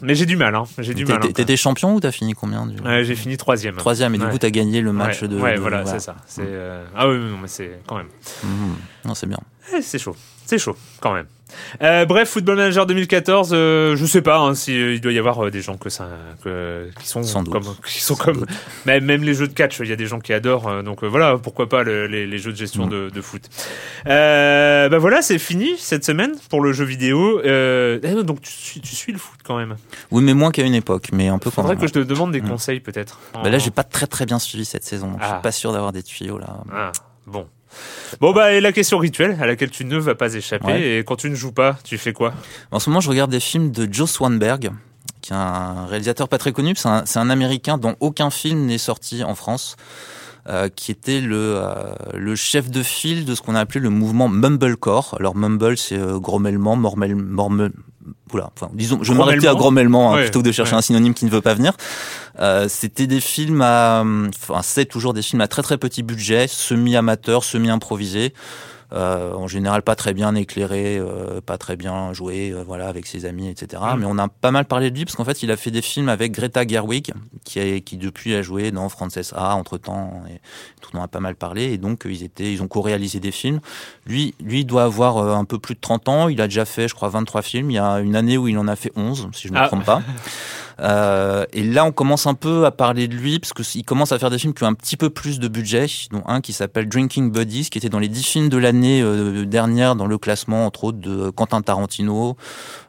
Mais 0.00 0.14
j'ai 0.14 0.26
du 0.26 0.36
mal, 0.36 0.54
hein. 0.54 0.64
J'ai 0.78 0.94
du 0.94 1.04
mal. 1.04 1.20
T'étais 1.32 1.56
champion 1.56 1.94
ou 1.94 2.00
t'as 2.00 2.12
fini 2.12 2.34
combien 2.34 2.66
du... 2.66 2.80
ouais, 2.80 3.04
J'ai 3.04 3.16
fini 3.16 3.36
troisième. 3.36 3.76
Troisième, 3.76 4.14
et 4.14 4.18
du 4.18 4.26
coup 4.26 4.38
t'as 4.38 4.50
gagné 4.50 4.80
le 4.80 4.92
match 4.92 5.22
de. 5.24 5.38
Ouais, 5.38 5.56
voilà, 5.56 5.84
c'est 5.86 6.00
ça. 6.00 6.16
C'est, 6.26 6.42
euh... 6.44 6.84
Ah 6.94 7.08
oui, 7.08 7.18
non, 7.18 7.38
mais 7.40 7.48
c'est 7.48 7.80
quand 7.86 7.96
même. 7.96 8.08
Mmh. 8.44 8.48
Non, 9.06 9.14
c'est 9.14 9.26
bien. 9.26 9.38
Eh, 9.76 9.82
c'est 9.82 9.98
chaud, 9.98 10.16
c'est 10.48 10.58
chaud 10.58 10.76
quand 11.00 11.12
même. 11.12 11.26
Euh, 11.82 12.04
bref, 12.04 12.30
Football 12.30 12.56
Manager 12.56 12.86
2014, 12.86 13.50
euh, 13.52 13.96
je 13.96 14.06
sais 14.06 14.22
pas 14.22 14.38
hein, 14.38 14.54
si 14.54 14.78
euh, 14.78 14.94
il 14.94 15.00
doit 15.00 15.12
y 15.12 15.18
avoir 15.18 15.44
euh, 15.44 15.50
des 15.50 15.62
gens 15.62 15.76
que 15.76 15.88
ça, 15.88 16.08
que, 16.42 16.90
qui 17.00 17.06
sont 17.06 17.22
comme, 17.44 17.64
qui 17.86 18.00
sont 18.00 18.16
comme, 18.16 18.44
même, 18.86 19.04
même 19.04 19.22
les 19.22 19.34
jeux 19.34 19.48
de 19.48 19.52
catch, 19.52 19.80
il 19.80 19.88
y 19.88 19.92
a 19.92 19.96
des 19.96 20.06
gens 20.06 20.20
qui 20.20 20.32
adorent, 20.32 20.82
donc 20.82 21.04
voilà, 21.04 21.38
pourquoi 21.38 21.68
pas 21.68 21.82
le, 21.82 22.06
les, 22.06 22.26
les, 22.26 22.38
jeux 22.38 22.52
de 22.52 22.56
gestion 22.56 22.86
mm. 22.86 22.90
de, 22.90 23.10
de, 23.10 23.20
foot. 23.20 23.48
Bah 24.04 24.98
voilà, 24.98 25.22
c'est 25.22 25.38
fini 25.38 25.76
cette 25.78 26.04
semaine 26.04 26.32
pour 26.48 26.62
le 26.62 26.72
jeu 26.72 26.84
vidéo. 26.84 27.40
Eh, 27.44 28.00
donc 28.24 28.40
tu, 28.40 28.80
tu, 28.80 28.94
suis 28.94 29.12
le 29.12 29.18
foot 29.18 29.38
quand 29.44 29.56
même. 29.56 29.76
Oui, 30.10 30.22
mais 30.22 30.34
moins 30.34 30.50
qu'à 30.50 30.62
une 30.62 30.74
époque, 30.74 31.08
mais 31.12 31.28
un 31.28 31.38
peu. 31.38 31.50
Faudrait 31.50 31.76
que 31.76 31.86
je 31.86 31.92
te 31.92 31.98
demande 31.98 32.32
des 32.32 32.40
mm. 32.40 32.48
conseils 32.48 32.80
peut-être. 32.80 33.18
Bah 33.34 33.50
là, 33.50 33.58
j'ai 33.58 33.70
pas 33.70 33.84
très 33.84 34.06
très 34.06 34.26
bien 34.26 34.38
suivi 34.38 34.64
cette 34.64 34.84
saison, 34.84 35.10
donc 35.10 35.18
ah. 35.20 35.24
je 35.24 35.28
suis 35.28 35.36
ah. 35.38 35.42
pas 35.42 35.52
sûr 35.52 35.72
d'avoir 35.72 35.92
des 35.92 36.02
tuyaux 36.02 36.38
là. 36.38 36.58
Ah, 36.72 36.92
bon. 37.26 37.46
Bon 38.20 38.32
bah 38.32 38.52
et 38.52 38.60
la 38.60 38.72
question 38.72 38.98
rituelle 38.98 39.36
à 39.40 39.46
laquelle 39.46 39.70
tu 39.70 39.84
ne 39.84 39.96
vas 39.96 40.14
pas 40.14 40.34
échapper 40.34 40.98
et 40.98 41.04
quand 41.04 41.16
tu 41.16 41.30
ne 41.30 41.34
joues 41.34 41.52
pas, 41.52 41.78
tu 41.84 41.98
fais 41.98 42.12
quoi? 42.12 42.34
En 42.70 42.78
ce 42.78 42.90
moment, 42.90 43.00
je 43.00 43.10
regarde 43.10 43.30
des 43.30 43.40
films 43.40 43.70
de 43.70 43.88
Joe 43.90 44.10
Swanberg, 44.10 44.70
qui 45.20 45.32
est 45.32 45.36
un 45.36 45.86
réalisateur 45.86 46.28
pas 46.28 46.38
très 46.38 46.52
connu. 46.52 46.74
C'est 46.76 46.88
un, 46.88 47.04
un, 47.14 47.30
Américain 47.30 47.78
dont 47.78 47.96
aucun 48.00 48.30
film 48.30 48.66
n'est 48.66 48.78
sorti 48.78 49.22
en 49.24 49.34
France. 49.34 49.76
Euh, 50.48 50.70
qui 50.74 50.90
était 50.92 51.20
le, 51.20 51.56
euh, 51.58 51.92
le 52.14 52.34
chef 52.34 52.70
de 52.70 52.82
file 52.82 53.26
de 53.26 53.34
ce 53.34 53.42
qu'on 53.42 53.54
a 53.54 53.60
appelé 53.60 53.80
le 53.80 53.90
mouvement 53.90 54.28
Mumblecore. 54.28 55.14
Alors 55.20 55.36
Mumble, 55.36 55.76
c'est 55.76 55.98
euh, 55.98 56.18
grommellement, 56.18 56.74
mormel, 56.74 57.16
mormel, 57.16 57.72
Oula, 58.32 58.50
enfin, 58.54 58.70
disons, 58.74 58.98
je 59.02 59.12
m'arrêtais 59.18 59.46
à 59.48 59.54
grommellement 59.54 60.12
hein, 60.12 60.16
plutôt 60.22 60.40
que 60.40 60.46
de 60.46 60.52
chercher 60.52 60.74
un 60.74 60.82
synonyme 60.82 61.14
qui 61.14 61.24
ne 61.24 61.30
veut 61.30 61.40
pas 61.40 61.54
venir. 61.54 61.72
Euh, 62.40 62.66
C'était 62.68 63.06
des 63.06 63.20
films 63.20 63.62
à, 63.62 64.04
enfin, 64.04 64.60
c'est 64.62 64.84
toujours 64.86 65.14
des 65.14 65.22
films 65.22 65.40
à 65.40 65.48
très 65.48 65.62
très 65.62 65.78
petit 65.78 66.02
budget, 66.02 66.46
semi-amateurs, 66.48 67.44
semi-improvisés. 67.44 68.32
Euh, 68.94 69.34
en 69.34 69.46
général 69.46 69.82
pas 69.82 69.94
très 69.94 70.14
bien 70.14 70.34
éclairé, 70.34 70.96
euh, 70.96 71.42
pas 71.42 71.58
très 71.58 71.76
bien 71.76 72.14
joué, 72.14 72.52
euh, 72.52 72.62
voilà, 72.66 72.88
avec 72.88 73.06
ses 73.06 73.26
amis, 73.26 73.48
etc. 73.48 73.82
Mm. 73.82 73.98
Mais 74.00 74.06
on 74.06 74.16
a 74.16 74.28
pas 74.28 74.50
mal 74.50 74.64
parlé 74.64 74.90
de 74.90 74.96
lui 74.96 75.04
parce 75.04 75.14
qu'en 75.14 75.26
fait, 75.26 75.42
il 75.42 75.50
a 75.50 75.58
fait 75.58 75.70
des 75.70 75.82
films 75.82 76.08
avec 76.08 76.32
Greta 76.32 76.66
Gerwig, 76.66 77.12
qui, 77.44 77.60
a, 77.60 77.80
qui 77.80 77.98
depuis 77.98 78.34
a 78.34 78.40
joué 78.40 78.70
dans 78.70 78.88
Frances 78.88 79.34
A 79.36 79.54
entre 79.56 79.76
temps, 79.76 80.22
et 80.30 80.40
tout 80.80 80.90
le 80.94 80.98
monde 80.98 81.04
a 81.04 81.08
pas 81.08 81.20
mal 81.20 81.34
parlé. 81.34 81.64
Et 81.64 81.76
donc 81.76 82.06
ils 82.06 82.22
étaient, 82.22 82.50
ils 82.50 82.62
ont 82.62 82.68
co-réalisé 82.68 83.20
des 83.20 83.32
films. 83.32 83.60
Lui, 84.06 84.34
lui 84.40 84.64
doit 84.64 84.84
avoir 84.84 85.18
un 85.18 85.44
peu 85.44 85.58
plus 85.58 85.74
de 85.74 85.80
30 85.80 86.08
ans. 86.08 86.28
Il 86.28 86.40
a 86.40 86.46
déjà 86.46 86.64
fait, 86.64 86.88
je 86.88 86.94
crois, 86.94 87.10
23 87.10 87.42
films. 87.42 87.70
Il 87.70 87.74
y 87.74 87.78
a 87.78 88.00
une 88.00 88.16
année 88.16 88.38
où 88.38 88.48
il 88.48 88.56
en 88.56 88.68
a 88.68 88.76
fait 88.76 88.92
11, 88.96 89.28
si 89.32 89.48
je 89.48 89.52
ne 89.52 89.58
me 89.58 89.64
ah. 89.64 89.68
trompe 89.68 89.84
pas. 89.84 90.00
Euh, 90.80 91.44
et 91.52 91.62
là, 91.62 91.84
on 91.84 91.92
commence 91.92 92.26
un 92.26 92.34
peu 92.34 92.66
à 92.66 92.70
parler 92.70 93.08
de 93.08 93.14
lui, 93.14 93.38
parce 93.38 93.52
qu'il 93.52 93.84
commence 93.84 94.12
à 94.12 94.18
faire 94.18 94.30
des 94.30 94.38
films 94.38 94.54
qui 94.54 94.64
ont 94.64 94.68
un 94.68 94.74
petit 94.74 94.96
peu 94.96 95.10
plus 95.10 95.38
de 95.40 95.48
budget, 95.48 95.86
dont 96.10 96.22
un 96.26 96.40
qui 96.40 96.52
s'appelle 96.52 96.88
Drinking 96.88 97.32
Buddies, 97.32 97.68
qui 97.70 97.78
était 97.78 97.88
dans 97.88 97.98
les 97.98 98.08
10 98.08 98.22
films 98.22 98.48
de 98.48 98.58
l'année 98.58 99.00
euh, 99.02 99.44
dernière 99.44 99.96
dans 99.96 100.06
le 100.06 100.18
classement, 100.18 100.66
entre 100.66 100.84
autres, 100.84 100.98
de 100.98 101.30
Quentin 101.30 101.62
Tarantino. 101.62 102.36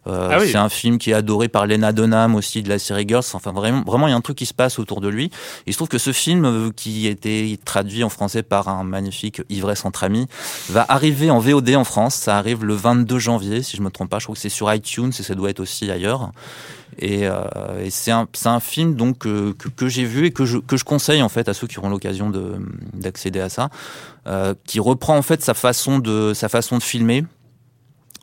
Euh, 0.08 0.30
ah 0.32 0.40
C'est 0.40 0.56
un 0.56 0.70
film 0.70 0.98
qui 0.98 1.12
est 1.12 1.14
adoré 1.14 1.50
par 1.50 1.68
Lena 1.68 1.92
Dunham 1.92 2.36
aussi 2.36 2.64
de 2.64 2.70
la 2.70 2.80
série 2.80 3.06
Girls. 3.08 3.24
Enfin, 3.34 3.52
vraiment, 3.52 3.84
vraiment, 3.86 4.08
il 4.08 4.12
y 4.12 4.14
a 4.14 4.18
un 4.18 4.22
truc 4.22 4.38
qui 4.38 4.46
se 4.46 4.54
passe 4.54 4.80
autour 4.80 5.02
de 5.02 5.08
lui. 5.08 5.26
Et 5.26 5.32
il 5.68 5.74
se 5.74 5.78
trouve 5.78 5.90
que 5.90 5.98
ce 5.98 6.12
film, 6.12 6.46
euh, 6.46 6.70
qui 6.76 7.08
était 7.08 7.58
traduit 7.64 8.04
en 8.04 8.10
français 8.10 8.44
par 8.44 8.70
un 8.70 8.84
magnifique 8.84 9.42
Ivresse 9.50 9.86
entre 9.86 10.04
amis, 10.04 10.28
va 10.70 10.86
arriver 10.90 11.30
en 11.32 11.40
VOD 11.40 11.76
en 11.76 11.84
France. 11.84 12.16
Ça 12.16 12.38
arrive 12.38 12.64
le 12.64 12.74
22 12.74 13.20
janvier, 13.20 13.64
si 13.64 13.78
je 13.78 13.82
me 13.82 13.90
trompe 13.90 14.10
pas. 14.10 14.20
Je 14.20 14.26
crois 14.26 14.36
que 14.36 14.42
c'est 14.42 14.50
sur 14.50 14.74
iTunes 14.74 15.12
et 15.18 15.24
ça 15.24 15.36
doit 15.36 15.50
être 15.50 15.60
aussi 15.60 15.90
ailleurs. 15.92 16.32
Et, 17.00 17.28
euh, 17.28 17.42
et 17.82 17.90
c'est 17.90 18.12
un, 18.12 18.28
un, 18.46 18.60
film 18.60 18.96
donc 18.96 19.20
que, 19.20 19.54
que 19.54 19.88
j'ai 19.88 20.04
vu 20.04 20.26
et 20.26 20.32
que 20.32 20.46
je, 20.46 20.58
que 20.58 20.76
je 20.76 20.84
conseille 20.84 21.22
en 21.22 21.30
fait 21.30 21.48
à 21.48 21.54
ceux 21.54 21.66
qui 21.66 21.80
auront 21.80 21.90
l'occasion 21.90 22.30
d'accéder 22.94 23.40
à 23.40 23.48
ça, 23.48 23.70
euh, 24.28 24.54
qui 24.66 24.82
reprend 24.82 25.18
en 25.18 25.22
fait 25.22 25.42
sa 25.42 25.54
façon 25.54 26.00
de 26.00 26.34
sa 26.34 26.50
façon 26.50 26.78
de 26.78 26.84
filmer 26.84 27.24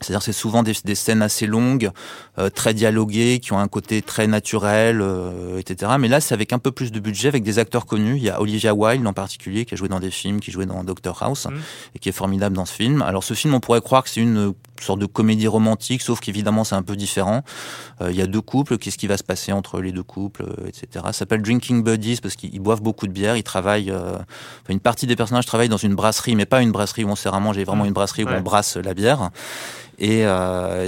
c'est-à-dire 0.00 0.22
c'est 0.22 0.32
souvent 0.32 0.62
des, 0.62 0.74
des, 0.84 0.94
scènes 0.94 1.22
assez 1.22 1.46
longues, 1.46 1.90
euh, 2.38 2.50
très 2.50 2.74
dialoguées, 2.74 3.38
qui 3.40 3.54
ont 3.54 3.58
un 3.58 3.68
côté 3.68 4.02
très 4.02 4.26
naturel, 4.26 5.00
euh, 5.00 5.58
etc. 5.58 5.92
Mais 5.98 6.08
là, 6.08 6.20
c'est 6.20 6.34
avec 6.34 6.52
un 6.52 6.58
peu 6.58 6.70
plus 6.70 6.92
de 6.92 7.00
budget, 7.00 7.28
avec 7.28 7.42
des 7.42 7.58
acteurs 7.58 7.86
connus. 7.86 8.16
Il 8.16 8.22
y 8.22 8.28
a 8.28 8.40
Olivia 8.40 8.74
Wilde 8.74 9.06
en 9.06 9.14
particulier, 9.14 9.64
qui 9.64 9.72
a 9.72 9.76
joué 9.76 9.88
dans 9.88 10.00
des 10.00 10.10
films, 10.10 10.40
qui 10.40 10.50
jouait 10.50 10.66
dans 10.66 10.84
Doctor 10.84 11.22
House, 11.22 11.46
mmh. 11.46 11.54
et 11.94 11.98
qui 11.98 12.10
est 12.10 12.12
formidable 12.12 12.54
dans 12.54 12.66
ce 12.66 12.74
film. 12.74 13.00
Alors 13.00 13.24
ce 13.24 13.32
film, 13.32 13.54
on 13.54 13.60
pourrait 13.60 13.80
croire 13.80 14.04
que 14.04 14.10
c'est 14.10 14.20
une 14.20 14.52
sorte 14.84 14.98
de 14.98 15.06
comédie 15.06 15.48
romantique, 15.48 16.02
sauf 16.02 16.20
qu'évidemment 16.20 16.64
c'est 16.64 16.74
un 16.74 16.82
peu 16.82 16.96
différent. 16.96 17.42
Euh, 18.00 18.10
il 18.10 18.16
y 18.16 18.22
a 18.22 18.26
deux 18.26 18.40
couples, 18.40 18.78
qu'est-ce 18.78 18.98
qui 18.98 19.06
va 19.06 19.16
se 19.16 19.24
passer 19.24 19.52
entre 19.52 19.80
les 19.80 19.92
deux 19.92 20.02
couples, 20.02 20.42
euh, 20.42 20.68
etc. 20.68 20.86
Ça 21.06 21.12
s'appelle 21.12 21.42
Drinking 21.42 21.82
Buddies 21.82 22.18
parce 22.22 22.36
qu'ils 22.36 22.60
boivent 22.60 22.82
beaucoup 22.82 23.06
de 23.06 23.12
bière, 23.12 23.36
ils 23.36 23.42
travaillent. 23.42 23.90
Euh, 23.90 24.18
une 24.68 24.80
partie 24.80 25.06
des 25.06 25.16
personnages 25.16 25.46
travaillent 25.46 25.68
dans 25.68 25.76
une 25.76 25.94
brasserie, 25.94 26.36
mais 26.36 26.46
pas 26.46 26.62
une 26.62 26.72
brasserie 26.72 27.04
où 27.04 27.08
on 27.08 27.16
sert 27.16 27.34
à 27.34 27.40
manger, 27.40 27.64
vraiment 27.64 27.84
une 27.84 27.92
brasserie 27.92 28.24
où 28.24 28.28
on 28.28 28.40
brasse 28.40 28.76
la 28.76 28.94
bière. 28.94 29.30
Et 29.98 30.24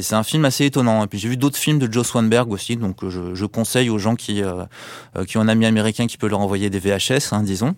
c'est 0.02 0.14
un 0.14 0.22
film 0.22 0.44
assez 0.44 0.66
étonnant. 0.66 1.04
Et 1.04 1.06
puis 1.06 1.18
j'ai 1.18 1.28
vu 1.28 1.36
d'autres 1.36 1.56
films 1.56 1.78
de 1.78 1.90
Joe 1.90 2.06
Swanberg 2.06 2.52
aussi, 2.52 2.76
donc 2.76 3.08
je, 3.08 3.34
je 3.34 3.46
conseille 3.46 3.88
aux 3.88 3.98
gens 3.98 4.16
qui 4.16 4.42
qui 5.26 5.38
ont 5.38 5.40
un 5.40 5.48
ami 5.48 5.64
américain 5.64 6.06
qui 6.06 6.18
peut 6.18 6.28
leur 6.28 6.40
envoyer 6.40 6.68
des 6.68 6.78
VHS, 6.78 7.32
hein, 7.32 7.42
disons, 7.42 7.74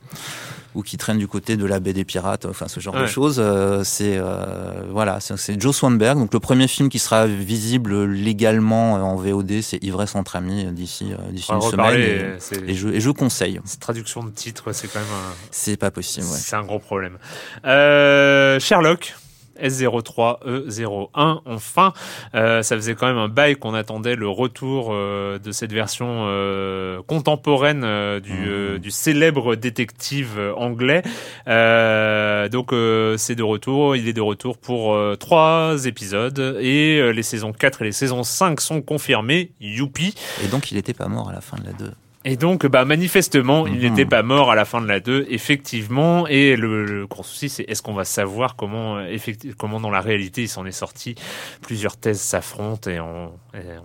ou 0.75 0.83
qui 0.83 0.97
traînent 0.97 1.19
du 1.19 1.29
côté 1.29 1.57
de 1.57 1.65
la 1.67 1.81
baie 1.81 1.93
des 1.93 2.05
pirates, 2.05 2.47
enfin 2.47 2.69
ce 2.69 2.81
genre 2.81 2.95
de 2.95 3.07
choses. 3.07 3.37
Euh, 3.39 3.83
c'est 3.85 4.17
euh, 4.17 4.83
voilà, 4.91 5.19
c'est 5.21 5.61
Joe 5.61 5.75
Swanberg. 5.75 6.19
Donc 6.19 6.33
le 6.33 6.41
premier 6.41 6.69
film 6.69 6.89
qui 6.89 6.99
sera 6.99 7.27
visible 7.27 8.05
légalement 8.05 8.95
en 8.95 9.17
VOD, 9.17 9.61
c'est 9.63 9.83
Ivresse 9.83 10.15
entre 10.15 10.37
amis 10.37 10.67
d'ici 10.73 11.13
d'ici 11.31 11.53
une 11.53 11.61
semaine. 11.61 12.01
Et, 12.01 12.71
et, 12.71 12.75
je, 12.75 12.89
et 12.89 13.01
je 13.01 13.11
conseille. 13.11 13.61
Cette 13.65 13.81
traduction 13.81 14.23
de 14.23 14.31
titre, 14.31 14.73
c'est 14.73 14.89
quand 14.89 15.01
même. 15.01 15.09
Un... 15.09 15.35
C'est 15.51 15.77
pas 15.77 15.91
possible. 15.91 16.27
Ouais. 16.27 16.39
C'est 16.39 16.57
un 16.57 16.63
gros 16.63 16.79
problème. 16.79 17.19
Sherlock. 17.65 19.15
S03E01. 19.63 21.41
Enfin, 21.47 21.93
euh, 22.35 22.63
ça 22.63 22.77
faisait 22.77 22.95
quand 22.95 23.07
même 23.07 23.19
un 23.19 23.29
bail 23.29 23.57
qu'on 23.57 23.75
attendait 23.75 24.17
le 24.17 24.29
retour 24.29 24.89
euh, 24.91 25.39
de 25.39 25.53
cette 25.53 25.73
version 25.73 26.07
euh, 26.27 27.03
contemporaine 27.07 27.81
du, 28.21 28.33
mmh. 28.33 28.79
du, 28.79 28.91
célèbre 28.91 29.57
détective 29.57 30.39
anglais. 30.57 31.03
donc 31.47 32.71
c'est 33.19 33.35
de 33.35 33.43
retour, 33.43 33.97
il 33.97 34.09
est 34.09 34.13
de 34.13 34.21
retour 34.21 34.59
pour 34.59 34.99
trois 35.19 35.87
épisodes 35.87 36.59
et 36.61 37.13
les 37.13 37.23
saisons 37.23 37.53
4 37.53 37.83
et 37.83 37.85
les 37.87 37.93
saisons 37.93 38.23
5 38.23 38.61
sont 38.61 38.83
confirmées. 38.83 39.53
Youpi. 39.61 40.15
Et 40.45 40.49
donc 40.49 40.71
il 40.71 40.75
n'était 40.77 40.95
pas 40.95 41.09
mort 41.09 41.29
à 41.29 41.33
la 41.33 41.41
fin 41.41 41.57
de 41.59 41.65
la 41.65 41.73
2. 41.73 41.91
Et 42.27 42.37
donc, 42.37 42.67
bah, 42.67 42.85
manifestement, 42.85 43.67
il 43.67 43.79
n'était 43.79 44.05
mhm. 44.05 44.11
pas 44.11 44.23
mort 44.23 44.51
à 44.51 44.55
la 44.55 44.67
fin 44.67 44.83
de 44.83 44.87
la 44.87 45.01
2, 45.01 45.27
effectivement. 45.31 46.27
Et 46.27 46.55
le, 46.55 46.85
le 46.85 47.07
gros 47.07 47.23
souci, 47.23 47.49
c'est 47.49 47.63
est-ce 47.63 47.81
qu'on 47.81 47.95
va 47.95 48.05
savoir 48.05 48.57
comment, 48.57 48.99
euh, 48.99 49.17
comment 49.57 49.81
dans 49.81 49.91
la 49.91 50.03
réalité 50.03 50.43
il 50.43 50.49
s'en 50.49 50.67
est 50.67 50.73
sorti? 50.73 51.15
Plusieurs 51.63 51.97
thèses 51.97 52.21
s'affrontent 52.21 52.91
et 52.91 53.01
on, 53.01 53.33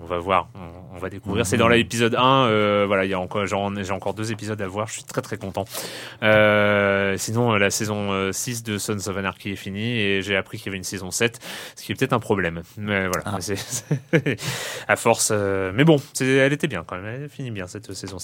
on 0.01 0.05
va 0.05 0.19
voir, 0.19 0.49
on, 0.93 0.97
va 0.99 1.09
découvrir. 1.09 1.45
C'est 1.45 1.57
dans 1.57 1.67
mhm. 1.67 1.73
l'épisode 1.73 2.15
1, 2.15 2.45
euh, 2.45 2.83
voilà, 2.87 3.05
il 3.05 3.11
y 3.11 3.13
a 3.13 3.19
encore, 3.19 3.45
j'ai 3.45 3.91
encore 3.91 4.13
deux 4.13 4.31
épisodes 4.31 4.61
à 4.61 4.67
voir. 4.67 4.87
Je 4.87 4.93
suis 4.93 5.03
très 5.03 5.21
très 5.21 5.37
content. 5.37 5.65
Euh, 6.21 7.17
sinon, 7.17 7.53
la 7.53 7.69
saison 7.69 8.31
6 8.31 8.63
euh, 8.67 8.73
de 8.73 8.77
Sons 8.77 9.07
of 9.07 9.17
Anarchy 9.17 9.51
est 9.51 9.55
finie 9.55 9.97
et 9.99 10.21
j'ai 10.21 10.35
appris 10.35 10.57
qu'il 10.57 10.67
y 10.67 10.69
avait 10.69 10.77
une 10.77 10.83
saison 10.83 11.09
7, 11.09 11.39
ce 11.75 11.83
qui 11.83 11.91
est 11.91 11.95
peut-être 11.95 12.13
un 12.13 12.19
problème. 12.19 12.61
Mais 12.77 13.07
voilà, 13.07 13.23
ah. 13.25 13.37
c'est 13.39 13.57
à 14.87 14.95
force. 14.95 15.29
Euh, 15.31 15.71
mais 15.73 15.83
bon, 15.83 15.97
elle 16.19 16.53
était 16.53 16.67
bien 16.67 16.83
quand 16.85 16.97
même. 16.97 17.23
Elle 17.23 17.29
finit 17.29 17.51
bien 17.51 17.67
cette 17.67 17.93
saison 17.93 18.19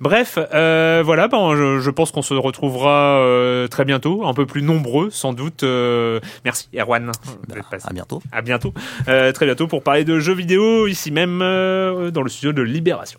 Bref, 0.00 0.38
euh, 0.54 1.02
voilà, 1.04 1.28
ben, 1.28 1.54
je, 1.56 1.80
je 1.80 1.90
pense 1.90 2.12
qu'on 2.12 2.22
se 2.22 2.34
retrouvera 2.34 3.18
euh, 3.20 3.68
très 3.68 3.84
bientôt, 3.84 4.26
un 4.26 4.34
peu 4.34 4.46
plus 4.46 4.62
nombreux 4.62 5.10
sans 5.10 5.32
doute. 5.32 5.62
Euh, 5.62 6.20
merci 6.44 6.68
Erwan. 6.76 7.10
Bah, 7.48 7.56
à 7.84 7.92
bientôt. 7.92 8.22
À 8.32 8.42
bientôt. 8.42 8.74
Très 9.06 9.46
bientôt 9.46 9.66
pour 9.66 9.82
parler 9.82 10.04
de 10.04 10.18
jeux 10.18 10.34
vidéo 10.34 10.86
ici 10.86 11.10
même 11.10 11.38
dans 11.38 12.22
le 12.22 12.28
studio 12.28 12.52
de 12.52 12.62
Libération. 12.62 13.18